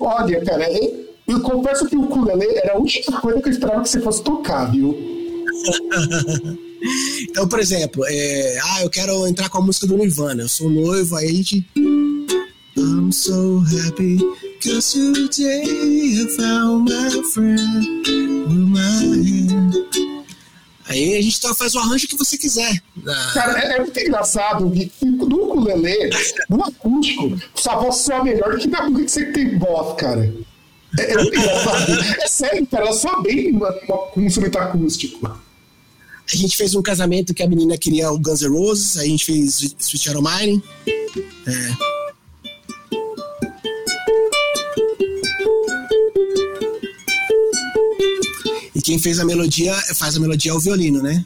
Olha, 0.00 0.44
cara, 0.44 0.70
eu, 0.72 1.08
eu 1.26 1.40
confesso 1.40 1.86
que 1.86 1.96
o 1.96 2.02
ukulele 2.02 2.46
era 2.58 2.74
a 2.74 2.78
última 2.78 3.20
coisa 3.20 3.40
que 3.42 3.48
eu 3.48 3.52
esperava 3.52 3.82
que 3.82 3.88
você 3.88 4.00
fosse 4.00 4.22
tocar, 4.22 4.70
viu? 4.70 4.96
então, 7.28 7.48
por 7.48 7.58
exemplo, 7.58 8.04
é, 8.06 8.58
ah, 8.62 8.82
eu 8.82 8.90
quero 8.90 9.26
entrar 9.26 9.48
com 9.48 9.58
a 9.58 9.62
música 9.62 9.86
do 9.86 9.96
Nirvana. 9.96 10.42
Eu 10.42 10.48
sou 10.48 10.70
noivo, 10.70 11.16
aí 11.16 11.26
a 11.26 11.32
gente. 11.32 11.66
I'm 12.76 13.10
so 13.10 13.64
happy 13.84 14.18
cause 14.62 14.92
today 14.92 15.62
I 15.62 16.26
found 16.36 16.88
my 16.88 17.22
friend 17.32 18.06
with 18.48 18.68
my 18.68 18.80
hand. 18.80 19.74
Aí 20.88 21.16
a 21.16 21.22
gente 21.22 21.38
faz 21.54 21.74
o 21.74 21.78
arranjo 21.78 22.08
que 22.08 22.16
você 22.16 22.38
quiser. 22.38 22.82
Cara, 23.34 23.60
é, 23.60 23.76
é 23.76 23.80
muito 23.80 23.98
engraçado 24.00 24.70
que 24.70 24.90
no 25.04 25.44
ukulele, 25.44 26.10
no 26.48 26.64
acústico, 26.64 27.38
sua 27.54 27.76
voz 27.76 27.96
soa 27.96 28.24
melhor 28.24 28.52
do 28.52 28.58
que 28.58 28.66
na 28.66 28.88
música 28.88 29.04
que 29.04 29.10
você 29.10 29.32
tem 29.32 29.58
voz, 29.58 30.00
cara. 30.00 30.34
É, 30.98 31.02
é, 31.02 31.14
é, 31.14 32.24
é 32.24 32.28
sério, 32.28 32.66
cara, 32.66 32.86
ela 32.86 32.94
soa 32.94 33.22
bem 33.22 33.58
com 33.86 34.20
um 34.20 34.22
instrumento 34.22 34.58
acústico. 34.58 35.26
A 35.28 36.36
gente 36.36 36.56
fez 36.56 36.74
um 36.74 36.82
casamento 36.82 37.34
que 37.34 37.42
a 37.42 37.48
menina 37.48 37.76
queria 37.76 38.10
o 38.10 38.18
Guns 38.18 38.40
N' 38.40 38.48
Roses, 38.48 38.96
a 38.96 39.04
gente 39.04 39.24
fez 39.24 39.74
Sweet 39.78 39.98
Shadow 39.98 40.22
Mine. 40.22 40.62
É. 41.46 41.87
quem 48.88 48.98
fez 48.98 49.18
a 49.18 49.24
melodia, 49.26 49.74
faz 49.94 50.16
a 50.16 50.20
melodia 50.20 50.50
é 50.50 50.54
o 50.54 50.58
violino, 50.58 51.02
né? 51.02 51.22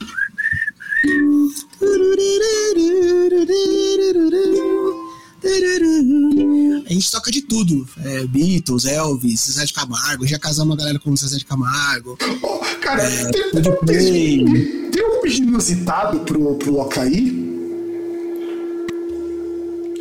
A 6.84 6.92
gente 6.92 7.08
toca 7.08 7.30
de 7.30 7.42
tudo. 7.42 7.88
É, 8.04 8.26
Beatles, 8.26 8.84
Elvis, 8.84 9.42
Zezé 9.42 9.64
de 9.64 9.72
Camargo. 9.72 10.26
Já 10.26 10.40
casamos 10.40 10.72
uma 10.72 10.76
galera 10.76 10.98
com 10.98 11.12
o 11.12 11.16
Zezé 11.16 11.38
de 11.38 11.44
Camargo. 11.44 12.18
Oh, 12.42 12.80
cara, 12.80 13.04
é, 13.04 13.30
tem, 13.30 13.50
tem, 13.52 13.62
tem, 13.86 14.90
tem 14.90 15.06
um 15.06 15.20
pedido 15.20 15.46
inusitado 15.46 16.18
pro, 16.24 16.56
pro 16.56 16.72
Locaí? 16.72 17.30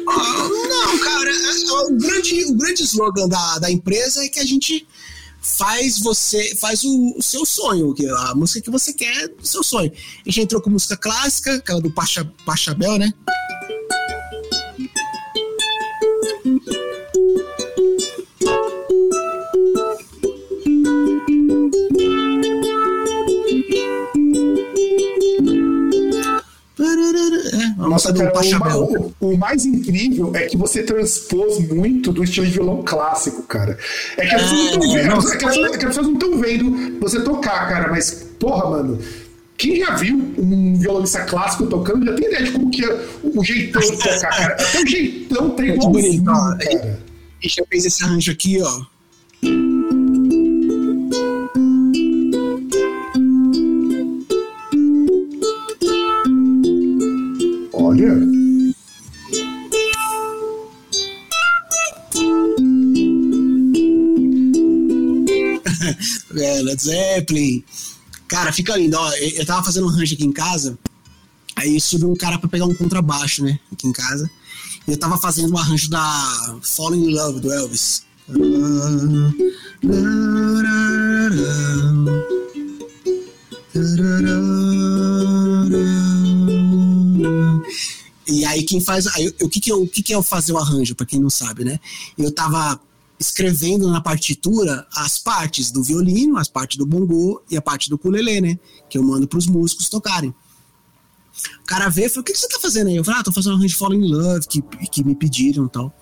Ah, 0.10 0.50
não, 0.68 0.98
cara. 0.98 1.30
É, 1.30 1.34
é, 1.34 1.72
o 1.74 1.96
grande, 1.96 2.46
o 2.46 2.56
grande 2.56 2.82
slogan 2.82 3.28
da, 3.30 3.60
da 3.60 3.70
empresa 3.70 4.26
é 4.26 4.30
que 4.30 4.40
a 4.40 4.46
gente 4.46 4.88
faz 5.42 5.98
você 6.00 6.56
faz 6.56 6.84
o, 6.84 7.16
o, 7.18 7.22
seu 7.24 7.44
sonho, 7.46 7.96
a 8.18 8.36
música 8.36 8.62
que 8.62 8.70
você 8.70 8.94
quer, 8.94 9.34
o 9.42 9.46
seu 9.46 9.64
sonho. 9.64 9.92
A 9.92 10.30
gente 10.30 10.42
entrou 10.42 10.62
com 10.62 10.70
música 10.70 10.96
clássica, 10.96 11.56
aquela 11.56 11.82
do 11.82 11.92
Pacha, 11.92 12.24
Pachabel, 12.46 13.00
né? 13.00 13.12
Nossa, 27.78 28.12
do 28.12 28.32
Pachabel. 28.32 29.14
O, 29.20 29.32
o, 29.32 29.38
mais 29.38 29.66
incrível 29.66 30.32
é 30.36 30.48
que 30.48 30.58
você 30.58 30.84
transpôs 30.84 31.60
muito 31.70 32.12
do 32.12 32.24
estilo 32.24 32.46
de 32.46 32.54
violão 32.54 32.82
clássico, 32.84 33.44
cara. 33.44 33.78
É 34.18 34.26
que 34.26 34.36
as 34.36 34.42
pessoas 34.42 34.78
não 34.78 35.20
estão 35.20 35.50
vendo, 35.52 35.66
é 35.66 35.70
que 35.70 35.76
as 35.76 35.84
pessoas 35.84 36.08
não 36.08 36.14
estão 36.14 36.40
vendo 36.40 37.00
você 37.00 37.22
tocar, 37.22 37.70
cara, 37.70 37.90
mas, 37.90 38.12
porra, 38.40 38.70
mano. 38.70 39.00
Quem 39.58 39.80
já 39.80 39.94
viu 39.94 40.18
um 40.40 40.76
violonista 40.76 41.22
clássico 41.22 41.68
tocando 41.68 42.04
já 42.04 42.16
tem 42.16 42.26
ideia 42.26 42.44
de 42.46 42.52
como 42.52 42.72
que 42.72 42.84
é 42.84 43.08
o 43.22 43.44
jeitão 43.44 43.80
de 43.80 43.98
tocar, 43.98 44.30
cara. 44.30 44.54
Até 44.54 44.82
o 44.82 44.88
jeitão 44.88 45.50
tem 45.52 45.70
é 45.70 45.74
igualzinho, 45.76 46.24
cara. 46.24 47.00
Deixa 47.40 47.62
eu 47.62 47.68
fazer 47.72 47.88
esse 47.88 48.04
arranjo 48.04 48.32
aqui, 48.32 48.60
ó. 48.62 48.91
Olha. 57.92 58.08
é, 66.38 66.62
Led 66.62 66.82
Zeppelin. 66.82 67.62
Cara, 68.30 68.54
fica 68.54 68.78
lindo. 68.78 68.96
Ó, 68.98 69.12
eu 69.12 69.46
tava 69.46 69.62
fazendo 69.66 69.88
um 69.88 69.90
rancho 69.90 70.14
aqui 70.14 70.24
em 70.24 70.32
casa. 70.32 70.80
Aí 71.58 71.82
subiu 71.82 72.10
um 72.10 72.16
cara 72.16 72.40
pra 72.40 72.48
pegar 72.48 72.66
um 72.66 72.74
contrabaixo, 72.74 73.44
né? 73.44 73.60
Aqui 73.74 73.86
em 73.88 73.92
casa. 73.92 74.32
E 74.88 74.92
eu 74.92 74.98
tava 74.98 75.18
fazendo 75.18 75.54
um 75.54 75.58
arranjo 75.58 75.90
da 75.90 76.60
Falling 76.62 77.10
in 77.10 77.14
Love 77.14 77.42
do 77.42 77.52
Elvis. 77.52 78.06
E 88.32 88.46
aí 88.46 88.64
quem 88.64 88.80
faz. 88.80 89.08
Aí, 89.08 89.34
o 89.42 89.50
que, 89.50 89.60
que, 89.60 89.72
eu, 89.72 89.84
o 89.84 89.88
que, 89.88 90.02
que 90.02 90.14
eu 90.14 90.24
fazer 90.24 90.54
o 90.54 90.58
arranjo, 90.58 90.96
para 90.96 91.06
quem 91.06 91.20
não 91.20 91.30
sabe, 91.30 91.66
né? 91.66 91.80
Eu 92.18 92.32
tava 92.32 92.80
escrevendo 93.20 93.88
na 93.90 94.02
partitura 94.02 94.88
as 94.96 95.18
partes 95.20 95.70
do 95.70 95.84
violino, 95.84 96.38
as 96.38 96.48
partes 96.48 96.78
do 96.78 96.86
bongô 96.86 97.44
e 97.52 97.58
a 97.58 97.62
parte 97.62 97.90
do 97.90 97.96
ukulele, 97.96 98.42
né? 98.42 98.60
Que 98.90 98.98
eu 98.98 99.04
mando 99.04 99.28
para 99.28 99.38
os 99.38 99.48
músicos 99.48 99.90
tocarem. 99.90 100.34
O 101.62 101.66
cara 101.66 101.90
vê 101.90 102.06
e 102.06 102.10
falou: 102.10 102.22
O 102.22 102.24
que, 102.24 102.34
que 102.34 102.40
você 102.40 102.48
tá 102.48 102.60
fazendo 102.60 102.88
aí? 102.88 102.96
Eu 102.96 103.04
falei: 103.04 103.20
Ah, 103.20 103.24
tô 103.24 103.32
fazendo 103.32 103.54
um 103.54 103.58
arranjo 103.58 103.90
de 103.90 103.96
in 103.96 104.12
Love, 104.12 104.48
que, 104.48 104.62
que 104.62 105.04
me 105.04 105.16
pediram 105.16 105.66
e 105.66 105.70
tal. 105.70 105.94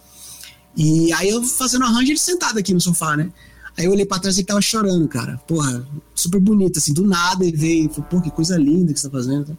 E 0.77 1.13
aí 1.13 1.29
eu 1.29 1.43
fazendo 1.43 1.83
arranjo, 1.83 2.11
ele 2.11 2.19
sentado 2.19 2.59
aqui 2.59 2.73
no 2.73 2.79
sofá, 2.81 3.17
né? 3.17 3.31
Aí 3.77 3.85
eu 3.85 3.91
olhei 3.91 4.05
pra 4.05 4.19
trás 4.19 4.37
e 4.37 4.41
ele 4.41 4.47
tava 4.47 4.61
chorando, 4.61 5.07
cara. 5.07 5.37
Porra, 5.47 5.87
super 6.13 6.39
bonito, 6.39 6.79
assim, 6.79 6.93
do 6.93 7.05
nada 7.05 7.45
ele 7.45 7.57
veio 7.57 7.85
e 7.85 7.89
falou: 7.89 8.09
Pô, 8.09 8.21
que 8.21 8.31
coisa 8.31 8.57
linda 8.57 8.93
que 8.93 8.99
você 8.99 9.09
tá 9.09 9.17
fazendo. 9.17 9.57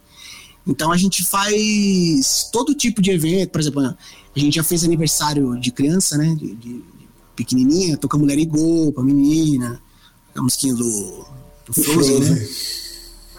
Então 0.66 0.92
a 0.92 0.96
gente 0.96 1.24
faz 1.24 2.48
todo 2.52 2.74
tipo 2.74 3.00
de 3.00 3.10
evento, 3.10 3.50
por 3.50 3.60
exemplo, 3.60 3.82
a 3.82 4.38
gente 4.38 4.54
já 4.54 4.64
fez 4.64 4.84
aniversário 4.84 5.58
de 5.58 5.70
criança, 5.70 6.16
né? 6.16 6.34
De, 6.34 6.54
de 6.54 6.84
pequenininha, 7.34 7.96
tocamos 7.96 8.26
Let 8.26 8.38
It 8.38 8.50
Go 8.50 8.92
pra 8.92 9.02
menina, 9.02 9.80
a 10.34 10.42
musiquinha 10.42 10.74
do, 10.74 11.24
do 11.66 11.72
Frozen, 11.72 12.20
né? 12.20 12.48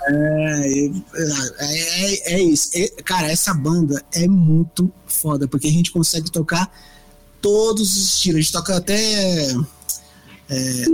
É, 0.04 0.88
é, 0.88 0.94
é, 1.60 2.34
é 2.34 2.42
isso. 2.42 2.70
É, 2.74 2.88
cara, 3.04 3.32
essa 3.32 3.54
banda 3.54 4.04
é 4.14 4.28
muito 4.28 4.92
foda, 5.06 5.48
porque 5.48 5.68
a 5.68 5.72
gente 5.72 5.92
consegue 5.92 6.32
tocar 6.32 6.72
todos 7.40 7.96
os 7.96 8.04
estilos. 8.16 8.40
A 8.40 8.42
gente 8.42 8.52
toca 8.52 8.76
até. 8.76 9.56
É, 10.50 10.86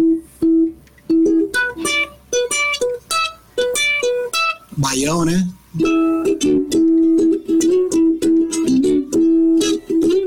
baião, 4.75 5.25
né? 5.25 5.47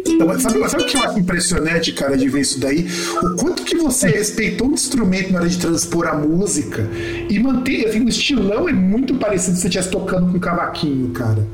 Então, 0.07 0.39
sabe, 0.39 0.69
sabe 0.69 0.83
o 0.83 0.87
que 0.87 0.97
eu 0.97 1.03
acho 1.03 1.19
impressionante, 1.19 1.93
cara, 1.93 2.17
de 2.17 2.29
ver 2.29 2.43
isso 2.43 2.61
daí? 2.61 2.87
O 3.23 3.37
quanto 3.37 3.65
que 3.65 3.77
você 3.77 4.09
respeitou 4.09 4.69
o 4.69 4.75
instrumento 4.75 5.33
na 5.33 5.41
hora 5.41 5.49
de 5.49 5.59
transpor 5.59 6.07
a 6.07 6.15
música 6.15 6.89
e 7.29 7.39
manter, 7.39 7.89
assim, 7.89 8.05
o 8.05 8.09
estilão 8.09 8.69
é 8.69 8.73
muito 8.73 9.15
parecido 9.15 9.57
se 9.57 9.63
você 9.63 9.69
estivesse 9.69 9.91
tocando 9.91 10.31
com 10.31 10.39
cavaquinho, 10.39 11.11
cara. 11.11 11.47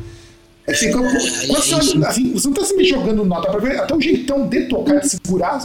É 0.66 0.72
assim, 0.72 0.90
quando, 0.90 1.08
quando 1.08 1.62
você, 1.62 1.74
assim, 2.04 2.32
você 2.32 2.48
não 2.48 2.54
está 2.54 2.64
se 2.66 2.76
me 2.76 2.84
jogando 2.84 3.24
nota 3.24 3.50
pra 3.50 3.60
ver, 3.60 3.78
até 3.78 3.94
o 3.94 4.00
jeitão 4.00 4.46
de 4.48 4.66
tocar, 4.68 4.98
de 4.98 5.08
segurar, 5.08 5.58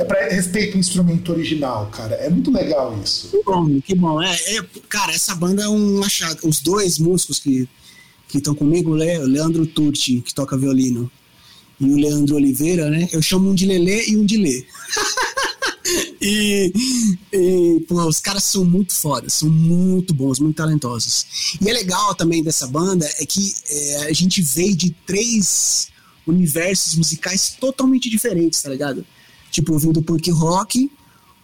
é 0.00 0.04
para 0.04 0.30
respeito 0.30 0.74
ao 0.74 0.80
instrumento 0.80 1.30
original, 1.30 1.90
cara. 1.90 2.14
É 2.14 2.30
muito 2.30 2.50
legal 2.50 2.98
isso. 3.04 3.28
Que 3.28 3.42
bom, 3.44 3.80
que 3.82 3.94
bom. 3.94 4.22
É, 4.22 4.34
é 4.56 4.62
cara, 4.88 5.12
essa 5.12 5.34
banda 5.34 5.62
é 5.62 5.68
um 5.68 6.02
achado. 6.02 6.40
Os 6.44 6.60
dois 6.60 6.98
músicos 6.98 7.38
que 7.38 7.68
estão 8.34 8.54
comigo, 8.54 8.92
o 8.92 8.94
Leandro 8.94 9.66
Turti, 9.66 10.22
que 10.22 10.32
toca 10.32 10.56
violino, 10.56 11.10
e 11.78 11.84
o 11.84 11.96
Leandro 11.96 12.36
Oliveira, 12.36 12.88
né? 12.88 13.10
Eu 13.12 13.20
chamo 13.20 13.50
um 13.50 13.54
de 13.54 13.66
Lelê 13.66 14.08
e 14.08 14.16
um 14.16 14.24
de 14.24 14.38
Lê. 14.38 14.64
e, 16.22 16.72
e 17.30 17.80
pô, 17.86 18.02
os 18.06 18.20
caras 18.20 18.44
são 18.44 18.64
muito 18.64 18.94
fodas, 18.94 19.34
são 19.34 19.50
muito 19.50 20.14
bons, 20.14 20.38
muito 20.38 20.56
talentosos. 20.56 21.26
E 21.60 21.68
é 21.68 21.72
legal 21.74 22.14
também 22.14 22.42
dessa 22.42 22.66
banda 22.66 23.06
é 23.18 23.26
que 23.26 23.52
é, 23.68 23.96
a 24.04 24.12
gente 24.14 24.40
veio 24.40 24.74
de 24.74 24.90
três 25.06 25.88
universos 26.26 26.94
musicais 26.94 27.54
totalmente 27.60 28.08
diferentes, 28.08 28.62
tá 28.62 28.70
ligado? 28.70 29.04
Tipo, 29.50 29.78
vindo 29.78 29.94
do 29.94 30.02
punk 30.02 30.30
rock, 30.30 30.90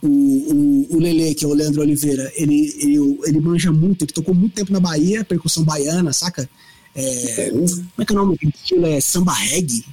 o, 0.03 0.07
o, 0.09 0.97
o 0.97 0.99
Lele, 0.99 1.35
que 1.35 1.45
é 1.45 1.49
o 1.49 1.55
Leandro 1.55 1.83
Oliveira, 1.83 2.31
ele, 2.37 2.75
ele, 2.79 3.19
ele 3.25 3.41
manja 3.41 3.73
muito, 3.73 4.05
ele 4.05 4.13
tocou 4.13 4.35
muito 4.35 4.55
tempo 4.55 4.73
na 4.73 4.81
Bahia, 4.81 5.25
percussão 5.25 5.65
baiana, 5.65 6.13
saca? 6.13 6.49
É, 6.95 7.51
como 7.51 7.89
é 7.99 8.05
que 8.05 8.13
é 8.13 8.17
o 8.17 8.19
nome 8.19 8.39
do 8.41 8.49
estilo? 8.49 8.87
É 8.87 9.01
samba 9.01 9.33
reggae? 9.33 9.85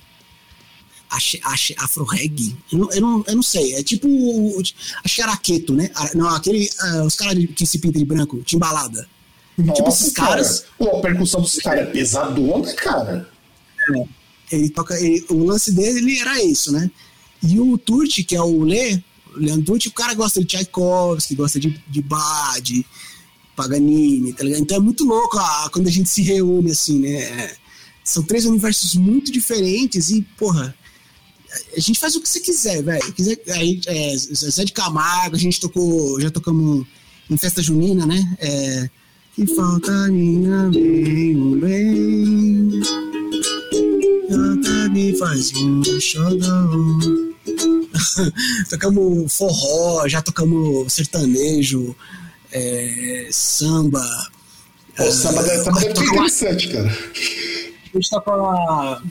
afro 1.78 2.04
reggae. 2.06 2.56
Eu 2.72 2.80
não, 2.80 2.92
eu, 2.92 3.02
não, 3.02 3.24
eu 3.28 3.36
não 3.36 3.44
sei. 3.44 3.76
É 3.76 3.84
tipo 3.84 4.08
a 5.04 5.08
xaraqueto, 5.08 5.74
né? 5.74 5.90
Não, 6.16 6.28
aquele. 6.30 6.70
Uh, 6.82 7.04
os 7.04 7.16
caras 7.16 7.38
que 7.56 7.66
se 7.66 7.78
pintam 7.78 8.00
de 8.00 8.06
branco, 8.06 8.42
timbalada. 8.44 9.08
Nossa, 9.58 9.74
tipo 9.74 9.90
esses 9.90 10.14
caras. 10.14 10.60
Cara. 10.62 10.72
Pô, 10.78 10.98
a 10.98 11.02
percussão 11.02 11.42
dos 11.42 11.56
caras 11.58 11.88
é 11.88 11.92
pesadona, 11.92 12.74
cara. 12.74 13.30
É. 13.96 14.56
Ele 14.56 14.70
toca. 14.70 15.00
Ele, 15.00 15.24
o 15.30 15.44
lance 15.44 15.72
dele 15.72 16.00
ele 16.00 16.20
era 16.20 16.44
isso, 16.44 16.72
né? 16.72 16.90
E 17.44 17.60
o 17.60 17.78
Turti, 17.78 18.24
que 18.24 18.36
é 18.36 18.42
o 18.42 18.64
Lê, 18.64 19.02
Leandro 19.36 19.66
Turti, 19.66 19.88
o 19.90 19.94
cara 19.94 20.14
gosta 20.14 20.40
de 20.40 20.46
Tchaikovsky, 20.46 21.36
gosta 21.36 21.60
de, 21.60 21.70
de 21.88 22.02
Bach, 22.02 22.60
de 22.62 22.86
Paganini, 23.56 24.34
tá 24.34 24.44
ligado? 24.44 24.62
Então 24.62 24.78
é 24.78 24.80
muito 24.80 25.06
louco 25.06 25.38
ah, 25.38 25.70
quando 25.72 25.88
a 25.88 25.92
gente 25.92 26.10
se 26.10 26.22
reúne 26.22 26.72
assim, 26.72 27.00
né? 27.00 27.14
É, 27.14 27.56
são 28.04 28.24
três 28.24 28.46
universos 28.46 28.96
muito 28.96 29.32
diferentes 29.32 30.10
e, 30.10 30.22
porra, 30.38 30.76
a 31.76 31.80
gente 31.80 32.00
faz 32.00 32.16
o 32.16 32.22
que 32.22 32.28
você 32.28 32.40
quiser, 32.40 32.82
velho. 32.84 33.04
Aí, 33.56 33.80
é, 33.86 34.18
Zé 34.18 34.66
de 34.66 34.74
Camargo, 34.74 35.36
a 35.36 35.40
gente 35.40 35.60
tocou, 35.60 36.20
já 36.20 36.32
tocamos 36.32 36.86
em 37.30 37.38
festa 37.38 37.62
junina, 37.62 38.06
né? 38.06 38.38
É, 38.40 38.90
que 39.36 39.48
falta 39.56 39.92
minha 40.10 40.70
bem, 40.70 41.60
bem. 41.60 43.23
Me 44.94 45.18
faz 45.18 45.52
um 45.56 45.84
xodão. 46.00 47.10
tocamos 48.70 49.36
forró, 49.36 50.08
já 50.08 50.22
tocamos 50.22 50.94
sertanejo, 50.94 51.96
é, 52.52 53.28
samba. 53.32 54.06
Pô, 54.96 55.12
samba, 55.12 55.42
é, 55.42 55.64
samba 55.64 55.80
deve 55.80 55.96
ser 55.96 56.06
interessante, 56.06 56.68
cara. 56.70 56.90
A 56.90 57.98
gente 57.98 58.10
toca 58.10 59.02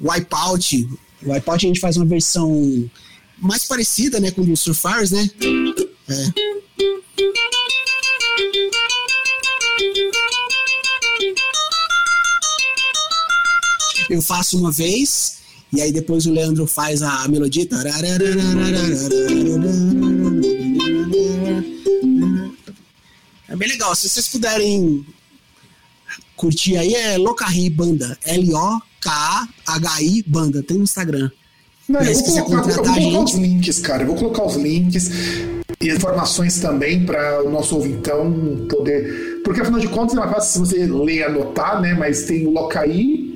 Wipeout, 0.00 0.88
o 1.24 1.32
iPod 1.32 1.66
a 1.66 1.68
gente 1.68 1.80
faz 1.80 1.96
uma 1.96 2.04
versão 2.04 2.90
mais 3.38 3.64
parecida, 3.64 4.20
né, 4.20 4.30
com 4.30 4.42
o 4.42 4.56
Surfars, 4.56 5.10
né? 5.10 5.30
É. 6.08 6.56
Eu 14.08 14.22
faço 14.22 14.58
uma 14.58 14.70
vez 14.70 15.38
e 15.72 15.80
aí 15.80 15.92
depois 15.92 16.26
o 16.26 16.32
Leandro 16.32 16.66
faz 16.66 17.02
a 17.02 17.26
melodia. 17.28 17.66
É 23.48 23.56
bem 23.56 23.68
legal. 23.68 23.94
Se 23.94 24.08
vocês 24.08 24.28
puderem 24.28 25.04
curtir 26.36 26.76
aí, 26.76 26.94
é 26.94 27.18
Locarri 27.18 27.68
Banda. 27.68 28.18
L-O 28.24 28.80
K-H-I 29.00 30.24
Banda, 30.26 30.62
tem 30.62 30.78
no 30.78 30.84
Instagram. 30.84 31.30
Não, 31.88 32.00
eu, 32.00 32.14
vou 32.14 32.44
colocar, 32.44 32.70
eu 32.70 32.84
vou 32.84 32.94
colocar 32.94 33.20
os 33.20 33.34
links, 33.34 33.78
cara. 33.78 34.02
Eu 34.02 34.06
vou 34.08 34.16
colocar 34.16 34.44
os 34.44 34.56
links 34.56 35.10
e 35.80 35.88
informações 35.88 36.58
também 36.58 37.04
para 37.04 37.44
o 37.44 37.50
nosso 37.50 37.76
ouvintão 37.76 38.66
poder. 38.68 39.40
Porque 39.44 39.60
afinal 39.60 39.78
de 39.78 39.88
contas 39.88 40.16
é 40.16 40.20
mais 40.20 40.32
fácil 40.32 40.52
se 40.52 40.58
você 40.58 40.86
ler 40.86 41.14
e 41.14 41.22
anotar, 41.22 41.80
né? 41.80 41.94
Mas 41.94 42.24
tem 42.24 42.46
o 42.46 42.50
Locaí 42.50 43.35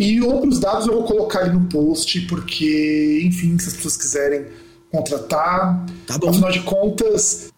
e 0.00 0.18
outros 0.22 0.58
dados 0.58 0.86
eu 0.86 0.94
vou 0.94 1.04
colocar 1.04 1.40
ali 1.40 1.52
no 1.52 1.68
post, 1.68 2.22
porque, 2.22 3.22
enfim, 3.22 3.58
se 3.58 3.68
as 3.68 3.74
pessoas 3.74 3.98
quiserem 3.98 4.46
contratar. 4.90 5.86
Tá 6.06 6.16
bom. 6.16 6.30
Afinal 6.30 6.50
de 6.50 6.62
contas, 6.62 7.52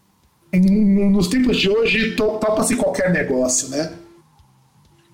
em, 0.52 1.08
nos 1.08 1.28
tempos 1.28 1.56
de 1.56 1.70
hoje, 1.70 2.16
topa-se 2.16 2.74
qualquer 2.74 3.12
negócio, 3.12 3.68
né? 3.68 3.96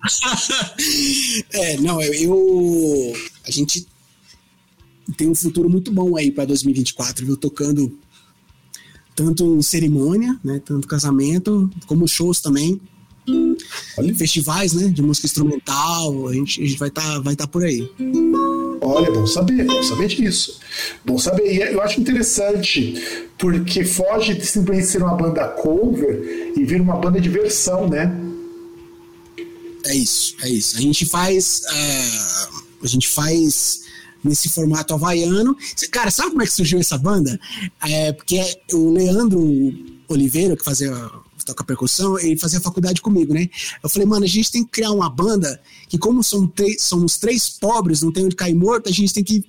é, 1.53 1.77
não, 1.77 2.01
eu, 2.01 2.13
eu, 2.15 3.13
A 3.45 3.51
gente 3.51 3.85
tem 5.15 5.29
um 5.29 5.35
futuro 5.35 5.69
muito 5.69 5.91
bom 5.91 6.17
aí 6.17 6.31
para 6.31 6.45
2024, 6.45 7.27
viu? 7.27 7.37
Tocando 7.37 7.95
tanto 9.15 9.61
cerimônia, 9.61 10.39
né? 10.43 10.59
Tanto 10.65 10.87
casamento, 10.87 11.69
como 11.85 12.07
shows 12.07 12.41
também. 12.41 12.81
Olha. 13.97 14.15
Festivais, 14.15 14.73
né? 14.73 14.87
De 14.87 15.01
música 15.01 15.27
instrumental, 15.27 16.27
a 16.27 16.33
gente, 16.33 16.61
a 16.61 16.65
gente 16.65 16.79
vai 16.79 16.89
estar 16.89 17.01
tá, 17.01 17.19
vai 17.19 17.35
tá 17.35 17.47
por 17.47 17.63
aí. 17.63 17.89
Olha, 18.81 19.11
bom 19.11 19.27
saber, 19.27 19.65
bom 19.65 19.83
saber 19.83 20.07
disso. 20.07 20.59
Bom 21.05 21.17
saber. 21.17 21.53
E 21.53 21.61
eu 21.61 21.81
acho 21.81 21.99
interessante, 21.99 23.27
porque 23.37 23.83
foge 23.83 24.33
de 24.33 24.45
simplesmente 24.45 24.87
ser 24.87 25.03
uma 25.03 25.15
banda 25.15 25.47
cover 25.47 26.53
e 26.55 26.63
vir 26.63 26.81
uma 26.81 26.95
banda 26.97 27.19
de 27.19 27.29
versão, 27.29 27.87
né? 27.87 28.11
É 29.85 29.95
isso, 29.95 30.35
é 30.41 30.49
isso. 30.49 30.77
A 30.77 30.81
gente 30.81 31.05
faz. 31.05 31.61
Uh, 31.69 32.63
a 32.83 32.87
gente 32.87 33.07
faz 33.07 33.81
nesse 34.23 34.49
formato 34.49 34.93
havaiano. 34.93 35.55
Cara, 35.91 36.11
sabe 36.11 36.31
como 36.31 36.41
é 36.41 36.45
que 36.45 36.53
surgiu 36.53 36.79
essa 36.79 36.97
banda? 36.97 37.39
É 37.81 38.11
porque 38.13 38.41
o 38.73 38.91
Leandro 38.91 39.73
Oliveira, 40.07 40.55
que 40.55 40.63
fazia 40.63 40.91
toca 41.45 41.63
percussão, 41.63 42.19
ele 42.19 42.37
fazia 42.37 42.59
faculdade 42.59 43.01
comigo, 43.01 43.33
né? 43.33 43.49
Eu 43.83 43.89
falei, 43.89 44.07
mano, 44.07 44.25
a 44.25 44.27
gente 44.27 44.51
tem 44.51 44.63
que 44.63 44.71
criar 44.71 44.91
uma 44.91 45.09
banda 45.09 45.59
que, 45.87 45.97
como 45.97 46.23
somos 46.23 46.51
três, 46.55 46.81
somos 46.81 47.17
três 47.17 47.49
pobres, 47.49 48.01
não 48.01 48.11
tem 48.11 48.25
onde 48.25 48.35
cair 48.35 48.55
morto, 48.55 48.89
a 48.89 48.91
gente 48.91 49.13
tem 49.13 49.23
que 49.23 49.43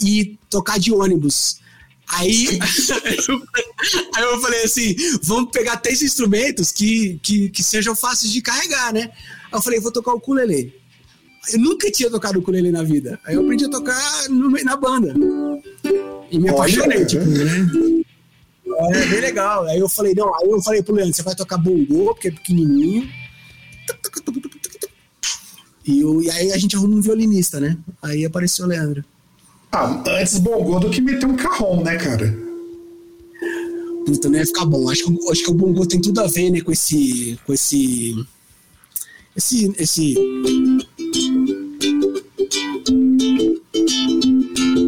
ir 0.00 0.38
tocar 0.50 0.78
de 0.78 0.92
ônibus. 0.92 1.60
Aí, 2.08 2.58
aí 4.14 4.22
eu 4.24 4.40
falei 4.40 4.64
assim: 4.64 4.94
vamos 5.22 5.50
pegar 5.50 5.76
três 5.78 6.02
instrumentos 6.02 6.70
que, 6.70 7.18
que, 7.22 7.48
que 7.48 7.62
sejam 7.62 7.94
fáceis 7.94 8.32
de 8.32 8.42
carregar, 8.42 8.92
né? 8.92 9.10
Aí 9.50 9.58
eu 9.58 9.62
falei, 9.62 9.80
vou 9.80 9.92
tocar 9.92 10.12
o 10.12 10.16
ukulele. 10.16 10.74
Eu 11.52 11.58
nunca 11.58 11.90
tinha 11.90 12.10
tocado 12.10 12.38
ukulele 12.38 12.70
na 12.70 12.82
vida. 12.82 13.18
Aí 13.24 13.34
eu 13.34 13.42
aprendi 13.42 13.64
a 13.64 13.70
tocar 13.70 14.28
no, 14.28 14.50
na 14.50 14.76
banda. 14.76 15.14
E 16.30 16.38
me 16.38 16.48
apaixonei, 16.48 17.04
tipo, 17.04 17.24
né? 17.24 18.01
É 18.90 19.06
bem 19.06 19.20
legal. 19.20 19.64
Aí 19.64 19.78
eu 19.78 19.88
falei, 19.88 20.14
não, 20.14 20.34
aí 20.36 20.48
eu 20.48 20.62
falei 20.62 20.82
pro 20.82 20.94
Leandro, 20.94 21.14
você 21.14 21.22
vai 21.22 21.34
tocar 21.34 21.58
bongô, 21.58 22.14
porque 22.14 22.28
é 22.28 22.30
pequenininho. 22.30 23.08
E, 25.84 26.00
eu, 26.00 26.22
e 26.22 26.30
aí 26.30 26.52
a 26.52 26.58
gente 26.58 26.76
arruma 26.76 26.96
um 26.96 27.00
violinista, 27.00 27.58
né? 27.58 27.76
Aí 28.02 28.24
apareceu 28.24 28.64
o 28.64 28.68
Leandro. 28.68 29.04
Ah, 29.72 30.02
antes 30.06 30.38
bongô 30.38 30.78
do 30.78 30.90
que 30.90 31.00
meter 31.00 31.26
um 31.26 31.36
carrom, 31.36 31.82
né, 31.82 31.96
cara? 31.96 32.36
Puta, 34.04 34.28
não 34.28 34.38
ia 34.38 34.46
ficar 34.46 34.64
bom. 34.66 34.88
Acho 34.90 35.04
que, 35.04 35.30
acho 35.30 35.44
que 35.44 35.50
o 35.50 35.54
bongô 35.54 35.86
tem 35.86 36.00
tudo 36.00 36.20
a 36.20 36.26
ver, 36.26 36.50
né, 36.50 36.60
com 36.60 36.72
esse. 36.72 37.38
com 37.46 37.52
esse. 37.52 38.14
esse. 39.36 39.72
esse 39.78 40.14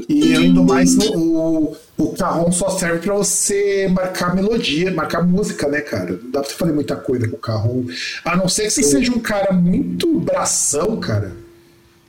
e 0.09 0.37
ainda 0.37 0.62
mais 0.62 0.97
o, 0.97 1.77
o 1.97 2.12
carrom 2.15 2.51
só 2.51 2.71
serve 2.71 2.99
para 2.99 3.15
você 3.15 3.89
marcar 3.89 4.35
melodia, 4.35 4.91
marcar 4.91 5.23
música, 5.23 5.69
né, 5.69 5.81
cara? 5.81 6.19
Não 6.23 6.31
dá 6.31 6.41
pra 6.41 6.51
você 6.51 6.57
fazer 6.57 6.73
muita 6.73 6.97
coisa 6.97 7.29
com 7.29 7.37
o 7.37 7.39
carrom. 7.39 7.85
A 8.25 8.37
não 8.37 8.49
ser 8.49 8.65
que 8.65 8.71
você 8.71 8.83
Sim. 8.83 8.91
seja 8.91 9.12
um 9.12 9.21
cara 9.21 9.53
muito 9.53 10.19
bração, 10.19 10.99
cara. 10.99 11.37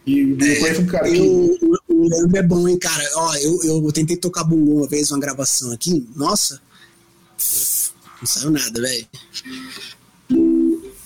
E 0.05 0.19
eu 0.31 0.59
conheço 0.59 0.81
um 0.81 0.85
cara 0.85 1.09
que. 1.09 1.17
Eu, 1.17 1.57
o 1.87 2.07
Leandro 2.07 2.37
é 2.37 2.43
bom, 2.43 2.67
hein, 2.67 2.77
cara. 2.77 3.03
Ó, 3.15 3.35
eu, 3.35 3.63
eu 3.63 3.91
tentei 3.91 4.17
tocar 4.17 4.43
bumbo 4.43 4.77
uma 4.77 4.87
vez, 4.87 5.11
uma 5.11 5.19
gravação 5.19 5.71
aqui. 5.71 6.07
Nossa. 6.15 6.61
Não 7.37 8.27
saiu 8.27 8.51
nada, 8.51 8.81
velho. 8.81 9.07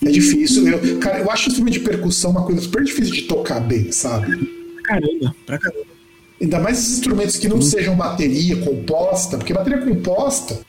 É 0.06 0.11
difícil. 0.11 0.68
Eu, 0.68 0.99
cara, 0.99 1.19
eu 1.19 1.31
acho 1.31 1.47
o 1.47 1.49
instrumento 1.49 1.73
de 1.73 1.80
percussão 1.81 2.31
uma 2.31 2.45
coisa 2.45 2.61
super 2.61 2.84
difícil 2.84 3.14
de 3.14 3.22
tocar 3.23 3.60
bem, 3.60 3.91
sabe? 3.91 4.81
Caramba, 4.84 5.35
pra 5.45 5.57
caramba. 5.57 5.98
Ainda 6.41 6.60
mais 6.60 6.80
esses 6.80 6.94
instrumentos 6.99 7.38
que 7.38 7.48
não 7.48 7.57
uhum. 7.57 7.61
sejam 7.61 7.95
bateria 7.95 8.57
composta, 8.57 9.38
porque 9.38 9.53
bateria 9.53 9.82
composta, 9.82 10.60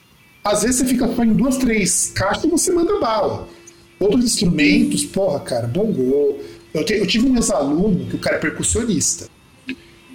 às 0.43 0.63
vezes 0.63 0.77
você 0.77 0.87
fica 0.87 1.07
só 1.15 1.23
em 1.23 1.33
duas, 1.33 1.59
três 1.59 2.13
caixas 2.15 2.45
e 2.45 2.49
você 2.49 2.73
manda 2.73 2.99
bala. 2.99 3.49
Outros 3.99 4.25
instrumentos, 4.25 5.05
porra, 5.05 5.41
cara, 5.41 5.67
bongô. 5.67 6.39
Eu, 6.73 6.85
te, 6.85 6.95
eu 6.95 7.07
tive 7.07 7.29
um 7.29 7.37
ex-aluno 7.37 8.07
que 8.07 8.17
o 8.17 8.19
cara 8.19 8.37
é 8.37 8.39
percussionista. 8.39 9.29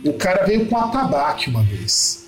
O 0.03 0.14
cara 0.14 0.45
veio 0.45 0.65
com 0.65 0.77
atabaque 0.77 1.49
uma 1.49 1.64
vez. 1.64 2.26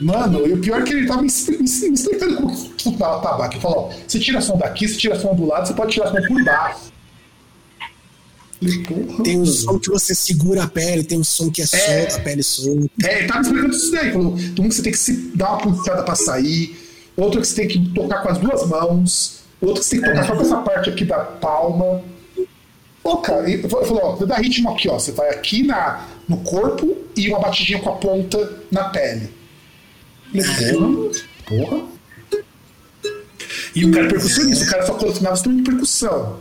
Mano, 0.00 0.46
e 0.46 0.52
o 0.52 0.58
pior 0.58 0.80
é 0.80 0.84
que 0.84 0.92
ele 0.92 1.06
tava 1.06 1.20
me, 1.20 1.28
explicando 1.28 2.36
como 2.36 2.56
funcionava 2.56 3.16
o 3.16 3.18
atabaque. 3.18 3.56
Ele 3.56 3.62
falou: 3.62 3.90
ó, 3.90 3.92
você 4.06 4.18
tira 4.18 4.40
som 4.40 4.56
daqui, 4.56 4.88
você 4.88 4.96
tira 4.96 5.18
som 5.18 5.34
do 5.34 5.46
lado, 5.46 5.68
você 5.68 5.74
pode 5.74 5.92
tirar 5.92 6.08
som 6.08 6.26
por 6.26 6.44
baixo. 6.44 6.89
Tem 9.24 9.40
um 9.40 9.46
som 9.46 9.78
que 9.78 9.88
você 9.88 10.14
segura 10.14 10.64
a 10.64 10.68
pele, 10.68 11.02
tem 11.02 11.18
um 11.18 11.24
som 11.24 11.50
que 11.50 11.62
é, 11.62 11.64
é 11.64 11.66
solto, 11.66 12.16
a 12.16 12.20
pele 12.20 12.42
solta. 12.42 12.90
É, 13.04 13.18
ele 13.20 13.28
tava 13.28 13.40
explicando 13.40 13.74
isso 13.74 13.90
daí. 13.90 14.12
Falou: 14.12 14.34
um 14.34 14.68
que 14.68 14.74
você 14.74 14.82
tem 14.82 14.92
que 14.92 14.98
se 14.98 15.12
dar 15.34 15.52
uma 15.52 15.62
puxada 15.62 16.02
pra 16.02 16.14
sair, 16.14 16.76
outro 17.16 17.40
que 17.40 17.46
você 17.46 17.54
tem 17.54 17.68
que 17.68 17.94
tocar 17.94 18.22
com 18.22 18.28
as 18.28 18.38
duas 18.38 18.68
mãos, 18.68 19.40
outro 19.62 19.80
que 19.80 19.86
você 19.86 19.98
tem 19.98 20.02
que 20.02 20.10
tocar 20.10 20.26
só 20.26 20.36
com 20.36 20.42
essa 20.42 20.56
parte 20.58 20.90
aqui 20.90 21.04
da 21.06 21.18
palma. 21.18 22.02
Pô, 23.02 23.16
cara, 23.18 23.50
ele 23.50 23.66
falou: 23.66 24.00
ó, 24.02 24.16
você 24.16 24.26
dá 24.26 24.36
ritmo 24.36 24.70
aqui, 24.70 24.90
ó. 24.90 24.98
Você 24.98 25.12
vai 25.12 25.30
aqui 25.30 25.62
na, 25.62 26.06
no 26.28 26.36
corpo 26.38 26.96
e 27.16 27.30
uma 27.30 27.40
batidinha 27.40 27.80
com 27.80 27.88
a 27.88 27.96
ponta 27.96 28.58
na 28.70 28.90
pele. 28.90 29.30
Falei, 30.32 31.10
porra. 31.46 31.90
E 33.74 33.84
o 33.84 33.90
cara 33.92 34.06
é 34.06 34.08
percussionista, 34.10 34.64
o 34.64 34.68
cara 34.68 34.86
só 34.86 34.94
colecionava 34.94 35.34
instrumento 35.36 35.64
de 35.64 35.70
percussão. 35.70 36.38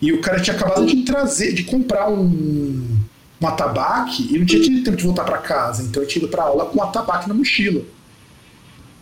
E 0.00 0.12
o 0.12 0.20
cara 0.20 0.40
tinha 0.40 0.54
acabado 0.54 0.86
de 0.86 1.02
trazer, 1.02 1.52
de 1.52 1.64
comprar 1.64 2.08
um, 2.08 2.98
um 3.40 3.46
atabaque 3.46 4.28
e 4.32 4.38
não 4.38 4.46
tinha 4.46 4.62
tido 4.62 4.84
tempo 4.84 4.96
de 4.96 5.04
voltar 5.04 5.24
para 5.24 5.38
casa. 5.38 5.82
Então 5.82 6.02
eu 6.02 6.08
tinha 6.08 6.22
ido 6.22 6.30
pra 6.30 6.44
aula 6.44 6.66
com 6.66 6.78
um 6.78 6.82
atabaque 6.82 7.28
na 7.28 7.34
mochila. 7.34 7.82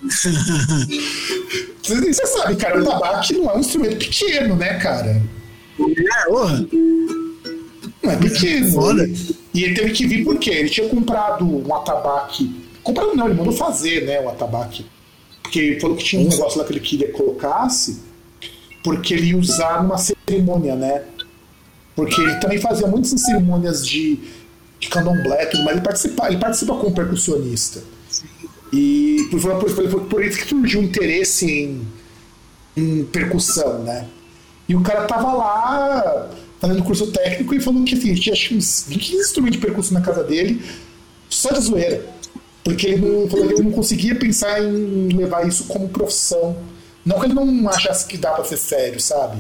Você 1.83 2.27
sabe, 2.27 2.57
cara, 2.57 2.83
o 2.83 2.91
atabaque 2.91 3.35
não 3.35 3.51
é 3.51 3.57
um 3.57 3.61
instrumento 3.61 3.99
pequeno, 3.99 4.57
né, 4.57 4.75
cara? 4.79 5.23
É, 5.79 6.25
porra. 6.27 6.67
Não 8.03 8.11
é 8.11 8.17
pequeno. 8.17 9.07
E 9.55 9.65
ele 9.65 9.75
teve 9.75 9.93
que 9.93 10.07
vir 10.07 10.25
por 10.25 10.39
quê? 10.39 10.51
Ele 10.51 10.69
tinha 10.69 10.89
comprado 10.89 11.45
um 11.45 11.75
atabaque. 11.75 12.55
Comprado 12.83 13.15
não, 13.15 13.27
ele 13.27 13.35
mandou 13.35 13.53
fazer, 13.53 14.05
né, 14.05 14.21
o 14.21 14.29
atabaque. 14.29 14.87
Porque 15.43 15.59
ele 15.59 15.81
falou 15.81 15.97
que 15.97 16.05
tinha 16.05 16.23
um 16.23 16.29
negócio 16.29 16.59
lá 16.59 16.65
que 16.65 16.73
ele 16.73 16.81
queria 16.81 17.07
que 17.07 17.13
colocasse 17.13 18.01
porque 18.87 19.15
ele 19.15 19.31
ia 19.31 19.37
usar 19.37 19.83
numa 19.83 19.99
cerimônia, 19.99 20.77
né? 20.77 21.03
Porque 21.97 22.21
ele 22.21 22.37
também 22.37 22.57
fazia 22.59 22.87
muitas 22.87 23.11
cerimônias 23.21 23.85
de, 23.85 24.17
de 24.79 24.89
candomblé, 24.89 25.45
tudo, 25.47 25.65
mas 25.65 25.73
ele 25.73 25.81
participa, 25.81 26.29
ele 26.29 26.39
participa 26.39 26.77
como 26.77 26.95
percussionista. 26.95 27.83
E 28.73 29.27
por, 29.29 29.41
por, 29.41 30.01
por, 30.03 30.25
isso 30.25 30.39
que 30.39 30.49
surgiu 30.49 30.81
o 30.81 30.85
interesse 30.85 31.51
em, 31.51 31.89
em 32.77 33.05
percussão, 33.07 33.81
né? 33.83 34.07
E 34.69 34.77
o 34.77 34.83
cara 34.83 35.05
tava 35.07 35.33
lá 35.33 36.31
fazendo 36.61 36.85
curso 36.85 37.09
técnico 37.09 37.57
e 37.57 37.61
falou 37.61 37.83
que 37.83 37.97
assim, 37.97 38.15
tinha 38.15 38.35
acho, 38.35 38.55
uns 38.55 38.85
20 38.87 39.17
instrumentos 39.17 39.59
de 39.59 39.67
percussão 39.67 39.99
na 39.99 40.01
casa 40.01 40.23
dele, 40.23 40.65
só 41.29 41.51
de 41.51 41.61
zoeira. 41.61 42.07
Porque 42.63 42.87
ele 42.87 43.05
não, 43.05 43.23
ele 43.37 43.63
não 43.65 43.73
conseguia 43.73 44.15
pensar 44.15 44.63
em 44.63 45.09
levar 45.09 45.45
isso 45.45 45.65
como 45.65 45.89
profissão 45.89 46.57
não 47.07 47.21
que 47.21 47.27
ele 47.27 47.35
não 47.35 47.69
achasse 47.71 48.05
que 48.07 48.19
dá 48.19 48.33
pra 48.33 48.45
ser 48.45 48.57
sério, 48.57 49.01
sabe? 49.01 49.39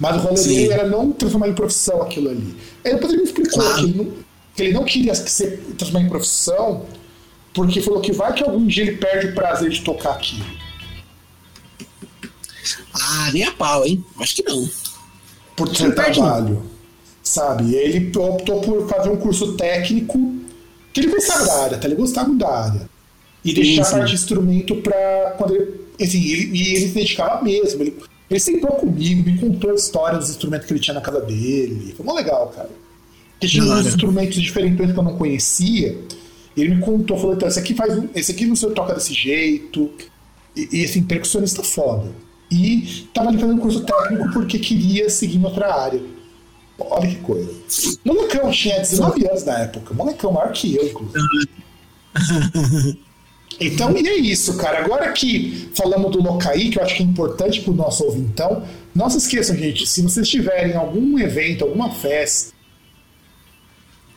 Mas 0.00 0.16
o 0.16 0.20
rolê 0.20 0.42
dele 0.42 0.72
era 0.72 0.88
não 0.88 1.12
transformar 1.12 1.48
em 1.48 1.54
profissão 1.54 2.00
aquilo 2.02 2.30
ali. 2.30 2.56
Aí 2.82 2.94
depois 2.94 3.12
ele 3.12 3.22
me 3.22 3.28
explicou 3.28 3.60
claro. 3.62 3.76
que, 3.76 3.82
ele 3.82 3.94
não, 3.94 4.12
que 4.54 4.62
ele 4.62 4.72
não 4.72 4.84
queria 4.84 5.14
ser, 5.14 5.58
transformar 5.76 6.06
em 6.06 6.08
profissão 6.08 6.86
porque 7.52 7.80
falou 7.80 8.00
que 8.00 8.12
vai 8.12 8.34
que 8.34 8.44
algum 8.44 8.66
dia 8.66 8.84
ele 8.84 8.96
perde 8.96 9.28
o 9.28 9.34
prazer 9.34 9.70
de 9.70 9.82
tocar 9.82 10.12
aquilo. 10.12 10.44
Ah, 12.92 13.30
nem 13.32 13.44
a 13.44 13.52
pau, 13.52 13.86
hein? 13.86 14.04
Acho 14.18 14.36
que 14.36 14.42
não. 14.42 14.68
Por 15.54 15.74
seu 15.74 15.94
trabalho. 15.94 16.54
Não. 16.54 16.62
Sabe? 17.22 17.74
Ele 17.74 18.12
optou 18.18 18.60
por 18.60 18.88
fazer 18.88 19.10
um 19.10 19.16
curso 19.16 19.56
técnico 19.56 20.34
que 20.92 21.00
ele 21.00 21.08
gostava 21.08 21.44
da 21.44 21.62
área, 21.64 21.78
tá? 21.78 21.86
Ele 21.86 21.96
gostava 21.96 22.34
da 22.34 22.48
área. 22.48 22.90
E 23.44 23.54
deixar 23.54 23.82
a 23.82 23.90
parte 23.90 24.08
de 24.08 24.14
instrumento 24.14 24.76
pra 24.76 25.34
quando 25.38 25.54
ele 25.54 25.85
assim, 26.04 26.24
ele, 26.24 26.56
e 26.56 26.74
ele 26.74 26.88
se 26.88 26.94
dedicava 26.94 27.42
mesmo. 27.42 27.82
Ele, 27.82 27.96
ele 28.28 28.40
sentou 28.40 28.70
comigo, 28.72 29.28
me 29.28 29.38
contou 29.38 29.70
a 29.70 29.74
história 29.74 30.18
dos 30.18 30.30
instrumentos 30.30 30.66
que 30.66 30.72
ele 30.72 30.80
tinha 30.80 30.94
na 30.94 31.00
casa 31.00 31.20
dele. 31.20 31.94
Foi 31.96 32.04
muito 32.04 32.18
legal, 32.18 32.48
cara. 32.48 32.70
Porque 33.32 33.46
tinha 33.46 33.64
uns 33.64 33.86
instrumentos 33.86 34.40
diferentes 34.40 34.92
que 34.92 34.98
eu 34.98 35.02
não 35.02 35.16
conhecia. 35.16 35.96
Ele 36.56 36.74
me 36.74 36.80
contou, 36.80 37.18
falou, 37.18 37.34
então, 37.34 37.48
esse 37.48 37.58
aqui 37.58 37.74
faz. 37.74 38.02
Esse 38.14 38.32
aqui 38.32 38.46
não 38.46 38.56
sei 38.56 38.70
toca 38.70 38.94
desse 38.94 39.12
jeito. 39.12 39.90
E, 40.56 40.80
e 40.80 40.84
assim, 40.84 41.02
percussionista 41.02 41.62
foda. 41.62 42.10
E 42.50 43.06
tava 43.12 43.28
ali 43.28 43.38
fazendo 43.38 43.60
curso 43.60 43.84
técnico 43.84 44.32
porque 44.32 44.58
queria 44.58 45.10
seguir 45.10 45.36
em 45.36 45.44
outra 45.44 45.74
área. 45.74 46.00
Olha 46.78 47.08
que 47.08 47.16
coisa. 47.16 47.50
Molecão 48.04 48.50
tinha 48.50 48.78
19 48.78 49.26
anos 49.28 49.44
na 49.44 49.58
época. 49.60 49.94
Molecão 49.94 50.32
maior 50.32 50.52
que 50.52 50.74
eu, 50.76 50.86
inclusive. 50.86 51.48
Então, 53.60 53.96
e 53.96 54.06
é 54.06 54.16
isso, 54.16 54.56
cara. 54.56 54.84
Agora 54.84 55.12
que 55.12 55.70
falamos 55.74 56.10
do 56.12 56.22
Locaí, 56.22 56.70
que 56.70 56.78
eu 56.78 56.82
acho 56.82 56.96
que 56.96 57.02
é 57.02 57.06
importante 57.06 57.60
para 57.62 57.72
o 57.72 57.76
nosso 57.76 58.04
ouvintão, 58.04 58.64
não 58.94 59.08
se 59.08 59.18
esqueçam, 59.18 59.56
gente, 59.56 59.86
se 59.86 60.02
vocês 60.02 60.28
tiverem 60.28 60.74
algum 60.74 61.18
evento, 61.18 61.64
alguma 61.64 61.90
festa, 61.90 62.52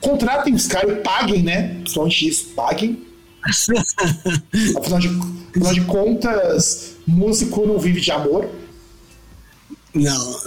contratem 0.02 0.54
os 0.54 0.68
caras 0.68 0.98
e 0.98 1.02
paguem, 1.02 1.44
né? 1.44 1.76
Principalmente 1.82 2.28
isso, 2.28 2.46
paguem. 2.56 3.06
afinal, 4.78 5.00
de, 5.00 5.08
afinal 5.50 5.74
de 5.74 5.82
contas, 5.82 6.96
músico 7.08 7.66
não 7.66 7.80
vive 7.80 8.02
de 8.02 8.12
amor. 8.12 8.50
Não. 9.94 10.40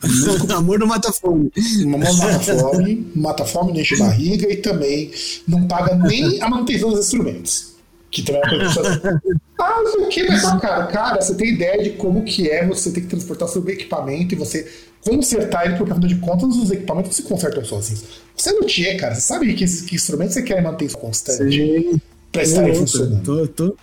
Amor 0.56 0.78
não 0.78 0.86
mata 0.86 1.12
fome. 1.12 1.50
Amor 1.82 1.98
mata 1.98 2.40
fome, 2.40 3.12
mata 3.16 3.44
fome, 3.44 3.72
não 3.72 3.80
enche 3.80 3.96
barriga 3.96 4.50
e 4.50 4.56
também 4.56 5.10
não 5.46 5.66
paga 5.66 5.96
nem 5.96 6.40
a 6.40 6.48
manutenção 6.48 6.90
dos 6.90 7.00
instrumentos. 7.00 7.77
Que 8.10 8.22
também 8.22 8.40
é 8.42 8.46
uma 8.46 8.74
coisa 8.74 9.00
que 9.00 9.28
Ah, 9.58 9.82
não 9.82 9.92
sei 9.92 10.00
o 10.00 10.08
que, 10.08 10.28
mas 10.28 10.42
cara, 10.60 10.86
cara, 10.86 11.20
você 11.20 11.34
tem 11.34 11.50
ideia 11.50 11.82
de 11.82 11.90
como 11.90 12.24
que 12.24 12.48
é 12.48 12.66
você 12.66 12.90
ter 12.90 13.02
que 13.02 13.06
transportar 13.06 13.48
seu 13.48 13.66
equipamento 13.68 14.34
e 14.34 14.38
você 14.38 14.66
consertar 15.04 15.66
ele, 15.66 15.76
porque 15.76 15.92
afinal 15.92 16.08
de 16.08 16.16
contas 16.16 16.56
os 16.56 16.70
equipamentos 16.70 17.14
se 17.14 17.22
consertam 17.22 17.64
sozinhos. 17.64 18.04
Você 18.36 18.52
não 18.52 18.64
tinha, 18.64 18.96
cara, 18.96 19.14
você 19.14 19.20
sabe 19.20 19.52
que, 19.54 19.66
que 19.66 19.94
instrumento 19.94 20.32
você 20.32 20.42
quer 20.42 20.62
manter 20.62 20.90
constante 20.92 22.00
para 22.32 22.42
estar 22.42 22.74
funcionando. 22.74 23.22
Tô, 23.22 23.46
tô, 23.48 23.76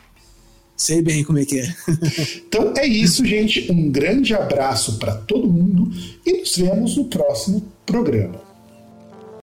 Sei 0.78 1.02
bem 1.02 1.24
como 1.24 1.40
é 1.40 1.46
que 1.46 1.60
é. 1.60 1.76
então 2.48 2.74
é 2.76 2.86
isso, 2.86 3.26
gente. 3.26 3.72
Um 3.72 3.90
grande 3.90 4.34
abraço 4.34 4.98
para 4.98 5.16
todo 5.16 5.48
mundo 5.48 5.90
e 6.26 6.40
nos 6.40 6.58
vemos 6.58 6.98
no 6.98 7.06
próximo 7.06 7.66
programa. 7.86 8.45